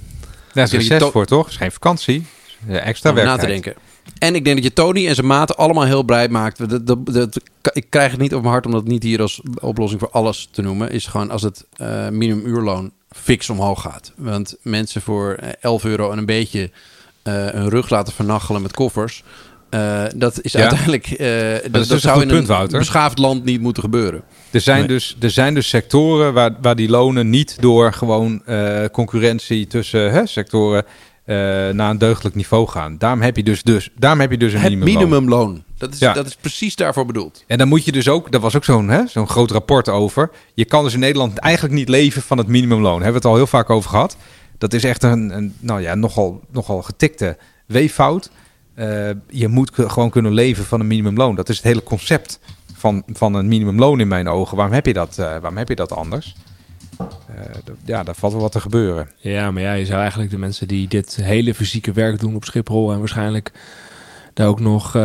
Daar 0.52 0.64
is 0.74 0.86
je 0.86 1.00
voor, 1.12 1.26
toch? 1.26 1.48
is 1.48 1.56
geen 1.56 1.72
vakantie. 1.72 2.26
Extra 2.68 3.10
om 3.10 3.16
na 3.16 3.24
werk. 3.24 3.40
te 3.40 3.46
denken. 3.46 3.74
En 4.18 4.34
ik 4.34 4.44
denk 4.44 4.56
dat 4.56 4.64
je 4.64 4.72
Tony 4.72 5.06
en 5.08 5.14
zijn 5.14 5.26
maten 5.26 5.56
allemaal 5.56 5.84
heel 5.84 6.02
blij 6.02 6.28
maakt. 6.28 6.58
Dat, 6.70 6.86
dat, 6.86 7.06
dat- 7.06 7.40
ik 7.72 7.86
krijg 7.88 8.10
het 8.10 8.20
niet 8.20 8.34
op 8.34 8.40
mijn 8.40 8.52
hart 8.52 8.66
om 8.66 8.72
dat 8.72 8.84
niet 8.86 9.02
hier 9.02 9.20
als 9.20 9.40
oplossing 9.60 10.00
voor 10.00 10.10
alles 10.10 10.48
te 10.50 10.62
noemen. 10.62 10.90
Is 10.90 11.06
gewoon 11.06 11.30
als 11.30 11.42
het 11.42 11.64
eh 11.76 12.08
minimumuurloon 12.08 12.92
fix 13.10 13.50
omhoog 13.50 13.80
gaat. 13.80 14.12
Want 14.16 14.56
mensen 14.62 15.02
voor 15.02 15.32
eh, 15.34 15.48
11 15.60 15.84
euro 15.84 16.10
en 16.10 16.18
een 16.18 16.26
beetje 16.26 16.70
eh 17.22 17.46
een 17.52 17.68
rug 17.68 17.88
laten 17.90 18.12
vernachelen 18.12 18.62
met 18.62 18.72
koffers. 18.74 19.22
eh, 19.70 20.02
dat 20.16 20.38
is 20.42 20.52
Ja. 20.52 20.60
uiteindelijk. 20.60 21.06
eh, 21.06 21.72
dat, 21.72 21.88
dus 21.88 22.02
zou 22.02 22.20
in 22.22 22.28
punt, 22.28 22.40
een 22.40 22.46
Wouter. 22.46 22.78
beschaafd 22.78 23.18
land 23.18 23.44
niet 23.44 23.60
moeten 23.60 23.82
gebeuren. 23.82 24.22
Er 24.50 24.60
zijn, 24.60 24.78
Nee. 24.78 24.88
dus, 24.88 25.16
er 25.20 25.30
zijn 25.30 25.54
dus 25.54 25.68
sectoren 25.68 26.32
waar, 26.32 26.56
waar 26.62 26.76
die 26.76 26.88
lonen 26.88 27.30
niet 27.30 27.56
door 27.60 27.92
gewoon 27.92 28.42
eh, 28.46 28.84
concurrentie 28.92 29.66
tussen 29.66 30.10
hè, 30.12 30.26
sectoren 30.26 30.84
eh, 31.24 31.36
naar 31.68 31.90
een 31.90 31.98
deugdelijk 31.98 32.34
niveau 32.36 32.68
gaan. 32.68 32.98
Daarom 32.98 33.20
heb 33.22 33.36
je 33.36 33.42
dus, 33.42 33.62
dus, 33.62 33.90
daarom 33.98 34.20
heb 34.20 34.30
je 34.30 34.38
dus 34.38 34.52
een 34.52 34.60
Het 34.60 34.70
minimumloon. 34.72 35.08
minimumloon. 35.08 35.64
Dat 35.78 35.92
is, 35.92 35.98
Ja. 35.98 36.12
dat 36.12 36.26
is 36.26 36.34
precies 36.34 36.76
daarvoor 36.76 37.06
bedoeld. 37.06 37.44
En 37.46 37.58
dan 37.58 37.68
moet 37.68 37.84
je 37.84 37.92
dus 37.92 38.08
ook, 38.08 38.32
daar 38.32 38.40
was 38.40 38.56
ook 38.56 38.64
zo'n 38.64 38.88
hè, 38.88 39.06
zo'n 39.06 39.28
groot 39.28 39.50
rapport 39.50 39.88
over. 39.88 40.30
Je 40.54 40.64
kan 40.64 40.84
dus 40.84 40.94
in 40.94 41.00
Nederland 41.00 41.38
eigenlijk 41.38 41.74
niet 41.74 41.88
leven 41.88 42.22
van 42.22 42.38
het 42.38 42.46
minimumloon. 42.46 42.94
Daar 42.94 43.02
hebben 43.02 43.22
we 43.22 43.28
het 43.28 43.36
al 43.36 43.36
heel 43.36 43.46
vaak 43.58 43.70
over 43.70 43.90
gehad. 43.90 44.16
Dat 44.58 44.72
is 44.72 44.84
echt 44.84 45.02
een, 45.02 45.36
een 45.36 45.54
nou 45.60 45.80
ja, 45.80 45.94
nogal, 45.94 46.40
nogal 46.50 46.82
getikte 46.82 47.36
weeffout. 47.66 48.30
Eh, 48.74 48.86
je 49.28 49.48
moet 49.48 49.70
gewoon 49.74 50.10
kunnen 50.10 50.32
leven 50.32 50.64
van 50.64 50.80
een 50.80 50.86
minimumloon. 50.86 51.34
Dat 51.34 51.48
is 51.48 51.56
het 51.56 51.64
hele 51.64 51.82
concept 51.82 52.38
van, 52.74 53.02
van 53.06 53.34
een 53.34 53.48
minimumloon 53.48 54.00
in 54.00 54.08
mijn 54.08 54.28
ogen. 54.28 54.56
Waarom 54.56 54.74
heb 54.74 54.86
je 54.86 54.92
dat, 54.92 55.10
eh, 55.18 55.24
waarom 55.24 55.56
heb 55.56 55.68
je 55.68 55.74
dat 55.76 55.92
anders? 55.92 56.34
Eh, 56.98 57.44
ja, 57.84 58.02
daar 58.02 58.14
valt 58.14 58.32
wel 58.32 58.42
wat 58.42 58.52
te 58.52 58.60
gebeuren. 58.60 59.10
Ja, 59.16 59.50
maar 59.50 59.62
ja, 59.62 59.72
je 59.72 59.86
zou 59.86 60.00
eigenlijk 60.00 60.30
de 60.30 60.38
mensen 60.38 60.68
die 60.68 60.88
dit 60.88 61.16
hele 61.22 61.54
fysieke 61.54 61.92
werk 61.92 62.20
doen 62.20 62.34
op 62.34 62.44
Schiphol 62.44 62.92
en 62.92 62.98
waarschijnlijk 62.98 63.52
daar 64.34 64.48
ook 64.48 64.60
nog 64.60 64.94
eh, 64.94 65.02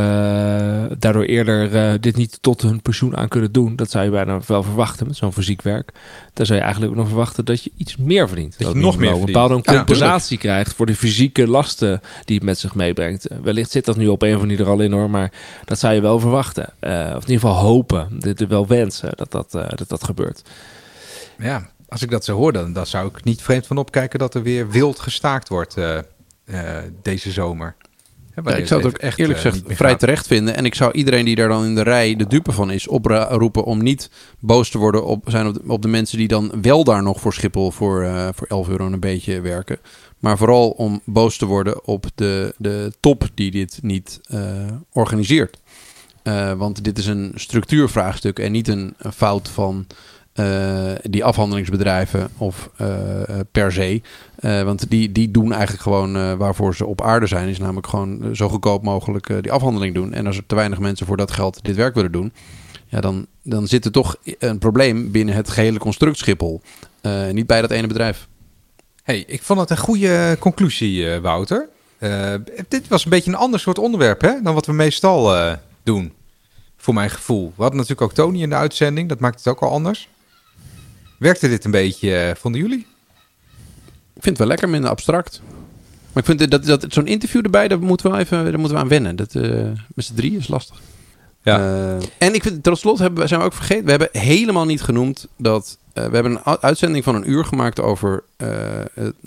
daardoor 0.99 1.23
eerder 1.23 1.75
eh, 1.75 1.93
dit 1.99 2.15
niet 2.15 2.37
tot 2.41 2.61
hun 2.61 2.81
pensioen 2.81 3.17
aan 3.17 3.27
kunnen 3.27 3.51
doen. 3.51 3.75
Dat 3.75 3.91
zou 3.91 4.05
je 4.05 4.11
bijna 4.11 4.39
wel 4.47 4.63
verwachten 4.63 5.07
met 5.07 5.15
zo'n 5.15 5.33
fysiek 5.33 5.61
werk. 5.61 5.91
Dan 6.33 6.45
zou 6.45 6.57
je 6.57 6.63
eigenlijk 6.63 6.93
ook 6.93 6.99
nog 6.99 7.07
verwachten 7.07 7.45
dat 7.45 7.63
je 7.63 7.71
iets 7.77 7.97
meer 7.97 8.27
verdient. 8.27 8.55
je 8.57 8.63
Dat 8.63 8.75
nog 8.75 8.97
meer 8.97 9.11
Een 9.11 9.25
bepaalde 9.25 9.61
Ja, 9.63 9.75
compensatie 9.75 10.37
krijgt 10.37 10.73
voor 10.73 10.85
de 10.85 10.95
fysieke 10.95 11.47
lasten 11.47 12.01
die 12.25 12.35
het 12.35 12.45
met 12.45 12.59
zich 12.59 12.75
meebrengt. 12.75 13.27
Wellicht 13.43 13.71
zit 13.71 13.85
dat 13.85 13.97
nu 13.97 14.07
op 14.07 14.21
een 14.21 14.35
of 14.35 14.41
andere 14.41 14.57
manier 14.57 14.65
er 14.65 14.79
al 14.79 14.85
in 14.85 14.91
hoor, 14.91 15.09
maar 15.09 15.31
dat 15.65 15.79
zou 15.79 15.93
je 15.93 16.01
wel 16.01 16.19
verwachten. 16.19 16.73
Of 16.81 17.23
in 17.23 17.29
ieder 17.29 17.39
geval 17.39 17.55
hopen, 17.55 18.19
dit 18.19 18.47
wel 18.47 18.67
wensen 18.67 19.11
dat 19.15 19.31
dat, 19.31 19.51
dat, 19.51 19.85
dat 19.87 20.03
gebeurt. 20.03 20.41
Ja, 21.37 21.69
als 21.89 22.01
ik 22.01 22.09
dat 22.09 22.25
zo 22.25 22.35
hoor, 22.35 22.53
dan, 22.53 22.73
dan 22.73 22.85
zou 22.85 23.07
ik 23.07 23.23
niet 23.23 23.41
vreemd 23.41 23.67
van 23.67 23.77
opkijken 23.77 24.19
dat 24.19 24.35
er 24.35 24.43
weer 24.43 24.69
wild 24.69 24.99
gestaakt 24.99 25.49
wordt 25.49 25.77
eh, 25.77 25.97
eh, 25.97 26.03
deze 27.01 27.31
zomer. 27.31 27.75
Ja, 28.43 28.55
ik 28.55 28.67
zou 28.67 28.83
het 28.83 28.93
ook 28.93 29.01
echt 29.01 29.19
eerlijk 29.19 29.39
gezegd 29.39 29.63
vrij 29.67 29.95
terecht 29.95 30.27
vinden. 30.27 30.55
En 30.55 30.65
ik 30.65 30.75
zou 30.75 30.91
iedereen 30.91 31.25
die 31.25 31.35
daar 31.35 31.47
dan 31.47 31.65
in 31.65 31.75
de 31.75 31.81
rij 31.81 32.15
de 32.15 32.27
dupe 32.27 32.51
van 32.51 32.71
is 32.71 32.87
oproepen 32.87 33.63
om 33.63 33.83
niet 33.83 34.09
boos 34.39 34.69
te 34.69 34.77
worden 34.77 35.05
op, 35.05 35.23
zijn 35.27 35.47
op, 35.47 35.53
de, 35.53 35.61
op 35.67 35.81
de 35.81 35.87
mensen 35.87 36.17
die 36.17 36.27
dan 36.27 36.51
wel 36.61 36.83
daar 36.83 37.03
nog 37.03 37.19
voor 37.19 37.33
Schiphol 37.33 37.71
voor, 37.71 38.03
uh, 38.03 38.27
voor 38.33 38.47
11 38.47 38.69
euro 38.69 38.85
een 38.85 38.99
beetje 38.99 39.41
werken. 39.41 39.77
Maar 40.19 40.37
vooral 40.37 40.69
om 40.69 41.01
boos 41.05 41.37
te 41.37 41.45
worden 41.45 41.85
op 41.85 42.05
de, 42.15 42.53
de 42.57 42.93
top 42.99 43.27
die 43.33 43.51
dit 43.51 43.79
niet 43.81 44.19
uh, 44.33 44.41
organiseert. 44.91 45.57
Want 46.57 46.83
dit 46.83 46.97
is 46.97 47.05
een 47.05 47.31
structuurvraagstuk 47.35 48.39
en 48.39 48.51
niet 48.51 48.67
een, 48.67 48.93
een 48.97 49.13
fout 49.13 49.49
van 49.49 49.87
uh, 50.35 50.91
die 51.01 51.23
afhandelingsbedrijven 51.23 52.29
of 52.37 52.69
uh, 52.81 52.87
per 53.51 53.71
se. 53.71 54.01
want 54.41 54.89
die, 54.89 55.11
die 55.11 55.31
doen 55.31 55.51
eigenlijk 55.51 55.81
gewoon 55.81 56.37
waarvoor 56.37 56.75
ze 56.75 56.85
op 56.85 57.01
aarde 57.01 57.27
zijn. 57.27 57.47
Is 57.47 57.59
namelijk 57.59 57.87
gewoon 57.87 58.35
zo 58.35 58.49
goedkoop 58.49 58.83
mogelijk 58.83 59.41
die 59.41 59.51
afhandeling 59.51 59.93
doen. 59.93 60.13
En 60.13 60.27
als 60.27 60.37
er 60.37 60.45
te 60.45 60.55
weinig 60.55 60.79
mensen 60.79 61.05
voor 61.05 61.17
dat 61.17 61.31
geld 61.31 61.63
dit 61.63 61.75
werk 61.75 61.95
willen 61.95 62.11
doen. 62.11 62.31
Ja, 62.85 63.01
dan, 63.01 63.25
dan 63.43 63.67
zit 63.67 63.85
er 63.85 63.91
toch 63.91 64.15
een 64.39 64.57
probleem 64.57 65.11
binnen 65.11 65.35
het 65.35 65.49
gehele 65.49 65.79
construct 65.79 66.17
Schiphol. 66.17 66.61
niet 67.31 67.47
bij 67.47 67.61
dat 67.61 67.71
ene 67.71 67.87
bedrijf. 67.87 68.27
Hey, 69.03 69.23
ik 69.27 69.43
vond 69.43 69.59
het 69.59 69.69
een 69.69 69.77
goede 69.77 70.37
conclusie, 70.39 71.19
Wouter. 71.19 71.69
dit 72.67 72.87
was 72.87 73.03
een 73.03 73.09
beetje 73.09 73.31
een 73.31 73.37
ander 73.37 73.59
soort 73.59 73.79
onderwerp 73.79 74.21
hè, 74.21 74.41
dan 74.41 74.53
wat 74.53 74.65
we 74.65 74.73
meestal 74.73 75.55
doen. 75.83 76.13
Voor 76.77 76.93
mijn 76.93 77.09
gevoel. 77.09 77.53
We 77.55 77.61
hadden 77.61 77.79
natuurlijk 77.79 78.09
ook 78.09 78.13
Tony 78.13 78.41
in 78.41 78.49
de 78.49 78.55
uitzending. 78.55 79.09
Dat 79.09 79.19
maakt 79.19 79.37
het 79.37 79.47
ook 79.47 79.61
al 79.61 79.71
anders. 79.71 80.07
Werkte 81.19 81.49
dit 81.49 81.65
een 81.65 81.71
beetje, 81.71 82.27
uh, 82.27 82.35
vonden 82.35 82.61
jullie? 82.61 82.87
Ik 84.13 84.25
vind 84.25 84.25
het 84.25 84.37
wel 84.37 84.47
lekker, 84.47 84.69
minder 84.69 84.89
abstract. 84.89 85.41
Maar 86.13 86.23
ik 86.23 86.25
vind 86.25 86.51
dat, 86.51 86.65
dat, 86.65 86.85
zo'n 86.87 87.07
interview 87.07 87.43
erbij, 87.43 87.67
daar 87.67 87.79
moeten 87.79 88.11
we 88.11 88.17
even 88.17 88.43
daar 88.43 88.59
moeten 88.59 88.77
we 88.77 88.83
aan 88.83 88.87
wennen. 88.87 89.15
Dat, 89.15 89.35
uh, 89.35 89.71
met 89.95 90.05
z'n 90.05 90.13
drie 90.13 90.37
is 90.37 90.47
lastig. 90.47 90.81
Ja. 91.43 91.59
Uh, 91.59 92.05
en 92.17 92.33
ik 92.33 92.43
vind, 92.43 92.63
tot 92.63 92.77
slot 92.77 92.99
hebben, 92.99 93.27
zijn 93.27 93.39
we 93.39 93.45
ook 93.45 93.53
vergeten, 93.53 93.83
we 93.83 93.89
hebben 93.89 94.09
helemaal 94.11 94.65
niet 94.65 94.81
genoemd 94.81 95.27
dat... 95.37 95.77
we 95.93 96.01
hebben 96.01 96.25
een 96.31 96.61
uitzending 96.61 97.03
van 97.03 97.15
een 97.15 97.29
uur 97.29 97.45
gemaakt 97.45 97.79
over 97.79 98.23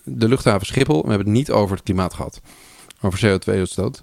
de 0.05 0.28
luchthaven 0.28 0.66
Schiphol. 0.66 1.03
We 1.03 1.09
hebben 1.09 1.26
het 1.26 1.36
niet 1.36 1.51
over 1.51 1.76
het 1.76 1.84
klimaat 1.84 2.14
gehad. 2.14 2.40
Over 3.01 3.18
CO2-uitstoot. 3.26 4.03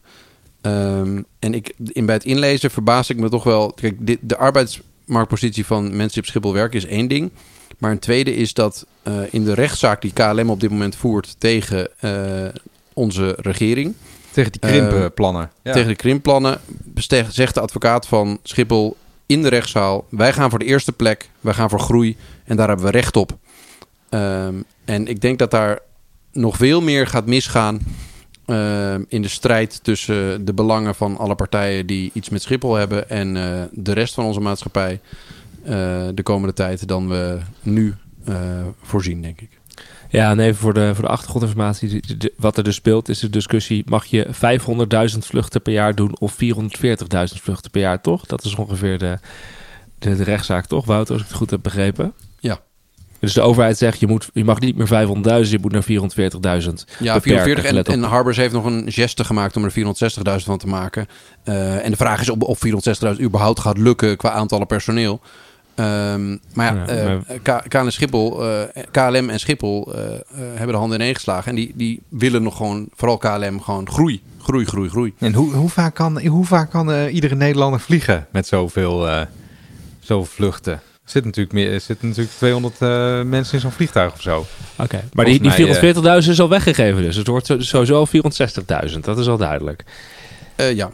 Um, 0.61 1.25
en 1.39 1.53
ik, 1.53 1.73
in, 1.77 2.05
bij 2.05 2.15
het 2.15 2.25
inlezen 2.25 2.71
verbaas 2.71 3.09
ik 3.09 3.17
me 3.17 3.29
toch 3.29 3.43
wel... 3.43 3.73
Kijk, 3.73 3.95
dit, 3.99 4.19
de 4.21 4.37
arbeidsmarktpositie 4.37 5.65
van 5.65 5.83
mensen 5.83 6.13
die 6.13 6.21
op 6.21 6.27
Schiphol 6.27 6.53
werken 6.53 6.77
is 6.77 6.85
één 6.85 7.07
ding... 7.07 7.31
Maar 7.79 7.91
een 7.91 7.99
tweede 7.99 8.35
is 8.35 8.53
dat 8.53 8.85
uh, 9.03 9.13
in 9.29 9.43
de 9.43 9.53
rechtszaak 9.53 10.01
die 10.01 10.13
KLM 10.13 10.49
op 10.49 10.59
dit 10.59 10.69
moment 10.69 10.95
voert 10.95 11.35
tegen 11.37 11.89
uh, 12.01 12.47
onze 12.93 13.35
regering. 13.41 13.93
Tegen 14.31 14.51
die 14.51 14.61
krimpplannen. 14.61 15.51
Ja. 15.61 15.73
Tegen 15.73 15.87
de 15.87 15.95
krimpplannen 15.95 16.59
zegt 17.29 17.53
de 17.53 17.59
advocaat 17.59 18.07
van 18.07 18.39
Schiphol 18.43 18.97
in 19.25 19.41
de 19.41 19.49
rechtszaal: 19.49 20.05
wij 20.09 20.33
gaan 20.33 20.49
voor 20.49 20.59
de 20.59 20.65
eerste 20.65 20.91
plek, 20.91 21.29
wij 21.39 21.53
gaan 21.53 21.69
voor 21.69 21.79
groei 21.79 22.17
en 22.43 22.55
daar 22.55 22.67
hebben 22.67 22.85
we 22.85 22.91
recht 22.91 23.15
op. 23.15 23.37
Um, 24.09 24.63
en 24.85 25.07
ik 25.07 25.21
denk 25.21 25.39
dat 25.39 25.51
daar 25.51 25.79
nog 26.31 26.57
veel 26.57 26.81
meer 26.81 27.07
gaat 27.07 27.25
misgaan 27.25 27.79
uh, 28.45 28.93
in 29.07 29.21
de 29.21 29.27
strijd 29.27 29.83
tussen 29.83 30.45
de 30.45 30.53
belangen 30.53 30.95
van 30.95 31.17
alle 31.17 31.35
partijen 31.35 31.85
die 31.85 32.11
iets 32.13 32.29
met 32.29 32.41
Schiphol 32.41 32.75
hebben 32.75 33.09
en 33.09 33.35
uh, 33.35 33.61
de 33.71 33.93
rest 33.93 34.13
van 34.13 34.25
onze 34.25 34.39
maatschappij. 34.39 34.99
Uh, 35.69 35.75
de 36.13 36.23
komende 36.23 36.53
tijd 36.53 36.87
dan 36.87 37.09
we 37.09 37.39
nu 37.61 37.95
uh, 38.29 38.35
voorzien, 38.81 39.21
denk 39.21 39.41
ik. 39.41 39.59
Ja, 40.09 40.29
en 40.29 40.39
even 40.39 40.59
voor 40.59 40.73
de, 40.73 40.91
voor 40.95 41.03
de 41.03 41.09
achtergrondinformatie. 41.09 42.01
Wat 42.37 42.57
er 42.57 42.63
dus 42.63 42.75
speelt 42.75 43.09
is 43.09 43.19
de 43.19 43.29
discussie... 43.29 43.83
mag 43.85 44.05
je 44.05 44.27
500.000 45.13 45.17
vluchten 45.17 45.61
per 45.61 45.73
jaar 45.73 45.95
doen 45.95 46.19
of 46.19 46.33
440.000 46.33 46.39
vluchten 47.41 47.71
per 47.71 47.81
jaar, 47.81 48.01
toch? 48.01 48.25
Dat 48.25 48.43
is 48.43 48.55
ongeveer 48.55 48.97
de, 48.97 49.17
de, 49.99 50.15
de 50.15 50.23
rechtszaak, 50.23 50.65
toch, 50.65 50.85
Wouter? 50.85 51.13
Als 51.13 51.21
ik 51.21 51.27
het 51.27 51.37
goed 51.37 51.49
heb 51.49 51.63
begrepen. 51.63 52.13
Ja. 52.39 52.59
Dus 53.19 53.33
de 53.33 53.41
overheid 53.41 53.77
zegt, 53.77 53.99
je, 53.99 54.07
moet, 54.07 54.29
je 54.33 54.43
mag 54.43 54.59
niet 54.59 54.75
meer 54.75 54.87
500.000, 55.45 55.49
je 55.49 55.59
moet 55.61 55.71
naar 55.71 55.83
440.000. 56.63 56.69
Ja, 56.99 57.21
44 57.21 57.65
en, 57.65 58.03
en 58.03 58.03
Harbers 58.03 58.37
heeft 58.37 58.53
nog 58.53 58.65
een 58.65 58.91
geste 58.91 59.23
gemaakt 59.23 59.55
om 59.55 59.63
er 59.63 59.71
460.000 59.71 60.45
van 60.45 60.57
te 60.57 60.67
maken. 60.67 61.07
Uh, 61.45 61.85
en 61.85 61.91
de 61.91 61.97
vraag 61.97 62.21
is 62.21 62.29
of, 62.29 62.39
of 62.39 62.59
460.000 63.15 63.21
überhaupt 63.21 63.59
gaat 63.59 63.77
lukken 63.77 64.17
qua 64.17 64.31
aantallen 64.31 64.67
personeel. 64.67 65.21
Um, 65.79 66.39
maar 66.53 66.75
ja, 66.75 66.93
ja 66.93 67.21
uh, 67.45 67.55
KLM, 67.67 67.89
Schiphol, 67.89 68.45
uh, 68.45 68.61
KLM 68.91 69.29
en 69.29 69.39
Schiphol 69.39 69.95
uh, 69.95 70.01
hebben 70.31 70.67
de 70.67 70.77
handen 70.77 70.99
ineen 70.99 71.15
geslagen. 71.15 71.49
En 71.49 71.55
die, 71.55 71.73
die 71.75 72.01
willen 72.09 72.43
nog 72.43 72.57
gewoon, 72.57 72.87
vooral 72.95 73.17
KLM, 73.17 73.61
gewoon 73.61 73.89
groei. 73.89 74.21
Groei, 74.41 74.65
groei, 74.65 74.89
groei. 74.89 75.13
En 75.19 75.33
hoe, 75.33 75.53
hoe 75.53 75.69
vaak 75.69 75.95
kan, 75.95 76.25
hoe 76.25 76.45
vaak 76.45 76.69
kan 76.69 77.07
iedere 77.07 77.35
Nederlander 77.35 77.79
vliegen 77.79 78.27
met 78.31 78.47
zoveel, 78.47 79.09
zoveel 79.99 80.25
vluchten? 80.25 80.73
Er 80.73 81.15
zit 81.15 81.25
natuurlijk, 81.25 81.53
meer, 81.53 81.81
zit 81.81 82.01
natuurlijk 82.01 82.35
200 82.35 82.79
mensen 83.27 83.53
in 83.53 83.59
zo'n 83.59 83.71
vliegtuig 83.71 84.13
of 84.13 84.21
zo. 84.21 84.37
Oké, 84.37 84.83
okay. 84.83 85.03
maar 85.13 85.25
die, 85.25 85.39
die 85.39 85.75
440.000 86.23 86.29
is 86.29 86.39
al 86.39 86.49
weggegeven 86.49 87.01
dus. 87.01 87.15
Het 87.15 87.27
wordt 87.27 87.55
sowieso 87.57 88.07
460.000, 88.07 88.99
dat 88.99 89.19
is 89.19 89.27
al 89.27 89.37
duidelijk. 89.37 89.83
ja. 90.55 90.91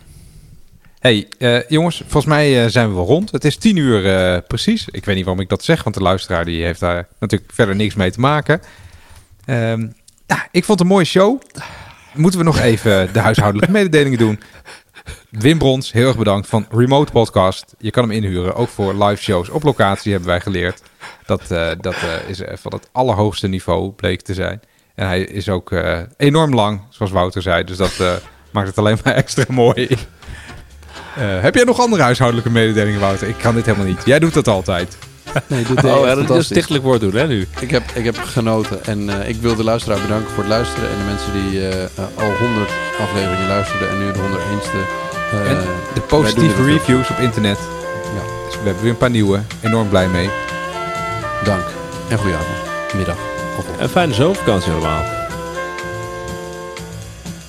Hey, 1.06 1.28
uh, 1.40 1.68
jongens, 1.68 1.98
volgens 1.98 2.26
mij 2.26 2.64
uh, 2.64 2.70
zijn 2.70 2.90
we 2.90 2.96
wel 2.96 3.06
rond. 3.06 3.32
Het 3.32 3.46
is 3.46 3.58
tien 3.58 3.76
uur 3.76 4.06
uh, 4.06 4.38
precies. 4.48 4.88
Ik 4.92 5.06
weet 5.06 5.16
niet 5.16 5.26
waarom 5.26 5.44
ik 5.44 5.50
dat 5.50 5.64
zeg, 5.64 5.84
want 5.84 5.96
de 5.96 6.02
luisteraar 6.02 6.46
die 6.46 6.64
heeft 6.64 6.80
daar 6.80 7.08
natuurlijk 7.20 7.52
verder 7.54 7.76
niks 7.76 7.96
mee 7.96 8.12
te 8.12 8.20
maken. 8.20 8.62
Um, 9.46 9.96
ja, 10.28 10.48
ik 10.52 10.64
vond 10.64 10.80
het 10.80 10.88
een 10.88 10.94
mooie 10.94 11.06
show. 11.06 11.42
Moeten 12.14 12.40
we 12.40 12.46
nog 12.46 12.60
even 12.60 13.14
de 13.14 13.20
huishoudelijke 13.20 13.72
mededelingen 13.80 14.18
doen. 14.18 14.40
Wim 15.30 15.58
Brons, 15.58 15.92
heel 15.92 16.08
erg 16.08 16.18
bedankt 16.18 16.48
van 16.48 16.68
Remote 16.70 17.12
Podcast. 17.12 17.76
Je 17.80 17.92
kan 17.92 18.04
hem 18.04 18.12
inhuren, 18.12 18.56
ook 18.56 18.70
voor 18.70 19.04
live 19.04 19.22
shows 19.24 19.50
op 19.50 19.64
locatie 19.64 20.12
hebben 20.12 20.30
wij 20.30 20.42
geleerd. 20.42 20.82
Dat, 21.26 21.48
dat 21.82 21.96
is 22.28 22.42
van 22.54 22.74
het 22.74 22.90
allerhoogste 22.92 23.48
niveau 23.48 23.92
bleek 23.92 24.22
te 24.22 24.34
zijn. 24.34 24.62
En 24.96 25.08
hij 25.08 25.22
is 25.22 25.50
ook 25.50 25.76
enorm 26.18 26.54
lang, 26.54 26.82
zoals 26.90 27.12
Wouter 27.12 27.42
zei. 27.42 27.64
Dus 27.64 27.78
dat 27.78 28.22
maakt 28.52 28.68
het 28.68 28.78
alleen 28.78 28.98
maar 29.04 29.14
extra 29.24 29.46
mooi. 29.50 29.98
Uh, 31.20 31.42
heb 31.42 31.56
jij 31.56 31.64
nog 31.64 31.80
andere 31.80 32.04
huishoudelijke 32.04 32.52
mededelingen, 32.52 33.00
Wouter? 33.00 33.28
Ik 33.28 33.38
kan 33.38 33.56
dit 33.56 33.66
helemaal 33.66 33.88
niet. 33.88 34.02
Jij 34.06 34.20
doet 34.20 34.34
dat 34.34 34.48
altijd. 34.48 34.98
Nee, 35.48 35.64
doet 35.64 35.84
oh, 35.84 36.06
ja, 36.06 36.16
dat 36.16 36.38
is 36.38 36.46
stichtelijk 36.46 36.84
woord 36.84 37.00
doen, 37.00 37.16
hè, 37.16 37.28
nu? 37.28 37.48
Ik 37.60 37.72
heb, 37.72 37.84
ik 37.94 38.06
heb 38.06 38.18
genoten 38.18 38.86
en 38.86 39.10
uh, 39.10 39.30
ik 39.30 39.36
wil 39.36 39.56
de 39.56 39.64
luisteraar 39.64 40.02
bedanken 40.02 40.30
voor 40.30 40.44
het 40.44 40.52
luisteren. 40.52 40.90
En 40.90 40.98
de 40.98 41.04
mensen 41.04 41.34
die 41.34 41.60
uh, 41.60 41.70
al 42.16 42.32
100 42.40 42.70
afleveringen 43.00 43.48
luisterden 43.48 43.90
en 43.90 43.98
nu 43.98 44.12
de 44.12 44.20
101ste. 44.20 44.78
en 45.48 45.58
de 45.94 46.02
positieve 46.02 46.64
reviews 46.64 47.10
op 47.10 47.18
internet. 47.18 47.58
Ja. 48.04 48.46
Dus 48.46 48.56
we 48.56 48.64
hebben 48.64 48.82
weer 48.82 48.92
een 48.92 48.98
paar 48.98 49.10
nieuwe. 49.10 49.40
Enorm 49.62 49.90
blij 49.90 50.08
mee. 50.08 50.30
Dank. 51.44 51.64
En 52.10 52.18
goeie 52.18 52.36
avond, 52.36 52.94
middag. 52.96 53.18
Of, 53.58 53.66
of. 53.70 53.80
En 53.80 53.90
fijne 53.90 54.14
zomervakantie 54.14 54.72
allemaal. 54.72 55.25